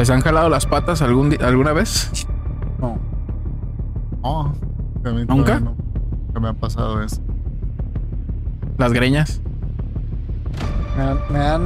¿Les 0.00 0.08
han 0.08 0.22
jalado 0.22 0.48
las 0.48 0.64
patas 0.64 1.02
algún 1.02 1.36
alguna 1.42 1.74
vez? 1.74 2.10
No. 2.78 2.98
No. 4.22 4.54
¿Nunca? 5.28 5.60
No, 5.60 5.76
me 6.40 6.48
ha 6.48 6.54
pasado 6.54 7.02
eso. 7.02 7.20
¿Las 8.78 8.94
greñas? 8.94 9.42
Me 10.96 11.02
han, 11.02 11.64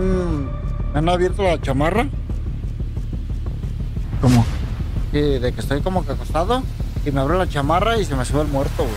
me 0.93 0.99
han, 0.99 1.09
abierto 1.09 1.45
la 1.45 1.61
chamarra. 1.61 2.09
¿Cómo? 4.21 4.45
Sí, 5.13 5.21
de 5.21 5.53
que 5.53 5.61
estoy 5.61 5.81
como 5.81 6.05
que 6.05 6.11
acostado 6.11 6.65
y 7.07 7.13
me 7.13 7.21
abro 7.21 7.39
la 7.39 7.49
chamarra 7.49 7.99
y 7.99 8.05
se 8.05 8.17
me 8.17 8.25
sube 8.25 8.43
el 8.43 8.49
muerto, 8.49 8.83
güey. 8.83 8.97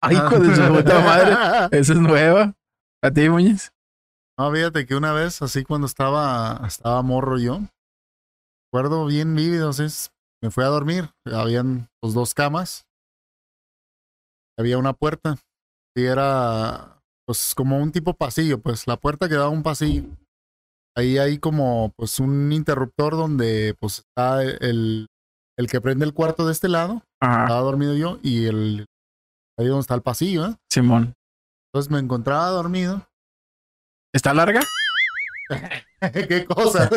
Ay, 0.00 0.14
hijo 0.14 0.38
de 0.38 0.54
su 0.54 0.62
puta 0.62 1.00
madre. 1.00 1.32
Esa 1.76 1.92
es 1.92 1.98
nueva. 1.98 2.54
¿A 3.02 3.10
ti, 3.10 3.28
Muñiz? 3.28 3.72
No, 4.38 4.50
fíjate 4.50 4.86
que 4.86 4.96
una 4.96 5.12
vez, 5.12 5.42
así 5.42 5.62
cuando 5.62 5.86
estaba, 5.86 6.62
estaba 6.66 7.02
morro 7.02 7.38
yo, 7.38 7.60
recuerdo 8.66 9.06
bien 9.06 9.34
vívidos, 9.34 9.78
es, 9.78 10.10
me 10.42 10.50
fui 10.50 10.64
a 10.64 10.68
dormir, 10.68 11.10
habían 11.26 11.88
pues, 12.00 12.14
dos 12.14 12.32
camas, 12.34 12.86
había 14.58 14.78
una 14.78 14.94
puerta, 14.94 15.36
y 15.94 16.04
era 16.04 16.98
pues 17.26 17.54
como 17.54 17.78
un 17.78 17.92
tipo 17.92 18.14
pasillo, 18.14 18.58
pues 18.60 18.86
la 18.86 18.96
puerta 18.96 19.28
quedaba 19.28 19.48
un 19.48 19.62
pasillo. 19.62 20.04
Ahí 20.96 21.18
hay 21.18 21.38
como 21.38 21.92
pues 21.96 22.18
un 22.18 22.52
interruptor 22.52 23.12
donde 23.12 23.74
pues 23.80 23.98
está 24.00 24.42
el, 24.42 25.06
el 25.58 25.66
que 25.66 25.80
prende 25.80 26.04
el 26.04 26.12
cuarto 26.14 26.46
de 26.46 26.52
este 26.52 26.68
lado, 26.68 27.02
estaba 27.20 27.60
dormido 27.60 27.94
yo, 27.94 28.18
y 28.22 28.46
el 28.46 28.86
ahí 29.58 29.66
donde 29.66 29.80
está 29.82 29.94
el 29.94 30.02
pasillo, 30.02 30.46
¿eh? 30.46 30.56
Simón. 30.70 31.14
Entonces 31.72 31.90
me 31.90 31.98
encontraba 31.98 32.48
dormido. 32.48 33.06
¿Está 34.14 34.34
larga? 34.34 34.60
¿Qué 36.28 36.44
cosa? 36.44 36.90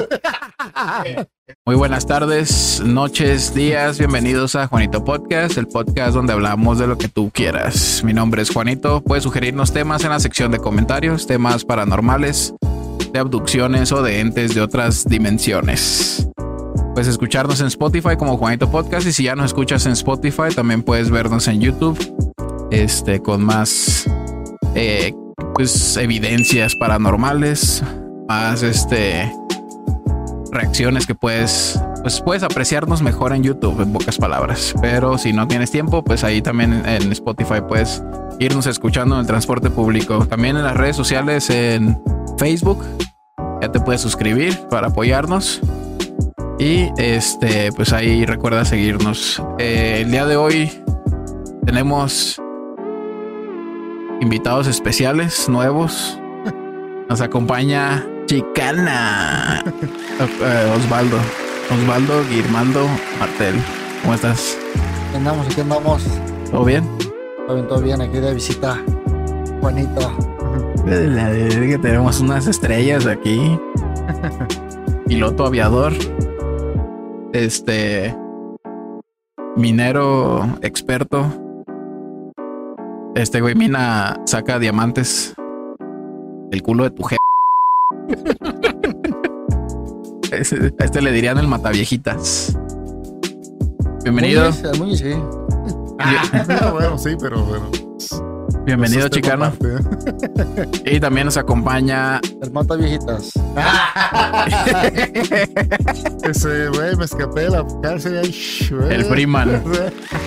Muy 1.65 1.75
buenas 1.77 2.05
tardes, 2.05 2.81
noches, 2.83 3.55
días. 3.55 3.97
Bienvenidos 3.97 4.57
a 4.57 4.67
Juanito 4.67 5.05
Podcast, 5.05 5.57
el 5.57 5.67
podcast 5.67 6.13
donde 6.13 6.33
hablamos 6.33 6.77
de 6.77 6.87
lo 6.87 6.97
que 6.97 7.07
tú 7.07 7.31
quieras. 7.33 8.03
Mi 8.03 8.11
nombre 8.11 8.41
es 8.41 8.49
Juanito. 8.49 9.01
Puedes 9.01 9.23
sugerirnos 9.23 9.71
temas 9.71 10.03
en 10.03 10.09
la 10.09 10.19
sección 10.19 10.51
de 10.51 10.57
comentarios, 10.57 11.25
temas 11.25 11.63
paranormales, 11.63 12.53
de 13.13 13.19
abducciones 13.19 13.93
o 13.93 14.03
de 14.03 14.19
entes 14.19 14.53
de 14.53 14.59
otras 14.59 15.05
dimensiones. 15.05 16.27
Puedes 16.93 17.07
escucharnos 17.07 17.61
en 17.61 17.67
Spotify 17.67 18.17
como 18.17 18.37
Juanito 18.37 18.69
Podcast 18.69 19.07
y 19.07 19.13
si 19.13 19.23
ya 19.23 19.35
nos 19.35 19.47
escuchas 19.47 19.85
en 19.85 19.93
Spotify, 19.93 20.53
también 20.53 20.83
puedes 20.83 21.09
vernos 21.09 21.47
en 21.47 21.61
YouTube, 21.61 21.97
este, 22.71 23.21
con 23.21 23.41
más 23.41 24.05
eh, 24.75 25.13
pues 25.53 25.97
evidencias 25.97 26.75
paranormales, 26.75 27.83
más 28.27 28.63
este 28.63 29.31
reacciones 30.51 31.05
que 31.05 31.15
puedes 31.15 31.79
pues 32.01 32.21
puedes 32.21 32.43
apreciarnos 32.43 33.01
mejor 33.01 33.33
en 33.33 33.43
YouTube 33.43 33.81
en 33.81 33.91
pocas 33.91 34.17
palabras, 34.17 34.75
pero 34.81 35.17
si 35.17 35.33
no 35.33 35.47
tienes 35.47 35.71
tiempo, 35.71 36.03
pues 36.03 36.23
ahí 36.23 36.41
también 36.41 36.83
en 36.85 37.11
Spotify 37.11 37.61
puedes 37.67 38.03
irnos 38.39 38.67
escuchando 38.67 39.15
en 39.15 39.21
el 39.21 39.27
transporte 39.27 39.69
público, 39.69 40.25
también 40.27 40.55
en 40.55 40.63
las 40.63 40.77
redes 40.77 40.95
sociales 40.95 41.49
en 41.49 41.99
Facebook, 42.37 42.83
ya 43.61 43.71
te 43.71 43.79
puedes 43.79 44.01
suscribir 44.01 44.59
para 44.69 44.87
apoyarnos. 44.87 45.61
Y 46.59 46.89
este, 46.97 47.71
pues 47.73 47.91
ahí 47.91 48.25
recuerda 48.25 48.63
seguirnos. 48.63 49.41
Eh, 49.57 50.01
el 50.01 50.11
día 50.11 50.25
de 50.25 50.37
hoy 50.37 50.71
tenemos 51.65 52.41
invitados 54.21 54.67
especiales 54.67 55.47
nuevos. 55.49 56.19
Nos 57.09 57.21
acompaña 57.21 58.05
Chicana 58.25 59.63
eh, 60.19 60.73
Osvaldo. 60.75 61.17
Osvaldo 61.71 62.23
Guirmando 62.29 62.87
Martel. 63.19 63.55
¿Cómo 64.01 64.13
estás? 64.13 64.57
¿Qué 65.11 65.17
andamos? 65.17 65.53
¿Qué 65.53 65.61
andamos? 65.61 66.03
¿Todo 66.51 66.65
bien? 66.65 66.87
Todo 67.47 67.55
bien, 67.55 67.67
todo 67.67 67.81
bien. 67.81 68.01
Aquí 68.01 68.19
de 68.19 68.33
visita. 68.33 68.81
Juanito. 69.61 70.11
Que 70.85 71.79
tenemos 71.81 72.19
unas 72.19 72.47
estrellas 72.47 73.07
aquí. 73.07 73.59
Piloto 75.07 75.45
aviador. 75.45 75.93
Este. 77.33 78.15
Minero 79.55 80.47
experto 80.61 81.44
este 83.15 83.41
güey 83.41 83.55
mina 83.55 84.21
saca 84.25 84.59
diamantes. 84.59 85.33
El 86.51 86.61
culo 86.61 86.83
de 86.83 86.91
tu 86.91 87.03
jefe. 87.03 87.17
a 90.79 90.83
este 90.83 91.01
le 91.01 91.11
dirían 91.11 91.37
el 91.37 91.47
mataviejitas. 91.47 92.57
Bienvenido. 94.03 94.51
Muy, 94.77 94.97
sí. 94.97 95.13
Ah, 95.99 96.71
bueno, 96.73 96.97
sí, 96.97 97.15
pero 97.19 97.41
bueno. 97.43 97.71
Bienvenido, 98.65 99.07
chicano. 99.09 99.53
y 100.85 100.99
también 100.99 101.25
nos 101.25 101.37
acompaña. 101.37 102.19
El 102.41 102.51
mata 102.51 102.75
viejitas. 102.75 103.31
Ese, 106.23 106.69
güey, 106.69 106.95
me 106.95 107.05
escapé 107.05 107.41
de 107.41 107.49
la 107.49 107.65
cárcel. 107.81 108.33
El 108.89 109.05
Freeman. 109.05 109.63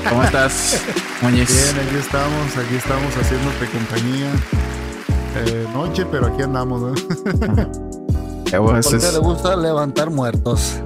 ¿Cómo 0.09 0.25
estás, 0.25 0.83
Muñiz? 1.23 1.49
Bien, 1.49 1.77
aquí 1.87 1.97
estamos, 1.97 2.57
aquí 2.57 2.75
estamos 2.77 3.17
haciéndote 3.17 3.67
compañía. 3.67 4.33
Eh, 5.37 5.67
noche, 5.75 6.07
pero 6.11 6.27
aquí 6.27 6.43
andamos, 6.43 6.81
¿no? 6.81 6.95
Porque 8.51 9.13
le 9.13 9.19
gusta 9.19 9.55
levantar 9.57 10.11
muertos. 10.11 10.81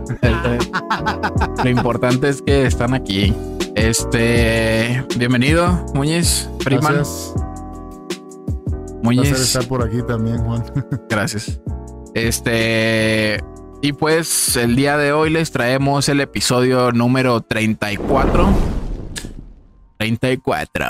Lo 1.63 1.71
importante 1.71 2.29
es 2.29 2.43
que 2.43 2.67
están 2.67 2.93
aquí. 2.93 3.33
Este, 3.77 5.07
bienvenido, 5.17 5.87
Muñiz, 5.95 6.51
Freeman. 6.59 6.95
Gracias. 6.95 7.35
Muñiz. 9.03 9.31
estar 9.31 9.65
por 9.67 9.87
aquí 9.87 10.03
también, 10.03 10.39
Juan. 10.39 10.65
Gracias. 11.09 11.61
Este, 12.15 13.43
y 13.81 13.93
pues 13.95 14.57
el 14.57 14.77
día 14.77 14.97
de 14.97 15.13
hoy 15.13 15.31
les 15.31 15.51
traemos 15.51 16.09
el 16.09 16.21
episodio 16.21 16.93
número 16.93 17.41
34. 17.41 18.49
34. 19.99 20.87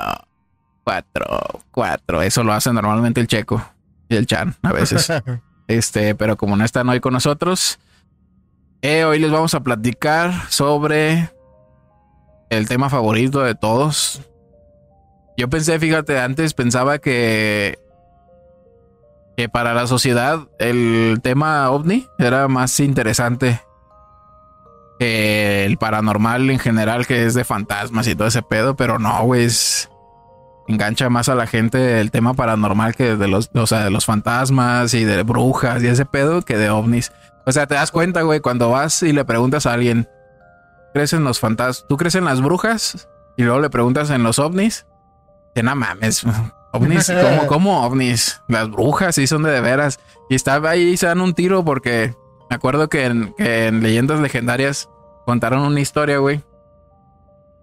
4, 0.85 1.61
4. 1.71 2.23
Eso 2.23 2.43
lo 2.45 2.53
hace 2.53 2.73
normalmente 2.73 3.21
el 3.21 3.29
checo 3.29 3.65
y 4.09 4.17
el 4.17 4.27
chan 4.27 4.57
a 4.63 4.73
veces. 4.73 5.13
este, 5.69 6.15
pero 6.15 6.37
como 6.37 6.57
no 6.57 6.65
están 6.65 6.89
hoy 6.89 7.01
con 7.01 7.13
nosotros, 7.13 7.79
eh, 8.83 9.05
hoy 9.05 9.21
les 9.21 9.31
vamos 9.31 9.55
a 9.55 9.61
platicar 9.61 10.33
sobre 10.51 11.31
el 12.51 12.69
tema 12.69 12.91
favorito 12.91 13.43
de 13.43 13.55
todos. 13.55 14.23
Yo 15.37 15.49
pensé, 15.49 15.79
fíjate, 15.79 16.19
antes 16.19 16.53
pensaba 16.53 16.99
que 16.99 17.79
que 19.37 19.49
para 19.49 19.75
la 19.75 19.87
sociedad 19.87 20.41
el 20.59 21.21
tema 21.23 21.71
ovni 21.71 22.07
era 22.19 22.49
más 22.49 22.79
interesante 22.81 23.61
que 24.99 25.65
el 25.65 25.79
paranormal 25.79 26.51
en 26.51 26.59
general, 26.59 27.07
que 27.07 27.27
es 27.27 27.35
de 27.35 27.45
fantasmas 27.45 28.07
y 28.07 28.15
todo 28.15 28.29
ese 28.29 28.43
pedo, 28.43 28.77
pero 28.77 28.99
no, 28.99 29.23
güey, 29.25 29.49
engancha 30.69 31.09
más 31.09 31.29
a 31.29 31.35
la 31.35 31.47
gente 31.47 32.01
el 32.01 32.11
tema 32.11 32.35
paranormal 32.35 32.95
que 32.95 33.17
de 33.17 33.29
los, 33.29 33.51
o 33.55 33.67
sea, 33.67 33.85
de 33.85 33.91
los 33.91 34.07
fantasmas 34.07 34.95
y 34.95 35.05
de 35.05 35.23
brujas 35.23 35.83
y 35.83 35.89
ese 35.89 36.05
pedo 36.05 36.43
que 36.43 36.57
de 36.57 36.71
ovnis. 36.71 37.13
O 37.45 37.53
sea, 37.53 37.67
te 37.67 37.75
das 37.75 37.91
cuenta, 37.91 38.23
güey, 38.23 38.41
cuando 38.41 38.71
vas 38.71 39.03
y 39.03 39.13
le 39.13 39.25
preguntas 39.25 39.67
a 39.67 39.73
alguien, 39.73 40.09
¿crees 40.95 41.13
en 41.13 41.25
los 41.25 41.41
fantasmas? 41.41 41.87
¿Tú 41.89 41.97
crees 41.97 42.15
en 42.15 42.25
las 42.25 42.41
brujas? 42.41 43.09
Y 43.37 43.43
luego 43.43 43.61
le 43.61 43.71
preguntas 43.71 44.11
en 44.11 44.23
los 44.23 44.39
ovnis. 44.39 44.87
Que 45.55 45.63
no 45.63 45.75
mames, 45.75 46.25
ovnis, 46.73 47.13
¿cómo, 47.23 47.47
cómo 47.47 47.87
ovnis? 47.87 48.43
Las 48.49 48.71
brujas 48.71 49.15
sí 49.15 49.27
son 49.27 49.43
de 49.43 49.51
de 49.51 49.61
veras. 49.61 50.01
Y 50.29 50.35
estaba 50.35 50.71
ahí 50.71 50.91
y 50.91 50.97
se 50.97 51.07
dan 51.07 51.21
un 51.21 51.35
tiro 51.35 51.65
porque 51.65 52.15
me 52.51 52.57
acuerdo 52.57 52.89
que 52.89 53.05
en, 53.05 53.35
que 53.35 53.67
en 53.67 53.83
leyendas 53.83 54.21
legendarias 54.21 54.89
contaron 55.25 55.63
una 55.63 55.81
historia, 55.81 56.19
güey. 56.19 56.43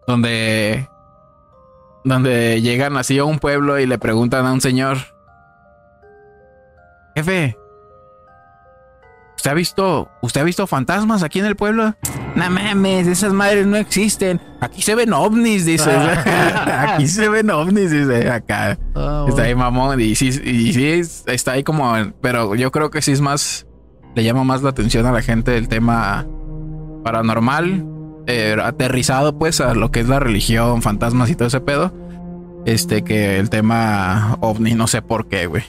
Donde 0.08 0.88
donde 2.04 2.62
llegan 2.62 2.98
así 2.98 3.20
a 3.20 3.26
un 3.26 3.40
pueblo 3.40 3.80
y 3.80 3.86
le 3.86 4.00
preguntan 4.00 4.46
a 4.46 4.54
un 4.54 4.62
señor, 4.62 4.98
jefe, 7.16 7.58
¿usted 9.40 9.52
ha 9.52 9.54
visto, 9.54 10.12
usted 10.22 10.42
ha 10.42 10.44
visto 10.44 10.68
fantasmas 10.68 11.24
aquí 11.24 11.40
en 11.40 11.46
el 11.46 11.56
pueblo? 11.56 11.96
No 12.36 12.50
mames, 12.50 13.08
esas 13.08 13.32
madres 13.32 13.66
no 13.66 13.78
existen. 13.78 14.42
Aquí 14.60 14.82
se 14.82 14.96
ven 14.96 15.14
ovnis, 15.14 15.66
dice. 15.66 15.90
aquí 15.92 17.08
se 17.08 17.30
ven 17.30 17.50
ovnis, 17.50 17.90
dice. 17.90 18.30
Acá 18.30 18.78
ah, 18.96 19.26
está 19.30 19.44
ahí 19.44 19.56
mamón. 19.56 20.02
Y 20.02 20.16
sí, 20.16 20.28
y 20.28 20.74
sí, 20.74 21.22
está 21.26 21.54
ahí 21.54 21.64
como, 21.64 21.94
pero 22.20 22.54
yo 22.56 22.70
creo 22.72 22.90
que 22.90 23.02
sí 23.02 23.14
es 23.14 23.22
más, 23.22 23.66
le 24.14 24.26
llama 24.26 24.44
más 24.44 24.62
la 24.62 24.72
atención 24.72 25.06
a 25.06 25.14
la 25.14 25.22
gente 25.22 25.56
el 25.58 25.70
tema 25.70 26.28
paranormal 27.06 27.86
eh, 28.28 28.58
aterrizado 28.62 29.40
pues 29.40 29.62
a 29.62 29.74
lo 29.74 29.90
que 29.90 30.02
es 30.02 30.10
la 30.10 30.20
religión, 30.20 30.82
fantasmas 30.82 31.30
y 31.30 31.36
todo 31.36 31.48
ese 31.48 31.62
pedo. 31.62 31.94
Este 32.66 33.06
que 33.06 33.40
el 33.40 33.50
tema 33.50 34.38
ovni, 34.42 34.74
no 34.74 34.88
sé 34.88 35.02
por 35.02 35.30
qué, 35.30 35.48
güey. 35.48 35.64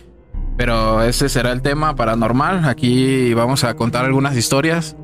Pero 0.56 1.02
ese 1.02 1.28
será 1.28 1.52
el 1.52 1.62
tema 1.62 1.94
paranormal. 1.96 2.64
Aquí 2.66 3.32
vamos 3.34 3.64
a 3.64 3.74
contar 3.74 4.04
algunas 4.04 4.36
historias. 4.36 4.96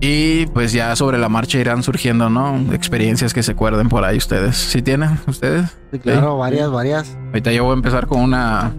Y 0.00 0.46
pues 0.46 0.72
ya 0.72 0.94
sobre 0.94 1.18
la 1.18 1.28
marcha 1.28 1.58
irán 1.58 1.82
surgiendo, 1.82 2.30
¿no? 2.30 2.72
Experiencias 2.72 3.34
que 3.34 3.42
se 3.42 3.52
acuerden 3.52 3.88
por 3.88 4.04
ahí 4.04 4.16
ustedes. 4.16 4.56
¿Sí 4.56 4.80
tienen 4.80 5.18
ustedes? 5.26 5.76
Sí, 5.90 5.98
claro, 5.98 6.38
varias, 6.38 6.70
varias. 6.70 7.18
Ahorita 7.26 7.50
yo 7.50 7.64
voy 7.64 7.72
a 7.72 7.76
empezar 7.76 8.06
con 8.06 8.20
una. 8.20 8.72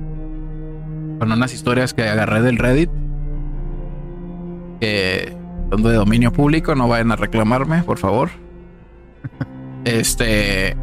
Con 1.19 1.31
unas 1.31 1.54
historias 1.54 1.94
que 1.94 2.04
agarré 2.04 2.42
del 2.42 2.57
Reddit. 2.57 2.90
Que 4.80 5.36
son 5.69 5.84
de 5.84 5.94
dominio 5.94 6.31
público, 6.31 6.74
no 6.74 6.88
vayan 6.88 7.12
a 7.12 7.18
reclamarme, 7.18 7.84
por 7.84 7.98
favor. 7.98 8.30
Este. 9.86 10.75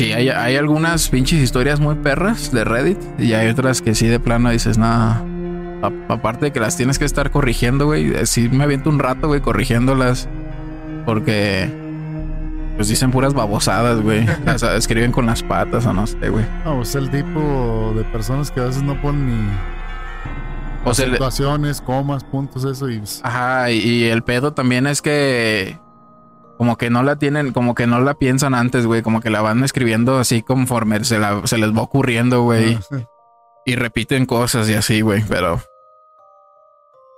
Sí, 0.00 0.14
hay, 0.14 0.30
hay 0.30 0.56
algunas 0.56 1.10
pinches 1.10 1.40
historias 1.40 1.78
muy 1.78 1.94
perras 1.94 2.50
de 2.52 2.64
Reddit. 2.64 2.98
Y 3.18 3.34
hay 3.34 3.48
otras 3.48 3.82
que 3.82 3.94
sí 3.94 4.06
de 4.06 4.18
plano 4.18 4.48
dices, 4.48 4.78
nada. 4.78 5.22
Aparte 6.08 6.46
de 6.46 6.52
que 6.52 6.60
las 6.60 6.74
tienes 6.74 6.98
que 6.98 7.04
estar 7.04 7.30
corrigiendo, 7.30 7.84
güey. 7.84 8.14
Sí 8.24 8.48
me 8.48 8.64
aviento 8.64 8.88
un 8.88 8.98
rato, 8.98 9.28
güey, 9.28 9.42
corrigiéndolas. 9.42 10.26
Porque. 11.04 11.70
Pues 12.76 12.88
dicen 12.88 13.10
puras 13.10 13.34
babosadas, 13.34 14.00
güey. 14.00 14.26
Sea, 14.56 14.74
escriben 14.76 15.12
con 15.12 15.26
las 15.26 15.42
patas 15.42 15.84
o 15.84 15.92
no 15.92 16.06
sé, 16.06 16.30
güey. 16.30 16.46
No, 16.64 16.76
pues 16.76 16.94
el 16.94 17.10
tipo 17.10 17.92
de 17.94 18.02
personas 18.04 18.50
que 18.50 18.60
a 18.60 18.64
veces 18.64 18.82
no 18.82 18.98
ponen 19.02 19.26
ni 19.28 19.52
O 20.86 20.94
sea, 20.94 21.10
situaciones, 21.10 21.82
comas, 21.82 22.24
puntos, 22.24 22.64
eso 22.64 22.88
y 22.88 23.00
pues, 23.00 23.20
Ajá, 23.22 23.70
y, 23.70 23.80
y 23.80 24.04
el 24.04 24.22
pedo 24.22 24.54
también 24.54 24.86
es 24.86 25.02
que 25.02 25.78
como 26.60 26.76
que 26.76 26.90
no 26.90 27.02
la 27.02 27.16
tienen, 27.16 27.54
como 27.54 27.74
que 27.74 27.86
no 27.86 28.02
la 28.02 28.12
piensan 28.12 28.52
antes, 28.52 28.84
güey, 28.84 29.00
como 29.00 29.22
que 29.22 29.30
la 29.30 29.40
van 29.40 29.64
escribiendo 29.64 30.18
así 30.18 30.42
conforme 30.42 31.02
se, 31.04 31.18
la, 31.18 31.46
se 31.46 31.56
les 31.56 31.74
va 31.74 31.80
ocurriendo, 31.80 32.42
güey, 32.42 32.74
ah, 32.74 32.82
sí. 32.82 33.06
y 33.64 33.76
repiten 33.76 34.26
cosas 34.26 34.68
y 34.68 34.74
así, 34.74 35.00
güey, 35.00 35.24
pero 35.26 35.58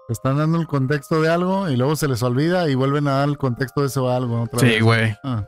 están 0.08 0.38
dando 0.38 0.60
el 0.60 0.68
contexto 0.68 1.20
de 1.20 1.28
algo 1.28 1.68
y 1.68 1.76
luego 1.76 1.96
se 1.96 2.06
les 2.06 2.22
olvida 2.22 2.68
y 2.68 2.76
vuelven 2.76 3.08
a 3.08 3.14
dar 3.14 3.28
el 3.28 3.36
contexto 3.36 3.80
de 3.80 3.88
eso 3.88 4.08
a 4.08 4.14
algo 4.14 4.42
otra 4.42 4.60
sí, 4.60 4.66
vez. 4.66 4.82
güey. 4.84 5.16
Ah, 5.24 5.44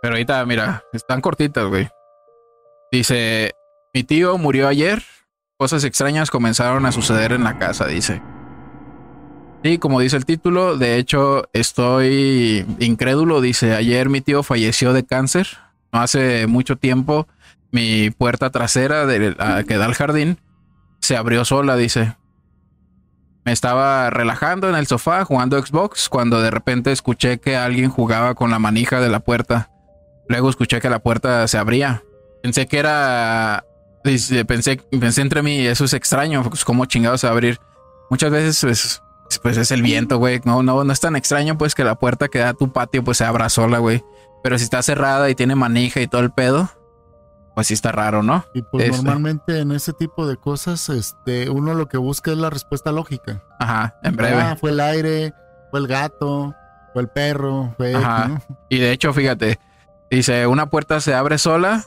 Pero 0.00 0.14
ahorita, 0.14 0.46
mira, 0.46 0.84
están 0.92 1.20
cortitas, 1.20 1.66
güey. 1.66 1.88
Dice, 2.92 3.56
mi 3.92 4.04
tío 4.04 4.38
murió 4.38 4.68
ayer, 4.68 5.02
cosas 5.58 5.82
extrañas 5.82 6.30
comenzaron 6.30 6.86
a 6.86 6.92
suceder 6.92 7.32
en 7.32 7.42
la 7.42 7.58
casa, 7.58 7.88
dice. 7.88 8.22
Sí, 9.64 9.78
como 9.78 10.00
dice 10.00 10.18
el 10.18 10.26
título, 10.26 10.76
de 10.76 10.98
hecho 10.98 11.48
estoy 11.54 12.66
incrédulo, 12.80 13.40
dice, 13.40 13.74
ayer 13.74 14.10
mi 14.10 14.20
tío 14.20 14.42
falleció 14.42 14.92
de 14.92 15.06
cáncer, 15.06 15.48
no 15.90 16.02
hace 16.02 16.46
mucho 16.46 16.76
tiempo 16.76 17.26
mi 17.72 18.10
puerta 18.10 18.50
trasera 18.50 19.06
que 19.06 19.76
da 19.78 19.86
al 19.86 19.94
jardín 19.94 20.38
se 21.00 21.16
abrió 21.16 21.46
sola, 21.46 21.76
dice. 21.76 22.14
Me 23.46 23.52
estaba 23.52 24.10
relajando 24.10 24.68
en 24.68 24.74
el 24.74 24.86
sofá 24.86 25.24
jugando 25.24 25.58
Xbox 25.58 26.10
cuando 26.10 26.42
de 26.42 26.50
repente 26.50 26.92
escuché 26.92 27.40
que 27.40 27.56
alguien 27.56 27.88
jugaba 27.88 28.34
con 28.34 28.50
la 28.50 28.58
manija 28.58 29.00
de 29.00 29.08
la 29.08 29.20
puerta. 29.20 29.70
Luego 30.28 30.50
escuché 30.50 30.78
que 30.80 30.90
la 30.90 30.98
puerta 30.98 31.48
se 31.48 31.56
abría. 31.56 32.02
Pensé 32.42 32.66
que 32.66 32.78
era. 32.78 33.64
Pensé, 34.02 34.44
pensé 34.44 35.20
entre 35.22 35.42
mí, 35.42 35.66
eso 35.66 35.86
es 35.86 35.94
extraño, 35.94 36.42
pues 36.42 36.64
chingados 36.88 37.24
a 37.24 37.30
abrir. 37.30 37.58
Muchas 38.10 38.30
veces, 38.30 38.60
pues, 38.60 39.02
pues 39.38 39.56
es 39.56 39.70
el 39.70 39.82
viento, 39.82 40.18
güey. 40.18 40.40
No, 40.44 40.62
no, 40.62 40.84
no 40.84 40.92
es 40.92 41.00
tan 41.00 41.16
extraño, 41.16 41.56
pues, 41.58 41.74
que 41.74 41.84
la 41.84 41.94
puerta 41.96 42.28
que 42.28 42.38
da 42.40 42.50
a 42.50 42.54
tu 42.54 42.72
patio, 42.72 43.02
pues 43.04 43.18
se 43.18 43.24
abra 43.24 43.48
sola, 43.48 43.78
güey. 43.78 44.04
Pero 44.42 44.58
si 44.58 44.64
está 44.64 44.82
cerrada 44.82 45.30
y 45.30 45.34
tiene 45.34 45.54
manija 45.54 46.00
y 46.00 46.06
todo 46.06 46.20
el 46.20 46.30
pedo, 46.30 46.70
pues 47.54 47.68
sí 47.68 47.74
está 47.74 47.92
raro, 47.92 48.22
¿no? 48.22 48.44
y 48.52 48.62
pues 48.62 48.84
Este. 48.84 48.96
normalmente 48.96 49.60
en 49.60 49.72
ese 49.72 49.92
tipo 49.92 50.26
de 50.26 50.36
cosas, 50.36 50.88
este, 50.88 51.48
uno 51.48 51.74
lo 51.74 51.86
que 51.86 51.96
busca 51.96 52.32
es 52.32 52.36
la 52.38 52.50
respuesta 52.50 52.92
lógica. 52.92 53.42
Ajá, 53.58 53.96
en 54.02 54.16
breve. 54.16 54.42
Ah, 54.42 54.56
fue 54.60 54.70
el 54.70 54.80
aire, 54.80 55.32
fue 55.70 55.80
el 55.80 55.86
gato, 55.86 56.54
fue 56.92 57.02
el 57.02 57.08
perro, 57.08 57.72
fue 57.76 57.94
Ajá. 57.94 58.42
Y 58.68 58.78
de 58.78 58.90
hecho, 58.90 59.12
fíjate, 59.12 59.58
dice, 60.10 60.46
una 60.46 60.66
puerta 60.66 61.00
se 61.00 61.14
abre 61.14 61.38
sola. 61.38 61.84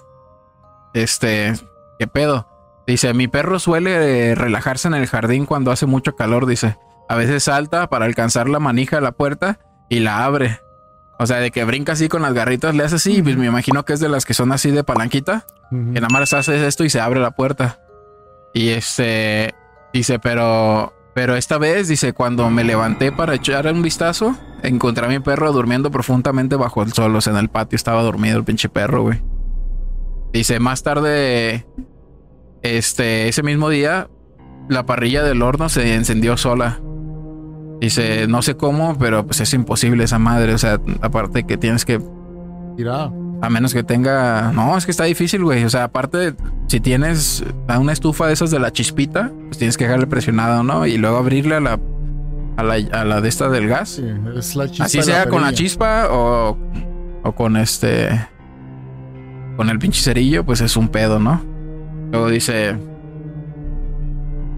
Este, 0.94 1.54
¿qué 2.00 2.08
pedo? 2.08 2.48
Dice, 2.88 3.14
mi 3.14 3.28
perro 3.28 3.60
suele 3.60 4.32
eh, 4.32 4.36
relajarse 4.36 4.88
en 4.88 4.94
el 4.94 5.08
jardín 5.08 5.46
cuando 5.46 5.72
hace 5.72 5.86
mucho 5.86 6.16
calor, 6.16 6.46
dice. 6.46 6.78
A 7.10 7.16
veces 7.16 7.44
salta 7.44 7.88
para 7.88 8.06
alcanzar 8.06 8.50
la 8.50 8.60
manija 8.60 8.98
de 8.98 9.02
la 9.02 9.12
puerta 9.12 9.60
y 9.90 10.00
la 10.00 10.26
abre. 10.26 10.60
O 11.20 11.26
sea, 11.26 11.38
de 11.38 11.52
que 11.52 11.64
brinca 11.64 11.94
así 11.94 12.10
con 12.10 12.22
las 12.22 12.34
garritas, 12.34 12.76
le 12.76 12.84
hace 12.84 12.96
así, 12.96 13.22
pues 13.24 13.38
me 13.38 13.48
imagino 13.48 13.84
que 13.86 13.94
es 13.94 14.00
de 14.00 14.10
las 14.10 14.26
que 14.26 14.34
son 14.34 14.52
así 14.52 14.70
de 14.70 14.84
palanquita, 14.84 15.46
que 15.72 16.00
nada 16.00 16.10
más 16.10 16.32
haces 16.34 16.62
esto 16.62 16.84
y 16.84 16.90
se 16.90 17.00
abre 17.00 17.20
la 17.20 17.32
puerta. 17.32 17.80
Y 18.54 18.70
este, 18.70 19.56
dice, 19.94 20.20
pero, 20.20 20.94
pero 21.16 21.36
esta 21.36 21.58
vez, 21.58 21.88
dice, 21.88 22.14
cuando 22.14 22.50
me 22.52 22.64
levanté 22.64 23.12
para 23.12 23.34
echar 23.34 23.66
un 23.72 23.82
vistazo, 23.82 24.38
encontré 24.62 25.06
a 25.06 25.10
mi 25.10 25.20
perro 25.20 25.52
durmiendo 25.52 25.90
profundamente 25.90 26.56
bajo 26.56 26.84
el 26.84 26.94
sol. 26.94 27.16
O 27.16 27.22
sea, 27.22 27.34
en 27.34 27.40
el 27.40 27.50
patio 27.50 27.76
estaba 27.76 28.04
dormido 28.04 28.38
el 28.38 28.44
pinche 28.44 28.70
perro, 28.70 29.02
güey. 29.02 29.22
Dice, 30.34 30.60
más 30.60 30.84
tarde, 30.84 31.66
este, 32.62 33.28
ese 33.28 33.42
mismo 33.42 33.70
día, 33.70 34.08
la 34.70 34.86
parrilla 34.86 35.24
del 35.24 35.42
horno 35.42 35.70
se 35.70 35.96
encendió 35.96 36.38
sola. 36.38 36.80
Dice, 37.80 38.28
no 38.28 38.42
sé 38.42 38.58
cómo, 38.58 38.98
pero 38.98 39.26
pues 39.26 39.40
es 39.40 39.54
imposible 39.54 40.04
esa 40.04 40.20
madre. 40.20 40.54
O 40.54 40.58
sea, 40.58 40.80
aparte 41.02 41.44
que 41.44 41.58
tienes 41.58 41.86
que 41.86 42.02
Mira, 42.78 43.12
a 43.42 43.50
menos 43.50 43.74
que 43.74 43.84
tenga. 43.84 44.52
No, 44.54 44.78
es 44.78 44.86
que 44.86 44.92
está 44.92 45.06
difícil, 45.06 45.44
güey. 45.44 45.64
O 45.64 45.70
sea, 45.70 45.86
aparte, 45.86 46.36
si 46.68 46.80
tienes 46.80 47.44
una 47.68 47.92
estufa 47.92 48.28
de 48.28 48.34
esas 48.34 48.52
de 48.52 48.60
la 48.60 48.72
chispita, 48.72 49.32
pues 49.48 49.58
tienes 49.58 49.78
que 49.78 49.86
dejarle 49.86 50.08
presionada, 50.08 50.64
¿no? 50.64 50.86
Y 50.86 50.98
luego 50.98 51.18
abrirle 51.18 51.56
a 51.56 51.60
la. 51.60 51.80
A 52.58 52.64
la, 52.64 52.74
a 52.74 53.06
la 53.06 53.22
de 53.22 53.30
esta 53.30 53.50
del 53.50 53.68
gas. 53.68 53.90
sí, 53.90 54.06
es 54.36 54.56
la 54.56 54.68
chispa 54.68 54.86
Así 54.86 55.04
sea 55.04 55.28
con 55.28 55.44
la 55.44 55.54
chispa 55.54 56.08
o. 56.12 56.58
O 57.24 57.32
con 57.34 57.58
este. 57.58 58.10
Con 59.56 59.70
el 59.70 59.80
pinche 59.80 60.02
cerillo, 60.02 60.44
pues 60.44 60.62
es 60.62 60.78
un 60.78 60.88
pedo, 60.88 61.20
¿no? 61.20 61.42
Luego 62.12 62.30
dice. 62.30 62.78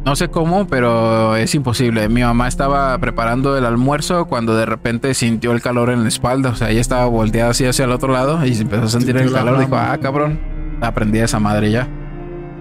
No 0.06 0.16
sé 0.16 0.30
cómo, 0.30 0.66
pero 0.68 1.36
es 1.36 1.54
imposible. 1.54 2.08
Mi 2.10 2.22
mamá 2.22 2.48
estaba 2.48 2.98
preparando 3.00 3.58
el 3.58 3.66
almuerzo 3.66 4.26
cuando 4.26 4.56
de 4.56 4.66
repente 4.66 5.14
sintió 5.14 5.52
el 5.52 5.62
calor 5.62 5.90
en 5.90 6.04
la 6.04 6.08
espalda. 6.08 6.50
O 6.50 6.56
sea, 6.56 6.70
ella 6.70 6.82
estaba 6.82 7.06
volteada 7.06 7.52
así 7.52 7.66
hacia 7.66 7.86
el 7.86 7.92
otro 7.92 8.12
lado 8.12 8.44
y 8.46 8.56
se 8.56 8.64
empezó 8.64 8.84
a 8.84 8.90
sentir 8.90 9.18
el 9.18 9.32
calor. 9.32 9.60
Dijo, 9.60 9.76
ah, 9.76 9.98
cabrón. 10.02 10.40
Aprendí 10.82 11.20
esa 11.20 11.40
madre 11.40 11.72
ya. 11.72 11.88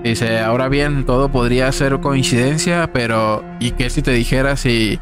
Dice, 0.02 0.40
ahora 0.40 0.68
bien, 0.68 1.04
todo 1.04 1.30
podría 1.30 1.70
ser 1.72 2.00
coincidencia, 2.00 2.90
pero 2.92 3.44
¿y 3.60 3.72
qué 3.72 3.90
si 3.90 4.02
te 4.02 4.12
dijera 4.12 4.56
si 4.56 4.98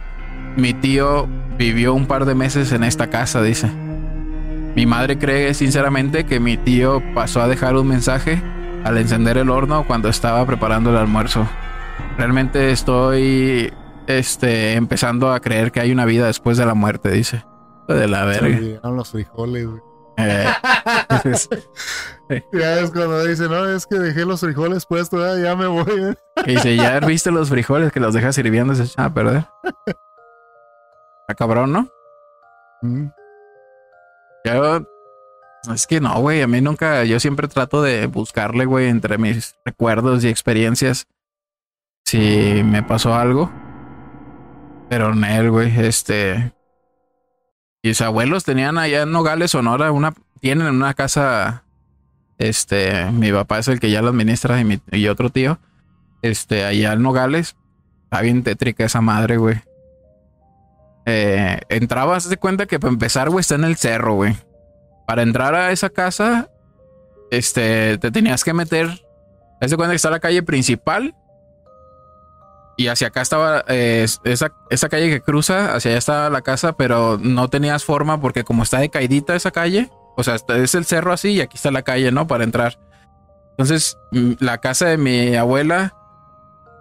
mi 0.57 0.73
tío 0.73 1.29
vivió 1.59 1.95
un 1.95 2.07
par 2.07 2.27
de 2.27 2.35
meses 2.35 2.73
en 2.73 2.85
esta 2.85 3.09
casa? 3.09 3.43
Dice. 3.43 3.71
Mi 4.75 4.85
madre 4.85 5.19
cree 5.19 5.55
sinceramente 5.55 6.25
que 6.25 6.39
mi 6.39 6.59
tío 6.59 7.03
pasó 7.15 7.41
a 7.41 7.49
dejar 7.49 7.77
un 7.77 7.89
mensaje 7.89 8.43
al 8.85 8.99
encender 8.99 9.39
el 9.39 9.49
horno 9.49 9.85
cuando 9.87 10.11
estaba 10.11 10.45
preparando 10.45 10.91
el 10.91 10.97
almuerzo. 10.97 11.47
Realmente 12.19 12.71
estoy 12.71 13.73
este 14.07 14.75
empezando 14.75 15.33
a 15.33 15.41
creer 15.41 15.73
que 15.73 15.81
hay 15.81 15.93
una 15.93 16.05
vida 16.05 16.27
después 16.27 16.57
de 16.57 16.67
la 16.67 16.75
muerte, 16.75 17.11
dice. 17.11 17.45
De 17.89 18.09
la 18.09 18.25
verga. 18.25 18.81
los 18.91 19.11
frijoles, 19.11 19.67
güey. 19.67 19.81
Eh, 20.19 20.47
Ya 22.53 22.81
es 22.81 22.91
cuando 22.91 23.25
dice, 23.25 23.49
no, 23.49 23.69
es 23.69 23.87
que 23.87 23.97
dejé 23.99 24.25
los 24.25 24.41
frijoles 24.41 24.85
puestos, 24.87 25.23
ah, 25.23 25.39
ya 25.41 25.55
me 25.55 25.67
voy. 25.67 25.85
eh". 25.87 26.15
y 26.47 26.55
dice, 26.55 26.75
ya 26.75 26.99
viste 27.01 27.31
los 27.31 27.49
frijoles 27.51 27.93
que 27.93 28.01
los 28.01 28.15
dejas 28.15 28.35
sirviendo 28.35 28.75
se 28.75 28.85
echan 28.85 29.05
a 29.05 29.15
perder. 29.15 29.47
Está 31.21 31.35
cabrón, 31.37 31.73
¿no? 31.73 31.89
Mm. 32.83 33.07
Yo, 34.45 34.81
es 35.73 35.87
que 35.87 36.01
no, 36.01 36.19
güey, 36.21 36.43
a 36.43 36.47
mí 36.49 36.61
nunca, 36.61 37.05
yo 37.05 37.21
siempre 37.21 37.47
trato 37.47 37.83
de 37.83 38.07
buscarle, 38.07 38.65
güey, 38.65 38.89
entre 38.89 39.19
mis 39.19 39.55
recuerdos 39.65 40.25
y 40.25 40.29
experiencias, 40.29 41.07
si 42.07 42.63
me 42.65 42.83
pasó 42.83 43.15
algo. 43.15 43.51
Pero 44.89 45.13
en 45.13 45.25
él, 45.25 45.51
güey, 45.51 45.79
este... 45.81 46.53
Sus 47.83 48.01
abuelos 48.01 48.45
tenían 48.45 48.79
allá 48.79 49.03
en 49.03 49.13
Nogales, 49.13 49.53
Sonora, 49.53 49.93
una, 49.93 50.13
tienen 50.41 50.67
una 50.67 50.95
casa, 50.95 51.63
este, 52.37 53.11
mi 53.13 53.31
papá 53.31 53.61
es 53.61 53.69
el 53.69 53.79
que 53.79 53.91
ya 53.91 54.03
la 54.03 54.11
administra 54.11 54.61
y, 54.61 54.65
mi, 54.65 55.09
otro 55.09 55.31
tío, 55.31 55.61
este, 56.21 56.65
allá 56.65 56.95
en 56.95 57.03
Nogales, 57.03 57.55
está 58.05 58.23
bien 58.23 58.43
tétrica 58.43 58.85
esa 58.85 59.01
madre, 59.03 59.37
güey. 59.37 59.63
Eh, 61.05 61.61
entrabas 61.69 62.29
de 62.29 62.37
cuenta 62.37 62.67
que 62.67 62.81
para 62.81 62.93
empezar, 62.93 63.31
güey, 63.31 63.43
está 63.43 63.55
en 63.55 63.63
el 63.63 63.77
cerro, 63.77 64.15
güey. 64.15 64.37
Para 65.07 65.23
entrar 65.23 65.55
a 65.55 65.71
esa 65.71 65.89
casa, 65.89 66.51
este, 67.31 67.99
te 67.99 68.11
tenías 68.11 68.43
que 68.43 68.53
meter. 68.53 68.89
Haz 69.61 69.71
de 69.71 69.77
cuenta 69.77 69.93
que 69.93 69.97
está 69.97 70.11
la 70.11 70.19
calle 70.19 70.43
principal. 70.43 71.15
Y 72.77 72.89
hacia 72.89 73.09
acá 73.09 73.23
estaba 73.23 73.65
eh, 73.69 74.07
esa, 74.25 74.53
esa 74.69 74.89
calle 74.89 75.09
que 75.09 75.23
cruza, 75.23 75.75
hacia 75.75 75.91
allá 75.93 75.99
estaba 75.99 76.31
la 76.31 76.43
casa, 76.43 76.75
pero 76.75 77.19
no 77.19 77.49
tenías 77.49 77.85
forma 77.85 78.21
porque 78.21 78.45
como 78.45 78.63
está 78.63 78.81
decaidita 78.81 79.35
esa 79.35 79.51
calle, 79.51 79.91
o 80.17 80.23
sea, 80.23 80.37
es 80.49 80.75
el 80.75 80.85
cerro 80.85 81.13
así 81.13 81.31
y 81.31 81.41
aquí 81.41 81.57
está 81.57 81.71
la 81.71 81.83
calle, 81.83 82.13
¿no? 82.13 82.27
Para 82.27 82.45
entrar. 82.45 82.79
Entonces, 83.51 83.99
mm, 84.13 84.33
la 84.41 84.59
casa 84.59 84.87
de 84.87 84.99
mi 84.99 85.35
abuela, 85.37 85.95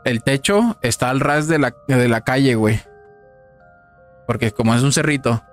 el 0.04 0.22
techo 0.24 0.78
está 0.82 1.10
al 1.10 1.22
ras 1.22 1.48
de 1.48 1.60
la, 1.60 1.75
de 1.88 2.10
la 2.10 2.22
calle, 2.22 2.56
güey. 2.56 2.82
Porque 4.28 4.52
como 4.52 4.75
es 4.75 4.84
un 4.84 4.92
cerrito. 4.92 5.44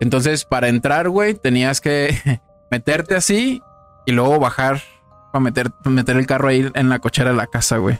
Entonces, 0.00 0.44
para 0.44 0.68
entrar, 0.68 1.08
güey, 1.08 1.34
tenías 1.34 1.80
que 1.80 2.40
meterte 2.70 3.14
así 3.14 3.62
y 4.04 4.12
luego 4.12 4.38
bajar 4.38 4.82
para 5.32 5.42
meter, 5.42 5.70
meter 5.84 6.16
el 6.16 6.26
carro 6.26 6.48
ahí 6.48 6.70
en 6.74 6.88
la 6.90 6.98
cochera 6.98 7.30
de 7.30 7.36
la 7.36 7.46
casa, 7.46 7.78
güey. 7.78 7.98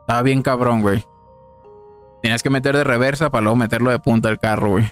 Estaba 0.00 0.22
bien 0.22 0.42
cabrón, 0.42 0.82
güey. 0.82 1.04
Tenías 2.24 2.42
que 2.42 2.48
meter 2.48 2.74
de 2.74 2.84
reversa 2.84 3.28
para 3.28 3.42
luego 3.42 3.56
meterlo 3.56 3.90
de 3.90 3.98
punta 3.98 4.30
el 4.30 4.38
carro, 4.38 4.70
güey. 4.70 4.90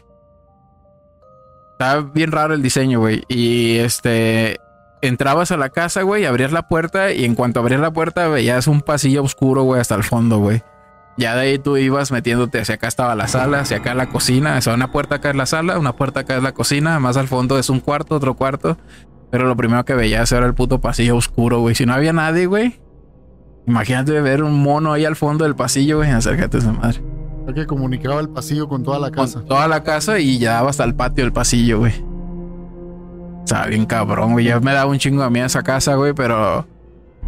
Estaba 1.73 2.03
bien 2.03 2.31
raro 2.31 2.53
el 2.53 2.61
diseño, 2.61 3.01
güey. 3.01 3.23
Y 3.27 3.79
este. 3.79 4.59
Entrabas 5.01 5.51
a 5.51 5.57
la 5.57 5.71
casa, 5.71 6.03
güey, 6.03 6.27
abrías 6.27 6.53
la 6.53 6.69
puerta 6.69 7.11
y 7.11 7.25
en 7.25 7.35
cuanto 7.35 7.61
abrías 7.61 7.81
la 7.81 7.91
puerta 7.91 8.29
veías 8.29 8.67
un 8.67 8.83
pasillo 8.83 9.23
oscuro, 9.23 9.63
güey, 9.63 9.81
hasta 9.81 9.95
el 9.95 10.05
fondo, 10.05 10.41
güey. 10.41 10.63
Ya 11.17 11.35
de 11.35 11.41
ahí 11.41 11.59
tú 11.59 11.79
ibas 11.79 12.13
metiéndote 12.13 12.61
hacia 12.61 12.75
acá 12.75 12.89
estaba 12.89 13.15
la 13.15 13.29
sala, 13.29 13.61
hacia 13.61 13.79
acá 13.79 13.95
la 13.95 14.11
cocina. 14.11 14.59
O 14.59 14.61
sea, 14.61 14.75
una 14.75 14.93
puerta 14.93 15.15
acá 15.15 15.31
es 15.31 15.37
la 15.37 15.47
sala, 15.47 15.79
una 15.79 15.97
puerta 15.97 16.21
acá 16.21 16.37
es 16.37 16.43
la 16.43 16.53
cocina, 16.53 17.01
más 17.01 17.17
al 17.17 17.29
fondo 17.29 17.59
es 17.59 17.71
un 17.71 17.81
cuarto, 17.81 18.15
otro 18.15 18.35
cuarto. 18.35 18.77
Pero 19.31 19.47
lo 19.47 19.57
primero 19.57 19.87
que 19.87 19.95
veías 19.95 20.31
era 20.33 20.45
el 20.45 20.53
puto 20.53 20.83
pasillo 20.83 21.17
oscuro, 21.17 21.61
güey. 21.61 21.75
Si 21.77 21.87
no 21.87 21.95
había 21.95 22.13
nadie, 22.13 22.45
güey. 22.45 22.79
Imagínate 23.67 24.21
ver 24.21 24.43
un 24.43 24.63
mono 24.63 24.93
ahí 24.93 25.07
al 25.07 25.17
fondo 25.17 25.45
del 25.45 25.57
pasillo, 25.57 25.97
güey. 25.97 26.11
Acércate 26.11 26.59
a 26.59 26.61
esa 26.61 26.73
madre. 26.75 27.22
Que 27.55 27.67
comunicaba 27.67 28.21
el 28.21 28.31
pasillo 28.31 28.69
con 28.69 28.83
toda 28.83 28.99
la 28.99 29.11
casa. 29.11 29.41
Con 29.41 29.49
toda 29.49 29.69
la 29.69 29.83
casa 29.83 30.19
y 30.19 30.39
ya 30.39 30.55
daba 30.55 30.71
hasta 30.71 30.85
el 30.85 30.95
patio 30.95 31.25
del 31.25 31.33
pasillo, 31.33 31.81
güey. 31.81 31.93
O 33.43 33.47
sea, 33.47 33.67
bien 33.67 33.85
cabrón, 33.85 34.33
güey. 34.33 34.47
Ya 34.47 34.61
me 34.61 34.73
daba 34.73 34.91
un 34.91 34.99
chingo 34.99 35.23
de 35.23 35.31
miedo 35.31 35.47
esa 35.47 35.63
casa, 35.63 35.95
güey, 35.97 36.15
pero. 36.15 36.67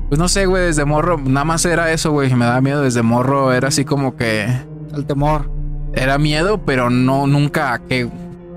Pues 0.08 0.18
no 0.18 0.28
sé, 0.28 0.46
güey, 0.46 0.64
desde 0.64 0.84
morro, 0.84 1.18
nada 1.18 1.44
más 1.44 1.64
era 1.64 1.92
eso, 1.92 2.12
güey. 2.12 2.32
Me 2.34 2.44
daba 2.44 2.60
miedo 2.60 2.82
desde 2.82 3.02
morro, 3.02 3.52
era 3.52 3.68
así 3.68 3.84
como 3.84 4.16
que. 4.16 4.46
El 4.94 5.04
temor. 5.04 5.50
Era 5.92 6.18
miedo, 6.18 6.58
pero 6.64 6.90
no, 6.90 7.26
nunca 7.26 7.78
que. 7.86 8.08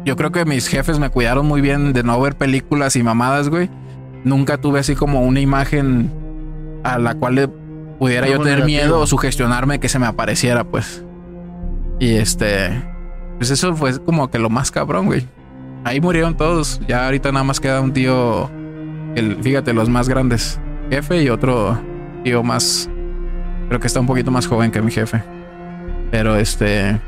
Yo 0.06 0.16
creo 0.16 0.32
que 0.32 0.46
mis 0.46 0.68
jefes 0.68 1.00
me 1.00 1.10
cuidaron 1.10 1.46
muy 1.46 1.60
bien 1.60 1.92
de 1.92 2.04
no 2.04 2.20
ver 2.22 2.38
películas 2.38 2.96
y 2.96 3.04
mamadas, 3.04 3.50
güey. 3.50 3.70
Nunca 4.24 4.58
tuve 4.58 4.80
así 4.80 4.96
como 4.96 5.24
una 5.24 5.42
imagen 5.42 6.12
a 6.84 6.98
la 6.98 7.16
cual 7.16 7.36
le 7.36 7.48
pudiera 7.48 8.28
yo 8.28 8.38
tener 8.38 8.60
negativo. 8.60 8.66
miedo 8.66 9.00
o 9.00 9.08
sugestionarme 9.08 9.80
que 9.80 9.90
se 9.90 10.00
me 10.00 10.06
apareciera, 10.06 10.64
pues. 10.64 11.04
Y 12.00 12.16
este. 12.16 12.82
Pues 13.38 13.52
eso 13.52 13.76
fue 13.76 14.00
como 14.04 14.30
que 14.30 14.40
lo 14.40 14.50
más 14.50 14.72
cabrón, 14.72 15.06
güey. 15.06 15.28
Ahí 15.84 16.02
murieron 16.02 16.36
todos. 16.36 16.80
Ya 16.88 17.06
ahorita 17.06 17.32
nada 17.32 17.44
más 17.44 17.60
queda 17.60 17.82
un 17.82 17.94
tío. 17.94 18.50
El, 19.16 19.38
fíjate, 19.42 19.74
los 19.74 19.90
más 19.90 20.10
grandes. 20.10 20.60
Jefe 20.90 21.24
y 21.24 21.30
otro 21.30 21.80
tío 22.24 22.44
más. 22.44 22.90
Creo 23.68 23.80
que 23.80 23.88
está 23.88 24.00
un 24.00 24.08
poquito 24.08 24.32
más 24.32 24.48
joven 24.48 24.72
que 24.72 24.82
mi 24.82 24.92
jefe. 24.92 25.24
Pero 26.12 26.36
este. 26.36 27.00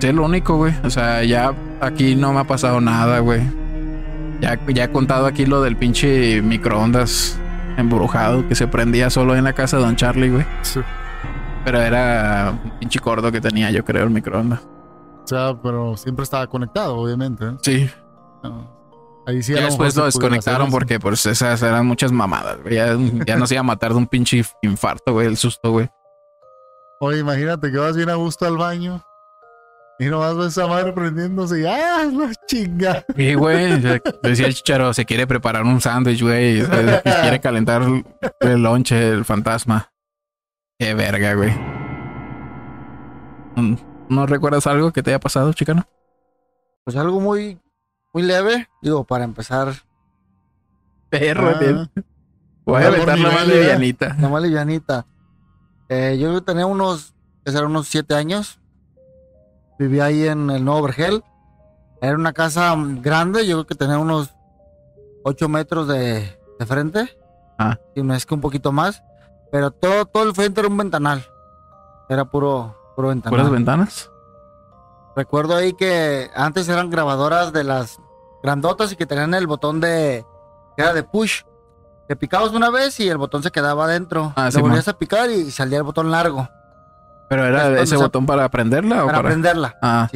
Es 0.00 0.14
lo 0.14 0.24
único, 0.24 0.56
güey. 0.56 0.74
O 0.82 0.90
sea, 0.90 1.22
ya 1.22 1.54
aquí 1.80 2.16
no 2.16 2.32
me 2.32 2.40
ha 2.40 2.44
pasado 2.44 2.80
nada, 2.80 3.20
güey. 3.20 3.40
Ya, 4.40 4.58
ya 4.66 4.84
he 4.84 4.90
contado 4.90 5.26
aquí 5.26 5.46
lo 5.46 5.62
del 5.62 5.76
pinche 5.76 6.42
microondas 6.42 7.38
embrujado 7.76 8.46
que 8.48 8.54
se 8.54 8.66
prendía 8.66 9.10
solo 9.10 9.36
en 9.36 9.44
la 9.44 9.52
casa 9.52 9.76
de 9.76 9.84
Don 9.84 9.96
Charlie, 9.96 10.30
güey. 10.30 10.44
Sí. 10.62 10.80
Pero 11.64 11.80
era 11.80 12.58
un 12.64 12.78
pinche 12.78 12.98
cordo 12.98 13.30
que 13.30 13.40
tenía, 13.40 13.70
yo 13.70 13.84
creo, 13.84 14.04
el 14.04 14.10
microondas. 14.10 14.60
O 15.24 15.26
sea, 15.26 15.56
pero 15.62 15.96
siempre 15.96 16.24
estaba 16.24 16.46
conectado, 16.46 16.96
obviamente. 16.96 17.44
¿eh? 17.44 17.56
Sí. 17.62 17.90
No. 18.42 18.82
Ahí 19.26 19.42
sí. 19.42 19.54
Ya 19.54 19.64
después 19.64 19.94
lo 19.94 20.04
desconectaron 20.04 20.70
porque 20.70 20.98
pues 20.98 21.24
esas 21.26 21.62
eran 21.62 21.86
muchas 21.86 22.10
mamadas, 22.10 22.60
güey. 22.62 22.74
Ya, 22.74 22.96
ya 23.26 23.36
nos 23.36 23.52
iba 23.52 23.60
a 23.60 23.64
matar 23.64 23.92
de 23.92 23.98
un 23.98 24.06
pinche 24.06 24.44
infarto, 24.62 25.12
güey, 25.12 25.28
el 25.28 25.36
susto, 25.36 25.70
güey. 25.70 25.88
Oye, 27.00 27.18
imagínate 27.18 27.70
que 27.70 27.78
vas 27.78 27.96
bien 27.96 28.10
a 28.10 28.14
gusto 28.14 28.46
al 28.46 28.56
baño 28.56 29.02
y 29.98 30.06
nomás 30.06 30.36
ves 30.36 30.46
a 30.46 30.48
esa 30.48 30.66
madre 30.66 30.92
prendiéndose 30.92 31.60
y 31.60 31.64
¡ah, 31.64 32.08
la 32.12 32.32
chinga! 32.46 33.04
Y, 33.16 33.34
güey, 33.34 33.80
decía 34.22 34.46
el 34.46 34.54
chicharo, 34.54 34.92
se 34.94 35.04
quiere 35.04 35.26
preparar 35.28 35.62
un 35.62 35.80
sándwich, 35.80 36.22
güey. 36.22 36.64
Quiere 37.02 37.40
calentar 37.40 37.82
el 38.40 38.62
lonche, 38.62 39.10
el 39.10 39.24
fantasma. 39.24 39.91
Qué 40.82 40.94
verga, 40.94 41.34
güey. 41.34 41.52
¿No- 43.54 43.78
¿No 44.08 44.26
recuerdas 44.26 44.66
algo 44.66 44.92
que 44.92 45.00
te 45.00 45.10
haya 45.10 45.20
pasado, 45.20 45.52
chicano? 45.52 45.86
Pues 46.82 46.96
algo 46.96 47.20
muy, 47.20 47.60
muy 48.12 48.24
leve. 48.24 48.68
Digo, 48.82 49.04
para 49.04 49.22
empezar, 49.22 49.72
Perro, 51.08 51.50
Ah, 51.54 51.58
tío. 51.60 52.02
Voy 52.64 52.82
a 52.82 52.88
aventar 52.88 53.16
la 53.16 53.30
más 53.30 53.46
livianita. 53.46 54.16
la 54.18 54.28
más 54.28 54.42
livianita. 54.42 55.06
Eh, 55.88 56.18
yo 56.20 56.42
tenía 56.42 56.66
unos, 56.66 57.14
que 57.44 57.52
serán 57.52 57.70
unos 57.70 57.86
siete 57.86 58.16
años. 58.16 58.58
Vivía 59.78 60.06
ahí 60.06 60.26
en 60.26 60.50
el 60.50 60.64
Nuevo 60.64 60.82
Vergel. 60.82 61.22
Era 62.00 62.16
una 62.16 62.32
casa 62.32 62.74
grande, 63.00 63.46
yo 63.46 63.58
creo 63.58 63.66
que 63.68 63.74
tenía 63.76 63.98
unos 63.98 64.34
ocho 65.22 65.48
metros 65.48 65.86
de, 65.86 66.36
de 66.58 66.66
frente. 66.66 67.16
Ah. 67.56 67.78
Y 67.94 68.02
no 68.02 68.14
es 68.16 68.26
que 68.26 68.34
un 68.34 68.40
poquito 68.40 68.72
más. 68.72 69.00
Pero 69.52 69.70
todo, 69.70 70.06
todo 70.06 70.24
el 70.24 70.34
frente 70.34 70.60
era 70.60 70.68
un 70.68 70.76
ventanal. 70.76 71.24
Era 72.08 72.24
puro, 72.24 72.74
puro 72.96 73.08
ventanal. 73.08 73.38
¿Puras 73.38 73.50
ventanas? 73.52 74.10
Recuerdo 75.14 75.54
ahí 75.54 75.74
que 75.74 76.30
antes 76.34 76.68
eran 76.68 76.90
grabadoras 76.90 77.52
de 77.52 77.62
las 77.64 78.00
grandotas 78.42 78.90
y 78.92 78.96
que 78.96 79.06
tenían 79.06 79.34
el 79.34 79.46
botón 79.46 79.80
de. 79.80 80.26
que 80.76 80.82
era 80.82 80.92
de 80.94 81.02
push. 81.04 81.42
Que 82.08 82.16
picabas 82.16 82.50
una 82.52 82.70
vez 82.70 82.98
y 82.98 83.08
el 83.08 83.18
botón 83.18 83.42
se 83.42 83.50
quedaba 83.52 83.84
adentro. 83.84 84.32
Ah, 84.36 84.46
Lo 84.46 84.50
sí, 84.50 84.60
volvías 84.60 84.88
a 84.88 84.94
picar 84.98 85.30
y 85.30 85.50
salía 85.50 85.78
el 85.78 85.84
botón 85.84 86.10
largo 86.10 86.48
¿Pero 87.28 87.46
era 87.46 87.68
Entonces, 87.68 87.92
ese 87.92 87.96
botón 88.02 88.26
para 88.26 88.48
prenderla 88.50 89.04
o 89.04 89.06
para 89.06 89.18
para...? 89.18 89.28
prenderla. 89.28 89.76
Ah, 89.80 90.08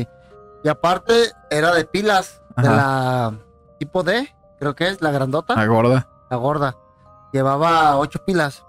Y 0.65 0.69
aparte 0.69 1.31
era 1.51 1.73
de 1.75 1.85
pilas 1.85 2.43
de 2.57 2.69
la 2.69 3.33
tipo 3.79 4.03
D, 4.03 4.35
creo 4.59 4.75
que 4.75 4.89
es, 4.89 5.01
la 5.01 5.11
grandota, 5.11 5.55
la 5.55 5.67
gorda. 5.67 6.09
la 6.29 6.37
gorda. 6.37 6.77
Llevaba 7.33 7.97
ocho 7.97 8.19
pilas. 8.27 8.65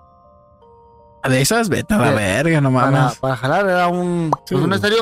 De 1.23 1.41
esas, 1.41 1.67
vete 1.67 1.93
a 1.93 1.97
la 1.97 2.11
verga, 2.11 2.61
no 2.61 2.71
Para, 2.73 2.91
mames. 2.91 3.17
para 3.17 3.35
jalar 3.35 3.67
era 3.67 3.87
un, 3.89 4.31
Sí. 4.45 4.53
pues 4.55 4.63
un 4.63 4.73
estéreo 4.73 5.01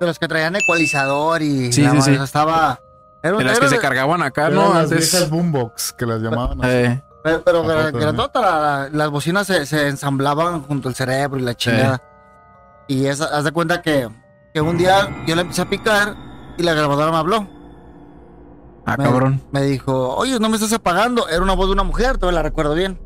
de 0.00 0.06
los 0.06 0.18
que 0.18 0.26
traían 0.28 0.56
ecualizador 0.56 1.42
y 1.42 1.72
Sí, 1.72 1.82
la 1.82 1.90
sí, 1.92 2.02
sí. 2.02 2.10
estaba. 2.14 2.80
Era, 3.22 3.32
un- 3.34 3.38
De 3.38 3.44
las 3.44 3.58
era 3.58 3.66
que 3.68 3.74
se 3.74 3.80
cargaban 3.80 4.22
acá, 4.22 4.48
¿no? 4.48 4.72
las 4.72 4.84
Antes. 4.90 5.10
viejas 5.12 5.28
boombox 5.30 5.92
que 5.92 6.06
las 6.06 6.20
llamaban. 6.22 6.60
así. 6.64 6.70
Eh, 6.72 7.02
Pero, 7.24 7.42
pero 7.44 7.64
la- 7.64 7.90
la- 7.90 8.88
las 8.92 9.10
bocinas 9.10 9.46
se, 9.48 9.66
se 9.66 9.88
ensamblaban 9.88 10.62
junto 10.62 10.88
al 10.88 10.94
cerebro 10.94 11.38
y 11.38 11.42
la 11.42 11.54
chingada. 11.56 12.00
Y 12.86 13.06
esa, 13.06 13.24
haz 13.36 13.42
de 13.44 13.50
cuenta 13.52 13.82
que, 13.82 14.08
que 14.54 14.60
un 14.60 14.78
día 14.78 15.24
yo 15.26 15.34
le 15.34 15.42
empecé 15.42 15.62
a 15.62 15.68
picar 15.68 16.14
y 16.56 16.62
la 16.62 16.72
grabadora 16.72 17.10
me 17.10 17.16
habló. 17.18 17.48
ah, 18.86 18.94
Me- 18.96 19.04
cabrón. 19.04 19.42
Me 19.50 19.62
dijo, 19.62 20.14
oye, 20.14 20.38
no 20.38 20.48
me 20.48 20.54
estás 20.56 20.72
apagando. 20.72 21.28
Era 21.28 21.42
una 21.42 21.54
voz 21.54 21.66
de 21.66 21.72
una 21.72 21.82
mujer, 21.82 22.16
todavía 22.18 22.38
la 22.38 22.42
recuerdo 22.44 22.74
bien. 22.74 23.00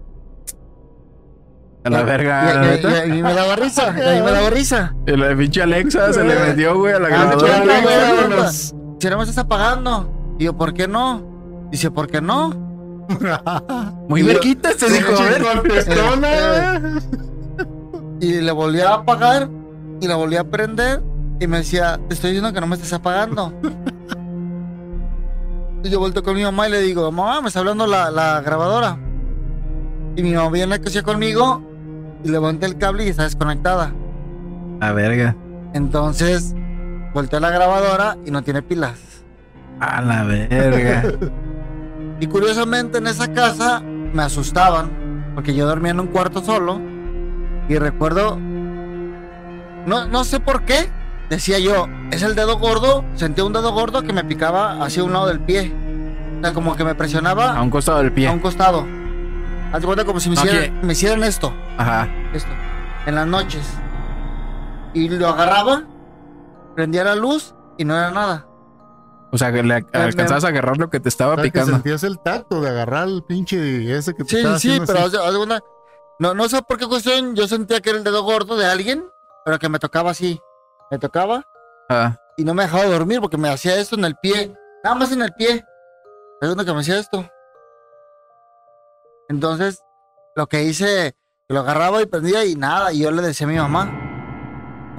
A 1.83 1.89
la 1.91 2.03
verga, 2.03 2.53
y, 2.53 2.57
y- 2.57 2.61
neta. 2.71 3.07
y- 3.07 3.19
y 3.19 3.23
me 3.23 3.33
daba 3.33 3.57
risa, 3.57 3.95
y 3.97 4.09
a 4.09 4.13
mí 4.19 4.23
me 4.23 4.31
daba 4.33 4.51
risa. 4.51 4.95
Y 5.07 5.17
la 5.17 5.35
pinche 5.35 5.63
Alexa 5.63 6.13
se 6.13 6.23
le 6.25 6.39
metió, 6.39 6.77
güey, 6.79 6.93
a 6.95 6.99
la 6.99 7.09
Ah, 7.09 7.37
grabadora. 7.37 8.49
Si 8.51 9.09
no 9.09 9.17
me 9.17 9.23
estás 9.23 9.39
apagando. 9.39 10.37
Y 10.39 10.45
yo, 10.45 10.57
¿por 10.57 10.75
qué 10.75 10.87
no? 10.89 11.23
Dice, 11.71 11.91
¿por 11.91 12.09
qué 12.09 12.21
no? 12.21 12.51
Muy 14.09 14.21
Y 14.21 14.25
yo- 14.25 14.29
verguita 14.33 14.73
se 14.73 14.91
dijo, 14.91 15.13
ver. 15.23 15.43
Contestona. 15.43 16.81
Y 18.23 18.43
le 18.43 18.53
volví 18.53 18.83
a 18.83 18.93
apagar 18.97 19.49
y 20.03 20.07
la 20.07 20.17
volví 20.17 20.37
a 20.37 20.45
prender 20.45 21.03
y 21.41 21.47
me 21.47 21.57
decía, 21.59 21.99
te 22.09 22.13
estoy 22.15 22.33
diciendo 22.33 22.53
que 22.53 22.61
no 22.61 22.67
me 22.67 22.75
estés 22.77 22.93
apagando. 22.93 23.55
y 25.83 25.89
yo 25.89 25.99
vuelto 25.99 26.23
con 26.23 26.35
mi 26.35 26.43
mamá 26.43 26.69
y 26.69 26.73
le 26.73 26.83
digo, 26.83 27.11
mamá, 27.11 27.41
me 27.41 27.49
está 27.49 27.61
hablando 27.61 27.87
la, 27.87 28.11
la 28.11 28.43
grabadora. 28.43 28.99
Y 30.17 30.23
mi 30.23 30.35
mamá 30.35 30.51
viene 30.51 30.79
que 30.83 30.91
sea 30.91 31.03
conmigo 31.03 31.63
y 32.25 32.29
levanté 32.29 32.67
el 32.67 32.77
cable 32.79 33.05
y 33.07 33.09
está 33.09 33.25
desconectada. 33.25 33.93
La 34.81 34.93
verga. 34.93 35.37
Entonces, 35.75 36.55
volteé 37.15 37.41
la 37.41 37.51
grabadora 37.51 38.17
y 38.27 38.31
no 38.31 38.43
tiene 38.43 38.63
pilas. 38.63 38.99
A 39.81 40.01
la 40.03 40.25
verga. 40.25 41.03
Y 42.21 42.27
curiosamente 42.27 42.99
en 42.99 43.07
esa 43.07 43.33
casa 43.33 43.81
me 43.81 44.23
asustaban 44.23 45.33
porque 45.35 45.55
yo 45.55 45.67
dormía 45.67 45.93
en 45.93 46.01
un 46.01 46.09
cuarto 46.09 46.43
solo 46.45 46.79
y 47.67 47.79
recuerdo, 47.79 48.37
no, 49.87 50.07
no 50.07 50.25
sé 50.25 50.39
por 50.39 50.63
qué, 50.67 50.91
decía 51.31 51.59
yo, 51.59 51.87
es 52.11 52.23
el 52.23 52.35
dedo 52.35 52.59
gordo, 52.59 53.05
sentía 53.15 53.45
un 53.45 53.55
dedo 53.55 53.73
gordo 53.73 54.03
que 54.03 54.13
me 54.13 54.23
picaba 54.25 54.85
hacia 54.85 55.03
un 55.03 55.15
lado 55.15 55.29
del 55.29 55.41
pie. 55.41 55.73
O 56.39 56.43
sea, 56.45 56.53
como 56.53 56.77
que 56.77 56.85
me 56.85 56.95
presionaba 56.95 57.57
A 57.57 57.63
un 57.63 57.71
costado 57.71 57.99
del 57.99 58.09
a 58.09 58.11
un 58.11 58.15
pie. 58.15 58.41
costado. 58.41 58.87
Haz 59.73 59.81
de 59.81 59.87
cuenta 59.87 60.05
como 60.05 60.21
si 60.21 60.29
me 60.29 60.35
No, 60.37 60.45
hicieran, 60.45 60.81
me 60.83 60.93
hicieran 60.93 61.25
esto, 61.25 61.55
Ajá. 61.81 62.09
esto, 62.35 62.51
en 63.07 63.15
las 63.15 63.27
noches. 63.27 63.67
Y 64.93 65.09
lo 65.09 65.29
agarraba, 65.29 65.85
prendía 66.75 67.05
la 67.05 67.15
luz 67.15 67.55
y 67.79 67.85
no 67.85 67.97
era 67.97 68.11
nada. 68.11 68.47
O 69.33 69.39
sea, 69.39 69.53
que 69.53 69.63
le 69.63 69.75
alcanzabas 69.93 70.43
a 70.45 70.49
agarrar 70.49 70.77
lo 70.79 70.91
que 70.91 70.99
te 70.99 71.09
estaba 71.09 71.35
O 71.35 71.37
sea, 71.37 71.45
que 71.45 71.51
picando. 71.53 71.73
sentías 71.73 72.03
el 72.03 72.19
tacto 72.19 72.61
de 72.61 72.69
agarrar 72.69 73.07
el 73.07 73.23
pinche 73.23 73.97
ese 73.97 74.13
que 74.15 74.25
te 74.25 74.31
Sí, 74.31 74.37
estaba 74.39 74.59
sí, 74.59 74.81
pero 74.85 74.99
cuenta 75.39 75.61
No, 76.19 76.35
no 76.35 76.49
sé 76.49 76.61
por 76.63 76.79
qué 76.79 76.87
cuestión 76.89 77.37
yo 77.37 77.47
sentía 77.47 77.81
que 77.81 77.91
era 77.91 77.99
el 77.99 78.05
dedo 78.05 78.25
gordo 78.25 78.57
de 78.57 78.67
alguien, 78.67 79.05
pero 79.45 79.59
que 79.61 79.69
me 79.69 79.79
tocaba 79.79 80.11
así. 80.11 80.41
Me 80.91 80.99
tocaba 80.99 81.45
Ah, 81.89 82.17
y 82.37 82.43
no 82.45 82.55
me 82.55 82.65
dejaba 82.65 82.85
dormir 82.87 83.21
porque 83.21 83.37
me 83.37 83.49
hacía 83.49 83.77
esto 83.79 83.95
en 83.97 84.05
el 84.05 84.17
pie. 84.17 84.53
Nada 84.83 84.97
más 84.97 85.13
en 85.13 85.23
el 85.23 85.33
pie. 85.35 85.65
Segundo 86.41 86.65
que 86.65 86.73
me 86.73 86.81
hacía 86.81 86.99
esto. 86.99 87.25
Entonces, 89.29 89.83
lo 90.35 90.47
que 90.49 90.65
hice, 90.65 91.15
lo 91.55 91.61
agarraba 91.61 92.01
y 92.03 92.07
prendía 92.07 92.45
y 92.45 92.55
nada, 92.55 92.93
y 92.93 93.01
yo 93.01 93.11
le 93.11 93.23
decía 93.23 93.47
a 93.47 93.51
mi 93.51 93.57
mamá. 93.57 93.91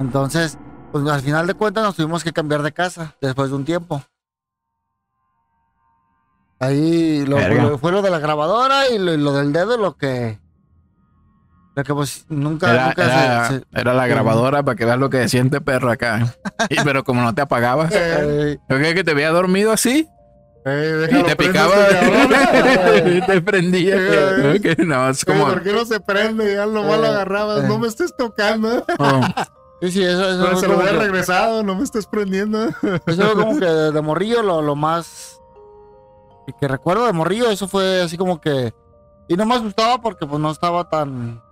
Entonces, 0.00 0.58
pues 0.92 1.06
al 1.08 1.20
final 1.22 1.46
de 1.46 1.54
cuentas 1.54 1.82
nos 1.84 1.96
tuvimos 1.96 2.22
que 2.22 2.32
cambiar 2.32 2.62
de 2.62 2.72
casa 2.72 3.14
después 3.20 3.50
de 3.50 3.56
un 3.56 3.64
tiempo. 3.64 4.02
Ahí 6.60 7.24
lo, 7.26 7.38
lo- 7.70 7.78
fue 7.78 7.90
lo 7.90 8.02
de 8.02 8.10
la 8.10 8.18
grabadora 8.20 8.88
y 8.88 8.98
lo, 8.98 9.16
lo 9.16 9.32
del 9.32 9.52
dedo, 9.52 9.76
lo 9.76 9.96
que. 9.96 10.38
Lo 11.74 11.84
que 11.84 11.94
pues 11.94 12.26
nunca, 12.28 12.70
era, 12.72 12.86
nunca 12.88 13.04
era- 13.04 13.48
se- 13.48 13.58
se- 13.60 13.64
era 13.72 13.94
la 13.94 14.06
grabadora 14.06 14.62
para 14.62 14.76
que 14.76 14.84
veas 14.84 14.98
lo 14.98 15.08
que 15.10 15.28
siente 15.28 15.60
perro 15.60 15.90
acá. 15.90 16.34
Y, 16.68 16.76
pero 16.84 17.02
como 17.02 17.22
no 17.22 17.34
te 17.34 17.40
apagabas, 17.42 17.90
eh, 17.92 18.58
¿yo 18.68 18.76
creí 18.76 18.94
que 18.94 19.02
te 19.02 19.10
había 19.12 19.30
dormido 19.30 19.72
así? 19.72 20.06
Eh, 20.64 21.08
Y 21.10 21.22
te 21.24 21.34
picaba 21.36 21.74
este 21.88 23.08
y 23.18 23.20
te 23.26 23.40
prendía. 23.42 23.96
Eh. 23.98 24.76
No, 24.86 25.08
es 25.08 25.24
como. 25.24 25.46
¿Por 25.46 25.62
qué 25.62 25.72
no 25.72 25.84
se 25.84 25.98
prende? 26.00 26.54
Ya 26.54 26.66
lo 26.66 26.84
Eh, 26.84 27.06
agarrabas. 27.08 27.64
eh. 27.64 27.68
No 27.68 27.78
me 27.78 27.88
estés 27.88 28.14
tocando. 28.16 28.84
oh, 28.98 29.20
sí, 29.80 29.90
sí, 29.90 30.04
eso, 30.04 30.28
eso 30.30 30.44
Pero 30.44 30.56
se 30.58 30.68
lo 30.68 30.78
había 30.78 30.92
que- 30.92 30.98
regresado. 30.98 31.62
No 31.64 31.74
me 31.74 31.82
estés 31.82 32.06
prendiendo. 32.06 32.68
Eso 33.06 33.34
como 33.34 33.58
que 33.58 33.64
de, 33.66 33.90
de 33.92 34.00
morrillo 34.02 34.42
lo, 34.42 34.62
lo 34.62 34.76
más 34.76 35.40
que, 36.46 36.52
que 36.60 36.68
recuerdo 36.68 37.06
de 37.06 37.12
morrillo, 37.12 37.50
eso 37.50 37.66
fue 37.66 38.02
así 38.02 38.16
como 38.16 38.40
que 38.40 38.72
y 39.28 39.34
no 39.36 39.46
me 39.46 39.54
asustaba 39.56 39.98
porque 40.00 40.26
pues 40.26 40.40
no 40.40 40.50
estaba 40.50 40.88
tan 40.88 41.42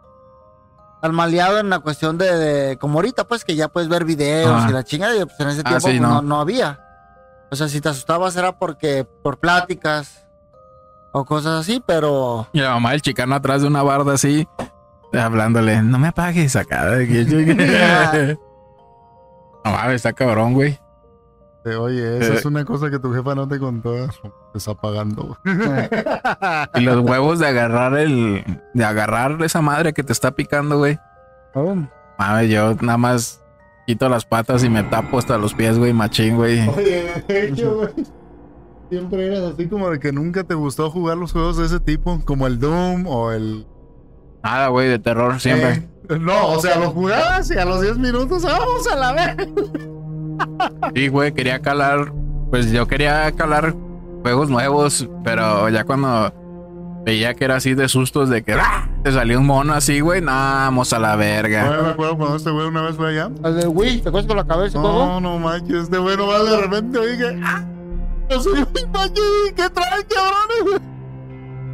tan 1.02 1.14
maleado 1.14 1.58
en 1.58 1.70
la 1.70 1.78
cuestión 1.80 2.18
de, 2.18 2.36
de- 2.36 2.78
como 2.78 2.98
ahorita 2.98 3.24
pues 3.26 3.44
que 3.44 3.56
ya 3.56 3.68
puedes 3.68 3.88
ver 3.88 4.04
videos 4.04 4.50
Ajá. 4.54 4.70
y 4.70 4.72
la 4.72 4.84
chingada 4.84 5.16
y 5.16 5.24
pues 5.24 5.40
en 5.40 5.48
ese 5.48 5.60
Ah, 5.64 5.70
tiempo 5.70 5.88
sí, 5.88 5.98
pues, 5.98 6.00
no. 6.00 6.08
no. 6.16 6.22
no 6.22 6.40
había. 6.40 6.78
O 7.50 7.56
sea, 7.56 7.68
si 7.68 7.80
te 7.80 7.88
asustabas 7.88 8.36
era 8.36 8.52
porque 8.58 9.04
por 9.22 9.38
pláticas 9.38 10.26
o 11.12 11.24
cosas 11.24 11.60
así, 11.60 11.82
pero 11.84 12.46
Y 12.52 12.60
la 12.60 12.70
mamá 12.70 12.92
del 12.92 13.02
chicano 13.02 13.34
atrás 13.34 13.62
de 13.62 13.68
una 13.68 13.82
barda 13.82 14.14
así, 14.14 14.46
hablándole, 15.12 15.82
no 15.82 15.98
me 15.98 16.08
apagues 16.08 16.54
acá. 16.56 16.86
de 16.86 17.08
que- 17.08 18.38
no 19.64 19.70
mames, 19.72 19.96
está 19.96 20.12
cabrón, 20.12 20.54
güey. 20.54 20.78
Oye, 21.78 22.18
esa 22.18 22.32
Eh. 22.32 22.36
es 22.38 22.44
una 22.46 22.64
cosa 22.64 22.88
que 22.90 22.98
tu 22.98 23.12
jefa 23.12 23.34
no 23.34 23.46
te 23.46 23.58
contó. 23.58 23.92
Te 24.52 24.58
está 24.58 24.74
pagando. 24.74 25.36
Y 26.74 26.80
los 26.80 27.00
huevos 27.00 27.38
de 27.38 27.48
agarrar 27.48 27.94
el. 27.98 28.44
De 28.72 28.84
agarrar 28.84 29.36
esa 29.42 29.60
madre 29.60 29.92
que 29.92 30.02
te 30.02 30.12
está 30.12 30.30
picando, 30.30 30.78
güey. 30.78 30.98
oh, 31.54 31.76
Mames, 32.18 32.48
yo 32.50 32.74
nada 32.80 32.96
más 32.96 33.39
quito 33.90 34.08
las 34.08 34.24
patas 34.24 34.62
y 34.62 34.70
me 34.70 34.84
tapo 34.84 35.18
hasta 35.18 35.36
los 35.36 35.52
pies, 35.52 35.76
güey, 35.76 35.92
machín, 35.92 36.36
güey. 36.36 36.68
Oye, 36.68 37.24
de 37.26 37.48
hecho, 37.48 37.74
güey. 37.74 38.06
Siempre 38.88 39.26
eras 39.26 39.54
así 39.54 39.66
como 39.66 39.90
de 39.90 39.98
que 39.98 40.12
nunca 40.12 40.44
te 40.44 40.54
gustó 40.54 40.90
jugar 40.90 41.18
los 41.18 41.32
juegos 41.32 41.56
de 41.56 41.66
ese 41.66 41.80
tipo, 41.80 42.20
como 42.24 42.46
el 42.46 42.60
Doom 42.60 43.08
o 43.08 43.32
el. 43.32 43.66
Nada, 44.44 44.68
güey, 44.68 44.88
de 44.88 45.00
terror 45.00 45.40
siempre. 45.40 45.88
Eh, 46.08 46.18
no, 46.20 46.50
o 46.52 46.60
sea, 46.60 46.78
lo 46.78 46.90
jugabas 46.90 47.50
y 47.50 47.58
a 47.58 47.64
los 47.64 47.80
10 47.80 47.98
minutos, 47.98 48.44
vamos 48.44 48.86
a 48.86 48.96
la 48.96 49.12
vez. 49.12 49.48
Sí, 50.94 51.08
güey, 51.08 51.32
quería 51.32 51.60
calar. 51.60 52.12
Pues 52.50 52.70
yo 52.70 52.86
quería 52.86 53.30
calar 53.32 53.74
juegos 54.22 54.50
nuevos, 54.50 55.08
pero 55.24 55.68
ya 55.68 55.82
cuando 55.82 56.32
veía 57.04 57.34
que 57.34 57.44
era 57.44 57.56
así 57.56 57.74
de 57.74 57.88
sustos 57.88 58.28
de 58.28 58.42
que 58.42 58.52
¡ah! 58.54 58.88
te 59.02 59.12
salió 59.12 59.38
un 59.40 59.46
mono 59.46 59.72
así, 59.72 60.00
güey, 60.00 60.20
nah, 60.20 60.64
vamos 60.66 60.92
a 60.92 60.98
la 60.98 61.16
verga. 61.16 61.70
Oye, 61.70 61.82
me 61.82 61.88
acuerdo 61.90 62.16
cuando 62.18 62.36
este 62.36 62.50
güey 62.50 62.66
una 62.66 62.82
vez 62.82 62.96
fue 62.96 63.08
allá. 63.10 63.30
el 63.44 63.56
de 63.56 63.66
Wii, 63.66 64.00
¿te 64.02 64.10
con 64.10 64.26
la 64.36 64.44
cabeza 64.46 64.78
y 64.78 64.82
todo? 64.82 65.06
No, 65.06 65.20
no 65.20 65.38
manches, 65.38 65.84
este 65.84 65.98
güey 65.98 66.16
nomás 66.16 66.44
de 66.50 66.56
repente 66.60 66.98
oye 66.98 67.40
¡ah! 67.44 67.64
Yo 68.28 68.40
soy 68.40 68.60
un 68.60 68.92
manches, 68.92 69.24
¿qué 69.56 69.68
traen, 69.70 70.06
cabrones? 70.08 70.80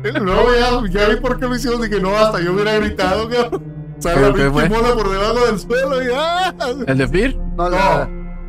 Y 0.04 0.18
Luego 0.20 0.48
ya, 0.90 1.00
ya 1.00 1.08
vi 1.08 1.16
por 1.16 1.38
qué 1.38 1.46
lo 1.46 1.56
hicieron, 1.56 1.82
dije, 1.82 2.00
no, 2.00 2.16
hasta 2.16 2.40
yo 2.40 2.52
hubiera 2.52 2.76
gritado, 2.78 3.28
cabrón. 3.28 3.62
Sale 3.98 4.20
la 4.20 4.48
mola 4.68 4.94
por 4.94 5.10
debajo 5.10 5.46
del 5.46 5.58
suelo 5.58 6.02
y 6.02 6.06
¡ah! 6.14 6.54
¿El 6.86 6.98
de 6.98 7.08
Fear? 7.08 7.34
No, 7.56 7.68
No, 7.68 7.70
la- 7.70 8.08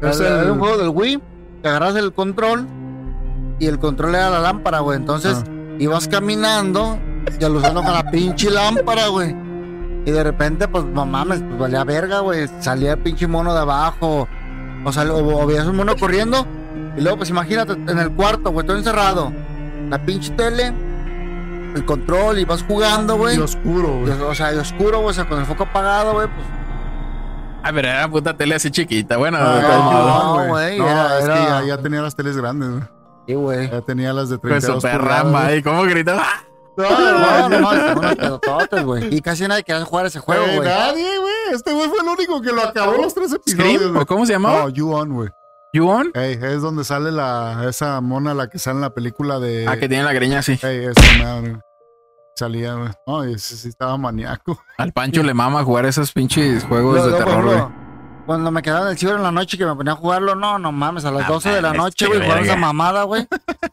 es 0.10 0.20
el- 0.20 0.52
un 0.52 0.60
juego 0.60 0.78
del 0.78 0.90
Wii, 0.90 1.20
te 1.64 1.70
agarras 1.70 1.96
el 1.96 2.14
control 2.14 2.68
y 3.60 3.66
el 3.66 3.80
control 3.80 4.14
era 4.16 4.30
la 4.30 4.40
lámpara, 4.40 4.80
güey. 4.80 4.98
Entonces 4.98 5.44
Ah. 5.48 5.52
Ibas 5.80 6.08
caminando 6.08 7.00
y 7.40 7.44
alucinando 7.44 7.84
con 7.84 7.94
la 7.94 8.10
pinche 8.10 8.50
lámpara, 8.50 9.08
güey. 9.08 9.36
Y 10.06 10.12
de 10.12 10.24
repente, 10.24 10.68
pues, 10.68 10.86
no 10.86 11.06
mames, 11.06 11.42
pues 11.42 11.60
valía 11.60 11.84
verga, 11.84 12.20
güey. 12.20 12.48
Salía 12.60 12.94
el 12.94 13.00
pinche 13.00 13.28
mono 13.28 13.54
de 13.54 13.60
abajo. 13.60 14.28
O 14.86 14.92
sea, 14.94 15.04
o, 15.12 15.42
o 15.44 15.46
veías 15.46 15.66
un 15.68 15.76
mono 15.76 15.96
corriendo. 15.98 16.46
Y 16.98 17.02
luego, 17.02 17.18
pues 17.18 17.30
imagínate, 17.30 17.74
en 17.74 18.00
el 18.00 18.12
cuarto, 18.12 18.52
güey, 18.52 18.66
todo 18.66 18.78
encerrado. 18.78 19.32
La 19.90 20.00
pinche 20.06 20.32
tele, 20.32 20.74
el 21.76 21.86
control 21.86 22.40
y 22.40 22.46
vas 22.46 22.64
jugando, 22.64 23.16
Y 23.16 23.18
güey. 23.18 23.38
oscuro, 23.40 24.00
Y, 24.04 24.06
güey. 24.10 24.22
O 24.22 24.34
sea, 24.34 24.54
y 24.54 24.58
oscuro, 24.58 25.00
güey, 25.00 25.10
o 25.10 25.14
sea, 25.14 25.28
con 25.28 25.40
el 25.40 25.46
foco 25.46 25.64
apagado, 25.64 26.14
güey, 26.14 26.28
pues. 26.28 26.48
Ah, 27.64 27.72
pero 27.74 27.88
era 27.90 28.08
puta 28.08 28.34
tele 28.38 28.56
así 28.56 28.72
chiquita. 28.72 29.18
Bueno, 29.18 29.38
Ah, 29.42 29.60
no, 29.62 29.82
modos. 29.92 30.38
no, 30.48 30.54
güey, 30.54 30.80
No, 30.80 30.88
era- 30.88 31.20
es 31.20 31.26
que 31.62 31.68
ya 31.68 31.78
tenía 31.80 32.02
las 32.02 32.16
teles 32.16 32.38
grandes, 32.38 32.70
güey. 32.70 32.84
Sí, 33.28 33.34
güey. 33.36 33.70
Ya 33.70 33.82
tenía 33.82 34.14
las 34.14 34.30
de 34.30 34.38
Con 34.40 34.50
32 34.50 34.82
su 34.82 34.88
perra, 34.88 35.24
pulgadas. 35.24 35.56
¿y 35.58 35.64
cómo 35.64 35.84
gritaba? 35.84 36.26
No, 36.78 37.50
no, 37.50 37.50
no, 37.50 38.40
no, 38.72 38.86
güey. 38.86 39.14
Y 39.16 39.22
casi 39.22 39.48
nadie 39.48 39.64
quería 39.64 39.84
jugar 39.84 40.06
ese 40.06 40.20
juego, 40.20 40.46
Eh, 40.46 40.56
güey. 40.58 40.68
nadie, 40.70 41.18
güey. 41.20 41.34
Este 41.54 41.74
güey 41.74 41.90
fue 41.90 42.00
el 42.02 42.08
único 42.08 42.40
que 42.42 42.52
lo 42.54 42.62
acabó 42.62 42.94
los 43.02 43.14
tres 43.16 43.34
episodios, 43.34 43.74
¿Scream? 43.76 43.92
güey. 43.94 44.04
¿O 44.04 44.06
cómo 44.06 44.26
se 44.26 44.34
llamaba? 44.34 44.60
No, 44.62 44.70
You 44.70 44.92
On, 44.94 45.12
güey. 45.14 45.30
¿You 45.74 45.88
On? 45.90 46.12
Ey, 46.14 46.40
es 46.42 46.62
donde 46.62 46.84
sale 46.84 47.12
la, 47.12 47.66
esa 47.68 48.00
mona, 48.02 48.34
la 48.34 48.48
que 48.50 48.60
sale 48.60 48.76
en 48.76 48.82
la 48.82 48.92
película 48.94 49.40
de... 49.40 49.68
Ah, 49.68 49.78
que 49.78 49.90
tiene 49.90 50.04
la 50.04 50.14
greña 50.14 50.40
así. 50.40 50.52
Ey, 50.62 50.86
esa 50.86 51.02
madre. 51.24 51.60
Salía, 52.36 52.76
güey. 52.76 52.90
No, 53.08 53.24
ese 53.24 53.58
sí 53.58 53.68
estaba 53.70 53.98
maníaco. 53.98 54.60
Al 54.78 54.94
Pancho 54.94 55.24
le 55.24 55.34
mama 55.34 55.64
jugar 55.64 55.88
esos 55.88 56.12
pinches 56.12 56.64
juegos 56.64 57.04
de 57.12 57.18
terror, 57.18 57.44
güey. 57.44 57.87
Cuando 58.28 58.52
me 58.52 58.62
quedaba 58.62 58.82
en 58.86 58.92
el 58.92 58.98
ciber 58.98 59.16
en 59.16 59.24
la 59.24 59.32
noche 59.32 59.58
que 59.58 59.66
me 59.66 59.74
ponía 59.74 59.94
a 59.94 59.96
jugarlo, 59.96 60.36
no, 60.36 60.60
no 60.60 60.72
mames, 60.72 61.04
a 61.06 61.12
las 61.12 61.24
Ah, 61.26 61.30
12 61.32 61.50
de 61.50 61.62
la 61.64 61.74
noche, 61.74 62.06
güey, 62.08 62.20
verga. 62.20 62.42
esa 62.42 62.56
mamada, 62.58 63.04
güey. 63.04 63.26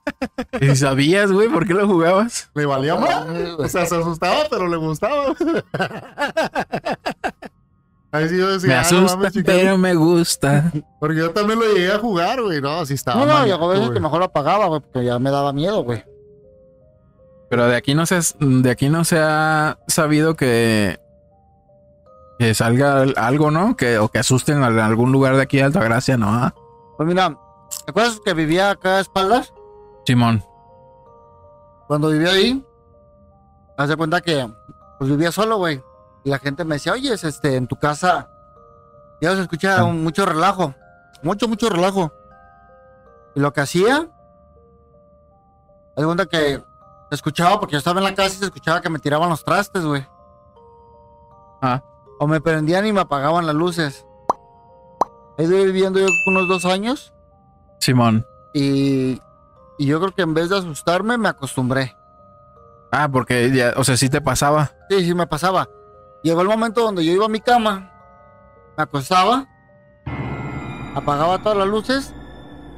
¿Y 0.61 0.75
sabías, 0.77 1.31
güey, 1.33 1.49
por 1.49 1.67
qué 1.67 1.75
lo 1.75 1.87
jugabas? 1.87 2.51
Le 2.55 2.65
valía 2.65 2.95
más. 2.95 3.11
Ay, 3.29 3.53
güey. 3.57 3.67
O 3.67 3.69
sea, 3.69 3.85
se 3.85 3.97
asustaba, 3.97 4.45
pero 4.49 4.67
le 4.69 4.77
gustaba. 4.77 5.35
Ahí 8.13 8.29
sí 8.29 8.39
yo 8.39 8.47
decía, 8.53 8.69
Me 8.69 8.75
"Ah, 8.75 8.83
no 8.83 8.87
asusta, 8.99 9.17
mames, 9.17 9.33
chica". 9.33 9.53
pero 9.53 9.77
me 9.77 9.95
gusta. 9.95 10.71
Porque 11.01 11.17
yo 11.17 11.31
también 11.33 11.59
lo 11.59 11.67
llegué 11.67 11.93
a 11.93 11.99
jugar, 11.99 12.41
güey. 12.41 12.61
No, 12.61 12.81
así 12.81 12.95
estaba. 12.95 13.19
No, 13.21 13.27
no, 13.27 13.33
y 13.33 13.39
maníaco, 13.41 13.65
a 13.69 13.75
veces 13.75 13.91
que 13.91 13.99
mejor 14.01 14.21
lo 14.21 14.27
apagaba, 14.27 14.67
güey, 14.67 14.81
porque 14.81 15.05
ya 15.05 15.19
me 15.19 15.31
daba 15.33 15.53
miedo, 15.53 15.83
güey. 15.83 16.05
Pero 17.51 17.67
de 17.67 17.75
aquí 17.77 17.95
no 17.97 18.07
se, 18.07 18.21
de 18.39 18.71
aquí 18.71 18.89
no 18.89 19.05
se 19.05 19.19
ha 19.19 19.79
sabido 19.89 20.37
que, 20.37 21.01
que 22.39 22.55
salga 22.55 23.05
algo, 23.17 23.51
¿no? 23.51 23.77
Que, 23.77 23.99
o 23.99 24.09
que 24.09 24.19
asusten 24.19 24.63
en 24.63 24.79
algún 24.81 25.13
lugar 25.13 25.37
de 25.37 25.43
aquí 25.43 25.59
de 25.59 25.65
Altagracia, 25.65 26.17
¿no? 26.17 26.29
Ah, 26.29 26.55
Pues 26.97 27.07
mira, 27.09 27.31
¿te 27.85 27.91
acuerdas 27.91 28.21
que 28.25 28.35
vivía 28.35 28.71
acá 28.71 28.97
a 28.97 29.01
espaldas? 29.01 29.53
Simón. 30.07 30.43
Cuando 31.87 32.09
vivía 32.11 32.31
ahí, 32.31 32.65
haz 33.77 33.89
de 33.89 33.97
cuenta 33.97 34.21
que 34.21 34.49
pues 34.99 35.11
vivía 35.11 35.31
solo, 35.33 35.59
güey. 35.59 35.83
Y 36.25 36.31
la 36.31 36.39
gente 36.39 36.65
me 36.65 36.77
decía, 36.77 36.93
oye, 36.93 37.13
es, 37.13 37.25
este, 37.25 37.57
en 37.57 37.67
tu 37.67 37.77
casa 37.77 38.31
ya 39.21 39.35
se 39.37 39.43
escucha 39.43 39.81
Ah. 39.81 39.85
mucho 39.87 40.25
relajo. 40.27 40.75
Mucho, 41.23 41.47
mucho 41.49 41.69
relajo. 41.69 42.13
Y 43.35 43.41
lo 43.41 43.53
que 43.53 43.61
hacía, 43.61 43.97
haz 45.97 45.97
de 45.97 46.05
cuenta 46.05 46.27
que 46.27 46.63
se 47.11 47.15
escuchaba, 47.15 47.59
porque 47.61 47.73
yo 47.73 47.79
estaba 47.79 47.99
en 48.01 48.05
la 48.05 48.15
casa 48.15 48.35
y 48.35 48.39
se 48.39 48.45
escuchaba 48.47 48.81
que 48.81 48.91
me 48.91 48.99
tiraban 48.99 49.29
los 49.29 49.45
trastes, 49.45 49.85
güey. 49.85 50.07
Ah. 51.63 51.83
O 52.19 52.27
me 52.27 52.41
prendían 52.41 52.87
y 52.87 52.93
me 52.93 53.01
apagaban 53.01 53.47
las 53.47 53.55
luces. 53.55 54.07
He 55.39 55.45
ido 55.45 55.57
viviendo 55.65 55.99
yo 56.01 56.07
unos 56.29 56.49
dos 56.49 56.65
años 56.65 57.13
Simón. 57.81 58.25
y, 58.55 59.21
y 59.79 59.87
yo 59.87 59.99
creo 60.01 60.15
que 60.15 60.23
en 60.23 60.33
vez 60.35 60.49
de 60.49 60.59
asustarme 60.59 61.19
me 61.19 61.29
acostumbré. 61.29 61.97
Ah, 62.93 63.09
porque 63.11 63.51
ya, 63.51 63.75
o 63.77 63.83
sea, 63.83 63.97
sí 63.97 64.09
te 64.09 64.21
pasaba. 64.21 64.71
Sí, 64.89 65.05
sí 65.05 65.15
me 65.15 65.27
pasaba. 65.27 65.69
Llegó 66.23 66.41
el 66.43 66.49
momento 66.49 66.83
donde 66.83 67.05
yo 67.05 67.13
iba 67.13 67.27
a 67.27 67.29
mi 67.29 67.41
cama, 67.41 67.91
me 68.77 68.83
acostaba, 68.85 69.47
apagaba 70.95 71.43
todas 71.43 71.59
las 71.59 71.67
luces 71.67 72.15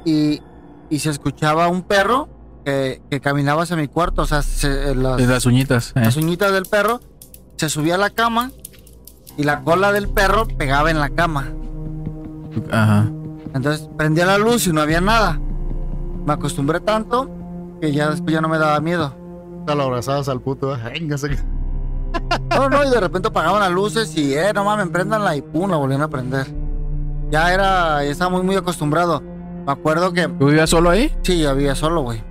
y, 0.05 0.41
y 0.89 0.99
se 0.99 1.09
escuchaba 1.11 1.67
un 1.67 1.83
perro 1.83 2.27
que, 2.65 3.01
que 3.09 3.21
caminaba 3.21 3.63
hacia 3.63 3.75
mi 3.75 3.87
cuarto. 3.87 4.23
O 4.23 4.25
sea, 4.25 4.41
se- 4.41 4.95
las, 4.95 5.21
Es 5.21 5.27
las 5.27 5.45
uñitas. 5.45 5.91
eh. 5.95 6.01
las 6.01 6.17
uñitas 6.17 6.51
del 6.51 6.65
perro 6.65 6.99
se 7.57 7.69
subía 7.69 7.95
a 7.95 7.99
la 7.99 8.09
cama 8.09 8.51
y 9.37 9.43
la 9.43 9.63
cola 9.63 9.91
del 9.91 10.09
perro 10.09 10.47
pegaba 10.47 10.91
en 10.91 10.99
la 10.99 11.09
cama. 11.09 11.47
Ajá. 12.71 13.07
Entonces 13.53 13.89
prendía 13.97 14.25
la 14.25 14.37
luz 14.37 14.67
y 14.67 14.73
no 14.73 14.81
había 14.81 14.99
nada. 14.99 15.39
Me 16.25 16.33
acostumbré 16.33 16.79
tanto 16.79 17.29
que 17.79 17.91
ya 17.91 18.09
después 18.09 18.33
ya 18.33 18.41
no 18.41 18.49
me 18.49 18.57
daba 18.57 18.79
miedo. 18.79 19.13
Te 19.65 19.75
lo 19.75 19.83
abrazabas 19.83 20.27
al 20.27 20.41
puto. 20.41 20.75
¿eh? 20.75 20.79
Véngase. 20.93 21.37
No, 22.49 22.69
no, 22.69 22.83
y 22.83 22.89
de 22.89 22.99
repente 22.99 23.27
apagaban 23.27 23.59
las 23.59 23.71
luces 23.71 24.15
y, 24.17 24.33
eh, 24.33 24.51
no 24.53 24.63
mames, 24.63 24.87
prendanla 24.87 25.35
y 25.35 25.41
pum, 25.41 25.69
la 25.69 25.77
volvían 25.77 26.01
a 26.01 26.07
prender. 26.07 26.47
Ya 27.29 27.53
era, 27.53 28.03
ya 28.03 28.09
estaba 28.09 28.31
muy, 28.31 28.41
muy 28.41 28.55
acostumbrado. 28.55 29.21
Me 29.65 29.71
acuerdo 29.71 30.13
que, 30.13 30.27
¿Tú 30.27 30.47
vivías 30.47 30.69
solo 30.69 30.89
ahí? 30.89 31.13
sí, 31.21 31.39
yo 31.39 31.53
vivía 31.55 31.75
solo, 31.75 32.01
güey. 32.01 32.23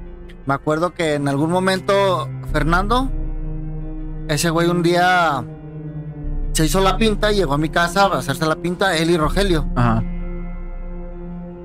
Me 0.46 0.54
acuerdo 0.54 0.94
que 0.94 1.14
en 1.14 1.28
algún 1.28 1.50
momento, 1.50 2.28
Fernando, 2.52 3.10
ese 4.28 4.50
güey 4.50 4.68
un 4.68 4.82
día 4.82 5.44
se 6.56 6.64
hizo 6.64 6.80
la 6.80 6.96
pinta 6.96 7.30
y 7.32 7.36
llegó 7.36 7.54
a 7.54 7.58
mi 7.58 7.68
casa 7.68 8.06
a 8.06 8.18
hacerse 8.18 8.46
la 8.46 8.56
pinta, 8.56 8.96
él 8.96 9.10
y 9.10 9.16
Rogelio. 9.18 9.66
Ajá. 9.76 10.02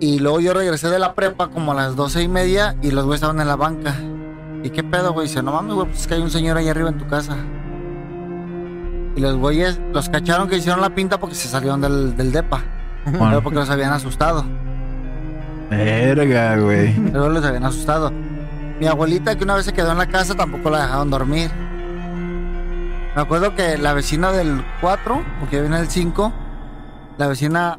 Y 0.01 0.19
luego 0.19 0.39
yo 0.39 0.53
regresé 0.53 0.89
de 0.89 0.99
la 0.99 1.13
prepa 1.13 1.47
como 1.49 1.71
a 1.71 1.75
las 1.75 1.95
doce 1.95 2.21
y 2.23 2.27
media 2.27 2.75
y 2.81 2.91
los 2.91 3.05
güeyes 3.05 3.21
estaban 3.21 3.39
en 3.39 3.47
la 3.47 3.55
banca. 3.55 3.95
¿Y 4.63 4.69
qué 4.71 4.83
pedo, 4.83 5.13
güey? 5.13 5.27
Dice, 5.27 5.41
no 5.43 5.53
mames, 5.53 5.75
güey, 5.75 5.87
pues 5.87 6.01
es 6.01 6.07
que 6.07 6.15
hay 6.15 6.21
un 6.21 6.29
señor 6.29 6.57
ahí 6.57 6.67
arriba 6.67 6.89
en 6.89 6.97
tu 6.97 7.07
casa. 7.07 7.35
Y 9.15 9.21
los 9.21 9.35
güeyes 9.37 9.79
los 9.93 10.09
cacharon 10.09 10.49
que 10.49 10.57
hicieron 10.57 10.81
la 10.81 10.93
pinta 10.93 11.19
porque 11.19 11.35
se 11.35 11.47
salieron 11.47 11.79
del, 11.81 12.17
del 12.17 12.31
depa. 12.31 12.61
Pero 13.05 13.17
Bueno, 13.17 13.41
porque 13.41 13.59
los 13.59 13.69
habían 13.69 13.93
asustado. 13.93 14.43
verga, 15.69 16.57
güey. 16.57 16.93
Luego 17.11 17.29
los 17.29 17.45
habían 17.45 17.63
asustado. 17.65 18.11
Mi 18.79 18.87
abuelita 18.87 19.37
que 19.37 19.43
una 19.43 19.55
vez 19.55 19.65
se 19.65 19.73
quedó 19.73 19.91
en 19.91 19.99
la 19.99 20.07
casa 20.07 20.35
tampoco 20.35 20.69
la 20.69 20.81
dejaron 20.81 21.09
dormir. 21.09 21.49
Me 23.15 23.21
acuerdo 23.21 23.55
que 23.55 23.77
la 23.77 23.93
vecina 23.93 24.31
del 24.31 24.63
4, 24.79 25.21
porque 25.39 25.57
yo 25.57 25.63
vine 25.63 25.79
el 25.79 25.89
5, 25.89 26.31
la 27.17 27.27
vecina 27.27 27.77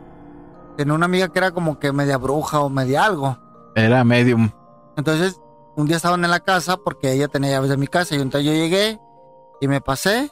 tenía 0.77 0.93
una 0.93 1.07
amiga 1.07 1.29
que 1.29 1.39
era 1.39 1.53
como 1.53 1.79
que 1.79 1.91
media 1.93 2.19
bruja 2.19 2.61
o 2.61 2.69
media 2.69 3.05
algo. 3.05 3.39
Era 3.75 4.05
medium. 4.05 4.51
Entonces, 4.97 5.41
un 5.75 5.87
día 5.87 5.97
estaban 5.97 6.23
en 6.23 6.31
la 6.31 6.41
casa 6.41 6.77
porque 6.77 7.13
ella 7.13 7.29
tenía 7.29 7.53
llaves 7.53 7.71
de 7.71 7.79
mi 7.79 7.87
casa 7.87 8.15
y 8.15 8.21
entonces 8.21 8.47
yo 8.47 8.53
llegué 8.53 9.01
y 9.63 9.69
me 9.69 9.81
pasé 9.81 10.31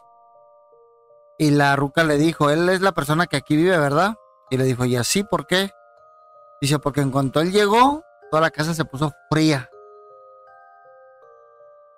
y 1.39 1.51
la 1.51 1.75
ruca 1.77 2.05
le 2.05 2.19
dijo, 2.19 2.51
él 2.51 2.69
es 2.69 2.83
la 2.83 2.93
persona 2.93 3.27
que 3.27 3.39
aquí 3.39 3.57
vive, 3.57 3.79
¿verdad? 3.79 4.17
Y 4.51 4.59
le 4.59 4.65
dijo, 4.65 4.85
¿y 4.85 4.97
así 4.97 5.25
por 5.25 5.47
qué? 5.47 5.71
Dice, 6.61 6.79
porque 6.79 7.01
en 7.01 7.11
cuanto 7.11 7.41
él 7.41 7.53
llegó, 7.53 8.03
toda 8.31 8.43
la 8.43 8.51
casa 8.51 8.75
se 8.75 8.85
puso 8.85 9.11
fría. 9.31 9.70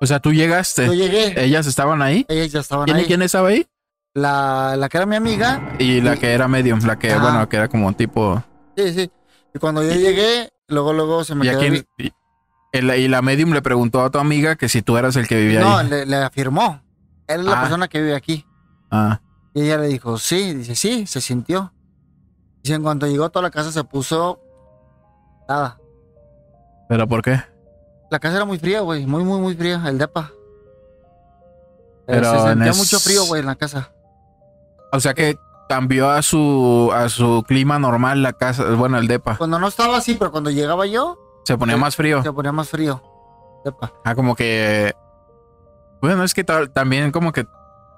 O 0.02 0.06
sea, 0.06 0.18
tú 0.18 0.32
llegaste. 0.32 0.84
Yo 0.86 0.94
llegué, 0.94 1.32
Ellas 1.44 1.66
estaban 1.68 2.02
ahí. 2.02 2.26
ellas 2.28 2.50
ya 2.50 2.58
estaban 2.60 2.86
¿Quién, 2.86 2.96
ahí. 2.96 3.04
quién 3.06 3.22
estaba 3.22 3.48
ahí? 3.48 3.66
La, 4.14 4.74
la 4.76 4.88
que 4.88 4.96
era 4.96 5.06
mi 5.06 5.14
amiga, 5.16 5.74
Y 5.78 6.00
la 6.00 6.16
Y- 6.16 6.18
que 6.18 6.32
era 6.32 6.48
medium, 6.48 6.80
la 6.84 6.98
que, 6.98 7.14
bueno, 7.16 7.48
que 7.48 7.56
era 7.56 7.68
como 7.68 7.92
tipo. 7.94 8.42
sí, 8.76 8.92
sí. 8.92 9.10
Y 9.54 9.58
cuando 9.58 9.82
yo 9.82 9.92
llegué, 9.94 10.48
luego, 10.68 10.92
luego 10.92 11.22
se 11.24 11.34
me 11.36 11.46
¿Y, 11.46 11.48
a 11.48 11.52
quedó... 11.52 11.60
quién- 11.60 11.86
y, 11.98 12.12
el- 12.72 12.90
y 12.98 13.06
la 13.08 13.22
medium 13.22 13.52
le 13.52 13.62
preguntó 13.62 14.02
a 14.02 14.10
tu 14.10 14.18
amiga 14.18 14.56
que 14.56 14.68
si 14.68 14.82
tú 14.82 14.96
eras 14.96 15.14
el 15.16 15.28
que 15.28 15.36
vivía 15.36 15.60
No, 15.60 15.78
ahí. 15.78 15.88
le, 15.88 16.04
le 16.06 16.16
afirmó. 16.16 16.82
Él 17.28 17.40
es 17.40 17.46
la 17.46 17.58
Ah. 17.58 17.60
persona 17.60 17.86
que 17.88 18.00
vive 18.00 18.16
aquí. 18.16 18.44
Ah, 18.90 19.20
Y 19.54 19.62
ella 19.62 19.78
le 19.78 19.86
dijo, 19.86 20.18
sí, 20.18 20.52
dice, 20.54 20.74
sí, 20.74 21.06
se 21.06 21.20
sintió. 21.20 21.72
Dice, 22.62 22.74
en 22.74 22.82
cuanto 22.82 23.06
llegó 23.06 23.30
toda 23.30 23.44
la 23.44 23.50
casa 23.50 23.70
se 23.70 23.84
puso 23.84 24.40
nada. 25.48 25.78
¿pero 26.88 27.06
por 27.06 27.22
qué? 27.22 27.40
La 28.12 28.18
casa 28.20 28.36
era 28.36 28.44
muy 28.44 28.58
fría, 28.58 28.80
güey, 28.82 29.06
muy, 29.06 29.24
muy, 29.24 29.40
muy 29.40 29.54
fría, 29.56 29.82
el 29.86 29.96
depa. 29.96 30.32
Pero 32.06 32.30
se 32.30 32.48
sentía 32.48 32.70
es- 32.72 32.76
mucho 32.76 33.00
frío, 33.00 33.24
güey, 33.24 33.40
en 33.40 33.46
la 33.46 33.54
casa. 33.54 33.90
O 34.92 35.00
sea 35.00 35.14
que 35.14 35.38
cambió 35.66 36.10
a 36.10 36.20
su 36.20 36.90
a 36.94 37.08
su 37.08 37.42
clima 37.48 37.78
normal 37.78 38.22
la 38.22 38.34
casa, 38.34 38.74
bueno, 38.74 38.98
el 38.98 39.08
depa. 39.08 39.38
Cuando 39.38 39.58
no 39.58 39.66
estaba 39.66 39.96
así, 39.96 40.12
pero 40.14 40.30
cuando 40.30 40.50
llegaba 40.50 40.84
yo, 40.84 41.16
Se 41.44 41.56
ponía 41.56 41.78
más 41.78 41.96
frío. 41.96 42.22
se 42.22 42.30
ponía 42.34 42.52
más 42.52 42.68
frío. 42.68 43.02
Depa. 43.64 43.94
Ah, 44.04 44.14
como 44.14 44.34
que. 44.36 44.92
Bueno, 46.02 46.22
es 46.22 46.34
que 46.34 46.44
ta- 46.44 46.66
también 46.66 47.12
como 47.12 47.32
que 47.32 47.46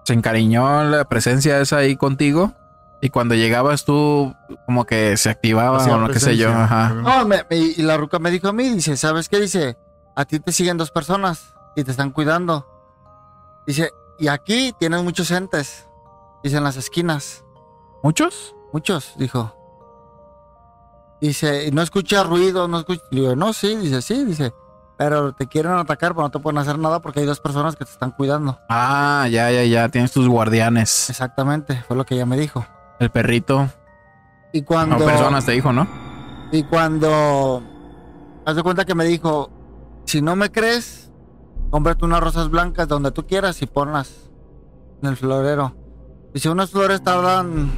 se 0.04 0.12
encariñó 0.12 0.84
la 0.84 1.04
presencia 1.06 1.58
esa 1.58 1.78
ahí 1.78 1.96
contigo. 1.96 2.52
Y 3.00 3.10
cuando 3.10 3.34
llegabas 3.34 3.84
tú, 3.84 4.32
como 4.66 4.84
que 4.84 5.16
se 5.16 5.28
activaba 5.28 5.84
o 5.84 5.98
lo 5.98 6.08
que 6.10 6.20
sé 6.20 6.36
yo. 6.36 6.50
Ajá. 6.52 6.90
No, 6.90 7.26
me- 7.26 7.44
me- 7.50 7.56
y 7.56 7.82
la 7.82 7.96
ruca 7.96 8.20
me 8.20 8.30
dijo 8.30 8.46
a 8.46 8.52
mí, 8.52 8.68
dice, 8.68 8.96
¿sabes 8.96 9.28
qué? 9.28 9.40
Dice, 9.40 9.76
a 10.16 10.24
ti 10.24 10.40
te 10.40 10.52
siguen 10.52 10.76
dos 10.76 10.90
personas 10.90 11.54
y 11.76 11.84
te 11.84 11.90
están 11.90 12.10
cuidando. 12.10 12.66
Dice, 13.66 13.90
y 14.18 14.28
aquí 14.28 14.72
tienes 14.78 15.02
muchos 15.02 15.30
entes. 15.30 15.88
Dice, 16.42 16.58
en 16.58 16.64
las 16.64 16.76
esquinas. 16.76 17.44
¿Muchos? 18.02 18.54
Muchos, 18.72 19.14
dijo. 19.16 19.54
Dice, 21.20 21.66
¿y 21.66 21.70
no 21.70 21.80
escucha 21.82 22.22
ruido, 22.22 22.68
no 22.68 22.80
escucha. 22.80 23.02
Digo, 23.10 23.34
no, 23.34 23.52
sí, 23.52 23.76
dice, 23.76 24.02
sí, 24.02 24.24
dice. 24.24 24.52
Pero 24.96 25.32
te 25.32 25.46
quieren 25.48 25.72
atacar, 25.72 26.12
pero 26.12 26.22
no 26.22 26.30
te 26.30 26.38
pueden 26.38 26.58
hacer 26.58 26.78
nada 26.78 27.00
porque 27.00 27.20
hay 27.20 27.26
dos 27.26 27.40
personas 27.40 27.74
que 27.76 27.84
te 27.84 27.90
están 27.90 28.12
cuidando. 28.12 28.58
Ah, 28.68 29.26
ya, 29.30 29.50
ya, 29.50 29.64
ya. 29.64 29.88
Tienes 29.88 30.12
tus 30.12 30.28
guardianes. 30.28 31.10
Exactamente, 31.10 31.82
fue 31.88 31.96
lo 31.96 32.04
que 32.04 32.14
ella 32.14 32.26
me 32.26 32.36
dijo. 32.36 32.64
El 33.00 33.10
perrito. 33.10 33.68
Y 34.52 34.60
No, 34.60 34.66
cuando. 34.66 35.04
personas 35.04 35.44
te 35.46 35.52
dijo, 35.52 35.72
¿no? 35.72 35.88
Y 36.52 36.62
cuando. 36.64 37.62
Haz 38.46 38.54
de 38.54 38.62
cuenta 38.62 38.84
que 38.84 38.94
me 38.94 39.04
dijo: 39.04 39.50
Si 40.04 40.20
no 40.22 40.36
me 40.36 40.50
crees, 40.50 41.10
cómprate 41.70 42.04
unas 42.04 42.20
rosas 42.20 42.50
blancas 42.50 42.88
donde 42.88 43.10
tú 43.10 43.26
quieras 43.26 43.60
y 43.62 43.66
ponlas 43.66 44.30
en 45.02 45.08
el 45.08 45.16
florero. 45.16 45.74
Dice: 46.32 46.50
Unas 46.50 46.70
flores 46.70 47.02
tardan 47.02 47.70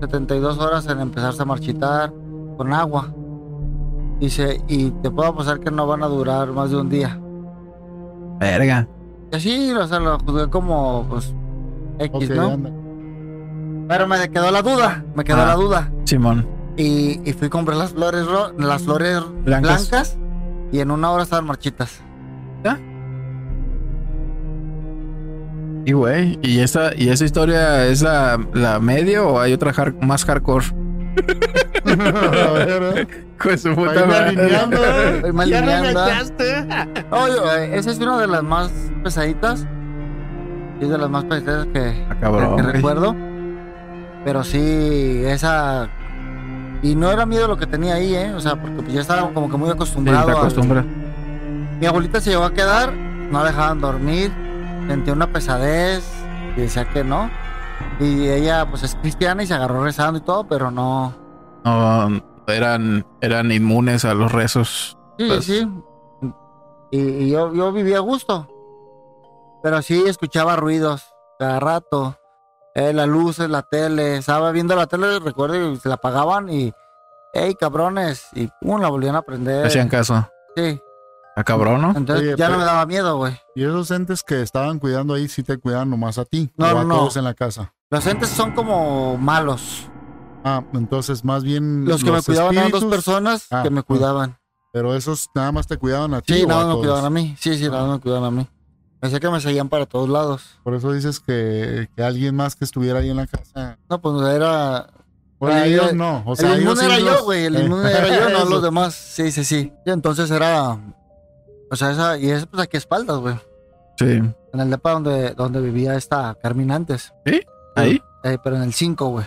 72 0.00 0.58
horas 0.58 0.86
en 0.88 1.00
empezarse 1.00 1.42
a 1.42 1.44
marchitar 1.44 2.12
con 2.56 2.72
agua. 2.72 3.12
Dice: 4.20 4.60
Y 4.68 4.90
te 4.90 5.10
puedo 5.10 5.30
apostar 5.30 5.60
que 5.60 5.70
no 5.70 5.86
van 5.86 6.02
a 6.02 6.06
durar 6.06 6.52
más 6.52 6.70
de 6.70 6.76
un 6.76 6.88
día. 6.88 7.18
Verga. 8.38 8.88
Y 9.32 9.36
así, 9.36 9.72
o 9.72 9.86
sea, 9.86 9.98
lo 10.00 10.18
juzgué 10.18 10.48
como, 10.50 11.06
pues, 11.08 11.32
X, 11.98 12.30
¿no? 12.30 12.48
anda. 12.50 12.70
Pero 13.88 14.06
me 14.06 14.28
quedó 14.30 14.50
la 14.50 14.62
duda, 14.62 15.04
me 15.14 15.24
quedó 15.24 15.42
Ah. 15.42 15.46
la 15.46 15.54
duda. 15.54 15.92
Simón. 16.04 16.46
Y, 16.76 17.20
y 17.28 17.32
fui 17.34 17.46
a 17.48 17.50
comprar 17.50 17.76
las 17.76 17.92
flores, 17.92 18.26
ro- 18.26 18.52
las 18.58 18.82
flores 18.82 19.20
Blancas. 19.44 19.88
blancas. 19.90 20.18
Y 20.72 20.80
en 20.80 20.90
una 20.90 21.10
hora 21.10 21.22
estaban 21.22 21.44
marchitas. 21.46 22.02
Y 25.84 25.92
güey, 25.94 26.38
¿y 26.42 26.60
esa, 26.60 26.94
y 26.96 27.08
esa 27.08 27.24
historia 27.24 27.86
es 27.86 28.02
la, 28.02 28.38
la 28.54 28.78
medio 28.78 29.28
o 29.30 29.40
hay 29.40 29.52
otra 29.52 29.72
más 30.00 30.24
hardcore? 30.24 30.64
A 31.84 32.52
ver, 32.52 32.98
¿eh? 32.98 33.06
Con 33.36 33.58
su 33.58 33.74
puta 33.74 34.06
madre. 34.06 34.36
¿eh? 35.26 35.32
Mal 35.32 35.48
Ya 35.50 36.20
¿eh? 36.38 37.04
Oye, 37.10 37.76
esa 37.76 37.90
es 37.90 37.98
una 37.98 38.20
de 38.20 38.28
las 38.28 38.42
más 38.44 38.70
pesaditas. 39.02 39.66
Es 40.80 40.88
de 40.88 40.98
las 40.98 41.10
más 41.10 41.24
pesaditas 41.24 41.66
que, 41.72 42.06
Ah, 42.22 42.54
que 42.56 42.62
recuerdo. 42.62 43.16
Pero 44.24 44.44
sí, 44.44 45.22
esa. 45.24 45.88
Y 46.82 46.94
no 46.96 47.10
era 47.10 47.24
miedo 47.26 47.46
lo 47.48 47.56
que 47.56 47.66
tenía 47.66 47.94
ahí, 47.94 48.14
¿eh? 48.14 48.34
O 48.34 48.40
sea, 48.40 48.56
porque 48.60 48.76
pues 48.82 48.92
ya 48.92 49.00
estaba 49.02 49.32
como 49.32 49.48
que 49.48 49.56
muy 49.56 49.68
Sí, 49.68 49.74
acostumbrado. 49.74 50.26
te 50.26 50.32
acostumbras. 50.32 50.84
Mi 51.80 51.86
abuelita 51.86 52.20
se 52.20 52.30
llegó 52.30 52.44
a 52.44 52.52
quedar, 52.52 52.92
no 52.92 53.44
dejaban 53.44 53.80
dormir, 53.80 54.32
sentía 54.88 55.12
una 55.12 55.32
pesadez 55.32 56.04
y 56.56 56.60
decía 56.62 56.88
que 56.88 57.04
no. 57.04 57.30
Y 58.00 58.28
ella, 58.28 58.66
pues 58.68 58.82
es 58.82 58.94
cristiana 58.96 59.42
y 59.42 59.46
se 59.46 59.54
agarró 59.54 59.82
rezando 59.84 60.18
y 60.18 60.22
todo, 60.22 60.44
pero 60.48 60.70
no. 60.70 61.14
No, 61.64 62.20
eran, 62.48 63.06
eran 63.20 63.52
inmunes 63.52 64.04
a 64.04 64.14
los 64.14 64.32
rezos. 64.32 64.98
Sí, 65.18 65.26
Pues- 65.28 65.44
sí. 65.44 65.68
Y, 66.90 66.98
y 67.00 67.30
yo, 67.30 67.54
yo 67.54 67.72
vivía 67.72 67.98
a 67.98 68.00
gusto. 68.00 68.48
Pero 69.62 69.80
sí 69.82 70.02
escuchaba 70.06 70.56
ruidos 70.56 71.04
cada 71.38 71.58
rato. 71.60 72.16
Eh, 72.74 72.92
las 72.92 73.08
luces, 73.08 73.50
la 73.50 73.62
tele. 73.62 74.16
Estaba 74.16 74.50
viendo 74.52 74.74
la 74.74 74.86
tele, 74.86 75.18
recuerdo, 75.18 75.72
y 75.72 75.76
se 75.76 75.88
la 75.88 75.96
apagaban 75.96 76.48
y. 76.48 76.72
¡Ey, 77.34 77.54
cabrones! 77.54 78.26
Y 78.34 78.48
pum, 78.60 78.80
la 78.80 78.88
volvían 78.88 79.16
a 79.16 79.22
prender. 79.22 79.66
Hacían 79.66 79.88
caso. 79.88 80.28
Sí. 80.56 80.80
A 81.34 81.44
cabrón, 81.44 81.80
¿no? 81.80 81.94
Entonces 81.96 82.26
Oye, 82.26 82.36
ya 82.36 82.50
no 82.50 82.58
me 82.58 82.64
daba 82.64 82.84
miedo, 82.84 83.16
güey. 83.16 83.38
Y 83.54 83.64
esos 83.64 83.90
entes 83.90 84.22
que 84.22 84.42
estaban 84.42 84.78
cuidando 84.78 85.14
ahí 85.14 85.28
sí 85.28 85.42
te 85.42 85.56
cuidan 85.56 85.88
nomás 85.88 86.18
a 86.18 86.26
ti. 86.26 86.52
No, 86.58 86.66
o 86.66 86.78
a 86.78 86.84
no, 86.84 86.96
todos 86.96 87.16
en 87.16 87.24
la 87.24 87.32
casa. 87.32 87.72
Los 87.90 88.06
entes 88.06 88.28
son 88.28 88.52
como 88.52 89.16
malos. 89.16 89.86
Ah, 90.44 90.62
entonces 90.74 91.24
más 91.24 91.42
bien. 91.42 91.86
Los 91.86 92.04
que 92.04 92.10
me 92.10 92.20
cuidaban 92.20 92.56
eran 92.56 92.70
dos 92.70 92.84
personas 92.84 93.46
Ah, 93.50 93.62
que 93.62 93.70
me 93.70 93.80
ah. 93.80 93.82
cuidaban. 93.82 94.38
Pero 94.72 94.94
esos 94.94 95.28
nada 95.34 95.52
más 95.52 95.66
te 95.66 95.76
cuidaban 95.76 96.12
a 96.14 96.20
ti. 96.20 96.34
Sí, 96.34 96.46
nada 96.46 96.66
más 96.66 96.74
me 96.74 96.80
cuidaban 96.80 97.04
a 97.04 97.10
mí. 97.10 97.36
Sí, 97.38 97.56
sí, 97.56 97.64
nada 97.64 97.82
más 97.86 97.96
me 97.96 98.00
cuidaban 98.00 98.24
a 98.24 98.30
mí. 98.30 98.48
Pensé 99.02 99.18
que 99.18 99.28
me 99.28 99.40
seguían 99.40 99.68
para 99.68 99.84
todos 99.84 100.08
lados. 100.08 100.58
Por 100.62 100.74
eso 100.74 100.92
dices 100.92 101.18
que, 101.18 101.88
que 101.96 102.02
alguien 102.04 102.36
más 102.36 102.54
que 102.54 102.64
estuviera 102.64 103.00
ahí 103.00 103.10
en 103.10 103.16
la 103.16 103.26
casa. 103.26 103.76
No, 103.90 104.00
pues 104.00 104.22
era. 104.32 104.86
Ah, 105.40 105.66
ellos 105.66 105.90
yo- 105.90 105.96
no. 105.96 106.22
O 106.24 106.36
sea, 106.36 106.54
el 106.54 106.62
ellos 106.62 106.78
inmune 106.80 106.86
era 106.86 106.96
sí 106.96 107.04
yo, 107.18 107.24
güey. 107.24 107.44
El 107.46 107.56
eh, 107.56 107.64
inmune 107.64 107.90
era 107.90 108.08
yo, 108.08 108.30
no 108.30 108.44
los 108.48 108.62
demás. 108.62 108.94
Sí, 108.94 109.32
sí, 109.32 109.42
sí. 109.44 109.72
Y 109.84 109.90
entonces 109.90 110.30
era. 110.30 110.78
O 111.68 111.74
sea, 111.74 111.90
esa. 111.90 112.16
Y 112.16 112.30
es 112.30 112.46
pues 112.46 112.62
aquí 112.62 112.76
a 112.76 112.78
espaldas, 112.78 113.18
güey. 113.18 113.34
Sí. 113.98 114.04
En 114.52 114.60
el 114.60 114.70
depa 114.70 114.92
donde, 114.92 115.30
donde 115.34 115.60
vivía 115.60 115.96
esta 115.96 116.36
Carmen 116.40 116.70
antes. 116.70 117.12
Ahí. 117.74 118.00
Eh, 118.22 118.38
pero 118.44 118.54
en 118.54 118.62
el 118.62 118.72
5, 118.72 119.06
güey. 119.08 119.26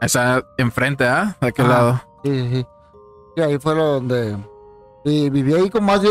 Está 0.00 0.42
enfrente, 0.56 1.06
¿ah? 1.06 1.36
De 1.40 1.48
aquel 1.48 1.66
Ah. 1.66 1.68
lado. 1.68 2.02
Sí, 2.24 2.30
sí, 2.30 2.48
sí. 2.56 2.66
Y 3.36 3.40
ahí 3.42 3.58
fue 3.58 3.74
lo 3.74 3.84
donde. 3.94 4.38
Y 5.04 5.28
viví 5.28 5.52
ahí 5.52 5.68
con 5.68 5.84
más 5.84 6.00
de. 6.00 6.08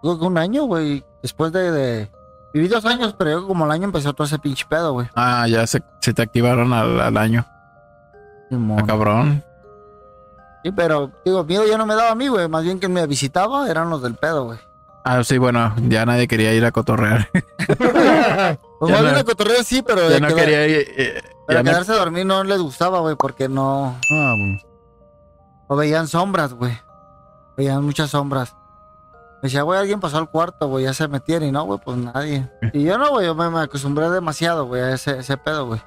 creo 0.00 0.18
que 0.18 0.24
un 0.24 0.38
año, 0.38 0.64
güey. 0.64 1.04
Después 1.22 1.52
de, 1.52 1.70
de- 1.70 2.10
Viví 2.54 2.68
dos 2.68 2.84
años, 2.86 3.14
pero 3.18 3.30
yo 3.30 3.46
como 3.46 3.66
el 3.66 3.70
año 3.70 3.84
empezó 3.84 4.12
todo 4.14 4.26
ese 4.26 4.38
pinche 4.38 4.64
pedo, 4.68 4.92
güey. 4.94 5.08
Ah, 5.14 5.46
ya 5.48 5.66
se, 5.66 5.82
se 6.00 6.14
te 6.14 6.22
activaron 6.22 6.72
al, 6.72 6.98
al 7.00 7.16
año. 7.18 7.44
Ah, 8.50 8.82
cabrón. 8.86 9.44
Sí, 10.64 10.72
pero 10.72 11.10
digo, 11.24 11.44
miedo 11.44 11.66
ya 11.66 11.76
no 11.76 11.84
me 11.86 11.94
daba 11.94 12.10
a 12.12 12.14
mí, 12.14 12.28
güey. 12.28 12.48
Más 12.48 12.64
bien 12.64 12.80
que 12.80 12.88
me 12.88 13.06
visitaba 13.06 13.68
eran 13.70 13.90
los 13.90 14.02
del 14.02 14.14
pedo, 14.14 14.44
güey. 14.46 14.58
Ah, 15.04 15.22
sí, 15.24 15.36
bueno, 15.38 15.74
ya 15.88 16.04
nadie 16.06 16.26
quería 16.26 16.52
ir 16.54 16.64
a 16.64 16.72
cotorrear. 16.72 17.28
Pues 18.80 18.92
más 18.92 19.00
bien 19.02 19.14
no- 19.14 19.18
a 19.20 19.24
cotorreo 19.24 19.62
sí, 19.64 19.82
pero, 19.82 20.08
ya 20.08 20.20
no 20.20 20.28
quedar- 20.28 20.36
quería 20.36 20.66
ir. 20.68 20.76
eh, 20.96 21.22
pero 21.48 21.58
ya 21.58 21.62
no- 21.64 21.70
quedarse 21.70 21.92
a 21.92 21.96
dormir 21.96 22.24
no 22.24 22.44
les 22.44 22.60
gustaba, 22.60 23.00
güey, 23.00 23.16
porque 23.16 23.48
no... 23.48 23.96
Ah, 24.12 24.34
bueno. 24.38 24.58
O 25.66 25.76
veían 25.76 26.06
sombras, 26.06 26.54
güey. 26.54 26.78
Veían 27.56 27.84
muchas 27.84 28.10
sombras. 28.10 28.54
Me 29.40 29.46
decía, 29.46 29.62
güey, 29.62 29.78
alguien 29.78 30.00
pasó 30.00 30.18
al 30.18 30.30
cuarto, 30.30 30.68
güey, 30.68 30.84
ya 30.84 30.92
se 30.92 31.06
metieron. 31.08 31.48
Y 31.48 31.52
no, 31.52 31.64
güey, 31.64 31.78
pues 31.84 31.96
nadie. 31.96 32.48
Y 32.72 32.84
yo 32.84 32.98
no, 32.98 33.10
güey, 33.10 33.26
yo 33.26 33.34
me, 33.34 33.48
me 33.50 33.60
acostumbré 33.60 34.10
demasiado, 34.10 34.66
güey, 34.66 34.82
a 34.82 34.94
ese, 34.94 35.18
ese 35.18 35.36
pedo, 35.36 35.66
güey. 35.66 35.80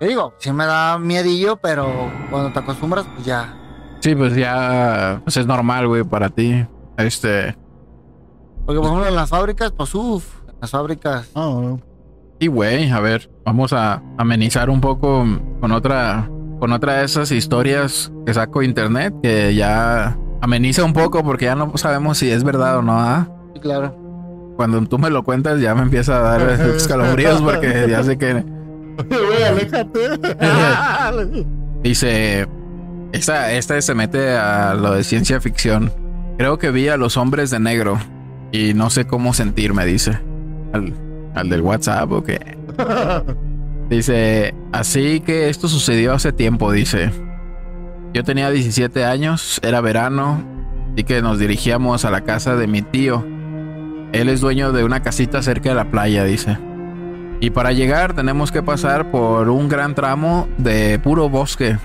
Yo 0.00 0.08
digo, 0.08 0.34
sí 0.38 0.52
me 0.52 0.66
da 0.66 0.98
miedillo, 0.98 1.56
pero 1.56 2.10
cuando 2.30 2.52
te 2.52 2.58
acostumbras, 2.58 3.06
pues 3.14 3.24
ya. 3.24 3.56
Sí, 4.00 4.14
pues 4.14 4.34
ya 4.34 5.20
pues 5.24 5.36
es 5.36 5.46
normal, 5.46 5.86
güey, 5.88 6.04
para 6.04 6.28
ti. 6.28 6.66
Este. 6.96 7.56
Porque, 8.64 8.80
por 8.80 8.86
ejemplo, 8.86 9.06
en 9.06 9.14
las 9.14 9.30
fábricas, 9.30 9.72
pues, 9.72 9.94
uff, 9.94 10.26
en 10.48 10.56
las 10.60 10.70
fábricas. 10.70 11.30
Bueno. 11.32 11.80
Y 12.38 12.48
güey, 12.48 12.90
a 12.90 13.00
ver, 13.00 13.30
vamos 13.44 13.72
a 13.72 14.02
amenizar 14.18 14.68
un 14.68 14.80
poco 14.80 15.24
con 15.60 15.72
otra 15.72 16.28
con 16.58 16.72
otra 16.72 16.98
de 16.98 17.04
esas 17.04 17.32
historias 17.32 18.12
que 18.24 18.34
saco 18.34 18.60
de 18.60 18.66
internet 18.66 19.14
que 19.22 19.54
ya 19.54 20.18
ameniza 20.46 20.84
un 20.84 20.92
poco 20.92 21.24
porque 21.24 21.46
ya 21.46 21.56
no 21.56 21.76
sabemos 21.76 22.18
si 22.18 22.30
es 22.30 22.44
verdad 22.44 22.78
o 22.78 22.82
no. 22.82 22.98
¿ah? 22.98 23.28
Sí, 23.52 23.60
claro. 23.60 23.94
Cuando 24.56 24.80
tú 24.86 24.98
me 24.98 25.10
lo 25.10 25.24
cuentas 25.24 25.60
ya 25.60 25.74
me 25.74 25.82
empieza 25.82 26.16
a 26.18 26.38
dar 26.38 26.60
escalofríos 26.76 27.42
porque 27.42 27.86
ya 27.90 28.02
sé 28.02 28.16
que 28.16 28.32
Güey, 29.10 29.42
aléjate. 29.42 30.00
dice 31.82 32.48
esta 33.12 33.52
esta 33.52 33.80
se 33.82 33.94
mete 33.94 34.36
a 34.36 34.74
lo 34.74 34.92
de 34.94 35.04
ciencia 35.04 35.40
ficción. 35.40 35.92
Creo 36.38 36.58
que 36.58 36.70
vi 36.70 36.88
a 36.88 36.96
los 36.96 37.16
hombres 37.16 37.50
de 37.50 37.58
negro 37.58 37.98
y 38.52 38.72
no 38.72 38.88
sé 38.88 39.06
cómo 39.06 39.34
sentirme, 39.34 39.84
dice. 39.84 40.18
Al, 40.72 40.94
al 41.34 41.48
del 41.48 41.62
WhatsApp 41.62 42.10
o 42.12 42.22
qué. 42.22 42.56
Dice, 43.88 44.54
así 44.72 45.20
que 45.20 45.48
esto 45.48 45.68
sucedió 45.68 46.12
hace 46.12 46.32
tiempo, 46.32 46.70
dice. 46.72 47.10
Yo 48.16 48.24
tenía 48.24 48.50
17 48.50 49.04
años, 49.04 49.60
era 49.62 49.82
verano, 49.82 50.42
y 50.96 51.04
que 51.04 51.20
nos 51.20 51.38
dirigíamos 51.38 52.06
a 52.06 52.10
la 52.10 52.22
casa 52.22 52.56
de 52.56 52.66
mi 52.66 52.80
tío. 52.80 53.22
Él 54.12 54.30
es 54.30 54.40
dueño 54.40 54.72
de 54.72 54.84
una 54.84 55.02
casita 55.02 55.42
cerca 55.42 55.68
de 55.68 55.74
la 55.74 55.90
playa, 55.90 56.24
dice. 56.24 56.56
Y 57.40 57.50
para 57.50 57.72
llegar 57.72 58.14
tenemos 58.14 58.52
que 58.52 58.62
pasar 58.62 59.10
por 59.10 59.50
un 59.50 59.68
gran 59.68 59.94
tramo 59.94 60.48
de 60.56 60.98
puro 60.98 61.28
bosque 61.28 61.76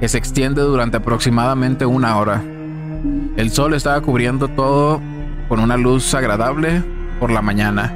que 0.00 0.08
se 0.08 0.18
extiende 0.18 0.60
durante 0.60 0.96
aproximadamente 0.96 1.86
una 1.86 2.16
hora. 2.16 2.42
El 3.36 3.52
sol 3.52 3.74
estaba 3.74 4.00
cubriendo 4.00 4.48
todo 4.48 5.00
con 5.48 5.60
una 5.60 5.76
luz 5.76 6.12
agradable 6.14 6.82
por 7.20 7.30
la 7.30 7.42
mañana. 7.42 7.94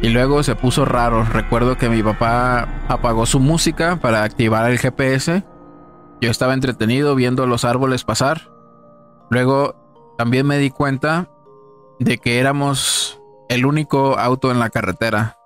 Y 0.00 0.08
luego 0.08 0.42
se 0.42 0.56
puso 0.56 0.86
raro. 0.86 1.24
Recuerdo 1.24 1.76
que 1.76 1.90
mi 1.90 2.02
papá 2.02 2.66
apagó 2.88 3.26
su 3.26 3.38
música 3.38 3.96
para 3.96 4.22
activar 4.22 4.70
el 4.70 4.78
GPS. 4.78 5.44
Yo 6.20 6.30
estaba 6.30 6.54
entretenido 6.54 7.14
viendo 7.14 7.46
los 7.46 7.64
árboles 7.64 8.04
pasar. 8.04 8.50
Luego 9.30 10.14
también 10.18 10.46
me 10.46 10.58
di 10.58 10.70
cuenta 10.70 11.30
de 11.98 12.18
que 12.18 12.38
éramos 12.38 13.20
el 13.48 13.64
único 13.64 14.18
auto 14.18 14.50
en 14.50 14.58
la 14.58 14.70
carretera. 14.70 15.38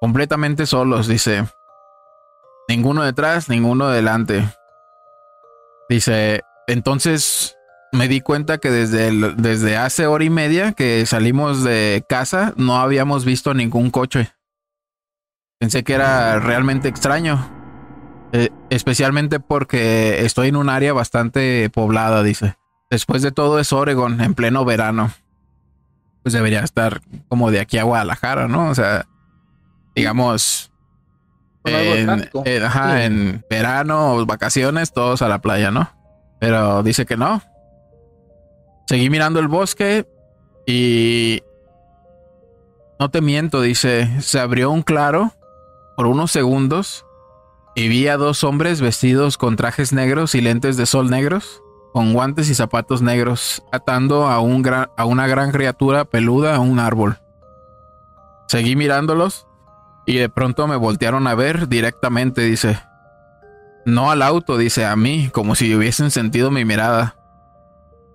Completamente 0.00 0.66
solos, 0.66 1.06
dice. 1.06 1.44
Ninguno 2.68 3.02
detrás, 3.02 3.48
ninguno 3.48 3.88
delante. 3.88 4.48
Dice, 5.88 6.42
entonces 6.66 7.56
me 7.92 8.08
di 8.08 8.20
cuenta 8.20 8.58
que 8.58 8.70
desde, 8.70 9.10
desde 9.34 9.76
hace 9.76 10.06
hora 10.06 10.24
y 10.24 10.30
media 10.30 10.72
que 10.72 11.04
salimos 11.06 11.64
de 11.64 12.04
casa 12.08 12.52
no 12.56 12.78
habíamos 12.78 13.24
visto 13.24 13.54
ningún 13.54 13.90
coche. 13.90 14.32
Pensé 15.58 15.82
que 15.82 15.94
era 15.94 16.38
realmente 16.38 16.88
extraño. 16.88 17.57
Eh, 18.32 18.50
especialmente 18.70 19.40
porque 19.40 20.24
estoy 20.24 20.48
en 20.48 20.56
un 20.56 20.68
área 20.68 20.92
bastante 20.92 21.70
poblada, 21.70 22.22
dice. 22.22 22.56
Después 22.90 23.22
de 23.22 23.32
todo 23.32 23.58
es 23.58 23.72
Oregon, 23.72 24.20
en 24.20 24.34
pleno 24.34 24.64
verano. 24.64 25.12
Pues 26.22 26.32
debería 26.34 26.60
estar 26.60 27.00
como 27.28 27.50
de 27.50 27.60
aquí 27.60 27.78
a 27.78 27.84
Guadalajara, 27.84 28.48
¿no? 28.48 28.68
O 28.68 28.74
sea, 28.74 29.06
digamos, 29.94 30.70
en, 31.64 32.06
tráfico. 32.06 32.42
en- 32.44 32.62
ajá, 32.64 32.96
Sí. 32.98 33.02
en 33.04 33.44
verano 33.48 34.14
o 34.14 34.26
vacaciones, 34.26 34.92
todos 34.92 35.22
a 35.22 35.28
la 35.28 35.38
playa, 35.40 35.70
¿no? 35.70 35.90
Pero 36.40 36.82
dice 36.82 37.06
que 37.06 37.16
no. 37.16 37.42
Seguí 38.86 39.10
mirando 39.10 39.40
el 39.40 39.48
bosque 39.48 40.06
y 40.66 41.42
no 43.00 43.10
te 43.10 43.20
miento, 43.20 43.60
dice, 43.62 44.20
se 44.20 44.38
abrió 44.40 44.70
un 44.70 44.82
claro 44.82 45.32
por 45.96 46.06
unos 46.06 46.30
segundos 46.30 47.04
y 47.78 47.86
vi 47.86 48.08
a 48.08 48.16
dos 48.16 48.42
hombres 48.42 48.80
vestidos 48.80 49.38
con 49.38 49.54
trajes 49.54 49.92
negros 49.92 50.34
y 50.34 50.40
lentes 50.40 50.76
de 50.76 50.84
sol 50.84 51.10
negros, 51.10 51.62
con 51.92 52.12
guantes 52.12 52.50
y 52.50 52.56
zapatos 52.56 53.02
negros, 53.02 53.62
atando 53.70 54.26
a, 54.26 54.40
un 54.40 54.68
a 54.68 55.04
una 55.04 55.28
gran 55.28 55.52
criatura 55.52 56.04
peluda 56.04 56.56
a 56.56 56.58
un 56.58 56.80
árbol. 56.80 57.18
Seguí 58.48 58.74
mirándolos 58.74 59.46
y 60.06 60.16
de 60.16 60.28
pronto 60.28 60.66
me 60.66 60.74
voltearon 60.74 61.28
a 61.28 61.36
ver 61.36 61.68
directamente, 61.68 62.40
dice. 62.40 62.80
No 63.86 64.10
al 64.10 64.22
auto, 64.22 64.58
dice 64.58 64.84
a 64.84 64.96
mí, 64.96 65.30
como 65.32 65.54
si 65.54 65.72
hubiesen 65.72 66.10
sentido 66.10 66.50
mi 66.50 66.64
mirada. 66.64 67.14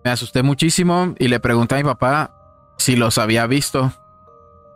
Me 0.03 0.11
asusté 0.11 0.43
muchísimo 0.43 1.15
y 1.19 1.29
le 1.29 1.39
pregunté 1.39 1.75
a 1.75 1.77
mi 1.77 1.85
papá 1.85 2.35
si 2.77 2.97
los 2.97 3.17
había 3.17 3.47
visto. 3.47 3.93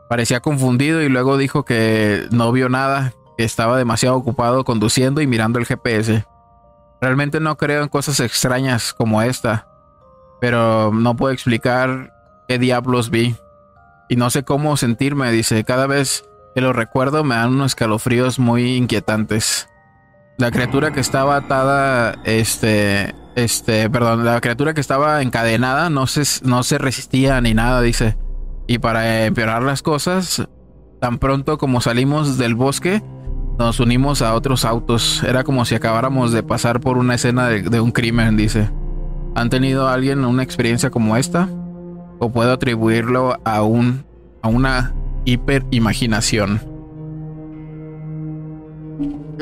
Parecía 0.08 0.40
confundido 0.40 1.02
y 1.02 1.10
luego 1.10 1.36
dijo 1.36 1.66
que 1.66 2.26
no 2.32 2.54
vio 2.54 2.70
nada, 2.70 3.14
estaba 3.44 3.78
demasiado 3.78 4.18
ocupado 4.18 4.64
conduciendo 4.64 5.22
y 5.22 5.28
mirando 5.28 5.60
el 5.60 5.66
GPS. 5.66 6.26
Realmente 7.02 7.40
no 7.40 7.58
creo 7.58 7.84
en 7.84 7.90
cosas 7.90 8.20
extrañas 8.20 8.94
como 8.94 9.22
esta, 9.22 9.68
pero 10.42 10.92
no 10.92 11.16
puedo 11.16 11.34
explicar 11.34 12.14
qué 12.48 12.58
diablos 12.58 13.10
vi. 13.10 13.36
Y 14.10 14.16
no 14.16 14.30
sé 14.30 14.44
cómo 14.44 14.78
sentirme, 14.78 15.32
dice, 15.32 15.64
cada 15.64 15.86
vez 15.86 16.26
que 16.56 16.62
lo 16.62 16.74
recuerdo 16.74 17.24
me 17.24 17.36
dan 17.36 17.50
unos 17.50 17.72
escalofríos 17.72 18.40
muy 18.40 18.76
inquietantes. 18.76 19.70
La 20.38 20.52
criatura 20.52 20.92
que 20.92 21.00
estaba 21.00 21.36
atada, 21.36 22.20
este, 22.24 23.14
este, 23.36 23.90
perdón, 23.90 24.24
la 24.24 24.40
criatura 24.40 24.74
que 24.74 24.82
estaba 24.82 25.22
encadenada 25.22 25.90
no 25.90 26.08
se, 26.08 26.24
no 26.48 26.64
se 26.64 26.78
resistía 26.78 27.40
ni 27.42 27.54
nada, 27.54 27.82
dice. 27.82 28.18
Y 28.66 28.80
para 28.80 29.26
empeorar 29.26 29.64
las 29.64 29.82
cosas, 29.82 30.48
tan 31.00 31.20
pronto 31.20 31.58
como 31.58 31.82
salimos 31.82 32.38
del 32.38 32.56
bosque, 32.56 33.04
nos 33.58 33.80
unimos 33.80 34.22
a 34.22 34.34
otros 34.36 34.66
autos. 34.66 35.24
Era 35.24 35.44
como 35.44 35.66
si 35.66 35.76
acabáramos 35.76 36.32
de 36.32 36.44
pasar 36.44 36.80
por 36.80 36.98
una 36.98 37.16
escena 37.16 37.48
de, 37.48 37.64
de 37.64 37.80
un 37.80 37.92
crimen, 37.92 38.38
dice. 38.38 38.70
¿Han 39.36 39.50
tenido 39.50 39.88
alguien 39.88 40.26
una 40.26 40.44
experiencia 40.44 40.90
como 40.90 41.18
esta? 41.18 41.50
¿O 42.20 42.32
puedo 42.32 42.52
atribuirlo 42.52 43.38
a, 43.44 43.62
un, 43.64 44.04
a 44.42 44.48
una 44.48 44.96
hiperimaginación? 45.26 46.60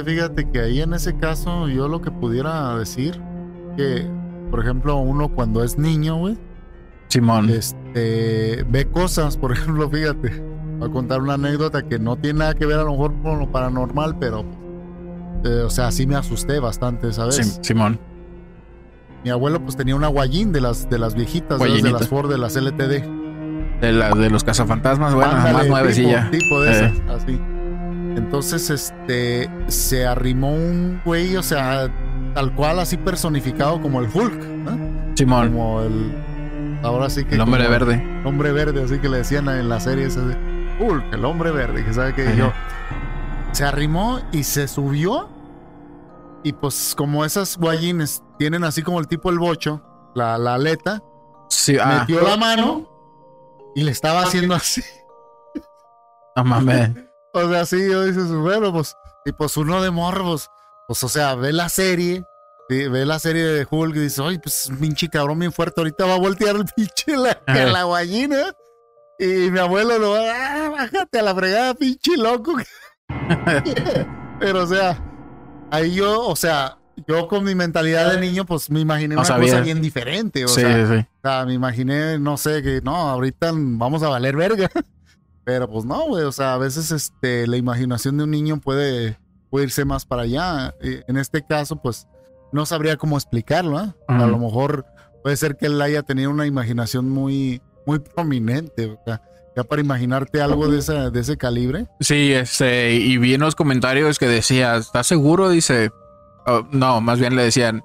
Fíjate 0.03 0.49
que 0.49 0.59
ahí 0.59 0.81
en 0.81 0.93
ese 0.93 1.15
caso 1.15 1.69
yo 1.69 1.87
lo 1.87 2.01
que 2.01 2.11
pudiera 2.11 2.77
decir 2.77 3.21
que, 3.77 4.05
por 4.51 4.59
ejemplo, 4.59 4.97
uno 4.97 5.29
cuando 5.29 5.63
es 5.63 5.77
niño, 5.77 6.17
güey, 6.17 6.37
Simón. 7.07 7.49
este, 7.49 8.65
ve 8.69 8.85
cosas, 8.91 9.37
por 9.37 9.53
ejemplo, 9.53 9.89
fíjate, 9.89 10.43
voy 10.79 10.89
a 10.89 10.91
contar 10.91 11.21
una 11.21 11.33
anécdota 11.35 11.83
que 11.87 11.99
no 11.99 12.15
tiene 12.17 12.39
nada 12.39 12.53
que 12.55 12.65
ver 12.65 12.79
a 12.79 12.83
lo 12.83 12.91
mejor 12.91 13.13
con 13.21 13.39
lo 13.39 13.51
paranormal, 13.51 14.17
pero, 14.19 14.45
eh, 15.43 15.61
o 15.65 15.69
sea, 15.69 15.91
sí 15.91 16.05
me 16.07 16.15
asusté 16.15 16.59
bastante, 16.59 17.11
¿sabes? 17.13 17.35
Sim- 17.37 17.63
Simón. 17.63 17.99
Mi 19.23 19.31
abuelo 19.31 19.59
pues 19.61 19.75
tenía 19.75 19.95
una 19.95 20.07
guayín 20.07 20.51
de 20.51 20.61
las, 20.61 20.87
de 20.89 20.99
las 20.99 21.15
viejitas, 21.15 21.59
de 21.59 21.91
las 21.91 22.07
Ford, 22.07 22.29
de 22.29 22.37
las 22.37 22.55
LTD. 22.55 23.03
De, 23.81 23.91
la, 23.91 24.11
de 24.11 24.29
los 24.29 24.43
cazafantasmas, 24.43 25.13
bueno, 25.15 25.31
Ándale, 25.31 25.53
más 25.53 25.67
nuevecilla. 25.67 26.29
Tipo, 26.31 26.43
tipo 26.43 26.61
de 26.61 26.71
Eh. 26.71 26.85
esas, 27.07 27.21
así. 27.23 27.39
Entonces, 28.15 28.69
este, 28.69 29.49
se 29.67 30.05
arrimó 30.05 30.53
un 30.53 31.01
güey, 31.03 31.35
o 31.35 31.43
sea, 31.43 31.89
tal 32.33 32.53
cual 32.55 32.79
así 32.79 32.97
personificado 32.97 33.81
como 33.81 33.99
el 33.99 34.07
Hulk, 34.13 34.45
¿no? 34.45 35.15
Simón. 35.15 35.49
Como 35.49 35.81
el, 35.81 36.11
ahora 36.83 37.09
sí 37.09 37.25
que 37.25 37.35
El 37.35 37.41
hombre 37.41 37.67
verde. 37.67 37.95
el 38.21 38.25
hombre 38.27 38.51
verde, 38.53 38.83
así 38.83 38.99
que 38.99 39.09
le 39.09 39.17
decían 39.17 39.49
en 39.49 39.67
la 39.67 39.79
serie 39.79 40.05
esa 40.05 40.21
de 40.21 40.35
Hulk, 40.79 41.13
el 41.13 41.25
hombre 41.25 41.51
verde, 41.51 41.83
que 41.83 41.93
sabe 41.93 42.13
que 42.13 42.35
yo. 42.35 42.51
Se 43.51 43.63
arrimó 43.63 44.19
y 44.31 44.43
se 44.43 44.67
subió. 44.67 45.29
Y 46.43 46.53
pues 46.53 46.93
como 46.95 47.25
esas 47.25 47.57
guayines 47.57 48.21
tienen 48.37 48.63
así 48.63 48.83
como 48.83 48.99
el 48.99 49.07
tipo 49.07 49.29
el 49.31 49.39
bocho, 49.39 49.81
la, 50.13 50.37
la 50.37 50.55
aleta, 50.55 51.01
Sí, 51.49 51.77
ah, 51.81 51.99
metió 51.99 52.21
la 52.21 52.37
mano 52.37 52.87
y 53.75 53.83
le 53.83 53.91
estaba 53.91 54.21
haciendo 54.21 54.55
así. 54.55 54.83
No 56.35 56.43
mames. 56.43 56.91
O 57.37 57.49
sea, 57.49 57.65
sí, 57.65 57.85
yo 57.91 58.05
dices, 58.05 58.31
bueno, 58.31 58.71
pues, 58.71 58.95
y 59.25 59.33
pues 59.33 59.57
uno 59.57 59.81
de 59.81 59.91
morros, 59.91 60.49
pues, 60.87 61.03
o 61.03 61.09
sea, 61.09 61.35
ve 61.35 61.51
la 61.51 61.67
serie, 61.67 62.23
sí, 62.69 62.87
ve 62.87 63.05
la 63.05 63.19
serie 63.19 63.43
de 63.43 63.67
Hulk 63.69 63.93
y 63.93 63.99
dice, 63.99 64.23
ay, 64.23 64.39
pues, 64.39 64.71
pinche 64.79 65.09
cabrón 65.09 65.39
bien 65.39 65.51
fuerte, 65.51 65.81
ahorita 65.81 66.05
va 66.05 66.13
a 66.13 66.17
voltear 66.17 66.55
el 66.55 66.63
pinche 66.63 67.17
la, 67.17 67.37
la 67.45 67.83
guayina. 67.83 68.55
Y 69.19 69.49
mi 69.51 69.59
abuelo 69.59 69.97
lo 69.97 70.11
va, 70.11 70.65
ah, 70.65 70.69
bájate 70.69 71.19
a 71.19 71.21
la 71.23 71.33
fregada, 71.35 71.73
pinche 71.73 72.17
loco. 72.17 72.55
Pero, 74.39 74.63
o 74.63 74.67
sea, 74.67 74.97
ahí 75.71 75.95
yo, 75.95 76.27
o 76.27 76.35
sea, 76.35 76.77
yo 77.07 77.27
con 77.27 77.43
mi 77.43 77.55
mentalidad 77.55 78.11
de 78.13 78.19
niño, 78.19 78.45
pues 78.45 78.69
me 78.69 78.79
imaginé 78.81 79.15
No 79.15 79.21
una 79.21 79.27
sabías. 79.27 79.51
cosa 79.51 79.63
bien 79.63 79.81
diferente. 79.81 80.43
O 80.45 80.47
Sí, 80.49 80.61
sea, 80.61 80.87
sí. 80.87 80.93
o 81.23 81.27
sea, 81.27 81.45
me 81.45 81.53
imaginé, 81.53 82.19
no 82.19 82.37
sé, 82.37 82.61
que 82.61 82.81
no, 82.81 82.95
ahorita 82.95 83.51
vamos 83.53 84.03
a 84.03 84.09
valer 84.09 84.35
verga. 84.35 84.69
Pero 85.45 85.69
pues 85.69 85.85
no, 85.85 86.07
güey, 86.07 86.23
o 86.23 86.31
sea, 86.31 86.55
a 86.55 86.57
veces 86.57 86.91
este, 86.91 87.45
la 87.47 87.57
imaginación 87.57 88.17
de 88.17 88.23
un 88.23 88.31
niño 88.31 88.59
puede, 88.59 89.19
puede 89.49 89.65
irse 89.65 89.85
más 89.85 90.05
para 90.05 90.23
allá. 90.23 90.73
Eh, 90.81 91.03
En 91.07 91.17
este 91.17 91.45
caso, 91.45 91.75
pues 91.81 92.07
no 92.51 92.65
sabría 92.65 92.97
cómo 92.97 93.15
explicarlo, 93.17 93.77
¿ah? 93.77 93.95
A 94.07 94.17
Ujú. 94.23 94.27
lo 94.27 94.39
mejor 94.39 94.85
puede 95.23 95.37
ser 95.37 95.55
que 95.55 95.67
él 95.67 95.79
haya 95.81 96.01
tenido 96.03 96.31
una 96.31 96.45
imaginación 96.47 97.09
muy, 97.09 97.61
muy 97.85 97.99
prominente, 97.99 98.85
o 98.85 98.99
sea, 99.05 99.21
ya 99.55 99.63
para 99.63 99.81
imaginarte 99.81 100.41
algo 100.41 100.67
de, 100.67 100.79
esa, 100.79 101.09
de 101.09 101.19
ese 101.19 101.37
calibre. 101.37 101.87
Sí, 101.99 102.33
este, 102.33 102.93
y 102.93 103.17
vi 103.17 103.33
en 103.33 103.41
los 103.41 103.55
comentarios 103.55 104.19
que 104.19 104.27
decía, 104.27 104.75
¿estás 104.75 105.07
seguro? 105.07 105.49
Dice, 105.49 105.91
oh, 106.45 106.67
no, 106.71 106.99
más 107.01 107.19
bien 107.19 107.35
le 107.35 107.43
decían, 107.43 107.83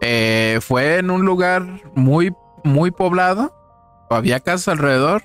eh, 0.00 0.58
fue 0.60 0.98
en 0.98 1.10
un 1.10 1.24
lugar 1.24 1.66
muy, 1.94 2.32
muy 2.62 2.90
poblado, 2.90 3.54
había 4.10 4.40
casas 4.40 4.68
alrededor. 4.68 5.22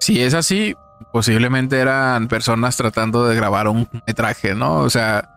Si 0.00 0.22
es 0.22 0.32
así, 0.34 0.74
posiblemente 1.12 1.78
eran 1.78 2.28
personas 2.28 2.76
tratando 2.76 3.26
de 3.26 3.36
grabar 3.36 3.68
un 3.68 3.88
metraje, 4.06 4.54
¿no? 4.54 4.76
O 4.76 4.90
sea, 4.90 5.28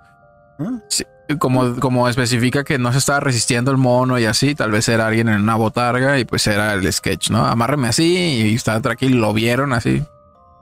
sí, 0.87 1.03
como, 1.37 1.75
como 1.79 2.07
especifica 2.07 2.63
que 2.63 2.77
no 2.77 2.91
se 2.91 2.99
estaba 2.99 3.19
resistiendo 3.19 3.71
el 3.71 3.77
mono 3.77 4.19
y 4.19 4.25
así, 4.25 4.55
tal 4.55 4.71
vez 4.71 4.87
era 4.89 5.07
alguien 5.07 5.29
en 5.29 5.41
una 5.41 5.55
botarga 5.55 6.19
y 6.19 6.25
pues 6.25 6.45
era 6.47 6.73
el 6.73 6.91
sketch, 6.91 7.29
¿no? 7.29 7.45
Amárreme 7.45 7.87
así 7.87 8.15
y 8.15 8.55
estaba 8.55 8.79
tranquilo, 8.81 9.19
lo 9.19 9.33
vieron 9.33 9.73
así. 9.73 10.03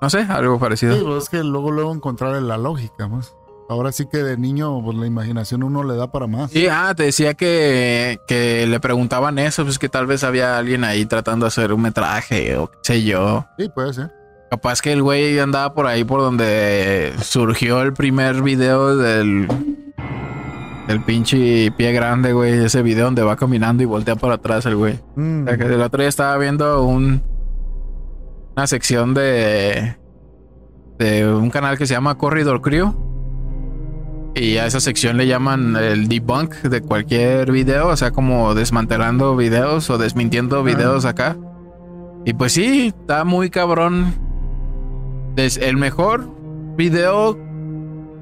No 0.01 0.09
sé, 0.09 0.19
algo 0.29 0.59
parecido. 0.59 0.95
Sí, 0.95 1.03
pues 1.03 1.23
es 1.23 1.29
que 1.29 1.43
luego, 1.43 1.71
luego 1.71 1.93
encontrar 1.93 2.41
la 2.41 2.57
lógica, 2.57 3.09
pues. 3.09 3.33
Ahora 3.69 3.91
sí 3.91 4.07
que 4.11 4.17
de 4.17 4.35
niño, 4.35 4.81
pues 4.83 4.97
la 4.97 5.05
imaginación 5.05 5.61
uno 5.61 5.83
le 5.83 5.95
da 5.95 6.11
para 6.11 6.25
más. 6.25 6.49
Sí, 6.49 6.67
ah, 6.67 6.93
te 6.95 7.03
decía 7.03 7.35
que, 7.35 8.19
que 8.27 8.65
le 8.65 8.79
preguntaban 8.79 9.37
eso, 9.37 9.63
pues 9.63 9.77
que 9.77 9.89
tal 9.89 10.07
vez 10.07 10.23
había 10.23 10.57
alguien 10.57 10.83
ahí 10.83 11.05
tratando 11.05 11.45
de 11.45 11.49
hacer 11.49 11.71
un 11.71 11.81
metraje 11.81 12.57
o 12.57 12.71
qué 12.71 12.77
sé 12.81 13.03
yo. 13.03 13.45
Sí, 13.59 13.69
puede 13.69 13.93
ser. 13.93 14.11
Capaz 14.49 14.81
que 14.81 14.91
el 14.91 15.03
güey 15.03 15.37
andaba 15.37 15.75
por 15.75 15.85
ahí 15.85 16.03
por 16.03 16.21
donde 16.21 17.13
surgió 17.21 17.83
el 17.83 17.93
primer 17.93 18.41
video 18.41 18.97
del, 18.97 19.47
del 20.89 21.03
pinche 21.03 21.71
pie 21.77 21.91
grande, 21.93 22.33
güey. 22.33 22.65
Ese 22.65 22.81
video 22.81 23.05
donde 23.05 23.21
va 23.21 23.35
caminando 23.35 23.83
y 23.83 23.85
voltea 23.85 24.15
para 24.15 24.33
atrás 24.35 24.65
el 24.65 24.75
güey. 24.75 24.99
Mm. 25.15 25.43
O 25.43 25.45
sea, 25.45 25.57
que 25.57 25.63
el 25.65 25.81
otro 25.81 26.01
día 26.01 26.09
estaba 26.09 26.35
viendo 26.39 26.83
un, 26.83 27.21
una 28.55 28.65
sección 28.65 29.13
de, 29.13 29.95
de 30.97 31.31
un 31.31 31.51
canal 31.51 31.77
que 31.77 31.85
se 31.85 31.93
llama 31.93 32.17
Corridor 32.17 32.61
Crew. 32.61 32.95
Y 34.33 34.57
a 34.57 34.65
esa 34.65 34.79
sección 34.79 35.17
le 35.17 35.27
llaman 35.27 35.75
el 35.75 36.07
debunk 36.07 36.55
de 36.55 36.81
cualquier 36.81 37.51
video, 37.51 37.89
o 37.89 37.95
sea, 37.95 38.09
como 38.09 38.55
desmantelando 38.55 39.35
videos 39.35 39.91
o 39.91 39.99
desmintiendo 39.99 40.63
videos 40.63 41.05
acá. 41.05 41.37
Y 42.25 42.33
pues 42.33 42.53
sí, 42.53 42.87
está 42.99 43.25
muy 43.25 43.51
cabrón. 43.51 44.15
Es 45.35 45.57
el 45.57 45.77
mejor 45.77 46.31
video 46.75 47.37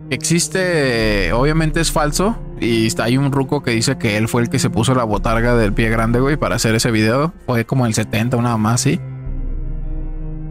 que 0.10 0.16
existe, 0.16 1.32
obviamente 1.32 1.80
es 1.80 1.94
falso. 1.94 2.38
Y 2.60 2.90
hay 3.00 3.18
un 3.18 3.32
ruco 3.32 3.62
que 3.62 3.72
dice 3.72 3.98
que 3.98 4.18
él 4.18 4.28
fue 4.28 4.42
el 4.42 4.50
que 4.50 4.58
se 4.60 4.70
puso 4.70 4.96
la 4.96 5.04
botarga 5.04 5.56
del 5.56 5.74
pie 5.74 5.90
grande, 5.90 6.20
güey, 6.20 6.38
para 6.38 6.56
hacer 6.56 6.74
ese 6.76 6.92
video. 6.92 7.34
Fue 7.46 7.66
como 7.66 7.86
el 7.86 7.94
70 7.94 8.38
o 8.38 8.42
nada 8.42 8.58
más, 8.58 8.82
sí. 8.82 9.00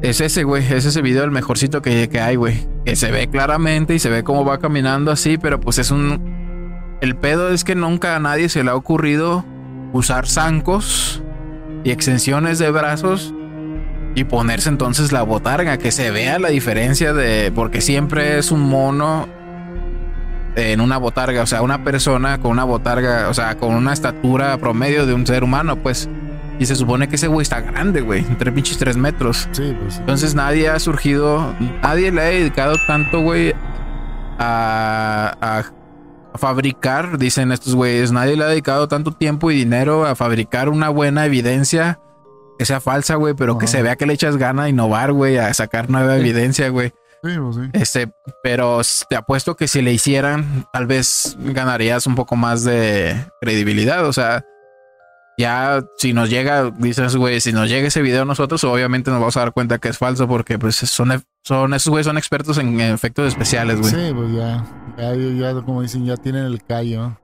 Es 0.02 0.20
ese, 0.20 0.44
güey, 0.44 0.62
es 0.72 0.84
ese 0.84 1.02
video 1.02 1.24
el 1.24 1.30
mejorcito 1.30 1.82
que, 1.82 2.08
que 2.08 2.20
hay, 2.20 2.36
güey. 2.36 2.68
Que 2.84 2.94
se 2.94 3.10
ve 3.10 3.28
claramente 3.28 3.94
y 3.94 3.98
se 3.98 4.08
ve 4.08 4.22
cómo 4.22 4.44
va 4.44 4.58
caminando 4.58 5.10
así, 5.10 5.36
pero 5.38 5.60
pues 5.60 5.78
es 5.78 5.90
un... 5.90 6.36
El 7.00 7.16
pedo 7.16 7.50
es 7.50 7.64
que 7.64 7.74
nunca 7.74 8.14
a 8.14 8.20
nadie 8.20 8.48
se 8.48 8.62
le 8.62 8.70
ha 8.70 8.74
ocurrido 8.74 9.44
usar 9.92 10.26
zancos 10.28 11.22
y 11.82 11.90
extensiones 11.90 12.58
de 12.58 12.70
brazos 12.70 13.34
y 14.14 14.24
ponerse 14.24 14.68
entonces 14.68 15.12
la 15.12 15.22
botarga, 15.22 15.76
que 15.76 15.90
se 15.90 16.10
vea 16.10 16.38
la 16.38 16.48
diferencia 16.48 17.12
de... 17.12 17.52
Porque 17.54 17.80
siempre 17.80 18.38
es 18.38 18.50
un 18.50 18.60
mono 18.60 19.28
en 20.56 20.80
una 20.80 20.96
botarga, 20.98 21.42
o 21.42 21.46
sea, 21.46 21.62
una 21.62 21.84
persona 21.84 22.38
con 22.38 22.50
una 22.52 22.64
botarga, 22.64 23.28
o 23.28 23.34
sea, 23.34 23.56
con 23.56 23.74
una 23.74 23.92
estatura 23.92 24.56
promedio 24.58 25.06
de 25.06 25.14
un 25.14 25.26
ser 25.26 25.44
humano, 25.44 25.76
pues. 25.76 26.08
Y 26.58 26.64
se 26.64 26.74
supone 26.74 27.06
que 27.08 27.16
ese 27.16 27.28
güey 27.28 27.42
está 27.42 27.60
grande, 27.60 28.00
güey, 28.00 28.20
entre 28.20 28.50
pinches 28.50 28.78
tres 28.78 28.96
metros. 28.96 29.46
Sí, 29.52 29.76
pues 29.78 29.94
sí. 29.94 30.00
Entonces 30.00 30.34
nadie 30.34 30.70
ha 30.70 30.78
surgido, 30.78 31.54
nadie 31.82 32.10
le 32.10 32.20
ha 32.22 32.24
dedicado 32.24 32.76
tanto, 32.86 33.20
güey, 33.20 33.54
a, 34.38 35.36
a- 35.40 35.72
fabricar, 36.38 37.16
dicen 37.16 37.50
estos 37.50 37.74
güeyes, 37.74 38.12
nadie 38.12 38.36
le 38.36 38.44
ha 38.44 38.48
dedicado 38.48 38.88
tanto 38.88 39.10
tiempo 39.12 39.50
y 39.50 39.54
dinero 39.56 40.04
a 40.04 40.14
fabricar 40.14 40.68
una 40.68 40.90
buena 40.90 41.24
evidencia 41.24 41.98
que 42.58 42.66
sea 42.66 42.80
falsa, 42.80 43.14
güey, 43.14 43.32
pero 43.34 43.56
que 43.56 43.66
se 43.66 43.82
vea 43.82 43.96
que 43.96 44.04
le 44.04 44.12
echas 44.12 44.36
gana 44.36 44.64
a 44.64 44.68
innovar, 44.68 45.12
güey, 45.12 45.38
a 45.38 45.52
sacar 45.54 45.88
nueva 45.88 46.16
evidencia, 46.16 46.68
güey. 46.68 46.92
Sí, 47.26 47.38
pues 47.38 47.56
sí. 47.56 47.62
Este, 47.72 48.12
pero 48.42 48.80
te 49.08 49.16
apuesto 49.16 49.56
que 49.56 49.68
si 49.68 49.82
le 49.82 49.92
hicieran, 49.92 50.66
tal 50.72 50.86
vez 50.86 51.36
ganarías 51.38 52.06
un 52.06 52.14
poco 52.14 52.36
más 52.36 52.64
de 52.64 53.16
credibilidad. 53.40 54.06
O 54.06 54.12
sea, 54.12 54.44
ya 55.38 55.84
si 55.98 56.12
nos 56.12 56.30
llega, 56.30 56.70
dices, 56.70 57.16
güey, 57.16 57.40
si 57.40 57.52
nos 57.52 57.68
llega 57.68 57.88
ese 57.88 58.02
video 58.02 58.22
a 58.22 58.26
nosotros, 58.26 58.62
obviamente 58.64 59.10
nos 59.10 59.20
vamos 59.20 59.36
a 59.36 59.40
dar 59.40 59.52
cuenta 59.52 59.78
que 59.78 59.88
es 59.88 59.98
falso 59.98 60.26
porque 60.26 60.58
pues 60.58 60.76
son, 60.76 61.22
son 61.42 61.74
esos 61.74 61.90
güeyes 61.90 62.06
son 62.06 62.18
expertos 62.18 62.58
en 62.58 62.80
efectos 62.80 63.28
especiales, 63.28 63.80
güey. 63.80 63.92
Sí, 63.92 64.12
pues 64.14 64.32
ya, 64.32 64.64
ya, 64.96 65.14
ya, 65.14 65.60
como 65.62 65.82
dicen, 65.82 66.06
ya 66.06 66.16
tienen 66.16 66.44
el 66.44 66.62
callo. 66.64 67.18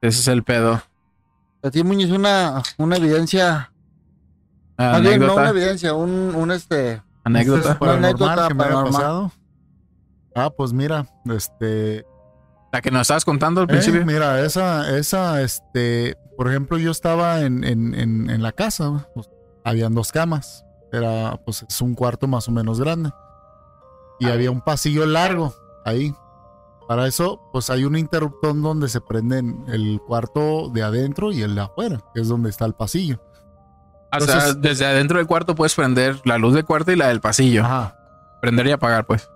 Ese 0.00 0.20
es 0.20 0.28
el 0.28 0.44
pedo. 0.44 0.82
A 1.62 1.70
ti, 1.70 1.82
Muñiz, 1.82 2.10
una, 2.10 2.62
una 2.76 2.96
evidencia. 2.96 3.72
Bien, 4.78 5.20
no 5.20 5.34
una 5.36 5.50
evidencia, 5.50 5.94
un, 5.94 6.10
un 6.34 6.50
este. 6.50 7.02
Anécdota. 7.24 7.72
¿Es 7.72 7.76
paranormal 7.76 8.04
anécdota 8.04 8.48
que 8.48 8.54
me 8.54 8.58
paranormal. 8.64 8.92
pasado? 8.92 9.32
Ah, 10.34 10.50
pues 10.50 10.72
mira, 10.72 11.06
este, 11.26 12.04
La 12.72 12.80
que 12.82 12.90
nos 12.90 13.02
estabas 13.02 13.24
contando 13.24 13.60
al 13.60 13.66
Eh, 13.66 13.68
principio. 13.68 14.04
mira, 14.04 14.40
esa, 14.44 14.96
esa, 14.98 15.40
este, 15.42 16.16
por 16.36 16.48
ejemplo, 16.48 16.76
yo 16.76 16.90
estaba 16.90 17.42
en, 17.42 17.62
en, 17.64 17.94
en, 17.94 18.28
en 18.30 18.42
la 18.42 18.50
casa, 18.52 19.08
pues, 19.14 19.30
habían 19.64 19.94
dos 19.94 20.10
camas, 20.10 20.64
era, 20.92 21.40
pues, 21.46 21.64
es 21.68 21.80
un 21.80 21.94
cuarto 21.94 22.26
más 22.26 22.48
o 22.48 22.50
menos 22.52 22.80
grande, 22.80 23.10
y 24.18 24.28
había 24.28 24.50
un 24.50 24.60
pasillo 24.60 25.06
largo 25.06 25.54
ahí. 25.84 26.12
Para 26.88 27.06
eso, 27.06 27.40
pues, 27.52 27.70
hay 27.70 27.84
un 27.84 27.96
interruptor 27.96 28.60
donde 28.60 28.88
se 28.88 29.00
prenden 29.00 29.64
el 29.68 30.00
cuarto 30.06 30.68
de 30.68 30.82
adentro 30.82 31.30
y 31.32 31.40
el 31.42 31.54
de 31.54 31.60
afuera, 31.62 32.00
que 32.12 32.20
es 32.20 32.28
donde 32.28 32.50
está 32.50 32.64
el 32.66 32.74
pasillo. 32.74 33.20
O 34.18 34.26
sea, 34.26 34.54
desde 34.54 34.86
adentro 34.86 35.18
del 35.18 35.26
cuarto 35.26 35.54
puedes 35.54 35.74
prender 35.74 36.20
la 36.24 36.38
luz 36.38 36.54
del 36.54 36.64
cuarto 36.64 36.92
y 36.92 36.96
la 36.96 37.08
del 37.08 37.20
pasillo. 37.20 37.64
Ajá. 37.64 37.96
Prender 38.40 38.66
y 38.66 38.72
apagar, 38.72 39.06
pues. 39.06 39.30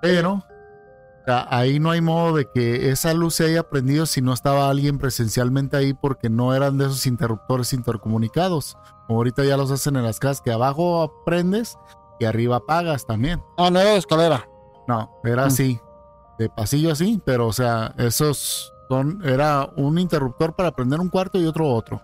Pero 0.00 0.32
o 0.34 1.24
sea, 1.24 1.46
ahí 1.50 1.78
no 1.78 1.90
hay 1.92 2.00
modo 2.00 2.36
de 2.36 2.48
que 2.52 2.90
esa 2.90 3.14
luz 3.14 3.36
se 3.36 3.44
haya 3.44 3.62
prendido 3.68 4.06
si 4.06 4.20
no 4.20 4.32
estaba 4.32 4.68
alguien 4.68 4.98
presencialmente 4.98 5.76
ahí 5.76 5.94
porque 5.94 6.28
no 6.28 6.52
eran 6.54 6.78
de 6.78 6.86
esos 6.86 7.06
interruptores 7.06 7.72
intercomunicados. 7.72 8.76
Como 9.06 9.20
ahorita 9.20 9.44
ya 9.44 9.56
los 9.56 9.70
hacen 9.70 9.96
en 9.96 10.02
las 10.04 10.18
casas 10.18 10.40
que 10.40 10.50
abajo 10.52 11.22
prendes 11.24 11.78
y 12.18 12.24
arriba 12.24 12.56
apagas 12.56 13.06
también. 13.06 13.40
Ah, 13.56 13.70
no 13.70 13.78
era 13.80 13.90
de 13.90 13.98
escalera. 13.98 14.48
No, 14.88 15.12
era 15.24 15.44
Mm. 15.44 15.46
así, 15.46 15.80
de 16.38 16.48
pasillo 16.48 16.90
así, 16.90 17.20
pero 17.24 17.46
o 17.46 17.52
sea, 17.52 17.94
esos 17.98 18.72
son, 18.88 19.20
era 19.24 19.68
un 19.76 19.98
interruptor 19.98 20.54
para 20.56 20.72
prender 20.72 20.98
un 21.00 21.08
cuarto 21.08 21.38
y 21.38 21.46
otro 21.46 21.68
otro. 21.68 22.02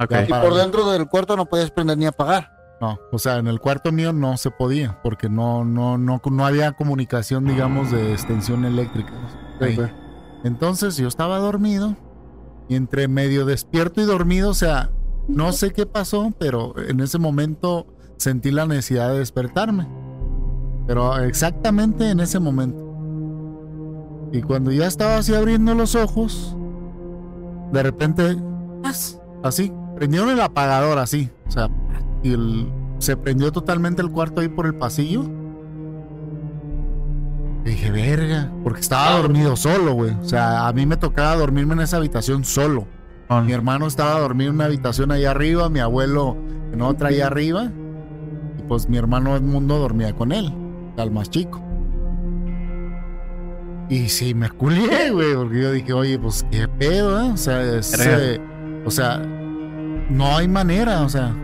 O 0.00 0.06
sea, 0.06 0.22
Ok. 0.22 0.28
Ya 0.28 0.38
Y 0.38 0.42
por 0.42 0.54
dentro 0.54 0.90
del 0.90 1.08
cuarto 1.08 1.36
no 1.36 1.46
podías 1.46 1.70
prender 1.70 1.98
ni 1.98 2.06
apagar. 2.06 2.58
No, 2.80 2.98
o 3.10 3.18
sea, 3.18 3.38
en 3.38 3.48
el 3.48 3.58
cuarto 3.58 3.90
mío 3.90 4.12
no 4.12 4.36
se 4.36 4.52
podía 4.52 5.00
porque 5.02 5.28
no, 5.28 5.64
no, 5.64 5.98
no, 5.98 6.20
no 6.24 6.46
había 6.46 6.72
comunicación, 6.72 7.44
digamos, 7.44 7.90
de 7.90 8.12
extensión 8.12 8.64
eléctrica. 8.64 9.12
Ok. 9.56 9.90
Entonces 10.44 10.96
yo 10.96 11.08
estaba 11.08 11.38
dormido 11.38 11.96
y 12.68 12.76
entre 12.76 13.08
medio 13.08 13.44
despierto 13.46 14.00
y 14.00 14.04
dormido, 14.04 14.50
o 14.50 14.54
sea, 14.54 14.90
no 15.26 15.52
sé 15.52 15.72
qué 15.72 15.86
pasó, 15.86 16.32
pero 16.38 16.74
en 16.78 17.00
ese 17.00 17.18
momento 17.18 17.86
sentí 18.16 18.50
la 18.50 18.66
necesidad 18.66 19.10
de 19.10 19.18
despertarme. 19.18 19.88
Pero 20.86 21.18
exactamente 21.18 22.10
en 22.10 22.20
ese 22.20 22.38
momento. 22.38 22.84
Y 24.32 24.42
cuando 24.42 24.70
ya 24.70 24.86
estaba 24.86 25.16
así 25.16 25.34
abriendo 25.34 25.74
los 25.74 25.94
ojos, 25.94 26.56
de 27.72 27.82
repente, 27.82 28.36
así, 29.42 29.72
prendieron 29.98 30.30
el 30.30 30.40
apagador 30.40 30.98
así, 30.98 31.28
o 31.48 31.50
sea, 31.50 31.68
y 32.22 32.32
el, 32.32 32.70
se 32.98 33.16
prendió 33.16 33.50
totalmente 33.50 34.00
el 34.00 34.12
cuarto 34.12 34.40
ahí 34.40 34.48
por 34.48 34.66
el 34.66 34.74
pasillo. 34.76 35.24
Y 37.64 37.70
dije, 37.70 37.90
verga, 37.90 38.52
porque 38.62 38.80
estaba 38.80 39.18
dormido 39.18 39.56
solo, 39.56 39.92
güey. 39.94 40.12
O 40.12 40.24
sea, 40.24 40.68
a 40.68 40.72
mí 40.72 40.86
me 40.86 40.96
tocaba 40.96 41.34
dormirme 41.34 41.74
en 41.74 41.80
esa 41.80 41.96
habitación 41.96 42.44
solo. 42.44 42.86
Mi 43.44 43.52
hermano 43.52 43.88
estaba 43.88 44.20
dormido 44.20 44.50
en 44.50 44.54
una 44.54 44.66
habitación 44.66 45.10
ahí 45.10 45.24
arriba, 45.24 45.68
mi 45.68 45.80
abuelo 45.80 46.36
en 46.72 46.80
otra 46.80 47.08
ahí 47.08 47.20
arriba. 47.20 47.70
Y 48.58 48.62
pues 48.62 48.88
mi 48.88 48.96
hermano 48.96 49.36
Edmundo 49.36 49.78
dormía 49.78 50.14
con 50.14 50.30
él, 50.30 50.54
al 50.96 51.10
más 51.10 51.28
chico. 51.28 51.60
Y 53.90 54.08
sí, 54.08 54.32
me 54.32 54.48
culié, 54.48 55.10
güey, 55.10 55.34
porque 55.34 55.60
yo 55.60 55.72
dije, 55.72 55.92
oye, 55.92 56.18
pues 56.18 56.46
qué 56.50 56.68
pedo, 56.68 57.20
¿eh? 57.20 57.32
O 57.32 57.36
sea, 57.36 57.62
eh, 57.64 58.40
o 58.84 58.90
sea, 58.90 59.22
no 60.10 60.36
hay 60.36 60.48
manera, 60.48 61.02
o 61.02 61.08
sea, 61.08 61.34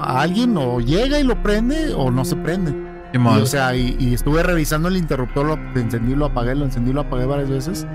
alguien 0.00 0.56
o 0.56 0.80
llega 0.80 1.18
y 1.18 1.22
lo 1.22 1.42
prende 1.42 1.92
o 1.94 2.10
no 2.10 2.24
se 2.24 2.36
prende. 2.36 2.90
Y, 3.12 3.18
o 3.18 3.46
sea, 3.46 3.74
y, 3.74 4.14
estuve 4.14 4.42
revisando 4.42 4.88
el 4.88 4.96
interruptor, 4.96 5.44
lo 5.46 5.54
encendí, 5.80 6.14
lo 6.14 6.26
apagué, 6.26 6.54
lo 6.54 6.64
encendí, 6.64 6.92
lo 6.92 7.00
apagué 7.00 7.26
varias 7.26 7.50
veces. 7.50 7.86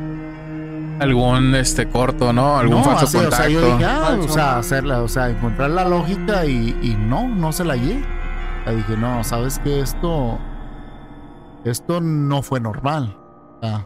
Algún 0.99 1.55
este 1.55 1.87
corto, 1.87 2.33
¿no? 2.33 2.57
Algún 2.57 2.83
falso 2.83 3.05
contacto. 3.05 3.35
O 3.35 3.37
sea, 3.37 3.49
yo 3.49 3.65
dije, 3.65 3.85
ah, 3.85 4.17
o 4.19 4.27
sea, 4.27 4.57
hacerla, 4.57 5.01
o 5.01 5.07
sea, 5.07 5.29
encontrar 5.29 5.69
la 5.69 5.87
lógica 5.87 6.45
y, 6.45 6.77
y 6.81 6.95
no, 6.95 7.27
no 7.27 7.53
se 7.53 7.63
la 7.63 7.73
hallé. 7.73 8.03
O 8.67 8.71
dije, 8.71 8.97
no, 8.97 9.23
sabes 9.23 9.59
que 9.59 9.79
esto, 9.79 10.37
esto 11.63 12.01
no 12.01 12.41
fue 12.41 12.59
normal. 12.59 13.17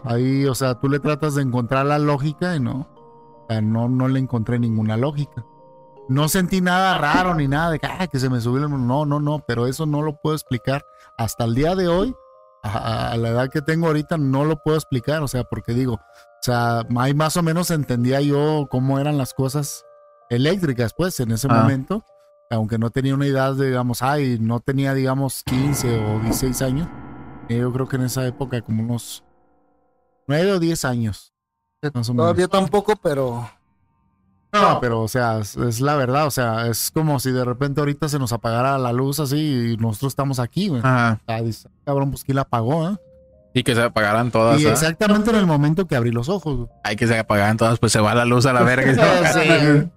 ahí, 0.05 0.45
o 0.45 0.55
sea, 0.55 0.76
tú 0.76 0.89
le 0.89 0.99
tratas 0.99 1.36
de 1.36 1.43
encontrar 1.43 1.86
la 1.86 1.99
lógica 1.99 2.55
y 2.55 2.60
no, 2.60 2.88
o 2.91 3.45
sea, 3.49 3.62
no, 3.62 3.88
no 3.88 4.07
le 4.07 4.20
encontré 4.20 4.57
ninguna 4.57 4.97
lógica. 4.97 5.45
No 6.10 6.28
sentí 6.28 6.60
nada 6.60 6.97
raro 6.97 7.36
ni 7.36 7.47
nada 7.47 7.70
de 7.70 7.80
que, 7.80 7.86
ah, 7.86 8.07
que 8.07 8.20
se 8.20 8.32
me 8.32 8.41
subió. 8.41 8.68
No, 8.68 9.05
no, 9.05 9.20
no, 9.20 9.45
pero 9.47 9.68
eso 9.68 9.86
no 9.86 10.01
lo 10.01 10.20
puedo 10.20 10.36
explicar. 10.36 10.84
Hasta 11.20 11.43
el 11.45 11.53
día 11.53 11.76
de 11.76 11.88
hoy, 11.88 12.16
a, 12.64 13.16
la 13.16 13.30
edad 13.30 13.49
que 13.51 13.62
tengo 13.62 13.86
ahorita, 13.86 14.18
no 14.18 14.43
lo 14.43 14.57
puedo 14.57 14.76
explicar. 14.76 15.22
O 15.22 15.28
sea, 15.28 15.43
porque 15.43 15.74
digo, 15.74 15.93
o 15.93 16.41
sea, 16.41 16.82
ahí 16.97 17.14
más 17.14 17.38
o 17.38 17.43
menos 17.43 17.70
entendía 17.70 18.22
yo 18.22 18.68
cómo 18.72 18.97
eran 18.97 19.20
las 19.20 19.36
cosas 19.36 19.86
eléctricas, 20.32 20.95
pues, 20.97 21.20
en 21.20 21.32
ese 21.32 21.47
ah. 21.47 21.53
momento. 21.53 22.03
Aunque 22.49 22.80
no 22.80 22.89
tenía 22.89 23.14
una 23.14 23.28
edad, 23.28 23.53
digamos, 23.53 24.01
ay, 24.01 24.39
no 24.41 24.62
tenía, 24.62 24.95
digamos, 24.95 25.43
15 25.43 26.05
o 26.05 26.20
16 26.22 26.62
años. 26.64 26.88
Yo 27.49 27.72
creo 27.72 27.88
que 27.88 27.97
en 27.97 28.03
esa 28.03 28.26
época, 28.26 28.62
como 28.62 28.82
unos 28.82 29.24
9 30.28 30.53
o 30.53 30.60
10 30.60 30.86
años. 30.86 31.36
Todavía 31.82 32.47
tampoco, 32.47 32.95
pero 32.95 33.47
no, 34.52 34.80
pero 34.80 35.02
o 35.02 35.08
sea, 35.08 35.39
es, 35.39 35.82
la 35.82 35.95
verdad, 35.95 36.26
o 36.26 36.32
sea, 36.32 36.68
es 36.68 36.91
como 36.91 37.20
si 37.20 37.32
de 37.32 37.45
repente 37.45 37.82
ahorita 37.82 38.10
se 38.10 38.18
nos 38.18 38.34
apagara 38.34 38.78
la 38.78 38.91
luz 38.91 39.20
así 39.20 39.74
y 39.74 39.78
nosotros 39.78 40.12
estamos 40.12 40.39
aquí, 40.39 40.70
güey. 40.70 40.82
Ajá. 40.84 41.20
cabrón, 41.86 42.12
pues 42.12 42.24
quién 42.24 42.36
la 42.36 42.41
apagó, 42.41 42.89
¿eh? 42.89 42.97
Y 43.54 43.64
que 43.64 43.76
se 43.76 43.82
apagaran 43.82 44.32
todas. 44.32 44.62
Y 44.62 44.66
¿eh? 44.66 44.72
exactamente 44.72 45.32
en 45.32 45.36
el 45.36 45.45
momento 45.45 45.88
que 45.88 45.95
abrí 45.95 46.12
los 46.12 46.30
ojos. 46.30 46.58
Güey. 46.58 46.70
Hay 46.84 46.95
que 46.95 47.08
se 47.08 47.18
apagaran 47.18 47.58
todas, 47.58 47.80
pues 47.80 47.91
se 47.91 48.00
va 48.00 48.14
la 48.14 48.26
luz 48.26 48.45
a 48.45 48.54
la 48.54 48.62
verga. 48.62 48.93
sí. 49.34 49.89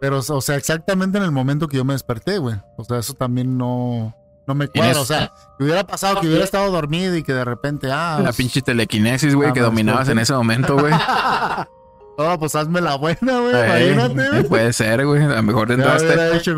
Pero, 0.00 0.18
o 0.18 0.40
sea, 0.40 0.56
exactamente 0.56 1.18
en 1.18 1.24
el 1.24 1.30
momento 1.30 1.68
que 1.68 1.76
yo 1.76 1.84
me 1.84 1.94
desperté, 1.94 2.38
güey. 2.38 2.56
O 2.76 2.84
sea, 2.84 2.98
eso 2.98 3.14
también 3.14 3.56
no, 3.56 4.14
no 4.46 4.54
me 4.54 4.68
cuadra. 4.68 5.00
O 5.00 5.04
sea, 5.04 5.32
que 5.58 5.64
hubiera 5.64 5.86
pasado 5.86 6.20
que 6.20 6.26
hubiera 6.26 6.44
estado 6.44 6.70
dormido 6.70 7.16
y 7.16 7.22
que 7.22 7.32
de 7.32 7.44
repente, 7.44 7.90
ah. 7.90 8.16
La 8.18 8.24
pues 8.24 8.36
pinche 8.36 8.60
telequinesis, 8.62 9.34
güey, 9.34 9.50
ah, 9.50 9.52
que 9.52 9.60
dominabas 9.60 10.08
en 10.08 10.18
ese 10.18 10.34
momento, 10.34 10.76
güey. 10.76 10.92
No, 12.16 12.38
pues 12.38 12.54
hazme 12.54 12.80
la 12.80 12.96
buena, 12.96 13.40
güey. 13.40 13.92
Imagínate. 13.92 14.44
Puede 14.44 14.72
ser, 14.72 15.04
güey. 15.04 15.22
A 15.22 15.28
lo 15.28 15.42
mejor 15.42 15.72
entraste. 15.72 16.36
Hecho 16.36 16.52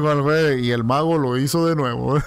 y 0.58 0.70
el 0.70 0.84
mago 0.84 1.18
lo 1.18 1.38
hizo 1.38 1.66
de 1.66 1.76
nuevo. 1.76 2.18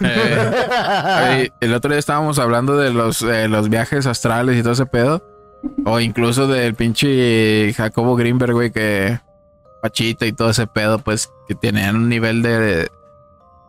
el 1.59 1.73
otro 1.73 1.91
día 1.91 1.99
estábamos 1.99 2.39
hablando 2.39 2.77
de 2.77 2.91
los, 2.91 3.21
los 3.21 3.69
viajes 3.69 4.05
astrales 4.05 4.57
y 4.57 4.61
todo 4.61 4.73
ese 4.73 4.86
pedo. 4.86 5.23
O 5.86 5.99
incluso 5.99 6.47
del 6.47 6.73
pinche 6.75 7.73
Jacobo 7.73 8.15
Greenberg, 8.15 8.53
güey, 8.53 8.71
que 8.71 9.19
Pachita 9.82 10.25
y 10.25 10.32
todo 10.32 10.49
ese 10.49 10.67
pedo, 10.67 10.99
pues 10.99 11.30
que 11.47 11.55
tenían 11.55 11.95
un 11.95 12.09
nivel 12.09 12.41
de, 12.41 12.89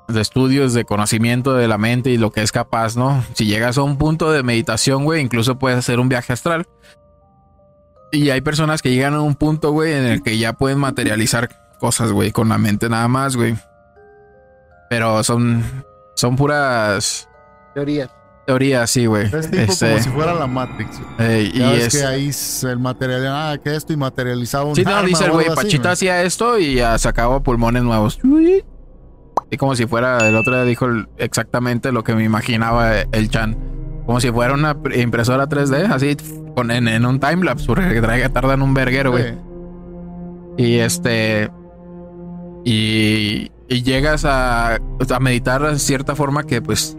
de 0.08 0.20
estudios, 0.20 0.74
de 0.74 0.84
conocimiento 0.84 1.54
de 1.54 1.68
la 1.68 1.78
mente 1.78 2.10
y 2.10 2.16
lo 2.16 2.30
que 2.30 2.42
es 2.42 2.52
capaz, 2.52 2.96
¿no? 2.96 3.24
Si 3.34 3.46
llegas 3.46 3.78
a 3.78 3.82
un 3.82 3.96
punto 3.96 4.30
de 4.30 4.42
meditación, 4.42 5.04
güey, 5.04 5.20
incluso 5.20 5.58
puedes 5.58 5.78
hacer 5.78 6.00
un 6.00 6.08
viaje 6.08 6.32
astral. 6.32 6.66
Y 8.12 8.30
hay 8.30 8.40
personas 8.40 8.82
que 8.82 8.90
llegan 8.90 9.14
a 9.14 9.20
un 9.20 9.34
punto, 9.34 9.70
güey, 9.70 9.92
en 9.92 10.04
el 10.04 10.22
que 10.22 10.38
ya 10.38 10.52
pueden 10.52 10.78
materializar 10.78 11.48
cosas, 11.78 12.12
güey, 12.12 12.32
con 12.32 12.48
la 12.48 12.58
mente 12.58 12.88
nada 12.88 13.08
más, 13.08 13.36
güey. 13.36 13.56
Pero 14.88 15.22
son, 15.22 15.64
son 16.16 16.36
puras 16.36 17.28
teorías. 17.74 18.10
Teorías, 18.46 18.90
sí, 18.90 19.06
güey. 19.06 19.26
Es 19.32 19.50
tipo 19.50 19.72
como 19.78 19.98
si 19.98 20.08
fuera 20.10 20.34
la 20.34 20.46
Matrix. 20.46 21.00
y 21.18 21.62
es 21.62 21.94
que 21.94 22.04
ahí 22.04 22.30
el 22.64 22.78
material, 22.78 23.26
ah, 23.28 23.58
que 23.62 23.76
esto 23.76 23.92
y 23.92 23.96
materializado 23.96 24.66
un 24.66 24.74
Sí, 24.74 24.82
no, 24.82 25.02
dice 25.04 25.26
el 25.26 25.30
güey, 25.30 25.46
Pachita 25.54 25.92
hacía 25.92 26.22
esto 26.22 26.58
y 26.58 26.74
ya 26.74 26.98
sacaba 26.98 27.40
pulmones 27.40 27.84
nuevos. 27.84 28.18
Y 29.50 29.56
como 29.56 29.76
si 29.76 29.86
fuera, 29.86 30.28
el 30.28 30.36
otro 30.36 30.54
día 30.54 30.64
dijo 30.64 30.86
exactamente 31.16 31.92
lo 31.92 32.02
que 32.02 32.14
me 32.14 32.24
imaginaba 32.24 33.00
el 33.00 33.30
Chan. 33.30 33.56
Como 34.10 34.18
si 34.18 34.32
fuera 34.32 34.54
una 34.54 34.76
impresora 34.96 35.48
3D, 35.48 35.88
así 35.88 36.16
en, 36.68 37.06
un 37.06 37.20
timelapse, 37.20 37.64
porque 37.64 38.28
tardan 38.34 38.60
un 38.60 38.74
verguero, 38.74 39.12
güey. 39.12 39.36
Y 40.58 40.78
este. 40.78 41.48
Y, 42.64 43.52
y 43.68 43.82
llegas 43.84 44.24
a, 44.24 44.74
a 44.74 45.20
meditar 45.20 45.62
de 45.62 45.78
cierta 45.78 46.16
forma 46.16 46.42
que, 46.42 46.60
pues, 46.60 46.96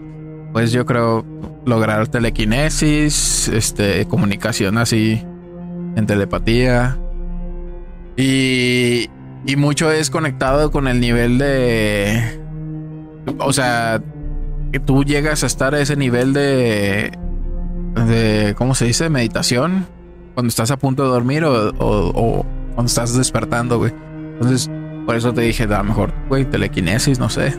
pues 0.54 0.72
yo 0.72 0.86
creo 0.86 1.26
lograr 1.66 2.08
telequinesis, 2.08 3.50
este, 3.50 4.06
comunicación 4.06 4.78
así 4.78 5.22
en 5.98 6.06
telepatía. 6.06 6.98
Y, 8.16 9.10
y 9.46 9.58
mucho 9.58 9.92
es 9.92 10.10
conectado 10.10 10.72
con 10.72 10.88
el 10.88 11.02
nivel 11.02 11.40
de. 11.40 12.40
O 13.40 13.52
sea, 13.52 14.02
que 14.72 14.80
tú 14.80 15.04
llegas 15.04 15.44
a 15.44 15.48
estar 15.48 15.76
a 15.76 15.82
ese 15.82 15.96
nivel 15.96 16.34
de 16.34 17.12
de, 17.96 18.56
¿cómo 18.58 18.76
se 18.76 18.86
dice? 18.86 19.10
Meditación. 19.10 19.88
Cuando 20.34 20.50
estás 20.50 20.72
a 20.72 20.78
punto 20.78 21.04
de 21.04 21.10
dormir 21.10 21.44
o, 21.44 21.70
o, 21.78 22.46
cuando 22.74 22.88
estás 22.88 23.16
despertando, 23.16 23.78
güey. 23.78 23.94
Entonces, 24.34 24.70
por 25.06 25.16
eso 25.16 25.34
te 25.34 25.42
dije, 25.42 25.68
a 25.74 25.84
mejor, 25.84 26.14
güey, 26.30 26.46
telequinesis, 26.46 27.20
no 27.20 27.30
sé. 27.30 27.54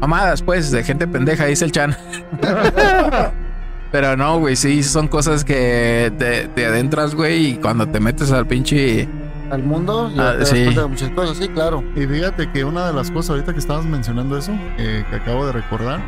Mamadas, 0.00 0.42
pues, 0.42 0.70
de 0.70 0.82
gente 0.84 1.06
pendeja, 1.06 1.46
dice 1.46 1.64
el 1.64 1.72
Chan. 1.72 1.96
Pero 3.92 4.16
no, 4.16 4.38
güey, 4.38 4.54
sí, 4.54 4.82
son 4.84 5.08
cosas 5.08 5.44
que 5.44 6.12
te, 6.16 6.46
te 6.48 6.66
adentras, 6.66 7.14
güey, 7.14 7.46
y 7.46 7.54
cuando 7.56 7.88
te 7.88 8.00
metes 8.00 8.30
al 8.30 8.46
pinche... 8.46 9.08
Al 9.50 9.62
mundo, 9.62 10.10
ah, 10.18 10.34
sí. 10.44 10.68
muchas 10.88 11.10
cosas, 11.10 11.36
sí, 11.36 11.48
claro. 11.48 11.82
Y 11.96 12.06
fíjate 12.06 12.50
que 12.52 12.64
una 12.64 12.86
de 12.86 12.92
las 12.92 13.10
cosas 13.10 13.30
ahorita 13.30 13.52
que 13.52 13.58
estabas 13.58 13.84
mencionando 13.84 14.36
eso, 14.36 14.52
que 14.76 15.04
acabo 15.12 15.46
de 15.46 15.52
recordar, 15.52 16.00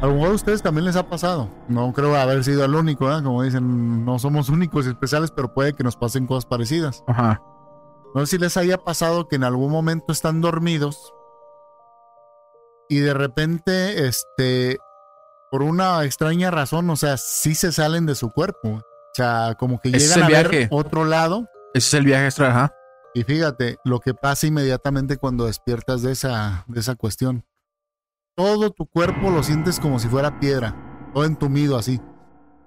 a 0.00 0.06
lo 0.06 0.14
mejor 0.14 0.28
a 0.30 0.34
ustedes 0.34 0.62
también 0.62 0.84
les 0.84 0.94
ha 0.94 1.08
pasado. 1.08 1.50
No 1.68 1.92
creo 1.92 2.14
haber 2.14 2.44
sido 2.44 2.64
el 2.64 2.74
único, 2.74 3.10
¿eh? 3.10 3.22
Como 3.22 3.42
dicen, 3.42 4.04
no 4.04 4.18
somos 4.18 4.48
únicos 4.48 4.86
y 4.86 4.90
especiales, 4.90 5.32
pero 5.32 5.52
puede 5.52 5.72
que 5.72 5.82
nos 5.82 5.96
pasen 5.96 6.26
cosas 6.26 6.46
parecidas. 6.46 7.02
Ajá. 7.08 7.42
No 8.14 8.20
sé 8.20 8.36
si 8.36 8.38
les 8.38 8.56
haya 8.56 8.78
pasado 8.78 9.26
que 9.26 9.36
en 9.36 9.44
algún 9.44 9.70
momento 9.72 10.12
están 10.12 10.40
dormidos 10.40 11.12
y 12.88 13.00
de 13.00 13.12
repente, 13.12 14.06
este, 14.06 14.78
por 15.50 15.62
una 15.62 16.04
extraña 16.04 16.50
razón, 16.50 16.88
o 16.90 16.96
sea, 16.96 17.16
sí 17.18 17.54
se 17.54 17.70
salen 17.70 18.06
de 18.06 18.14
su 18.14 18.30
cuerpo. 18.30 18.68
O 18.68 19.14
sea, 19.14 19.56
como 19.58 19.80
que 19.80 19.90
llegan 19.90 20.22
a 20.22 20.28
ver 20.28 20.68
otro 20.70 21.04
lado. 21.04 21.46
Ese 21.74 21.86
es 21.88 21.94
el 21.94 22.04
viaje 22.04 22.26
extra, 22.26 22.50
ajá. 22.50 22.74
Y 23.14 23.24
fíjate, 23.24 23.76
lo 23.84 24.00
que 24.00 24.14
pasa 24.14 24.46
inmediatamente 24.46 25.16
cuando 25.16 25.46
despiertas 25.46 26.02
de 26.02 26.12
esa, 26.12 26.64
de 26.68 26.80
esa 26.80 26.94
cuestión 26.94 27.44
todo 28.38 28.70
tu 28.70 28.86
cuerpo 28.86 29.30
lo 29.32 29.42
sientes 29.42 29.80
como 29.80 29.98
si 29.98 30.06
fuera 30.06 30.38
piedra, 30.38 30.76
todo 31.12 31.24
entumido 31.24 31.76
así. 31.76 32.00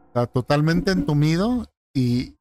O 0.09 0.11
sea, 0.13 0.25
totalmente 0.25 0.91
entumido 0.91 1.65
y, 1.93 2.35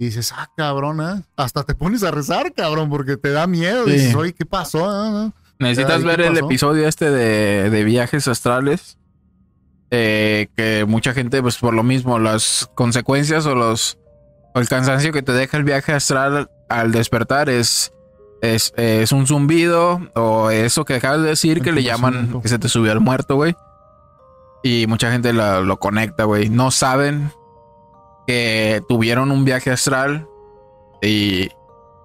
dices, 0.00 0.32
ah, 0.34 0.50
cabrón, 0.56 1.02
¿eh? 1.02 1.22
hasta 1.36 1.64
te 1.64 1.74
pones 1.74 2.02
a 2.04 2.10
rezar, 2.10 2.54
cabrón, 2.54 2.88
porque 2.88 3.18
te 3.18 3.32
da 3.32 3.46
miedo. 3.46 3.84
Dices, 3.84 4.14
oye, 4.14 4.32
¿qué 4.32 4.46
pasó? 4.46 4.88
Ah, 4.88 5.30
Necesitas 5.58 6.02
ver 6.04 6.22
el 6.22 6.38
episodio 6.38 6.88
este 6.88 7.10
de, 7.10 7.68
de 7.68 7.84
viajes 7.84 8.26
astrales. 8.26 8.96
Eh, 9.90 10.48
que 10.56 10.86
mucha 10.88 11.12
gente, 11.12 11.42
pues 11.42 11.58
por 11.58 11.74
lo 11.74 11.82
mismo, 11.82 12.18
las 12.18 12.70
consecuencias 12.74 13.44
o 13.44 13.54
los 13.54 13.98
o 14.54 14.60
el 14.60 14.68
cansancio 14.68 15.12
que 15.12 15.22
te 15.22 15.32
deja 15.32 15.56
el 15.56 15.64
viaje 15.64 15.92
astral 15.92 16.50
al 16.68 16.92
despertar 16.92 17.48
es 17.48 17.92
es, 18.40 18.72
es 18.76 19.12
un 19.12 19.26
zumbido 19.26 20.00
o 20.14 20.50
eso 20.50 20.84
que 20.84 20.96
acabas 20.96 21.22
de 21.22 21.28
decir 21.28 21.60
que 21.60 21.72
le 21.72 21.82
llaman 21.82 22.40
que 22.40 22.48
se 22.48 22.58
te 22.58 22.68
subió 22.68 22.92
al 22.92 23.00
muerto, 23.00 23.34
güey. 23.34 23.56
Y 24.62 24.86
mucha 24.86 25.10
gente 25.10 25.32
lo, 25.32 25.78
conecta, 25.78 26.24
güey. 26.24 26.48
No 26.48 26.70
saben 26.70 27.32
que 28.26 28.82
tuvieron 28.88 29.30
un 29.30 29.44
viaje 29.44 29.70
astral 29.70 30.28
y, 31.00 31.48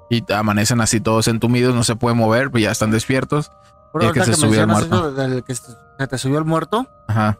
y 0.09 0.31
amanecen 0.31 0.79
así 0.81 1.01
todos 1.01 1.27
entumidos, 1.27 1.75
no 1.75 1.83
se 1.83 1.95
pueden 1.95 2.17
mover, 2.17 2.51
pues 2.51 2.63
ya 2.63 2.71
están 2.71 2.91
despiertos. 2.91 3.51
Por 3.91 4.03
Y 4.03 4.07
el 4.07 4.13
que 4.13 4.23
se 4.23 4.33
subió 4.33 4.61
el 4.61 4.67
muerto. 4.67 5.11
del 5.13 5.43
que 5.43 5.55
se 5.55 5.63
se 5.99 6.07
te 6.07 6.17
subió 6.17 6.39
el 6.39 6.45
muerto. 6.45 6.87
Ajá. 7.07 7.37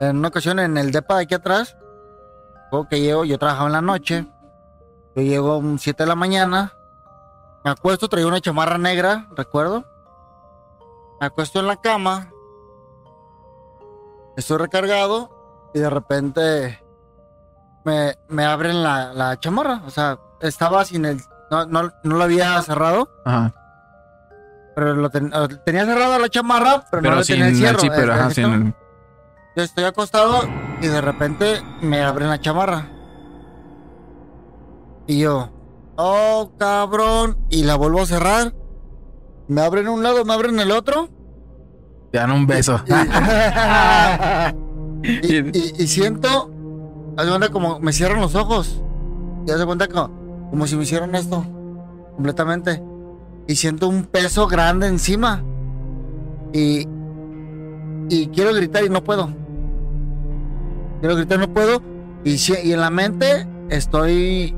En 0.00 0.16
una 0.16 0.28
ocasión 0.28 0.58
en 0.58 0.78
el 0.78 0.92
depa 0.92 1.16
de 1.16 1.24
aquí 1.24 1.34
atrás, 1.34 1.76
luego 2.70 2.88
que 2.88 3.00
llego, 3.00 3.24
yo 3.24 3.38
trabajaba 3.38 3.66
en 3.66 3.72
la 3.72 3.80
noche. 3.82 4.26
Yo 5.16 5.22
llego 5.22 5.52
a 5.52 5.56
un 5.58 5.78
7 5.78 6.02
de 6.04 6.08
la 6.08 6.14
mañana. 6.14 6.72
Me 7.64 7.70
acuesto, 7.70 8.08
traía 8.08 8.26
una 8.26 8.40
chamarra 8.40 8.78
negra, 8.78 9.26
recuerdo. 9.36 9.84
Me 11.20 11.26
acuesto 11.26 11.60
en 11.60 11.66
la 11.66 11.76
cama. 11.76 12.30
Estoy 14.36 14.58
recargado 14.58 15.70
y 15.74 15.80
de 15.80 15.90
repente 15.90 16.82
me, 17.84 18.14
me 18.28 18.44
abren 18.46 18.82
la, 18.82 19.12
la 19.12 19.38
chamarra. 19.38 19.82
O 19.86 19.90
sea, 19.90 20.18
estaba 20.40 20.84
sin 20.84 21.04
el... 21.04 21.20
No, 21.50 21.66
no, 21.66 21.90
no 22.04 22.16
lo 22.16 22.22
había 22.22 22.62
cerrado, 22.62 23.08
Ajá. 23.24 23.52
pero 24.76 24.94
lo 24.94 25.10
ten- 25.10 25.32
eh, 25.34 25.48
tenía 25.66 25.84
cerrada 25.84 26.16
la 26.20 26.28
chamarra, 26.28 26.84
pero, 26.88 27.02
no 27.02 27.10
Pero 27.10 27.24
sin 27.24 27.34
tenía 27.40 27.46
el 27.48 27.50
el 27.54 27.56
cierre. 27.58 27.80
zipper, 27.80 28.08
eh, 28.08 28.12
ajá, 28.12 28.28
eh, 28.28 28.34
sin 28.34 28.44
el- 28.52 28.74
Yo 29.56 29.62
estoy 29.62 29.84
acostado 29.84 30.40
y 30.80 30.86
de 30.86 31.00
repente 31.00 31.60
me 31.82 32.02
abren 32.02 32.28
la 32.28 32.40
chamarra. 32.40 32.88
Y 35.06 35.18
yo, 35.20 35.50
oh 35.96 36.52
cabrón, 36.58 37.36
y 37.50 37.64
la 37.64 37.76
vuelvo 37.76 38.02
a 38.02 38.06
cerrar. 38.06 38.54
Me 39.48 39.62
abren 39.62 39.88
un 39.88 40.02
lado, 40.02 40.24
me 40.24 40.32
abren 40.32 40.58
el 40.60 40.70
otro. 40.70 41.08
Te 42.12 42.18
dan 42.18 42.30
un 42.32 42.46
beso. 42.46 42.80
Y, 45.02 45.34
y- 45.38 45.72
y 45.78 45.86
siento, 45.86 46.50
haz 47.16 47.24
de 47.24 47.30
cuenta 47.30 47.48
como 47.48 47.80
me 47.80 47.90
cierran 47.90 48.20
los 48.20 48.34
ojos. 48.34 48.82
Y 49.46 49.50
haz 49.50 49.58
de 49.58 49.64
cuenta 49.64 49.88
como, 49.88 50.10
como 50.50 50.66
si 50.66 50.76
me 50.76 50.82
hicieran 50.82 51.14
esto 51.14 51.42
completamente. 52.16 52.82
Y 53.46 53.56
siento 53.56 53.88
un 53.88 54.04
peso 54.04 54.46
grande 54.46 54.88
encima. 54.88 55.42
Y, 56.52 56.86
y 58.10 58.26
quiero 58.28 58.52
gritar 58.52 58.84
y 58.84 58.90
no 58.90 59.02
puedo. 59.02 59.30
Quiero 61.00 61.16
gritar 61.16 61.38
y 61.38 61.40
no 61.40 61.52
puedo. 61.54 61.80
Y, 62.24 62.36
si- 62.38 62.54
y 62.62 62.72
en 62.72 62.80
la 62.80 62.90
mente 62.90 63.46
estoy 63.70 64.54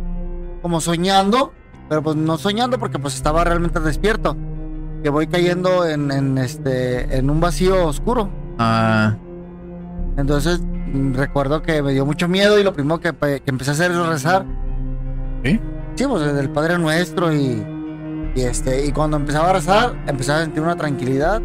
como 0.62 0.80
soñando, 0.80 1.52
pero 1.88 2.02
pues 2.02 2.16
no 2.16 2.38
soñando 2.38 2.78
porque 2.78 2.98
pues 2.98 3.14
estaba 3.14 3.44
realmente 3.44 3.78
despierto. 3.80 4.36
Que 5.02 5.10
voy 5.10 5.26
cayendo 5.26 5.86
en, 5.86 6.10
en 6.10 6.38
este 6.38 7.16
en 7.16 7.28
un 7.30 7.40
vacío 7.40 7.86
oscuro. 7.86 8.28
Ah, 8.58 9.14
Entonces 10.16 10.60
mm, 10.60 11.14
recuerdo 11.14 11.62
que 11.62 11.82
me 11.82 11.92
dio 11.92 12.06
mucho 12.06 12.28
miedo 12.28 12.58
y 12.58 12.64
lo 12.64 12.72
primero 12.72 13.00
que, 13.00 13.12
que 13.12 13.42
empecé 13.46 13.70
a 13.70 13.74
hacer 13.74 13.90
es 13.92 14.06
rezar. 14.06 14.44
¿Sí? 15.44 15.60
Sí, 15.96 16.04
pues 16.06 16.34
del 16.34 16.50
Padre 16.50 16.78
Nuestro 16.78 17.32
y, 17.32 17.62
y 18.34 18.40
este 18.42 18.86
y 18.86 18.92
cuando 18.92 19.16
empezaba 19.16 19.50
a 19.50 19.52
rezar 19.54 19.94
empezaba 20.06 20.38
a 20.40 20.42
sentir 20.44 20.62
una 20.62 20.76
tranquilidad 20.76 21.42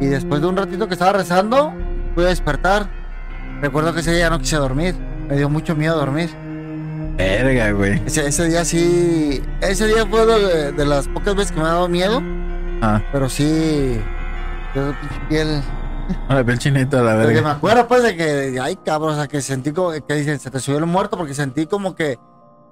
y 0.00 0.06
después 0.06 0.40
de 0.40 0.46
un 0.46 0.56
ratito 0.56 0.86
que 0.88 0.94
estaba 0.94 1.12
rezando 1.12 1.72
pude 2.14 2.26
despertar. 2.26 2.88
Recuerdo 3.60 3.92
que 3.92 4.00
ese 4.00 4.14
día 4.14 4.30
no 4.30 4.38
quise 4.38 4.56
dormir, 4.56 4.94
me 5.28 5.36
dio 5.36 5.48
mucho 5.48 5.74
miedo 5.74 5.96
dormir. 5.96 6.30
verga, 7.16 7.72
güey. 7.72 8.00
Ese, 8.06 8.26
ese 8.28 8.44
día 8.48 8.64
sí, 8.64 9.42
ese 9.60 9.86
día 9.86 10.06
fue 10.06 10.24
de, 10.26 10.72
de 10.72 10.86
las 10.86 11.08
pocas 11.08 11.34
veces 11.34 11.52
que 11.52 11.58
me 11.60 11.66
ha 11.66 11.72
dado 11.72 11.88
miedo, 11.88 12.22
Ah, 12.80 13.02
pero 13.10 13.28
sí, 13.28 14.00
yo 14.74 14.92
piel 15.28 15.60
la 16.28 16.44
piel 16.44 16.58
chinita, 16.58 17.02
la 17.02 17.14
Porque 17.16 17.26
me 17.28 17.34
verga. 17.34 17.50
acuerdo 17.52 17.88
pues 17.88 18.02
de 18.04 18.16
que, 18.16 18.58
ay 18.62 18.76
cabrón, 18.76 19.14
o 19.14 19.16
sea, 19.16 19.26
que 19.26 19.42
sentí 19.42 19.72
como 19.72 19.90
que 19.90 20.14
dicen, 20.14 20.38
se 20.38 20.50
te 20.50 20.60
subió 20.60 20.78
el 20.78 20.86
muerto 20.86 21.16
porque 21.18 21.34
sentí 21.34 21.66
como 21.66 21.94
que 21.96 22.18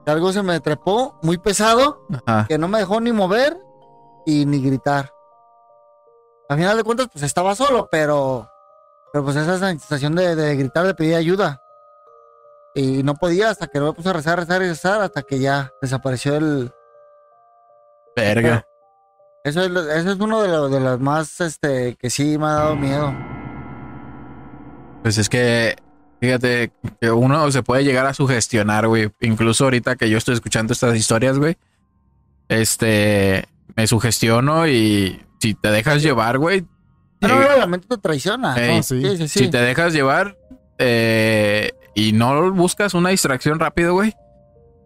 algo 0.07 0.33
se 0.33 0.43
me 0.45 0.61
trepó 0.61 1.19
muy 1.23 1.37
pesado, 1.39 2.07
Ajá. 2.25 2.47
que 2.49 2.57
no 2.59 2.69
me 2.69 2.79
dejó 2.79 3.01
ni 3.01 3.11
mover 3.11 3.59
y 4.25 4.47
ni 4.47 4.63
gritar. 4.63 5.11
Al 6.49 6.57
final 6.59 6.77
de 6.77 6.85
cuentas, 6.85 7.09
pues 7.13 7.25
estaba 7.25 7.55
solo, 7.55 7.89
pero, 7.91 8.49
pero 9.13 9.25
pues 9.25 9.37
esa 9.37 9.59
sensación 9.59 10.15
de, 10.15 10.37
de 10.37 10.57
gritar, 10.57 10.87
de 10.87 10.95
pedir 10.95 11.17
ayuda. 11.17 11.61
Y 12.75 13.03
no 13.03 13.15
podía 13.15 13.51
hasta 13.51 13.67
que 13.69 13.81
me 13.81 13.93
puse 13.93 14.11
a 14.11 14.13
rezar, 14.13 14.39
rezar 14.39 14.63
y 14.63 14.69
rezar 14.69 15.01
hasta 15.01 15.23
que 15.23 15.39
ya 15.39 15.73
desapareció 15.81 16.37
el... 16.37 16.71
Verga. 18.15 18.67
Eso 19.45 19.63
es, 19.63 19.71
lo- 19.71 19.91
eso 19.91 20.11
es 20.13 20.19
uno 20.21 20.43
de, 20.43 20.49
los 20.49 20.71
de 20.71 20.81
las 20.81 21.01
más, 21.01 21.41
este, 21.41 21.97
que 21.97 22.11
sí 22.11 22.37
me 22.39 22.47
ha 22.47 22.51
dado 22.55 22.77
miedo. 22.77 23.15
Pues 25.03 25.19
es 25.19 25.29
que, 25.29 25.77
fíjate, 26.21 26.73
que 27.01 27.11
uno 27.11 27.51
se 27.51 27.63
puede 27.63 27.85
llegar 27.85 28.07
a 28.07 28.15
sugestionar, 28.15 28.89
güey. 28.89 29.11
Incluso 29.21 29.65
ahorita 29.65 29.97
que 29.97 30.11
yo 30.11 30.19
estoy 30.19 30.35
escuchando 30.35 30.73
estas 30.73 30.97
historias, 30.97 31.39
güey. 31.39 31.57
Este, 32.49 33.47
me 33.75 33.87
sugestiono 33.87 34.67
y 34.69 35.25
si 35.41 35.55
te 35.55 35.71
dejas 35.71 36.03
llevar, 36.03 36.39
güey. 36.39 36.65
No, 37.21 37.29
eh, 37.29 37.49
no, 37.51 37.57
la 37.59 37.67
mente 37.67 37.87
te 37.89 37.99
traiciona. 37.99 38.55
Ah, 38.55 38.83
sí. 38.83 39.01
Sí, 39.03 39.17
sí. 39.29 39.29
Si 39.29 39.51
te 39.51 39.59
dejas 39.59 39.93
llevar 39.93 40.37
eh, 40.79 41.73
y 41.95 42.13
no 42.13 42.53
buscas 42.53 42.95
una 42.95 43.11
distracción 43.11 43.59
rápido, 43.59 43.95
güey, 43.95 44.15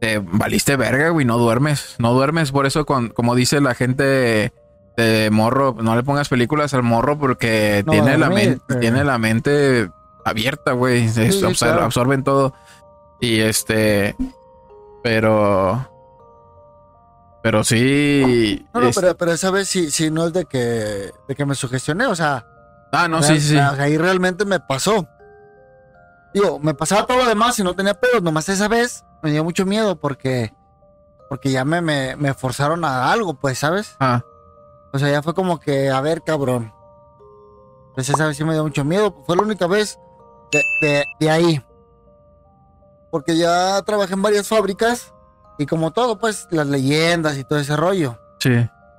te 0.00 0.18
valiste 0.18 0.76
verga, 0.76 1.10
güey, 1.10 1.26
no 1.26 1.38
duermes. 1.38 1.96
No 1.98 2.12
duermes. 2.14 2.52
Por 2.52 2.66
eso, 2.66 2.86
con, 2.86 3.08
como 3.08 3.34
dice 3.34 3.60
la 3.60 3.74
gente 3.74 4.52
de 4.96 5.28
morro, 5.32 5.76
no 5.80 5.96
le 5.96 6.02
pongas 6.02 6.28
películas 6.28 6.74
al 6.74 6.82
morro 6.82 7.18
porque 7.18 7.82
No 7.86 7.92
tiene, 7.92 8.18
la 8.18 8.28
mente, 8.30 8.74
eh. 8.74 8.76
tiene 8.76 9.04
la 9.04 9.18
mente 9.18 9.90
abierta, 10.24 10.72
güey. 10.72 11.06
Absor- 11.08 11.58
claro. 11.58 11.84
Absorben 11.84 12.22
todo. 12.22 12.54
Y 13.20 13.40
este, 13.40 14.14
pero... 15.02 15.86
Pero 17.42 17.64
sí... 17.64 18.66
No, 18.74 18.80
no, 18.80 18.88
es- 18.88 18.96
pero, 18.96 19.16
pero 19.16 19.32
esa 19.32 19.50
vez 19.50 19.68
sí, 19.68 19.90
sí 19.90 20.10
no 20.10 20.26
es 20.26 20.32
de 20.32 20.44
que, 20.44 21.10
de 21.28 21.34
que 21.34 21.46
me 21.46 21.54
sugestioné, 21.54 22.06
o 22.06 22.14
sea, 22.14 22.46
ah, 22.92 23.08
no, 23.08 23.20
real- 23.20 23.40
sí, 23.40 23.48
sí. 23.48 23.56
ahí 23.58 23.96
realmente 23.96 24.44
me 24.44 24.60
pasó. 24.60 25.08
Digo, 26.34 26.58
me 26.58 26.74
pasaba 26.74 27.06
todo 27.06 27.18
lo 27.18 27.26
demás 27.26 27.58
y 27.58 27.64
no 27.64 27.74
tenía 27.74 27.94
pedos, 27.94 28.22
nomás 28.22 28.48
esa 28.48 28.68
vez 28.68 29.04
me 29.22 29.30
dio 29.32 29.42
mucho 29.42 29.64
miedo 29.66 29.96
porque, 29.98 30.52
porque 31.28 31.50
ya 31.50 31.64
me, 31.64 31.80
me, 31.80 32.14
me 32.16 32.34
forzaron 32.34 32.84
a 32.84 33.10
algo, 33.10 33.34
pues, 33.34 33.58
¿sabes? 33.58 33.96
Ah, 34.00 34.22
O 34.92 34.98
sea, 34.98 35.08
ya 35.10 35.22
fue 35.22 35.34
como 35.34 35.58
que, 35.60 35.88
a 35.90 36.00
ver, 36.00 36.22
cabrón. 36.22 36.72
Pues 37.94 38.08
esa 38.08 38.26
vez 38.28 38.36
sí 38.36 38.44
me 38.44 38.52
dio 38.52 38.62
mucho 38.62 38.84
miedo, 38.84 39.22
fue 39.26 39.34
la 39.36 39.42
única 39.42 39.66
vez 39.66 39.98
de, 40.52 40.62
de, 40.82 41.04
de 41.18 41.30
ahí. 41.30 41.64
Porque 43.10 43.36
ya 43.36 43.82
trabajé 43.82 44.14
en 44.14 44.22
varias 44.22 44.46
fábricas 44.46 45.12
y 45.60 45.66
como 45.66 45.90
todo, 45.92 46.18
pues, 46.18 46.48
las 46.50 46.66
leyendas 46.66 47.38
y 47.38 47.44
todo 47.44 47.58
ese 47.58 47.76
rollo. 47.76 48.18
Sí, 48.40 48.52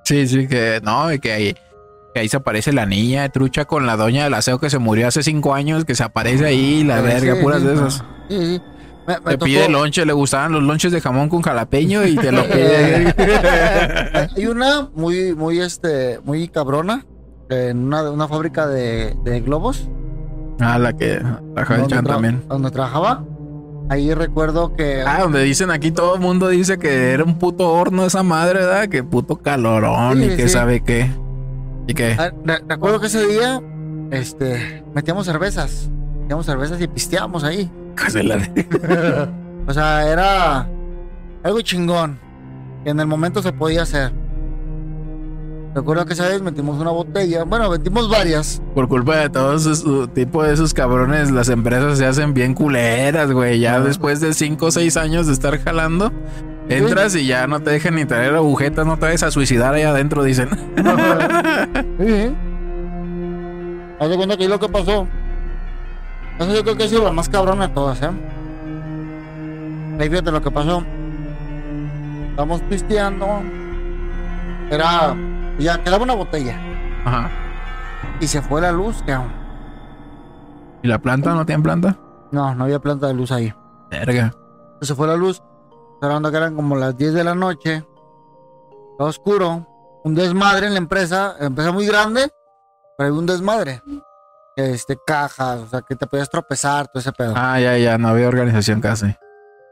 sí, 0.04 0.26
sí, 0.28 0.46
que 0.48 0.80
no, 0.82 1.12
y 1.12 1.18
que 1.18 1.32
ahí, 1.32 1.56
que 2.14 2.20
ahí 2.20 2.28
se 2.28 2.36
aparece 2.36 2.72
la 2.72 2.86
niña 2.86 3.22
de 3.22 3.28
trucha 3.30 3.64
con 3.64 3.84
la 3.86 3.96
doña 3.96 4.24
del 4.24 4.34
aseo 4.34 4.58
que 4.58 4.70
se 4.70 4.78
murió 4.78 5.08
hace 5.08 5.22
cinco 5.22 5.54
años, 5.54 5.84
que 5.84 5.94
se 5.94 6.04
aparece 6.04 6.46
ahí, 6.46 6.84
la 6.84 6.98
Sí, 6.98 7.02
verga, 7.06 7.34
sí, 7.36 7.42
puras 7.42 7.60
sí. 7.60 7.66
de 7.66 7.74
esas. 7.74 7.94
Sí, 7.94 8.36
sí. 8.38 8.62
Me, 9.08 9.14
me 9.18 9.30
Te 9.32 9.38
tocó- 9.38 9.44
pide 9.46 9.68
lonche, 9.68 10.06
le 10.06 10.12
gustaban 10.12 10.52
los 10.52 10.62
lonches 10.62 10.92
de 10.92 11.00
jamón 11.00 11.28
con 11.28 11.42
jalapeño 11.42 12.06
y 12.06 12.14
te 12.14 12.30
lo 12.30 12.44
pide. 12.48 13.12
Hay 14.36 14.46
una 14.46 14.88
muy, 14.94 15.34
muy, 15.34 15.58
este, 15.60 16.20
muy 16.22 16.46
cabrona 16.48 17.04
en 17.50 17.78
una, 17.86 18.08
una 18.10 18.28
fábrica 18.28 18.68
de, 18.68 19.16
de 19.24 19.40
globos. 19.40 19.88
ah, 20.60 20.78
la 20.78 20.92
que 20.92 21.14
el 21.14 21.24
donde 21.80 22.02
también. 22.04 22.44
Donde 22.48 22.70
trabajaba. 22.70 23.24
Ahí 23.92 24.14
recuerdo 24.14 24.74
que. 24.74 25.02
Ah, 25.06 25.18
donde 25.20 25.42
dicen 25.42 25.70
aquí 25.70 25.90
todo 25.90 26.14
el 26.14 26.20
mundo 26.22 26.48
dice 26.48 26.78
que 26.78 27.10
era 27.10 27.24
un 27.24 27.38
puto 27.38 27.68
horno 27.70 28.06
esa 28.06 28.22
madre, 28.22 28.60
¿verdad? 28.60 28.88
Que 28.88 29.02
puto 29.04 29.36
calorón 29.36 30.16
Sí, 30.18 30.24
y 30.24 30.36
que 30.36 30.42
sí. 30.44 30.48
sabe 30.48 30.80
qué. 30.82 31.10
Y 31.86 31.92
que, 31.94 32.12
Ah, 32.18 32.32
re- 32.44 32.62
recuerdo 32.66 33.00
que 33.00 33.08
ese 33.08 33.26
día, 33.26 33.60
este, 34.10 34.82
metíamos 34.94 35.26
cervezas. 35.26 35.90
Metíamos 36.22 36.46
cervezas 36.46 36.80
y 36.80 36.88
pisteábamos 36.88 37.44
ahí. 37.44 37.70
O 39.68 39.72
sea, 39.72 40.08
era 40.10 40.66
algo 41.44 41.60
chingón. 41.60 42.18
Que 42.84 42.90
en 42.90 42.98
el 43.00 43.06
momento 43.06 43.42
se 43.42 43.52
podía 43.52 43.82
hacer. 43.82 44.12
Recuerdo 45.74 46.04
que 46.04 46.12
esa 46.12 46.28
vez 46.28 46.42
metimos 46.42 46.78
una 46.78 46.90
botella. 46.90 47.44
Bueno, 47.44 47.70
metimos 47.70 48.08
varias. 48.10 48.60
por 48.74 48.88
culpa 48.88 49.16
de 49.16 49.30
todos 49.30 49.64
esos 49.64 50.12
tipo 50.12 50.42
de 50.42 50.52
esos 50.52 50.74
cabrones, 50.74 51.30
las 51.30 51.48
empresas 51.48 51.96
se 51.96 52.04
hacen 52.04 52.34
bien 52.34 52.52
culeras, 52.54 53.32
güey. 53.32 53.58
Ya 53.60 53.80
después 53.80 54.20
de 54.20 54.34
cinco 54.34 54.66
o 54.66 54.70
seis 54.70 54.98
años 54.98 55.26
de 55.26 55.32
estar 55.32 55.58
jalando, 55.58 56.12
entras 56.68 57.14
y 57.16 57.26
ya 57.26 57.46
no 57.46 57.60
te 57.60 57.70
dejan 57.70 57.94
ni 57.94 58.04
traer 58.04 58.34
agujetas, 58.34 58.86
no 58.86 58.98
te 58.98 59.06
vayas 59.06 59.22
a 59.22 59.30
suicidar 59.30 59.72
ahí 59.74 59.82
adentro, 59.82 60.22
dicen. 60.22 60.50
Sí. 61.98 62.34
Haz 63.98 64.08
de 64.10 64.16
cuenta 64.16 64.36
que 64.36 64.42
ahí 64.42 64.48
lo 64.48 64.58
que 64.58 64.68
pasó. 64.68 65.06
Eso 66.38 66.54
yo 66.54 66.62
creo 66.64 66.76
que 66.76 66.84
ha 66.84 66.88
sido 66.88 67.04
la 67.04 67.12
más 67.12 67.28
cabrona 67.28 67.68
de 67.68 67.74
todas, 67.74 68.02
¿eh? 68.02 68.10
Ahí 70.00 70.08
fíjate 70.10 70.32
lo 70.32 70.42
que 70.42 70.50
pasó. 70.50 70.82
Estamos 72.30 72.60
pisteando. 72.62 73.26
Era. 74.70 75.14
Ya 75.58 75.82
quedaba 75.82 76.02
una 76.04 76.14
botella. 76.14 76.58
Ajá. 77.04 77.30
Y 78.20 78.26
se 78.26 78.42
fue 78.42 78.60
la 78.60 78.72
luz, 78.72 79.02
cabrón. 79.06 79.32
¿Y 80.82 80.88
la 80.88 80.98
planta 80.98 81.34
no 81.34 81.46
tiene 81.46 81.62
planta? 81.62 81.96
No, 82.30 82.54
no 82.54 82.64
había 82.64 82.78
planta 82.80 83.06
de 83.06 83.14
luz 83.14 83.30
ahí. 83.30 83.52
Verga. 83.90 84.32
Se 84.80 84.94
fue 84.94 85.06
la 85.06 85.16
luz. 85.16 85.42
Hablando 86.00 86.30
que 86.30 86.36
eran 86.36 86.56
como 86.56 86.76
las 86.76 86.96
10 86.96 87.14
de 87.14 87.24
la 87.24 87.34
noche. 87.34 87.84
Estaba 88.92 89.10
oscuro. 89.10 89.66
un 90.04 90.14
desmadre 90.14 90.66
en 90.66 90.72
la 90.72 90.78
empresa, 90.78 91.36
empresa 91.38 91.70
muy 91.70 91.86
grande, 91.86 92.28
pero 92.98 93.12
hay 93.12 93.16
un 93.16 93.26
desmadre. 93.26 93.82
Este, 94.56 94.98
cajas, 95.06 95.60
o 95.60 95.66
sea, 95.68 95.82
que 95.82 95.94
te 95.94 96.06
podías 96.06 96.28
tropezar, 96.28 96.88
todo 96.88 97.00
ese 97.00 97.12
pedo. 97.12 97.34
Ah, 97.36 97.58
ya, 97.60 97.78
ya, 97.78 97.96
no 97.98 98.08
había 98.08 98.28
organización 98.28 98.80
casi. 98.80 99.14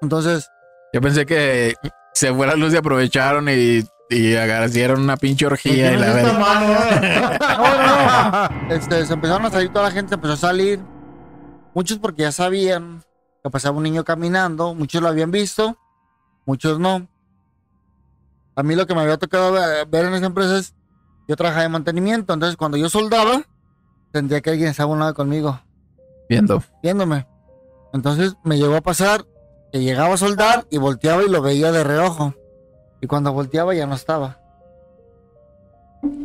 Entonces, 0.01 0.49
Yo 0.93 1.01
pensé 1.01 1.27
que 1.27 1.75
se 2.15 2.33
fue 2.33 2.47
la 2.47 2.55
luz 2.55 2.73
y 2.73 2.77
aprovecharon 2.77 3.49
y, 3.49 3.85
y 4.11 4.35
agarraron 4.35 5.01
una 5.03 5.17
pinche 5.17 5.47
orgía 5.47 5.93
y 5.93 5.97
la 5.97 6.07
Esta 6.09 6.15
verdad. 6.15 6.39
mano, 6.39 6.67
no, 7.49 8.49
no, 8.49 8.67
no. 8.69 8.75
Este, 8.75 9.07
se 9.07 9.13
empezaron 9.15 9.47
a 9.47 9.51
salir 9.51 9.73
toda 9.73 9.85
la 9.87 9.91
gente, 9.93 10.15
empezó 10.17 10.35
a 10.35 10.37
salir. 10.37 10.81
Muchos 11.75 11.99
porque 11.99 12.23
ya 12.23 12.33
sabían 12.33 13.03
que 13.43 13.51
pasaba 13.51 13.77
un 13.77 13.85
niño 13.85 14.05
caminando, 14.05 14.75
muchos 14.75 15.01
lo 15.01 15.09
habían 15.09 15.31
visto, 15.31 15.79
muchos 16.45 16.79
no. 16.81 17.07
A 18.57 18.63
mí 18.63 18.75
lo 18.75 18.87
que 18.87 18.95
me 18.95 19.01
había 19.03 19.17
tocado 19.17 19.53
ve- 19.53 19.85
ver 19.89 20.05
en 20.07 20.15
esa 20.15 20.27
empresa 20.27 20.59
es, 20.59 20.75
yo 21.29 21.37
trabajaba 21.37 21.65
en 21.65 21.73
mantenimiento, 21.73 22.35
entonces 22.35 22.57
cuando 22.57 22.77
yo 22.77 22.89
soldaba, 22.91 23.43
sentía 24.13 24.41
que 24.41 24.51
alguien 24.51 24.69
estaba 24.69 24.91
a 24.91 24.95
un 24.95 24.99
lado 25.01 25.15
conmigo, 25.15 25.61
Viendo. 26.29 26.63
viéndome. 26.83 27.27
Entonces 27.93 28.35
me 28.45 28.59
llegó 28.59 28.75
a 28.77 28.81
pasar 28.81 29.25
que 29.73 29.81
llegaba 29.81 30.15
a 30.15 30.19
soldar 30.19 30.67
y 30.71 30.79
volteaba 30.79 31.23
y 31.23 31.29
lo 31.29 31.41
veía 31.41 31.71
de 31.73 31.85
reojo. 31.85 32.35
Y 33.01 33.07
cuando 33.07 33.33
volteaba 33.33 33.75
ya 33.75 33.87
no 33.87 33.95
estaba. 33.95 34.39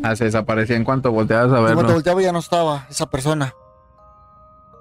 Ah, 0.03 0.15
se 0.15 0.26
desaparecía 0.26 0.76
en 0.76 0.84
cuanto 0.84 1.11
volteabas 1.11 1.47
a 1.51 1.55
Y 1.55 1.61
cuando 1.61 1.76
verlo. 1.78 1.93
volteaba 1.93 2.21
ya 2.21 2.32
no 2.32 2.39
estaba 2.39 2.86
esa 2.89 3.05
persona. 3.07 3.53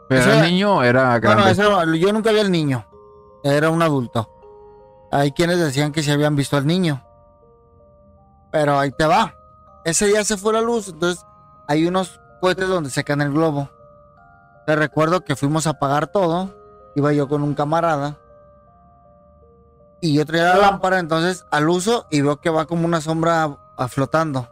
¿Pero 0.09 0.21
Ese 0.21 0.31
era 0.31 0.39
era- 0.41 0.49
niño 0.49 0.77
o 0.77 0.83
era 0.83 1.19
grande? 1.19 1.43
no, 1.43 1.49
ese- 1.49 1.99
yo 1.99 2.13
nunca 2.13 2.31
vi 2.31 2.39
al 2.41 2.51
niño. 2.53 2.87
Era 3.43 3.71
un 3.71 3.83
adulto. 3.83 4.31
Hay 5.11 5.33
quienes 5.33 5.59
decían 5.59 5.93
que 5.93 6.03
se 6.03 6.13
habían 6.13 6.37
visto 6.37 6.57
al 6.57 6.67
niño. 6.67 7.05
Pero 8.53 8.79
ahí 8.79 8.91
te 8.93 9.07
va. 9.07 9.35
Ese 9.85 10.07
día 10.07 10.25
se 10.25 10.37
fue 10.37 10.53
la 10.53 10.61
luz, 10.61 10.89
entonces 10.89 11.25
hay 11.69 11.87
unos 11.87 12.21
cohetes 12.41 12.69
donde 12.69 12.91
secan 12.91 13.21
el 13.21 13.33
globo. 13.33 13.69
Te 14.67 14.77
recuerdo 14.77 15.23
que 15.23 15.37
fuimos 15.37 15.67
a 15.67 15.71
apagar 15.71 16.07
todo. 16.07 16.55
Iba 16.95 17.13
yo 17.13 17.29
con 17.29 17.43
un 17.43 17.55
camarada. 17.55 18.17
Y 20.05 20.13
yo 20.13 20.27
traía 20.27 20.45
la 20.45 20.57
lámpara, 20.59 20.99
entonces 20.99 21.47
al 21.51 21.67
uso 21.67 22.07
y 22.11 22.21
veo 22.21 22.39
que 22.39 22.51
va 22.51 22.67
como 22.67 22.85
una 22.85 23.01
sombra 23.01 23.57
flotando. 23.89 24.51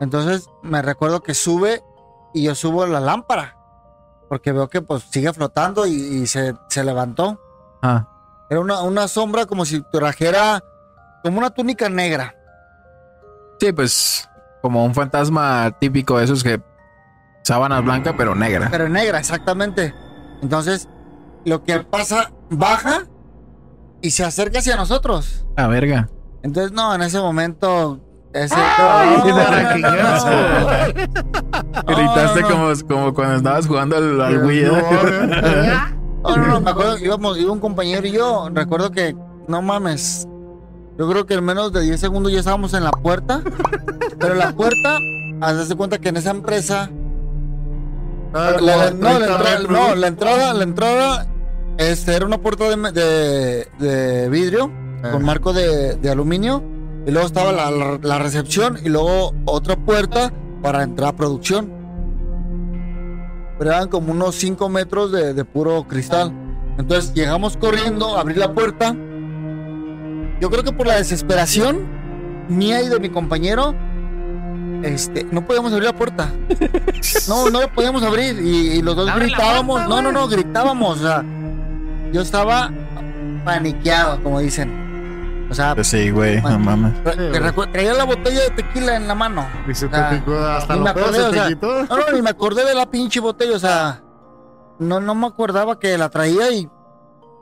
Entonces 0.00 0.50
me 0.62 0.82
recuerdo 0.82 1.22
que 1.22 1.32
sube 1.32 1.82
y 2.34 2.42
yo 2.44 2.54
subo 2.54 2.86
la 2.86 3.00
lámpara. 3.00 3.56
Porque 4.28 4.52
veo 4.52 4.68
que 4.68 4.82
pues 4.82 5.02
sigue 5.04 5.32
flotando 5.32 5.86
y, 5.86 5.92
y 5.92 6.26
se, 6.26 6.54
se 6.68 6.84
levantó. 6.84 7.40
Ah, 7.82 8.06
Era 8.50 8.60
una, 8.60 8.82
una 8.82 9.08
sombra 9.08 9.46
como 9.46 9.64
si 9.64 9.80
trajera 9.90 10.62
como 11.22 11.38
una 11.38 11.48
túnica 11.50 11.88
negra. 11.88 12.34
sí, 13.60 13.72
pues 13.72 14.28
como 14.60 14.84
un 14.84 14.94
fantasma 14.94 15.70
típico 15.80 16.18
de 16.18 16.24
esos 16.24 16.42
que 16.44 16.60
sábanas 17.44 17.82
blanca 17.82 18.14
pero 18.14 18.34
negra. 18.34 18.68
Pero 18.70 18.90
negra, 18.90 19.20
exactamente. 19.20 19.94
Entonces, 20.42 20.86
lo 21.46 21.62
que 21.64 21.80
pasa, 21.80 22.30
baja 22.50 23.04
y 24.02 24.10
se 24.10 24.24
acerca 24.24 24.58
hacia 24.58 24.76
nosotros. 24.76 25.46
La 25.56 25.66
verga. 25.68 26.08
Entonces, 26.42 26.72
no, 26.72 26.94
en 26.94 27.02
ese 27.02 27.18
momento. 27.20 28.00
Ese, 28.32 28.54
Ay, 28.56 29.16
no, 29.80 29.90
no. 29.90 31.86
Gritaste 31.86 32.40
no. 32.42 32.48
como, 32.48 32.72
como 32.88 33.14
cuando 33.14 33.36
estabas 33.36 33.66
jugando 33.66 33.96
al, 33.96 34.20
al 34.20 34.44
Wii. 34.44 34.64
¿eh? 34.64 34.68
No, 36.22 36.36
no, 36.36 36.46
no, 36.46 36.60
me 36.62 36.70
acuerdo, 36.70 36.98
íbamos, 36.98 37.38
iba 37.38 37.52
un 37.52 37.60
compañero 37.60 38.06
y 38.06 38.10
yo, 38.12 38.48
recuerdo 38.52 38.90
que, 38.90 39.14
no 39.46 39.62
mames, 39.62 40.26
yo 40.98 41.08
creo 41.08 41.26
que 41.26 41.34
en 41.34 41.44
menos 41.44 41.72
de 41.72 41.82
10 41.82 42.00
segundos 42.00 42.32
ya 42.32 42.38
estábamos 42.40 42.74
en 42.74 42.82
la 42.84 42.90
puerta, 42.90 43.40
pero 44.18 44.34
la 44.34 44.52
puerta, 44.52 44.98
de 45.68 45.76
cuenta 45.76 45.98
que 45.98 46.08
en 46.08 46.16
esa 46.16 46.30
empresa, 46.30 46.90
Ah, 48.36 48.50
la- 48.60 48.76
la- 48.76 48.90
como 48.90 49.02
no, 49.02 49.18
la 49.20 49.26
30 49.38 49.56
entrada, 49.56 49.88
no, 49.88 49.94
la 49.94 50.06
entrada, 50.08 50.54
la 50.54 50.62
entrada, 50.64 51.26
este, 51.78 52.14
era 52.14 52.26
una 52.26 52.38
puerta 52.38 52.64
de, 52.68 52.76
de- 52.92 53.68
de 53.78 54.28
vidrio, 54.28 54.70
con 55.12 55.22
marco 55.24 55.52
de, 55.52 55.96
de 55.96 56.10
aluminio, 56.10 56.62
y 57.06 57.10
luego 57.10 57.26
estaba 57.26 57.52
la, 57.52 57.70
la- 57.70 57.98
la 58.02 58.18
recepción, 58.18 58.78
y 58.84 58.88
luego 58.88 59.34
otra 59.44 59.76
puerta 59.76 60.32
para 60.62 60.82
entrar 60.82 61.10
a 61.10 61.16
producción. 61.16 61.70
Pero 63.58 63.70
eran 63.70 63.88
como 63.88 64.12
unos 64.12 64.34
5 64.36 64.68
metros 64.68 65.12
de, 65.12 65.32
de 65.34 65.44
puro 65.44 65.84
cristal. 65.86 66.32
Entonces 66.78 67.14
llegamos 67.14 67.56
corriendo, 67.56 68.16
abrí 68.16 68.34
la 68.34 68.52
puerta. 68.52 68.94
Yo 70.40 70.50
creo 70.50 70.64
que 70.64 70.72
por 70.72 70.86
la 70.88 70.96
desesperación 70.96 71.86
mía 72.48 72.82
y 72.82 72.88
de 72.88 72.98
mi 72.98 73.10
compañero, 73.10 73.74
este, 74.82 75.24
no 75.30 75.46
podíamos 75.46 75.72
abrir 75.72 75.86
la 75.86 75.96
puerta. 75.96 76.30
No, 77.28 77.48
no 77.50 77.60
la 77.60 77.72
podíamos 77.72 78.02
abrir. 78.02 78.38
Y, 78.42 78.78
y 78.78 78.82
los 78.82 78.96
dos 78.96 79.08
Abre 79.08 79.26
gritábamos. 79.26 79.76
puerta, 79.80 79.88
no, 79.88 80.02
no, 80.02 80.12
no, 80.12 80.26
gritábamos. 80.28 80.98
O 80.98 81.02
sea, 81.02 81.22
yo 82.14 82.22
estaba 82.22 82.70
paniqueado, 83.44 84.22
como 84.22 84.38
dicen. 84.38 85.46
O 85.50 85.54
sea, 85.54 85.74
Pues 85.74 85.88
sí, 85.88 86.10
güey, 86.10 86.40
no 86.40 86.58
mames. 86.58 86.94
traía 87.72 87.92
la 87.92 88.04
botella 88.04 88.40
de 88.44 88.50
tequila 88.50 88.96
en 88.96 89.06
la 89.08 89.14
mano. 89.14 89.46
Y 89.68 89.74
se 89.74 89.88
te 89.88 89.98
picó 90.10 90.36
hasta 90.38 90.74
ni 90.74 90.80
me 90.80 90.92
los 90.92 90.96
acordé, 90.96 91.18
se 91.18 91.22
o 91.26 91.30
te 91.30 91.36
sea, 91.36 91.46
quitó. 91.48 91.84
No, 91.84 91.96
no, 91.98 92.12
ni 92.12 92.22
me 92.22 92.30
acordé 92.30 92.64
de 92.64 92.74
la 92.74 92.86
pinche 92.90 93.20
botella, 93.20 93.56
o 93.56 93.58
sea, 93.58 94.02
no, 94.78 95.00
no 95.00 95.14
me 95.14 95.26
acordaba 95.26 95.78
que 95.78 95.98
la 95.98 96.08
traía 96.08 96.50
y 96.50 96.68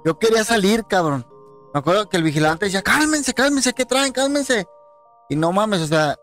yo 0.05 0.18
quería 0.18 0.43
salir, 0.43 0.85
cabrón. 0.87 1.27
Me 1.75 1.81
acuerdo 1.81 2.09
que 2.09 2.16
el 2.16 2.23
vigilante 2.23 2.64
decía, 2.66 2.83
cálmense, 2.83 3.35
cálmense, 3.35 3.73
¿qué 3.73 3.85
traen? 3.87 4.12
Cálmense. 4.12 4.66
Y 5.29 5.37
no 5.37 5.53
mames, 5.53 5.81
o 5.83 5.87
sea, 5.87 6.16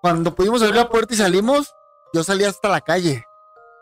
cuando 0.00 0.34
pudimos 0.34 0.62
abrir 0.62 0.76
la 0.76 0.88
puerta 0.88 1.14
y 1.14 1.16
salimos, 1.18 1.74
yo 2.14 2.24
salí 2.24 2.44
hasta 2.44 2.68
la 2.68 2.80
calle. 2.80 3.24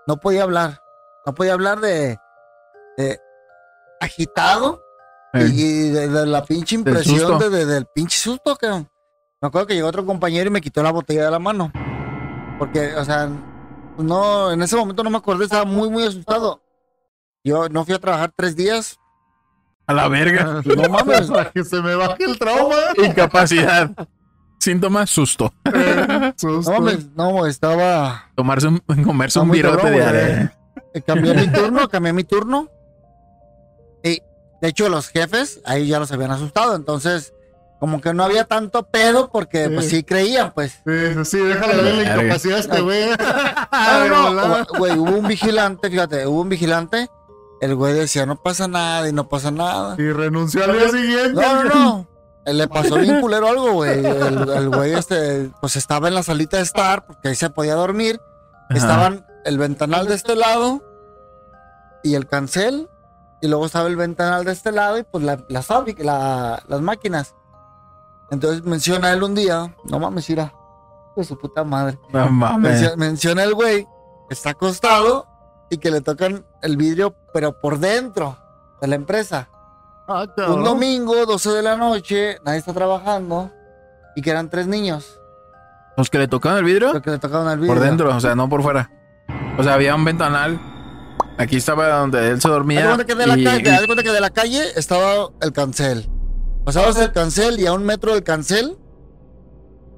No 0.07 0.17
podía 0.17 0.43
hablar. 0.43 0.81
No 1.25 1.35
podía 1.35 1.53
hablar 1.55 1.81
de, 1.81 2.19
de 2.99 3.21
agitado 4.01 4.83
y, 5.35 5.39
Eh, 5.39 5.49
y 5.53 5.89
de, 5.91 6.09
de 6.09 6.27
la 6.27 6.45
pinche 6.45 6.77
Del 6.79 6.87
impresión 6.89 7.19
susto. 7.19 7.39
de, 7.39 7.51
de- 7.51 7.67
del 7.67 7.87
pinche 7.95 8.19
susto, 8.19 8.57
cabrón. 8.57 8.89
Me 9.41 9.49
acuerdo 9.49 9.67
que 9.67 9.75
llegó 9.75 9.89
otro 9.89 10.05
compañero 10.07 10.49
y 10.49 10.53
me 10.53 10.61
quitó 10.61 10.83
la 10.83 10.93
botella 10.93 11.27
de 11.27 11.31
la 11.31 11.39
mano. 11.39 11.71
Porque, 12.59 12.95
o 12.95 13.05
sea, 13.05 13.29
no, 13.99 14.51
en 14.51 14.63
ese 14.63 14.77
momento 14.77 15.03
no 15.05 15.11
me 15.11 15.19
acordé, 15.19 15.45
estaba 15.45 15.65
muy, 15.65 15.91
muy 15.91 16.05
asustado. 16.05 16.63
Yo 17.45 17.69
no 17.69 17.85
fui 17.85 17.95
a 17.95 17.99
trabajar 17.99 18.33
tres 18.35 18.57
días. 18.57 18.97
A 19.87 19.93
la 19.93 20.09
verga. 20.09 20.63
No 20.77 20.89
mames. 20.89 21.27
Para 21.31 21.51
que 21.51 21.63
se 21.65 21.81
me 21.83 21.95
baje 21.95 22.25
el 22.25 22.39
trauma. 22.39 22.77
Incapacidad. 23.05 23.91
Síntomas, 24.59 25.11
susto. 25.11 25.53
Susto. 26.37 26.73
No 26.73 26.81
mames, 26.81 27.09
no, 27.15 27.47
estaba. 27.47 28.31
Tomarse 28.35 28.69
un, 28.69 28.79
comerse 29.05 29.39
un 29.39 29.51
virote 29.51 29.91
de 29.91 30.03
arena. 30.05 30.53
eh, 30.95 31.03
Cambié 31.03 31.35
mi 31.35 31.47
turno, 31.53 31.89
cambié 31.89 32.13
mi 32.15 32.25
turno. 32.25 32.69
De 34.61 34.69
hecho, 34.69 34.89
los 34.89 35.09
jefes 35.09 35.61
ahí 35.65 35.87
ya 35.87 35.99
los 35.99 36.11
habían 36.13 36.31
asustado. 36.31 36.75
Entonces, 36.75 37.35
como 37.79 38.01
que 38.01 38.15
no 38.15 38.25
había 38.25 38.45
tanto 38.45 38.85
pedo 38.85 39.31
porque, 39.31 39.69
pues 39.69 39.89
sí 39.89 40.03
creían, 40.03 40.53
pues. 40.55 40.81
Sí, 40.87 41.25
sí, 41.25 41.39
déjale 41.39 41.83
ver 41.83 41.95
la 41.95 42.03
incapacidad 42.03 42.57
a 42.57 42.61
este 42.61 42.81
güey. 42.81 43.11
No, 44.09 44.35
De 44.35 44.49
no, 44.49 44.67
güey, 44.79 44.99
hubo 44.99 45.19
un 45.19 45.29
vigilante, 45.29 45.91
fíjate, 45.91 46.27
hubo 46.27 46.41
un 46.41 46.49
vigilante. 46.49 47.11
El 47.61 47.75
güey 47.75 47.95
decía, 47.95 48.27
no 48.27 48.37
pasa 48.43 48.69
nada 48.69 49.09
y 49.09 49.13
no 49.13 49.29
pasa 49.29 49.51
nada. 49.51 49.95
Y 49.99 50.11
renunció 50.11 50.65
al 50.65 50.73
día 50.73 50.89
siguiente. 50.89 51.41
No, 51.41 51.65
no, 51.65 51.75
no. 51.75 52.09
Le 52.47 52.69
pasó 52.69 52.97
bien 52.97 53.21
culero 53.21 53.49
algo, 53.49 53.73
güey. 53.73 54.05
El, 54.07 54.49
el 54.49 54.69
güey, 54.69 54.95
este, 54.95 55.51
pues 55.61 55.75
estaba 55.75 56.07
en 56.09 56.15
la 56.15 56.23
salita 56.23 56.59
de 56.59 56.63
estar, 56.63 57.05
porque 57.05 57.29
ahí 57.29 57.35
se 57.35 57.51
podía 57.51 57.75
dormir. 57.75 58.21
Ajá. 58.69 58.79
Estaban 58.79 59.27
el 59.45 59.59
ventanal 59.59 60.07
de 60.07 60.15
este 60.15 60.37
lado 60.37 60.83
y 62.05 62.15
el 62.15 62.27
cancel. 62.27 62.89
Y 63.41 63.49
luego 63.49 63.67
estaba 63.67 63.89
el 63.89 63.97
ventanal 63.97 64.45
de 64.45 64.53
este 64.53 64.73
lado 64.73 64.99
y 64.99 65.03
pues 65.03 65.23
la, 65.25 65.45
la 65.49 65.63
fábrica, 65.63 66.03
la- 66.03 66.63
las 66.69 66.81
máquinas. 66.81 67.35
Entonces 68.31 68.65
menciona 68.65 69.13
él 69.13 69.23
un 69.23 69.35
día, 69.35 69.75
no 69.85 69.99
mames, 70.01 70.29
mira, 70.29 70.53
de 71.17 71.25
su 71.25 71.39
puta 71.39 71.63
madre. 71.65 71.99
No 72.13 72.29
mames. 72.31 72.81
Mencio- 72.81 72.97
menciona 72.97 73.45
el 73.45 73.55
güey 73.55 73.85
que 74.29 74.35
está 74.35 74.51
acostado 74.51 75.27
y 75.71 75.79
que 75.79 75.91
le 75.91 76.01
tocan 76.01 76.45
el 76.63 76.77
vidrio, 76.77 77.15
pero 77.33 77.61
por 77.61 77.79
dentro 77.79 78.37
de 78.81 78.89
la 78.89 78.97
empresa. 78.97 79.49
Ah. 80.09 80.25
Un 80.49 80.65
domingo, 80.65 81.27
12 81.27 81.51
de 81.51 81.63
la 81.63 81.77
noche, 81.77 82.39
nadie 82.45 82.59
está 82.59 82.73
trabajando 82.73 83.51
y 84.15 84.23
que 84.23 84.31
eran 84.31 84.49
tres 84.49 84.67
niños 84.69 85.21
Los 85.97 86.09
que 86.11 86.19
le 86.19 86.29
tocaron 86.29 86.59
el 86.59 86.65
vidrio 86.65 86.93
los 86.93 87.03
que 87.03 87.11
le 87.11 87.19
tocaban 87.19 87.49
el 87.53 87.59
vidrio. 87.59 87.75
por 87.75 87.83
dentro, 87.83 88.15
o 88.15 88.21
sea, 88.21 88.35
no 88.35 88.49
por 88.49 88.63
fuera. 88.63 88.91
O 89.59 89.63
sea, 89.63 89.75
había 89.75 89.95
un 89.95 90.05
ventanal. 90.05 90.61
Aquí 91.39 91.57
estaba 91.57 91.89
donde 91.99 92.31
él 92.31 92.41
se 92.41 92.49
Haz 92.49 92.51
de 92.51 92.51
dormía. 92.51 92.85
cuenta 92.87 93.05
que 93.05 93.15
de 93.15 93.27
la 93.27 93.37
y- 93.39 93.45
calle, 93.45 93.71
haz 93.71 93.81
de 93.81 93.87
cuenta 93.87 94.03
que 94.03 94.13
de 94.13 94.21
la 94.21 94.31
calle 94.31 94.63
estaba 94.77 95.29
el 95.41 95.53
cancel. 95.53 96.09
Pasabas 96.65 96.99
el 96.99 97.13
cancel 97.13 97.61
y 97.61 97.67
a 97.67 97.73
un 97.73 97.85
metro 97.85 98.13
del 98.15 98.23
cancel 98.23 98.77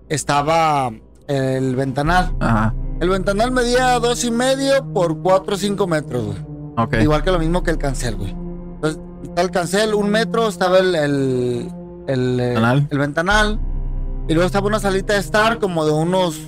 estaba 0.09 0.91
el 1.27 1.77
ventanal. 1.77 2.35
Ajá. 2.41 2.75
El 3.01 3.09
ventanal 3.11 3.51
medía 3.53 3.99
dos 4.01 4.25
y 4.25 4.31
medio 4.31 4.85
por 4.93 5.19
cuatro 5.23 5.55
o 5.55 5.59
cinco 5.59 5.87
metros, 5.87 6.25
güey. 6.27 6.39
Ok. 6.77 6.95
Igual 7.01 7.23
que 7.23 7.31
lo 7.31 7.39
mismo 7.39 7.63
que 7.63 7.71
el 7.71 7.79
cancel, 7.79 8.17
güey. 8.17 8.31
Entonces, 8.31 9.01
está 9.23 9.43
el 9.43 9.51
cancel, 9.51 9.95
un 9.95 10.11
metro, 10.11 10.49
estaba 10.49 10.79
el, 10.79 10.95
el, 10.95 11.69
el, 12.09 12.41
eh, 12.41 12.47
Ventanal. 12.49 12.89
el 12.91 12.99
ventanal. 12.99 13.61
Y 14.29 14.35
luego 14.35 14.47
estaba 14.47 14.67
una 14.67 14.81
salita 14.81 15.15
de 15.15 15.21
estar 15.21 15.59
como 15.59 15.85
de 15.87 15.93
unos 15.93 16.39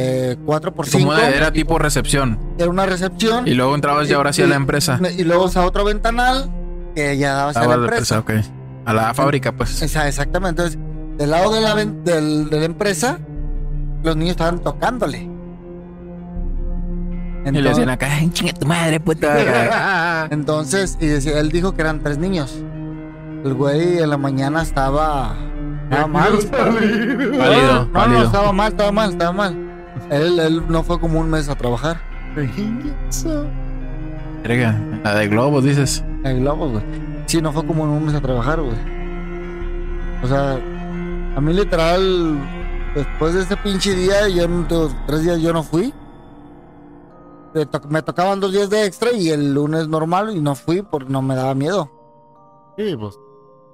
eh, 0.00 0.36
4 0.46 0.74
por 0.74 0.86
5 0.86 1.08
Como 1.08 1.14
de- 1.18 1.36
era 1.36 1.50
tipo 1.52 1.78
recepción. 1.78 2.38
Era 2.56 2.70
una 2.70 2.86
recepción. 2.86 3.48
Y 3.48 3.54
luego 3.54 3.74
entrabas 3.74 4.08
ya 4.08 4.16
ahora 4.16 4.32
sí 4.32 4.42
a 4.42 4.46
la 4.46 4.54
empresa. 4.56 5.00
Y 5.18 5.24
luego 5.24 5.46
estaba 5.48 5.66
otro 5.66 5.84
ventanal 5.84 6.48
que 6.94 7.18
ya 7.18 7.34
daba 7.34 7.50
hacia 7.50 7.62
Estaba 7.62 7.76
la 7.76 7.82
la 7.82 7.88
empresa. 7.88 8.16
empresa, 8.18 8.48
ok. 8.50 8.86
A 8.86 8.92
la 8.94 9.12
fábrica, 9.14 9.52
pues. 9.52 9.82
Esa- 9.82 10.06
exactamente. 10.08 10.62
Entonces, 10.62 10.78
del 11.18 11.30
lado 11.30 11.52
de 11.52 11.60
la, 11.60 11.74
del- 11.74 12.48
de 12.48 12.58
la 12.60 12.64
empresa, 12.64 13.18
los 14.04 14.16
niños 14.16 14.32
estaban 14.32 14.60
tocándole. 14.60 15.28
Y 17.44 17.50
le 17.50 17.68
decían 17.70 17.88
acá, 17.88 18.08
"Ay, 18.10 18.28
chinga 18.30 18.52
tu 18.52 18.66
madre, 18.66 19.00
puta. 19.00 20.26
Entonces, 20.30 20.98
y 21.00 21.06
decía, 21.06 21.40
él 21.40 21.50
dijo 21.50 21.74
que 21.74 21.80
eran 21.80 22.00
tres 22.02 22.18
niños. 22.18 22.62
El 23.44 23.54
güey 23.54 23.98
en 23.98 24.10
la 24.10 24.18
mañana 24.18 24.62
estaba, 24.62 25.34
estaba 25.84 26.06
mal. 26.08 26.32
Válido, 26.52 27.72
no, 27.72 27.84
no, 27.84 27.92
válido. 27.92 28.18
no, 28.20 28.24
estaba 28.26 28.52
mal, 28.52 28.72
estaba 28.72 28.92
mal, 28.92 29.10
estaba 29.12 29.32
mal. 29.32 29.67
Él, 30.10 30.38
él 30.38 30.62
no 30.68 30.82
fue 30.82 30.98
como 31.00 31.20
un 31.20 31.30
mes 31.30 31.48
a 31.48 31.54
trabajar. 31.54 32.00
Verga, 34.42 34.78
La 35.04 35.14
de 35.14 35.28
globos, 35.28 35.64
dices. 35.64 36.04
El 36.24 36.40
globo, 36.40 36.68
güey. 36.70 36.82
Sí, 37.26 37.42
no 37.42 37.52
fue 37.52 37.66
como 37.66 37.82
un 37.84 38.04
mes 38.06 38.14
a 38.14 38.20
trabajar, 38.20 38.60
güey. 38.60 38.76
O 40.22 40.26
sea, 40.26 40.58
a 41.36 41.40
mí 41.40 41.52
literal, 41.52 42.38
después 42.94 43.34
de 43.34 43.42
ese 43.42 43.56
pinche 43.56 43.94
día, 43.94 44.28
yo 44.28 44.46
de- 44.48 44.88
tres 45.06 45.22
días 45.22 45.40
yo 45.40 45.52
no 45.52 45.62
fui. 45.62 45.92
Me 47.88 48.02
tocaban 48.02 48.40
dos 48.40 48.52
días 48.52 48.70
de 48.70 48.84
extra 48.84 49.12
y 49.12 49.30
el 49.30 49.52
lunes 49.54 49.88
normal 49.88 50.36
y 50.36 50.40
no 50.40 50.54
fui 50.54 50.82
porque 50.82 51.10
no 51.12 51.22
me 51.22 51.34
daba 51.34 51.54
miedo. 51.54 51.90
Sí, 52.76 52.94
pues. 52.98 53.18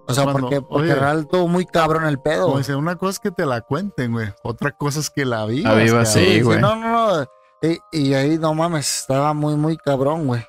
O 0.07 0.13
sea, 0.15 0.25
Cuando- 0.25 0.41
porque, 0.43 0.61
porque 0.61 0.93
oye. 0.93 0.95
real 0.95 1.21
estuvo 1.21 1.49
muy 1.49 1.65
cabrón 1.67 2.05
el 2.05 2.21
pedo. 2.21 2.47
Como 2.47 2.59
dice, 2.59 2.75
una 2.75 2.97
cosa 2.97 3.11
es 3.13 3.19
que 3.21 3.31
te 3.31 3.47
la 3.47 3.63
cuenten, 3.63 4.13
güey. 4.13 4.29
Otra 4.43 4.71
cosa 4.73 5.01
es 5.01 5.09
que 5.11 5.25
la 5.25 5.47
vivas. 5.47 5.73
La 5.77 5.83
vivas, 5.83 6.13
sí, 6.13 6.43
güey. 6.43 6.61
No, 6.61 6.77
no, 6.77 6.91
no. 7.21 7.27
Y, 7.63 7.79
y 7.93 8.15
ahí, 8.15 8.37
no 8.39 8.53
mames, 8.53 9.01
estaba 9.01 9.33
muy, 9.33 9.57
muy 9.57 9.77
cabrón, 9.79 10.27
güey. 10.27 10.45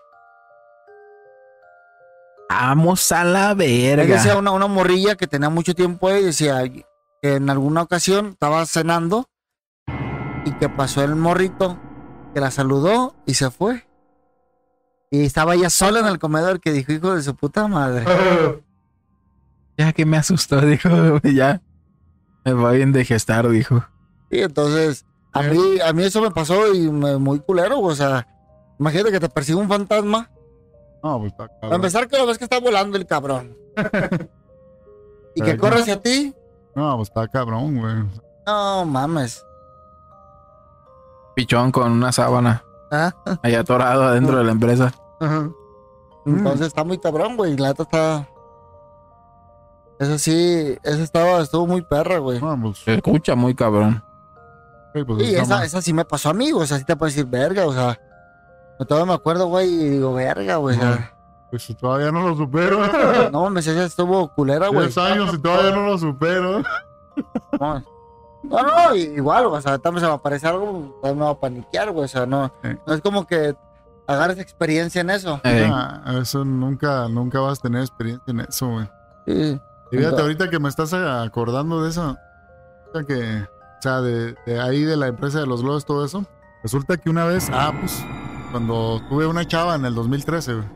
Vamos 2.49 3.11
a 3.11 3.23
la 3.23 3.51
Él 3.51 3.57
verga. 3.57 4.15
decía 4.15 4.37
una, 4.37 4.51
una 4.51 4.67
morrilla 4.67 5.15
que 5.15 5.27
tenía 5.27 5.49
mucho 5.49 5.73
tiempo 5.73 6.07
ahí, 6.09 6.23
decía 6.23 6.61
que 6.69 6.85
en 7.21 7.49
alguna 7.49 7.81
ocasión 7.81 8.27
estaba 8.27 8.65
cenando 8.65 9.25
y 10.45 10.51
que 10.53 10.69
pasó 10.69 11.03
el 11.03 11.15
morrito, 11.15 11.77
que 12.33 12.39
la 12.39 12.51
saludó 12.51 13.15
y 13.25 13.33
se 13.33 13.49
fue. 13.49 13.87
Y 15.09 15.23
estaba 15.25 15.55
ella 15.55 15.69
sola 15.69 15.99
en 16.01 16.07
el 16.07 16.19
comedor 16.19 16.59
que 16.59 16.71
dijo, 16.71 16.91
hijo 16.91 17.15
de 17.15 17.23
su 17.23 17.35
puta 17.35 17.67
madre. 17.67 18.05
Ya 19.77 19.93
que 19.93 20.05
me 20.05 20.17
asustó, 20.17 20.61
dijo, 20.65 20.89
ya. 21.23 21.61
Me 22.43 22.53
va 22.53 22.71
bien 22.71 22.91
de 22.91 23.05
gestar, 23.05 23.49
dijo. 23.49 23.83
Y 24.29 24.39
entonces, 24.39 25.05
a 25.33 25.41
mí, 25.43 25.79
a 25.83 25.93
mí 25.93 26.03
eso 26.03 26.21
me 26.21 26.31
pasó 26.31 26.73
y 26.73 26.89
me, 26.89 27.17
muy 27.17 27.39
culero, 27.39 27.77
güey, 27.77 27.93
o 27.93 27.95
sea, 27.95 28.27
imagínate 28.79 29.11
que 29.11 29.19
te 29.19 29.29
persigue 29.29 29.57
un 29.57 29.67
fantasma. 29.67 30.29
No, 31.03 31.19
pues 31.19 31.31
está 31.31 31.47
cabrón. 31.47 31.73
empezar 31.73 32.07
que 32.07 32.17
lo 32.17 32.25
ves 32.25 32.37
que 32.37 32.45
está 32.45 32.59
volando 32.59 32.97
el 32.97 33.05
cabrón. 33.05 33.57
y 35.35 35.41
que 35.41 35.57
corre 35.57 35.81
hacia 35.81 36.01
ti. 36.01 36.33
No, 36.75 36.95
pues 36.97 37.09
está 37.09 37.27
cabrón, 37.27 37.79
güey. 37.79 37.95
No 38.45 38.85
mames. 38.85 39.43
Pichón 41.35 41.71
con 41.71 41.91
una 41.91 42.11
sábana. 42.11 42.63
Ah. 42.91 43.13
Ahí 43.43 43.55
atorado 43.55 44.03
adentro 44.03 44.37
de 44.37 44.43
la 44.43 44.51
empresa. 44.51 44.93
Entonces 46.25 46.67
está 46.67 46.83
muy 46.83 46.97
cabrón, 46.97 47.35
güey. 47.37 47.57
La 47.57 47.69
neta 47.69 47.83
está. 47.83 48.29
Eso 49.99 50.17
sí, 50.19 50.77
eso 50.83 51.01
estaba, 51.03 51.39
estuvo 51.41 51.67
muy 51.67 51.81
perra, 51.81 52.17
güey. 52.19 52.39
No, 52.41 52.59
pues, 52.61 52.79
Se 52.79 52.95
escucha 52.95 53.35
muy 53.35 53.55
cabrón. 53.55 54.03
sí, 54.93 55.03
pues, 55.03 55.23
Y 55.23 55.35
está 55.35 55.41
esa, 55.43 55.65
esa 55.65 55.81
sí 55.81 55.93
me 55.93 56.03
pasó 56.05 56.29
a 56.29 56.33
mí, 56.33 56.51
güey. 56.51 56.63
O 56.63 56.67
sea, 56.67 56.77
sí 56.77 56.83
te 56.83 56.95
puedes 56.95 57.15
decir 57.15 57.29
verga, 57.29 57.65
o 57.65 57.73
sea. 57.73 57.97
Yo 58.77 58.85
todavía 58.85 59.05
me 59.05 59.13
acuerdo, 59.15 59.47
güey, 59.47 59.69
y 59.73 59.89
digo, 59.91 60.13
verga, 60.13 60.57
güey. 60.57 60.75
o 60.77 60.79
sea, 60.81 61.13
Pues 61.49 61.73
todavía 61.79 62.11
no 62.11 62.27
lo 62.27 62.35
supero. 62.35 62.79
no 63.31 63.43
mames, 63.43 63.65
esa 63.67 63.85
estuvo 63.85 64.27
culera, 64.33 64.67
güey. 64.67 64.87
Diez 64.87 64.97
años 64.97 65.33
y 65.33 65.37
todavía 65.37 65.71
no 65.71 65.85
lo 65.85 65.97
supero. 65.97 66.61
No, 67.59 67.83
no, 68.43 68.61
no, 68.61 68.95
igual, 68.95 69.47
güey, 69.47 69.59
o 69.59 69.61
sea, 69.61 69.77
también 69.77 70.01
se 70.01 70.07
me 70.07 70.13
aparece 70.13 70.45
algo, 70.47 70.93
también 71.01 71.19
me 71.19 71.23
va 71.25 71.31
a 71.31 71.39
paniquear, 71.39 71.91
güey. 71.91 72.03
O 72.05 72.07
sea, 72.09 72.25
no, 72.25 72.51
Sí. 72.61 72.69
no 72.85 72.93
es 72.93 73.01
como 73.01 73.25
que 73.25 73.55
agarres 74.07 74.37
experiencia 74.39 74.99
en 75.01 75.09
eso. 75.09 75.39
Eh, 75.45 75.69
Ah, 75.71 76.01
eso 76.21 76.43
nunca, 76.43 77.07
nunca 77.07 77.39
vas 77.39 77.59
a 77.59 77.61
tener 77.61 77.81
experiencia 77.81 78.29
en 78.31 78.41
eso, 78.41 78.67
güey. 78.67 78.89
Sí. 79.25 79.59
Y 79.95 79.97
fíjate, 79.97 80.21
ahorita 80.21 80.49
que 80.49 80.59
me 80.59 80.67
estás 80.67 80.93
acordando 80.93 81.81
de 81.81 81.89
eso, 81.89 82.17
que, 83.07 83.43
o 83.43 83.81
sea, 83.81 84.01
de, 84.01 84.35
de 84.45 84.59
ahí 84.59 84.83
de 84.83 84.97
la 84.97 85.07
empresa 85.07 85.39
de 85.39 85.47
los 85.47 85.61
globos, 85.61 85.85
todo 85.85 86.05
eso, 86.05 86.25
resulta 86.63 86.97
que 86.97 87.09
una 87.09 87.25
vez, 87.25 87.49
ah, 87.53 87.73
pues, 87.79 88.03
cuando 88.51 89.01
tuve 89.09 89.25
una 89.25 89.47
chava 89.47 89.75
en 89.75 89.85
el 89.85 89.95
2013, 89.95 90.53
güey, 90.53 90.67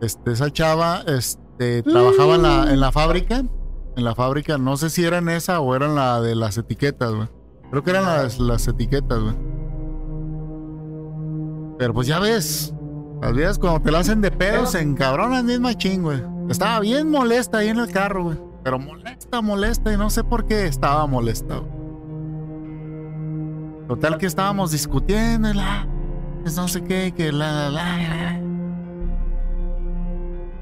este, 0.00 0.32
esa 0.32 0.50
chava, 0.50 1.02
este, 1.06 1.82
trabajaba 1.82 2.36
en 2.36 2.42
la, 2.42 2.72
en 2.72 2.80
la 2.80 2.92
fábrica, 2.92 3.44
en 3.96 4.04
la 4.04 4.14
fábrica, 4.14 4.56
no 4.56 4.76
sé 4.76 4.88
si 4.88 5.04
era 5.04 5.18
en 5.18 5.28
esa 5.28 5.60
o 5.60 5.74
era 5.74 5.86
en 5.86 5.96
la 5.96 6.20
de 6.20 6.34
las 6.34 6.58
etiquetas, 6.58 7.12
güey. 7.12 7.28
Creo 7.70 7.82
que 7.82 7.90
eran 7.90 8.04
las, 8.04 8.38
las 8.38 8.68
etiquetas, 8.68 9.20
güey. 9.20 9.34
Pero 11.78 11.92
pues 11.92 12.06
ya 12.06 12.20
ves, 12.20 12.72
las 13.20 13.32
vidas 13.32 13.58
cuando 13.58 13.80
te 13.80 13.90
la 13.90 14.00
hacen 14.00 14.20
de 14.20 14.30
pedo 14.30 14.66
se 14.66 14.80
encabronan 14.80 15.46
bien 15.46 15.62
machín, 15.62 16.02
güey. 16.02 16.31
Estaba 16.48 16.80
bien 16.80 17.10
molesta 17.10 17.58
ahí 17.58 17.68
en 17.68 17.78
el 17.78 17.90
carro, 17.90 18.24
güey. 18.24 18.38
Pero 18.64 18.78
molesta, 18.78 19.40
molesta 19.40 19.92
y 19.92 19.96
no 19.96 20.10
sé 20.10 20.22
por 20.24 20.46
qué 20.46 20.66
estaba 20.66 21.06
molesta, 21.06 21.56
güey. 21.58 21.82
Total 23.88 24.18
que 24.18 24.26
estábamos 24.26 24.70
discutiendo 24.70 25.50
y 25.50 25.54
la... 25.54 25.86
pues 26.42 26.56
no 26.56 26.68
sé 26.68 26.82
qué, 26.84 27.12
que 27.16 27.32
la... 27.32 27.68
la, 27.70 27.96
la, 27.96 28.40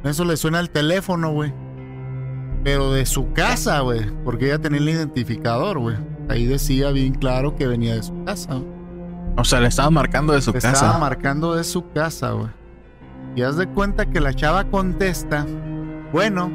la. 0.03 0.11
Eso 0.11 0.24
le 0.24 0.37
suena 0.37 0.61
el 0.61 0.70
teléfono, 0.70 1.33
güey. 1.33 1.53
Pero 2.64 2.93
de 2.93 3.05
su 3.07 3.33
casa, 3.33 3.81
güey. 3.81 4.07
Porque 4.24 4.47
ella 4.47 4.59
tenía 4.59 4.81
el 4.81 4.89
identificador, 4.89 5.78
güey. 5.78 5.97
Ahí 6.28 6.47
decía 6.47 6.91
bien 6.91 7.14
claro 7.14 7.57
que 7.57 7.66
venía 7.66 7.95
de 7.95 8.03
su 8.03 8.24
casa, 8.24 8.55
güey. 8.55 8.66
o 9.37 9.45
sea, 9.45 9.61
le 9.61 9.68
estaban 9.68 9.93
marcando 9.93 10.33
de 10.33 10.41
su 10.41 10.51
Estaba 10.51 10.72
casa. 10.74 10.99
marcando 10.99 11.55
de 11.55 11.64
su 11.64 11.91
casa, 11.93 12.31
güey. 12.33 12.49
Y 13.37 13.43
haz 13.43 13.57
de 13.57 13.66
cuenta 13.68 14.07
que 14.07 14.20
la 14.20 14.35
chava 14.35 14.64
contesta, 14.64 15.47
bueno. 16.12 16.51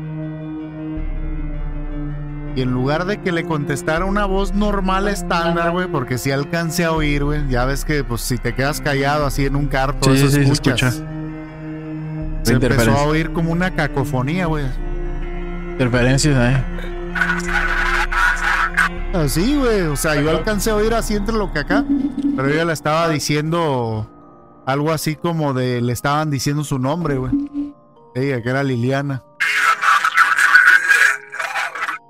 Y 2.55 2.61
en 2.61 2.71
lugar 2.71 3.05
de 3.05 3.21
que 3.21 3.31
le 3.33 3.43
contestara 3.45 4.05
una 4.05 4.25
voz 4.25 4.53
normal 4.53 5.07
estándar, 5.09 5.71
güey, 5.71 5.87
porque 5.87 6.17
si 6.17 6.31
alcancé 6.31 6.85
a 6.85 6.91
oír, 6.93 7.23
güey. 7.25 7.47
Ya 7.49 7.65
ves 7.65 7.83
que, 7.83 8.03
pues, 8.03 8.21
si 8.21 8.37
te 8.37 8.53
quedas 8.55 8.79
callado 8.79 9.25
así 9.25 9.45
en 9.45 9.55
un 9.57 9.67
carro, 9.67 9.95
todo 9.95 10.15
Sí, 10.15 10.21
eso 10.21 10.29
sí, 10.29 10.39
sí, 10.39 10.45
se 10.45 10.51
escuchas. 10.53 10.93
escucha. 10.95 11.11
Se 12.43 12.53
empezó 12.53 12.91
a 12.91 13.03
oír 13.03 13.31
como 13.33 13.51
una 13.51 13.71
cacofonía, 13.71 14.45
güey. 14.45 14.65
Interferencias, 15.71 16.37
eh. 16.37 16.63
Así, 19.13 19.57
güey. 19.57 19.81
O 19.81 19.95
sea, 19.95 20.15
yo 20.21 20.29
alcancé 20.29 20.69
a 20.69 20.75
oír 20.75 20.93
así 20.93 21.15
entre 21.15 21.35
lo 21.35 21.51
que 21.51 21.59
acá. 21.59 21.83
Pero 22.35 22.47
ella 22.49 22.65
le 22.65 22.73
estaba 22.73 23.09
diciendo 23.09 24.07
algo 24.65 24.91
así 24.91 25.15
como 25.15 25.53
de. 25.53 25.81
Le 25.81 25.93
estaban 25.93 26.29
diciendo 26.29 26.63
su 26.63 26.79
nombre, 26.79 27.17
güey. 27.17 27.31
Ella, 28.15 28.41
que 28.41 28.49
era 28.49 28.63
Liliana. 28.63 29.23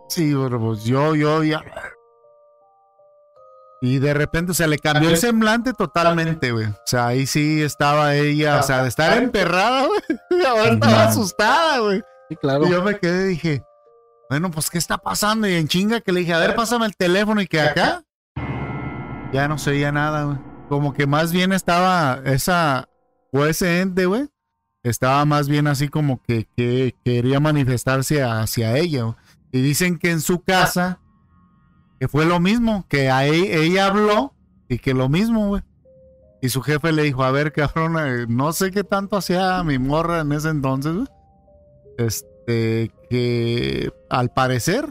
Sí, 0.10 0.34
bueno, 0.34 0.60
pues 0.60 0.84
yo, 0.86 1.16
yo, 1.16 1.44
ya. 1.44 1.62
Y 3.82 4.00
de 4.00 4.14
repente, 4.14 4.52
o 4.52 4.56
sea, 4.56 4.68
le 4.68 4.80
cambió 4.80 5.10
el 5.10 5.18
semblante 5.18 5.74
totalmente, 5.74 6.52
güey. 6.52 6.68
O 6.68 6.76
sea, 6.86 7.08
ahí 7.08 7.28
sí 7.28 7.62
estaba 7.62 8.16
ella, 8.16 8.60
o 8.60 8.64
sea, 8.64 8.84
de 8.84 8.90
estar 8.90 9.18
emperrada, 9.18 9.88
güey. 9.88 10.46
Ahora 10.48 10.72
estaba 10.72 11.04
asustada, 11.04 11.80
güey. 11.80 12.02
Sí, 12.30 12.36
claro. 12.38 12.66
Y 12.66 12.72
yo 12.72 12.82
me 12.82 12.98
quedé 12.98 13.26
y 13.26 13.30
dije, 13.30 13.64
bueno, 14.30 14.50
pues, 14.50 14.70
¿qué 14.70 14.78
está 14.78 14.98
pasando? 14.98 15.48
Y 15.48 15.56
en 15.56 15.68
chinga 15.68 16.02
que 16.02 16.12
le 16.12 16.22
dije, 16.22 16.34
a 16.34 16.40
ver, 16.40 16.56
pásame 16.56 16.86
el 16.86 16.96
teléfono 16.96 17.42
y 17.42 17.48
que 17.48 17.62
acá 17.62 18.04
ya 19.32 19.48
no 19.48 19.58
se 19.58 19.72
oía 19.72 19.92
nada, 19.92 20.24
güey. 20.24 20.38
Como 20.70 20.94
que 20.94 21.06
más 21.08 21.32
bien 21.32 21.52
estaba 21.54 22.22
esa, 22.26 22.90
o 23.32 23.46
ese 23.46 23.82
ente, 23.82 24.06
güey, 24.08 24.28
estaba 24.84 25.24
más 25.26 25.48
bien 25.48 25.68
así 25.68 25.90
como 25.90 26.22
que, 26.24 26.48
que 26.58 26.96
quería 27.04 27.40
manifestarse 27.40 28.24
hacia 28.24 28.76
ella, 28.78 29.04
güey. 29.04 29.16
Y 29.52 29.62
dicen 29.62 29.98
que 30.00 30.12
en 30.12 30.22
su 30.22 30.42
casa, 30.44 31.00
que 32.00 32.08
fue 32.08 32.26
lo 32.26 32.40
mismo, 32.40 32.86
que 32.90 33.10
a 33.10 33.26
e- 33.28 33.64
ella 33.66 33.88
habló 33.88 34.34
y 34.68 34.80
que 34.80 34.94
lo 34.94 35.08
mismo, 35.08 35.48
güey. 35.50 35.62
Y 36.42 36.50
su 36.50 36.62
jefe 36.62 36.92
le 36.92 37.04
dijo, 37.04 37.24
a 37.24 37.32
ver, 37.32 37.54
cabrón, 37.54 37.96
eh, 38.00 38.26
no 38.28 38.52
sé 38.52 38.72
qué 38.72 38.84
tanto 38.84 39.18
hacía 39.18 39.64
mi 39.64 39.80
morra 39.80 40.22
en 40.22 40.32
ese 40.34 40.50
entonces, 40.50 40.94
güey. 40.94 41.08
Este, 41.98 42.92
que 43.10 43.92
al 44.10 44.30
parecer, 44.32 44.86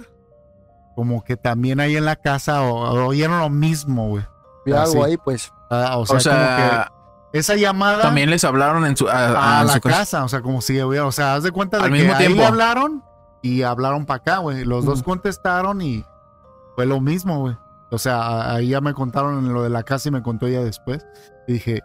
como 0.97 1.23
que 1.25 1.37
también 1.37 1.81
ahí 1.81 1.97
en 1.97 2.05
la 2.07 2.17
casa 2.17 2.63
o- 2.63 3.07
oyeron 3.07 3.39
lo 3.41 3.51
mismo, 3.51 4.09
güey. 4.09 4.25
Vi 4.65 4.73
algo 4.73 5.05
ahí, 5.05 5.17
pues. 5.19 5.53
Ah, 5.83 5.97
o 5.99 6.07
sea, 6.07 6.17
O 6.17 6.21
sea, 6.21 6.33
como 6.33 6.91
que 7.33 7.39
esa 7.39 7.57
llamada 7.57 8.03
también 8.03 8.31
les 8.31 8.45
hablaron 8.45 8.87
en 8.87 8.97
su, 8.97 9.09
a, 9.09 9.13
a, 9.13 9.59
a- 9.59 9.61
en 9.63 9.67
la 9.69 9.73
su 9.75 9.81
casa. 9.81 9.97
casa, 9.99 10.25
o 10.25 10.29
sea, 10.29 10.41
como 10.43 10.61
si 10.61 10.81
hubiera, 10.83 11.07
o 11.07 11.13
sea, 11.13 11.35
haz 11.35 11.43
de 11.43 11.51
cuenta 11.51 11.79
de 11.79 11.85
Al 11.85 11.91
que 11.93 11.99
mismo 11.99 12.15
ahí 12.15 12.29
le 12.35 12.45
hablaron 12.45 13.03
y 13.43 13.63
hablaron 13.63 14.07
para 14.07 14.19
acá, 14.19 14.37
güey. 14.39 14.65
Los 14.65 14.85
dos 14.85 15.03
contestaron 15.03 15.81
y 15.83 16.05
fue 16.77 16.87
lo 16.87 17.01
mismo, 17.01 17.41
güey. 17.41 17.57
O 17.91 17.99
sea, 17.99 18.53
ahí 18.55 18.69
ya 18.69 18.81
me 18.81 18.95
contaron 18.95 19.53
lo 19.53 19.63
de 19.63 19.71
la 19.71 19.83
casa 19.83 20.09
y 20.09 20.13
me 20.13 20.23
contó 20.23 20.47
ella 20.47 20.63
después. 20.63 21.05
Y 21.47 21.55
dije, 21.55 21.83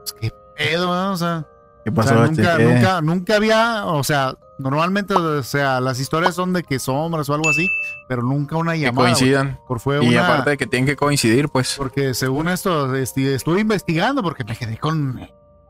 pues 0.00 0.12
qué 0.20 0.32
pedo, 0.56 0.86
¿no? 0.94 1.12
O 1.12 1.16
sea, 1.16 1.44
¿Qué 1.84 1.90
o 1.90 1.94
pasó? 1.94 2.08
sea, 2.10 2.24
este? 2.26 2.42
nunca, 2.42 2.56
¿Qué? 2.58 2.64
nunca, 2.64 3.00
nunca 3.00 3.36
había, 3.36 3.86
o 3.86 4.04
sea, 4.04 4.34
normalmente, 4.62 5.14
o 5.14 5.42
sea, 5.42 5.80
las 5.80 5.98
historias 6.00 6.34
son 6.34 6.52
de 6.52 6.62
que 6.62 6.78
sombras 6.78 7.28
o 7.28 7.34
algo 7.34 7.48
así, 7.50 7.68
pero 8.08 8.22
nunca 8.22 8.56
una 8.56 8.72
Que 8.72 8.78
llamada. 8.80 9.08
güey. 9.08 9.14
coincidan. 9.14 9.58
Por 9.68 9.80
fue 9.80 10.02
Y 10.04 10.08
una, 10.08 10.24
aparte 10.26 10.50
de 10.50 10.56
que 10.56 10.66
tienen 10.66 10.86
que 10.86 10.96
coincidir, 10.96 11.48
pues. 11.48 11.74
porque 11.76 12.14
según 12.14 12.48
esto, 12.48 12.94
este, 12.96 13.34
estuve 13.34 13.60
investigando 13.60 14.22
porque 14.22 14.44
me 14.44 14.56
quedé 14.56 14.78
con... 14.78 15.20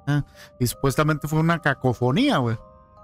ah, 0.06 0.24
y 0.58 0.66
supuestamente 0.66 1.26
fue 1.28 1.40
una 1.40 1.60
cacofonía, 1.60 2.38
güey. 2.38 2.56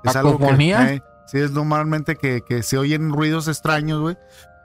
Que, 0.05 0.12
¿Cacofonía? 0.12 0.93
eh, 0.93 1.03
sí, 1.26 1.39
es 1.39 1.51
normalmente 1.51 2.14
que, 2.16 2.43
que 2.43 2.62
se 2.62 2.78
oyen 2.78 3.11
ruidos 3.12 3.49
extraños, 3.49 4.01
güey. 4.01 4.16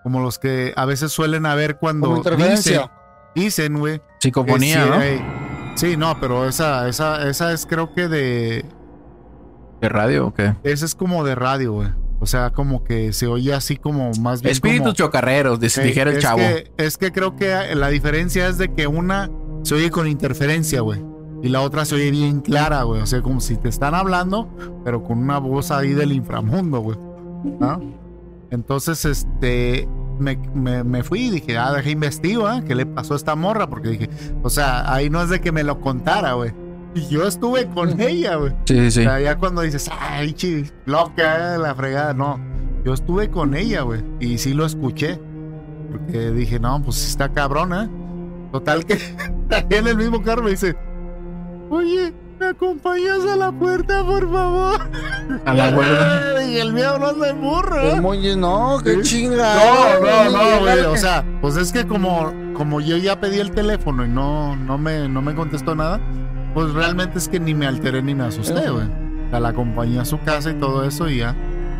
Como 0.03 0.19
los 0.19 0.37
que 0.37 0.73
a 0.75 0.85
veces 0.85 1.11
suelen 1.11 1.45
haber 1.45 1.77
cuando 1.77 2.21
dicen, 2.37 2.81
dicen, 3.33 3.79
güey. 3.79 3.99
que 3.99 4.05
Psicofonía, 4.19 4.83
sí, 4.83 4.89
¿no? 4.89 5.01
eh, 5.01 5.25
sí, 5.75 5.97
no, 5.97 6.19
pero 6.19 6.45
esa, 6.47 6.87
esa, 6.89 7.27
esa 7.29 7.53
es 7.53 7.65
creo 7.65 7.93
que 7.93 8.07
de... 8.09 8.65
¿De 9.83 9.89
radio 9.89 10.27
o 10.27 10.33
qué? 10.33 10.53
Esa 10.63 10.85
es 10.85 10.95
como 10.95 11.23
de 11.23 11.35
radio, 11.35 11.73
güey. 11.73 11.89
O 12.19 12.25
sea, 12.25 12.51
como 12.51 12.83
que 12.85 13.11
se 13.11 13.27
oye 13.27 13.53
así 13.53 13.75
como 13.75 14.11
más 14.21 14.41
bien 14.41 14.53
Espíritus 14.53 14.83
como- 14.85 14.93
chocarreros, 14.95 15.59
Ey, 15.61 15.87
dijera 15.87 16.09
el 16.11 16.17
es 16.17 16.23
chavo. 16.23 16.37
Que, 16.39 16.71
es 16.77 16.97
que 16.97 17.11
creo 17.11 17.35
que 17.35 17.75
la 17.75 17.89
diferencia 17.89 18.47
es 18.47 18.57
de 18.57 18.73
que 18.73 18.87
una 18.87 19.29
se 19.63 19.75
oye 19.75 19.91
con 19.91 20.07
interferencia, 20.07 20.81
güey. 20.81 21.01
Y 21.41 21.49
la 21.49 21.59
otra 21.59 21.83
se 21.83 21.95
oye 21.95 22.09
bien 22.11 22.39
clara, 22.39 22.83
güey. 22.83 23.01
O 23.01 23.05
sea, 23.05 23.21
como 23.21 23.41
si 23.41 23.57
te 23.57 23.67
están 23.67 23.93
hablando, 23.93 24.47
pero 24.85 25.03
con 25.03 25.17
una 25.17 25.37
voz 25.39 25.71
ahí 25.71 25.91
del 25.93 26.13
inframundo, 26.13 26.79
güey. 26.79 26.97
¿No? 27.59 27.81
Entonces, 28.51 29.03
este. 29.05 29.87
Me, 30.19 30.37
me- 30.53 30.83
me 30.83 31.03
fui 31.03 31.21
y 31.27 31.29
dije, 31.31 31.57
ah, 31.57 31.73
deja 31.73 31.89
investigo, 31.89 32.49
¿eh? 32.49 32.63
¿Qué 32.67 32.75
le 32.75 32.85
pasó 32.85 33.15
a 33.15 33.17
esta 33.17 33.35
morra? 33.35 33.67
Porque 33.67 33.89
dije, 33.89 34.09
o 34.43 34.49
sea, 34.49 34.93
ahí 34.93 35.09
no 35.09 35.21
es 35.23 35.29
de 35.29 35.41
que 35.41 35.51
me 35.51 35.63
lo 35.63 35.81
contara, 35.81 36.33
güey. 36.33 36.53
Y 36.95 37.07
yo 37.07 37.27
estuve 37.27 37.67
con 37.67 37.99
ella, 37.99 38.35
güey. 38.35 38.51
Sí, 38.65 38.75
sí, 38.75 38.91
sí. 38.91 38.99
O 39.01 39.03
sea, 39.03 39.19
ya 39.19 39.37
cuando 39.37 39.61
dices, 39.61 39.89
ay, 39.99 40.33
chi, 40.33 40.65
loca, 40.85 41.55
eh, 41.55 41.57
la 41.57 41.73
fregada, 41.73 42.13
no. 42.13 42.39
Yo 42.85 42.93
estuve 42.93 43.29
con 43.29 43.55
ella, 43.55 43.81
güey, 43.81 44.03
y 44.19 44.37
sí 44.37 44.53
lo 44.53 44.65
escuché. 44.65 45.19
Porque 45.91 46.31
dije, 46.31 46.59
no, 46.59 46.81
pues 46.83 47.07
está 47.07 47.29
cabrona. 47.29 47.89
Total 48.51 48.85
que 48.85 48.97
en 49.69 49.87
el 49.87 49.97
mismo 49.97 50.21
carro 50.21 50.43
me 50.43 50.51
dice, 50.51 50.75
oye, 51.69 52.13
¿me 52.39 52.47
acompañas 52.47 53.25
a 53.25 53.35
la 53.37 53.51
puerta, 53.51 54.03
por 54.03 54.31
favor? 54.31 54.81
A 55.45 55.53
la 55.53 55.69
huelga. 55.75 56.43
Y 56.43 56.57
el 56.57 56.73
miedo 56.73 56.99
no 56.99 57.11
es 57.11 57.19
de 57.19 57.33
burro, 57.33 57.79
¿eh? 57.79 58.35
No, 58.37 58.79
qué 58.83 58.95
Sí. 59.03 59.21
chinga. 59.21 59.55
No, 59.55 59.99
no, 60.05 60.37
no, 60.37 60.59
güey. 60.61 60.79
O 60.81 60.97
sea, 60.97 61.23
pues 61.41 61.55
es 61.57 61.71
que 61.71 61.87
como, 61.87 62.31
como 62.53 62.81
yo 62.81 62.97
ya 62.97 63.19
pedí 63.19 63.39
el 63.39 63.51
teléfono 63.51 64.05
y 64.05 64.09
no, 64.09 64.55
no, 64.55 64.77
me, 64.77 65.07
no 65.09 65.21
me 65.23 65.33
contestó 65.33 65.73
nada, 65.73 65.99
pues 66.53 66.73
realmente 66.73 67.17
es 67.17 67.27
que 67.27 67.39
ni 67.39 67.53
me 67.53 67.65
alteré 67.67 68.01
ni 68.01 68.13
me 68.15 68.25
asusté, 68.25 68.69
güey. 68.69 68.85
O 68.85 69.29
sea, 69.29 69.39
la 69.39 69.49
acompañé 69.49 69.99
a 69.99 70.05
su 70.05 70.19
casa 70.21 70.51
y 70.51 70.55
todo 70.55 70.83
eso 70.83 71.09
y 71.09 71.17
ya. 71.19 71.33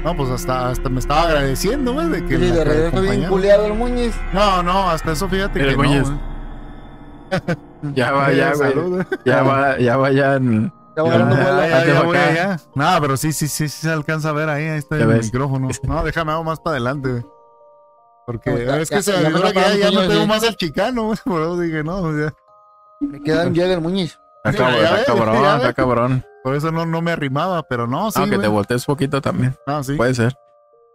No, 0.04 0.16
pues 0.18 0.30
hasta, 0.32 0.70
hasta 0.70 0.90
me 0.90 1.00
estaba 1.00 1.24
agradeciendo, 1.24 1.94
güey, 1.94 2.10
de 2.10 2.26
que. 2.26 2.36
Y 2.36 2.38
la- 2.50 2.56
de 2.56 2.64
regreso 2.66 3.02
bien 3.02 3.26
culiado 3.30 3.66
el 3.68 3.74
Muñiz. 3.74 4.14
No, 4.34 4.62
no, 4.64 4.90
hasta 4.90 5.12
eso 5.14 5.30
fíjate 5.30 5.62
El 5.62 5.70
que 5.70 5.78
no, 5.78 5.84
Muñiz. 5.84 6.04
güey. 6.04 6.20
Ya 7.96 8.12
va, 8.12 8.32
ya, 8.34 8.54
güey. 8.54 8.70
Salud, 8.72 9.02
eh. 9.02 9.06
Ya 9.26 9.44
va, 9.44 9.78
ya 9.78 9.98
vayan. 9.98 10.66
Ya 10.66 10.74
Ya, 10.96 11.02
volando 11.04 11.36
Ya, 11.36 11.44
ya, 11.68 11.78
Hazte 11.78 11.90
ya 11.94 12.00
pa' 12.00 12.06
voy 12.06 12.18
allá. 12.18 12.60
No, 12.76 12.86
pero 13.02 13.18
sí, 13.18 13.34
sí, 13.34 13.48
sí, 13.48 13.68
sí 13.68 13.82
se 13.82 13.90
alcanza 13.92 14.30
a 14.30 14.34
ver 14.34 14.48
ahí. 14.50 14.66
Ahí 14.66 14.78
está 14.78 14.96
Ya 14.98 15.04
el 15.04 15.08
ves. 15.10 15.26
micrófono. 15.26 15.68
No, 15.84 16.04
déjame 16.04 16.32
hago 16.34 16.44
más 16.44 16.60
para 16.60 16.76
adelante, 16.76 17.10
güey. 17.10 17.26
Porque 18.26 18.52
No, 18.52 18.58
ya- 18.60 18.78
es 18.80 18.90
que 18.90 18.96
ya- 18.98 19.02
se 19.02 19.12
ya 19.22 19.30
me 19.30 19.42
que 19.42 19.54
ya, 19.54 19.76
ya 19.76 19.92
no 19.92 20.08
tengo 20.08 20.22
sí. 20.22 20.28
más 20.28 20.44
al 20.44 20.56
chicano, 20.56 21.04
güey. 21.08 21.18
Por 21.26 21.42
eso 21.42 21.60
dije, 21.60 21.84
no, 21.84 22.02
pues 22.02 22.16
ya. 22.26 22.34
Me 23.02 23.22
queda 23.22 23.48
un 23.48 23.54
llega 23.54 23.74
el 23.74 23.82
Muñiz. 23.82 24.18
Está 24.44 24.64
cabrón, 24.66 24.84
está 24.84 24.96
ves, 24.96 25.74
cabrón, 25.76 26.12
está. 26.18 26.28
Por 26.44 26.56
eso 26.56 26.72
no, 26.72 26.86
no 26.86 27.02
me 27.02 27.12
arrimaba, 27.12 27.64
pero 27.64 27.88
no, 27.88 28.12
sí. 28.12 28.20
Aunque 28.20 28.38
te 28.38 28.48
voltees 28.48 28.86
poquito 28.86 29.22
también. 29.22 29.56
No, 29.66 29.84
sí. 29.84 29.96
Puede 29.96 30.14
ser. 30.14 30.36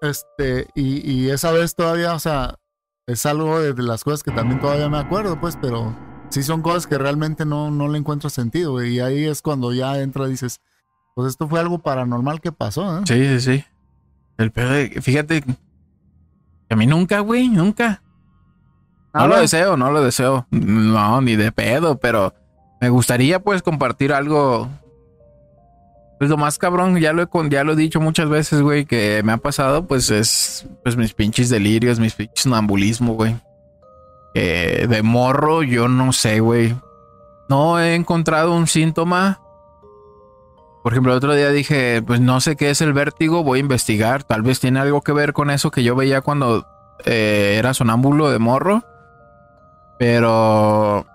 Este, 0.03 0.69
y, 0.75 1.11
y 1.11 1.31
esa 1.31 1.51
vez 1.53 1.75
todavía, 1.75 2.15
o 2.15 2.19
sea, 2.19 2.57
es 3.07 3.25
algo 3.27 3.59
de, 3.61 3.73
de 3.73 3.83
las 3.83 4.05
cosas 4.05 4.23
que 4.23 4.31
también 4.31 4.61
todavía 4.61 4.89
me 4.89 4.99
acuerdo, 4.99 5.41
pues, 5.41 5.57
pero 5.61 5.97
sí 6.29 6.43
son 6.43 6.61
cosas 6.63 6.87
que 6.87 6.99
realmente 6.99 7.45
no, 7.47 7.71
no 7.71 7.89
le 7.89 7.99
encuentro 7.99 8.29
sentido. 8.31 8.85
Y 8.85 9.01
ahí 9.01 9.25
es 9.25 9.41
cuando 9.43 9.73
ya 9.73 9.99
entra 9.99 10.27
y 10.27 10.33
dices, 10.33 10.61
pues 11.15 11.29
esto 11.31 11.49
fue 11.49 11.59
algo 11.59 11.79
paranormal 11.79 12.41
que 12.43 12.53
pasó, 12.53 12.99
¿eh? 12.99 13.03
Sí, 13.07 13.27
sí, 13.27 13.41
sí. 13.41 13.65
El 14.37 14.53
pedo 14.53 14.71
de- 14.71 15.01
fíjate. 15.01 15.41
que 15.43 15.55
A 16.69 16.77
mí 16.77 16.87
nunca, 16.87 17.21
güey, 17.21 17.49
nunca. 17.49 18.03
No 19.15 19.21
Nada. 19.21 19.29
lo 19.29 19.41
deseo, 19.41 19.77
no 19.79 19.91
lo 19.91 20.03
deseo. 20.05 20.47
No, 20.51 21.21
ni 21.23 21.35
de 21.35 21.51
pedo, 21.51 21.99
pero 21.99 22.35
me 22.81 22.89
gustaría 22.89 23.41
pues 23.41 23.63
compartir 23.63 24.13
algo. 24.13 24.69
Pues 26.19 26.31
lo 26.31 26.37
más 26.37 26.59
cabrón, 26.59 26.99
ya 26.99 27.13
lo 27.13 27.23
he, 27.23 27.29
ya 27.49 27.63
lo 27.63 27.73
he 27.73 27.77
dicho 27.77 28.01
muchas 28.01 28.29
veces, 28.29 28.61
güey, 28.61 28.87
que 28.87 29.23
me 29.25 29.33
ha 29.33 29.37
pasado, 29.37 29.87
pues 29.87 30.11
es 30.11 30.67
pues 30.83 30.97
mis 30.97 31.15
pinches 31.15 31.49
delirios, 31.49 32.01
mis 32.01 32.15
pinches 32.15 32.43
sonambulismo, 32.43 33.15
güey. 33.15 33.37
Eh, 34.35 34.87
de 34.89 35.03
morro, 35.03 35.63
yo 35.63 35.89
no 35.89 36.13
sé, 36.13 36.41
güey. 36.41 36.75
No 37.49 37.81
he 37.81 37.95
encontrado 37.95 38.55
un 38.55 38.67
síntoma. 38.67 39.41
Por 40.83 40.93
ejemplo, 40.93 41.13
el 41.13 41.19
otro 41.19 41.35
día 41.35 41.51
dije, 41.51 42.03
pues 42.07 42.21
no 42.21 42.41
sé 42.41 42.57
qué 42.57 42.71
es 42.71 42.81
el 42.81 42.93
vértigo, 42.93 43.43
voy 43.43 43.59
a 43.59 43.63
investigar. 43.63 44.25
Tal 44.25 44.43
vez 44.43 44.61
tiene 44.61 44.81
algo 44.81 45.03
que 45.03 45.13
ver 45.13 45.33
con 45.33 45.51
eso 45.51 45.71
que 45.71 45.83
yo 45.83 45.97
veía 45.97 46.21
cuando 46.21 46.67
eh, 47.05 47.57
era 47.59 47.75
sonámbulo 47.75 48.31
de 48.31 48.39
morro. 48.39 48.85
Pero. 49.99 51.07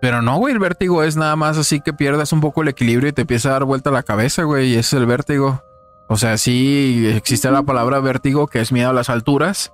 Pero 0.00 0.22
no, 0.22 0.36
güey, 0.38 0.54
el 0.54 0.60
vértigo 0.60 1.02
es 1.02 1.16
nada 1.16 1.34
más 1.36 1.58
así 1.58 1.80
que 1.80 1.92
pierdas 1.92 2.32
un 2.32 2.40
poco 2.40 2.62
el 2.62 2.68
equilibrio 2.68 3.08
y 3.08 3.12
te 3.12 3.22
empieza 3.22 3.48
a 3.48 3.52
dar 3.52 3.64
vuelta 3.64 3.90
la 3.90 4.04
cabeza, 4.04 4.44
güey, 4.44 4.68
y 4.68 4.72
ese 4.72 4.80
es 4.80 4.92
el 4.94 5.06
vértigo. 5.06 5.62
O 6.08 6.16
sea, 6.16 6.38
sí 6.38 7.06
existe 7.14 7.50
la 7.50 7.62
palabra 7.62 8.00
vértigo, 8.00 8.46
que 8.46 8.60
es 8.60 8.72
miedo 8.72 8.90
a 8.90 8.94
las 8.94 9.10
alturas. 9.10 9.72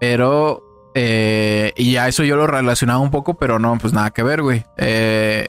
Pero. 0.00 0.62
eh, 0.94 1.72
y 1.76 1.96
a 1.96 2.08
eso 2.08 2.22
yo 2.24 2.36
lo 2.36 2.46
relacionaba 2.46 3.00
un 3.00 3.10
poco, 3.10 3.34
pero 3.34 3.58
no, 3.58 3.76
pues 3.78 3.92
nada 3.92 4.10
que 4.10 4.22
ver, 4.22 4.42
güey. 4.42 4.64
Eh, 4.76 5.48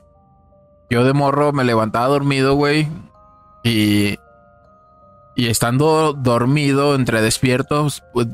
yo 0.89 1.03
de 1.03 1.13
morro 1.13 1.51
me 1.51 1.63
levantaba 1.63 2.07
dormido, 2.07 2.55
güey. 2.55 2.87
Y. 3.63 4.17
Y 5.37 5.47
estando 5.47 6.13
dormido, 6.13 6.95
entre 6.95 7.21
despiertos, 7.21 8.03
pues, 8.13 8.27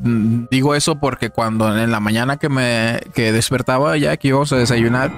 digo 0.51 0.75
eso 0.75 0.99
porque 0.99 1.31
cuando 1.31 1.75
en 1.75 1.89
la 1.89 1.99
mañana 1.99 2.37
que 2.37 2.47
me 2.47 2.99
que 3.15 3.31
despertaba 3.31 3.97
ya 3.97 4.17
que 4.17 4.27
íbamos 4.27 4.53
a 4.53 4.57
desayunar, 4.57 5.11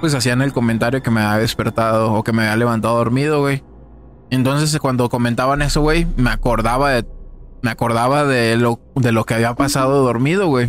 pues 0.00 0.14
hacían 0.14 0.40
el 0.40 0.52
comentario 0.52 1.02
que 1.02 1.10
me 1.10 1.20
había 1.20 1.38
despertado 1.40 2.12
o 2.12 2.22
que 2.22 2.32
me 2.32 2.42
había 2.42 2.56
levantado 2.56 2.96
dormido, 2.96 3.40
güey. 3.40 3.64
Entonces 4.30 4.78
cuando 4.78 5.08
comentaban 5.08 5.62
eso, 5.62 5.80
güey, 5.80 6.06
me 6.16 6.30
acordaba 6.30 6.90
de 6.90 7.06
me 7.62 7.70
acordaba 7.70 8.24
de 8.24 8.56
lo 8.56 8.78
de 8.94 9.10
lo 9.10 9.24
que 9.24 9.34
había 9.34 9.54
pasado 9.54 10.04
dormido, 10.04 10.46
güey. 10.46 10.68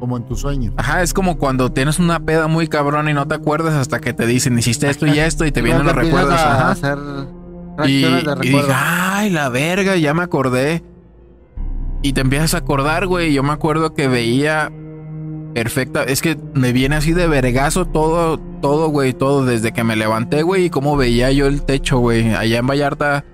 Como 0.00 0.16
en 0.16 0.24
tu 0.24 0.34
sueño. 0.34 0.72
Ajá, 0.78 1.02
es 1.02 1.14
como 1.14 1.38
cuando 1.38 1.70
tienes 1.70 2.00
una 2.00 2.18
peda 2.18 2.48
muy 2.48 2.66
cabrón 2.66 3.08
y 3.08 3.12
no 3.12 3.28
te 3.28 3.36
acuerdas 3.36 3.74
hasta 3.74 4.00
que 4.00 4.12
te 4.12 4.26
dicen 4.26 4.58
hiciste 4.58 4.90
esto 4.90 5.06
y 5.06 5.20
esto 5.20 5.44
y 5.44 5.52
te 5.52 5.62
vienen 5.62 5.86
los 5.86 5.94
a 5.96 6.54
Ajá. 6.54 6.70
hacer 6.72 6.98
Y, 7.78 8.02
reacciones 8.04 8.24
de 8.24 8.32
y 8.32 8.48
dije, 8.48 8.62
recuerdo. 8.62 8.74
ay, 8.74 9.30
la 9.30 9.48
verga, 9.48 9.96
ya 9.96 10.14
me 10.14 10.22
acordé. 10.22 10.82
Y 12.02 12.12
te 12.12 12.20
empiezas 12.20 12.54
a 12.54 12.58
acordar, 12.58 13.06
güey. 13.06 13.32
Yo 13.32 13.42
me 13.42 13.52
acuerdo 13.52 13.94
que 13.94 14.08
veía 14.08 14.72
perfecta. 15.54 16.02
Es 16.02 16.20
que 16.20 16.36
me 16.54 16.72
viene 16.72 16.96
así 16.96 17.12
de 17.12 17.26
vergazo 17.28 17.84
todo, 17.84 18.38
todo, 18.38 18.88
güey, 18.88 19.12
todo 19.12 19.44
desde 19.44 19.72
que 19.72 19.84
me 19.84 19.96
levanté, 19.96 20.42
güey, 20.42 20.66
y 20.66 20.70
cómo 20.70 20.96
veía 20.96 21.30
yo 21.30 21.46
el 21.46 21.62
techo, 21.62 21.98
güey. 21.98 22.34
Allá 22.34 22.58
en 22.58 22.66
Vallarta, 22.66 23.24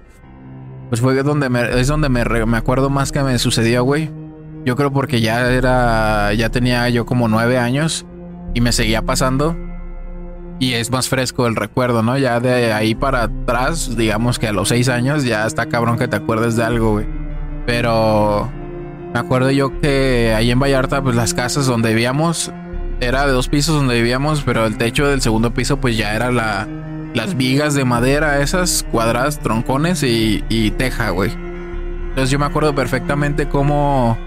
pues 0.88 1.00
fue 1.00 1.22
donde 1.22 1.48
me, 1.48 1.80
es 1.80 1.86
donde 1.86 2.08
me, 2.08 2.24
me 2.24 2.56
acuerdo 2.58 2.90
más 2.90 3.12
que 3.12 3.22
me 3.22 3.38
sucedió, 3.38 3.84
güey. 3.84 4.10
Yo 4.64 4.76
creo 4.76 4.92
porque 4.92 5.20
ya 5.20 5.50
era, 5.50 6.34
ya 6.34 6.50
tenía 6.50 6.88
yo 6.90 7.06
como 7.06 7.28
nueve 7.28 7.58
años 7.58 8.04
y 8.54 8.60
me 8.60 8.72
seguía 8.72 9.02
pasando. 9.02 9.56
Y 10.60 10.72
es 10.72 10.90
más 10.90 11.08
fresco 11.08 11.46
el 11.46 11.54
recuerdo, 11.54 12.02
¿no? 12.02 12.18
Ya 12.18 12.40
de 12.40 12.72
ahí 12.72 12.94
para 12.94 13.24
atrás, 13.24 13.96
digamos 13.96 14.38
que 14.38 14.48
a 14.48 14.52
los 14.52 14.68
seis 14.68 14.88
años 14.88 15.24
ya 15.24 15.46
está 15.46 15.66
cabrón 15.66 15.98
que 15.98 16.08
te 16.08 16.16
acuerdes 16.16 16.56
de 16.56 16.64
algo, 16.64 16.92
güey. 16.92 17.06
Pero 17.64 18.50
me 19.12 19.20
acuerdo 19.20 19.50
yo 19.50 19.80
que 19.80 20.34
ahí 20.36 20.50
en 20.50 20.58
Vallarta, 20.58 21.02
pues 21.02 21.14
las 21.14 21.32
casas 21.32 21.66
donde 21.66 21.90
vivíamos, 21.90 22.50
era 23.00 23.26
de 23.26 23.32
dos 23.32 23.48
pisos 23.48 23.76
donde 23.76 23.94
vivíamos, 23.94 24.42
pero 24.42 24.66
el 24.66 24.76
techo 24.76 25.06
del 25.06 25.20
segundo 25.20 25.54
piso, 25.54 25.76
pues 25.76 25.96
ya 25.96 26.14
era 26.14 26.32
la, 26.32 26.66
las 27.14 27.36
vigas 27.36 27.74
de 27.74 27.84
madera, 27.84 28.40
esas 28.40 28.84
cuadradas, 28.90 29.38
troncones 29.38 30.02
y, 30.02 30.44
y 30.48 30.72
teja, 30.72 31.10
güey. 31.10 31.30
Entonces 32.08 32.30
yo 32.30 32.38
me 32.40 32.46
acuerdo 32.46 32.74
perfectamente 32.74 33.48
cómo 33.48 34.18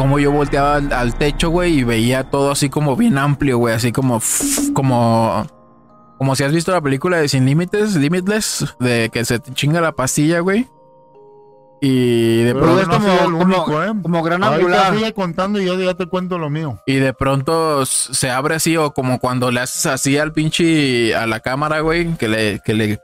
como 0.00 0.18
yo 0.18 0.32
volteaba 0.32 0.76
al, 0.76 0.90
al 0.94 1.14
techo, 1.18 1.50
güey, 1.50 1.80
y 1.80 1.84
veía 1.84 2.30
todo 2.30 2.50
así 2.50 2.70
como 2.70 2.96
bien 2.96 3.18
amplio, 3.18 3.58
güey, 3.58 3.74
así 3.74 3.92
como, 3.92 4.18
como, 4.72 5.46
como 6.16 6.34
si 6.34 6.42
has 6.42 6.52
visto 6.52 6.72
la 6.72 6.80
película 6.80 7.18
de 7.18 7.28
Sin 7.28 7.44
Límites, 7.44 7.96
Limitless, 7.96 8.64
de 8.80 9.10
que 9.12 9.26
se 9.26 9.38
te 9.40 9.52
chinga 9.52 9.82
la 9.82 9.92
pastilla, 9.92 10.40
güey. 10.40 10.66
Y 11.82 12.44
de 12.44 12.54
Pero 12.54 12.60
pronto, 12.66 12.80
es 12.82 12.88
no 12.88 12.94
como- 12.94 13.12
el 13.12 13.18
como- 13.20 13.42
único, 13.42 13.82
¿eh? 13.84 13.92
Como 14.02 14.22
gran 14.22 14.42
Ahorita 14.42 14.58
angular. 14.66 14.94
sigue 14.96 15.12
contando 15.12 15.60
y 15.60 15.66
yo 15.66 15.78
ya 15.78 15.92
te 15.94 16.06
cuento 16.06 16.38
lo 16.38 16.48
mío. 16.48 16.78
y 16.86 16.94
de 16.94 17.12
pronto 17.12 17.84
se 17.84 18.30
abre 18.30 18.54
así, 18.54 18.76
o 18.78 18.92
como 18.94 19.18
cuando 19.18 19.50
le 19.50 19.60
haces 19.60 19.84
así 19.84 20.16
al 20.16 20.32
pinche 20.32 21.14
a 21.14 21.26
la 21.26 21.40
cámara, 21.40 21.80
güey, 21.80 22.14
que 22.16 22.26
le, 22.28 22.60
que 22.64 22.72
le, 22.74 22.98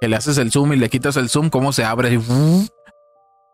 que 0.00 0.08
le 0.08 0.16
haces 0.16 0.38
el 0.38 0.50
zoom 0.50 0.72
y 0.72 0.76
le 0.76 0.88
quitas 0.88 1.16
el 1.16 1.28
zoom, 1.28 1.50
cómo 1.50 1.72
se 1.72 1.84
abre 1.84 2.08
así. 2.16 2.68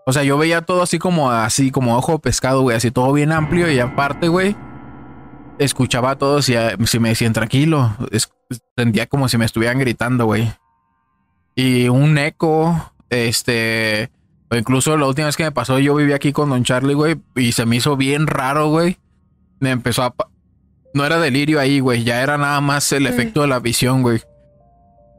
O 0.06 0.12
sea, 0.12 0.24
yo 0.24 0.36
veía 0.36 0.62
todo 0.62 0.82
así 0.82 0.98
como 0.98 1.30
así, 1.30 1.70
como 1.70 1.96
ojo 1.96 2.12
de 2.12 2.18
pescado, 2.18 2.62
güey, 2.62 2.76
así 2.76 2.90
todo 2.90 3.12
bien 3.12 3.30
amplio, 3.32 3.70
y 3.70 3.78
aparte, 3.78 4.28
güey, 4.28 4.56
escuchaba 5.58 6.10
a 6.12 6.18
todos 6.18 6.48
y 6.48 6.56
a- 6.56 6.76
si 6.86 6.98
me 6.98 7.10
decían 7.10 7.32
tranquilo, 7.32 7.94
es- 8.10 8.32
sentía 8.76 9.06
como 9.06 9.28
si 9.28 9.38
me 9.38 9.44
estuvieran 9.44 9.78
gritando, 9.78 10.26
güey. 10.26 10.52
Y 11.54 11.88
un 11.88 12.18
eco, 12.18 12.92
este, 13.10 14.10
o 14.50 14.56
incluso 14.56 14.96
la 14.96 15.06
última 15.06 15.26
vez 15.26 15.36
que 15.36 15.44
me 15.44 15.52
pasó, 15.52 15.78
yo 15.78 15.94
vivía 15.94 16.16
aquí 16.16 16.32
con 16.32 16.50
Don 16.50 16.64
Charlie, 16.64 16.94
güey, 16.94 17.20
y 17.36 17.52
se 17.52 17.64
me 17.66 17.76
hizo 17.76 17.96
bien 17.96 18.26
raro, 18.26 18.68
güey. 18.68 18.98
Me 19.60 19.70
empezó 19.70 20.02
a... 20.02 20.14
No 20.94 21.04
era 21.06 21.18
delirio 21.20 21.60
ahí, 21.60 21.78
güey, 21.80 22.02
ya 22.04 22.22
era 22.22 22.36
nada 22.38 22.60
más 22.60 22.90
el 22.92 23.06
efecto 23.06 23.42
de 23.42 23.46
la 23.46 23.60
visión, 23.60 24.02
güey. 24.02 24.20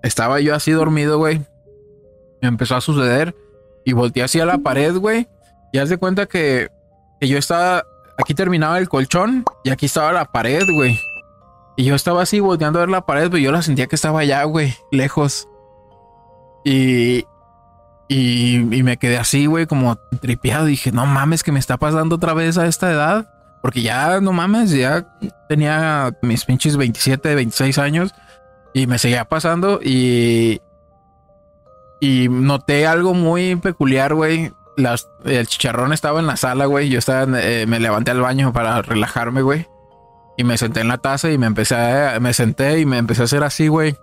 Estaba 0.04 0.40
yo 0.42 0.54
así 0.54 0.72
dormido, 0.72 1.18
güey. 1.18 1.42
Me 2.42 2.50
empezó 2.50 2.76
a 2.76 2.82
suceder 2.82 3.34
y 3.86 3.94
volteé 3.94 4.24
hacia 4.24 4.46
la 4.46 4.58
pared, 4.58 4.96
güey. 4.96 5.28
Y 5.72 5.80
haz 5.80 5.90
de 5.90 5.98
cuenta 5.98 6.26
que, 6.26 6.70
que 7.20 7.28
yo 7.28 7.38
estaba... 7.38 7.84
Aquí 8.18 8.36
terminaba 8.36 8.78
el 8.78 8.90
colchón 8.90 9.44
y 9.64 9.72
aquí 9.72 9.88
estaba 9.88 10.12
la 10.12 10.26
pared, 10.26 10.64
güey. 10.76 11.00
Y 11.76 11.86
yo 11.86 11.96
estaba 11.96 12.22
así 12.22 12.40
volteando 12.40 12.80
a 12.80 12.84
ver 12.84 12.90
la 12.90 13.06
pared, 13.06 13.26
pero 13.26 13.40
yo 13.40 13.52
la 13.52 13.64
sentía 13.64 13.88
que 13.88 13.96
estaba 13.96 14.20
allá, 14.20 14.44
güey, 14.44 14.76
lejos. 14.92 15.48
Y, 16.64 17.26
y, 18.08 18.58
y 18.58 18.84
me 18.84 18.98
quedé 18.98 19.18
así, 19.18 19.48
güey, 19.48 19.66
como 19.66 19.96
tripeado. 20.22 20.66
Dije, 20.66 20.92
no 20.92 21.08
mames, 21.08 21.42
que 21.42 21.52
me 21.52 21.60
está 21.60 21.78
pasando 21.78 22.16
otra 22.16 22.34
vez 22.34 22.60
a 22.60 22.68
esta 22.68 22.92
edad. 22.92 23.30
Porque 23.64 23.82
ya, 23.82 24.20
no 24.22 24.34
mames, 24.34 24.72
ya 24.72 25.08
tenía 25.50 26.16
mis 26.22 26.46
pinches 26.46 26.78
27, 26.78 27.34
26 27.34 27.78
años. 27.80 28.14
Y 28.74 28.86
me 28.86 29.00
seguía 29.00 29.26
pasando. 29.26 29.80
Y, 29.82 30.62
y 32.04 32.28
noté 32.28 32.86
algo 32.86 33.14
muy 33.14 33.56
peculiar, 33.56 34.14
güey. 34.14 34.52
El 35.24 35.48
chicharrón 35.48 35.94
estaba 35.94 36.20
en 36.20 36.28
la 36.28 36.36
sala, 36.36 36.66
güey. 36.66 36.90
Yo 36.90 37.00
estaba, 37.00 37.40
eh, 37.40 37.66
me 37.66 37.80
levanté 37.80 38.12
al 38.12 38.20
baño 38.20 38.52
para 38.52 38.82
relajarme, 38.82 39.42
güey. 39.42 39.70
Y 40.36 40.44
me 40.44 40.58
senté 40.58 40.82
en 40.82 40.90
la 40.90 40.98
taza 40.98 41.32
y 41.32 41.38
me 41.38 41.46
empecé 41.48 41.76
a, 41.76 42.20
me 42.20 42.34
senté 42.34 42.82
y 42.82 42.86
me 42.86 42.98
empecé 42.98 43.22
a 43.22 43.24
hacer 43.24 43.42
así, 43.46 43.70
güey. 43.70 43.96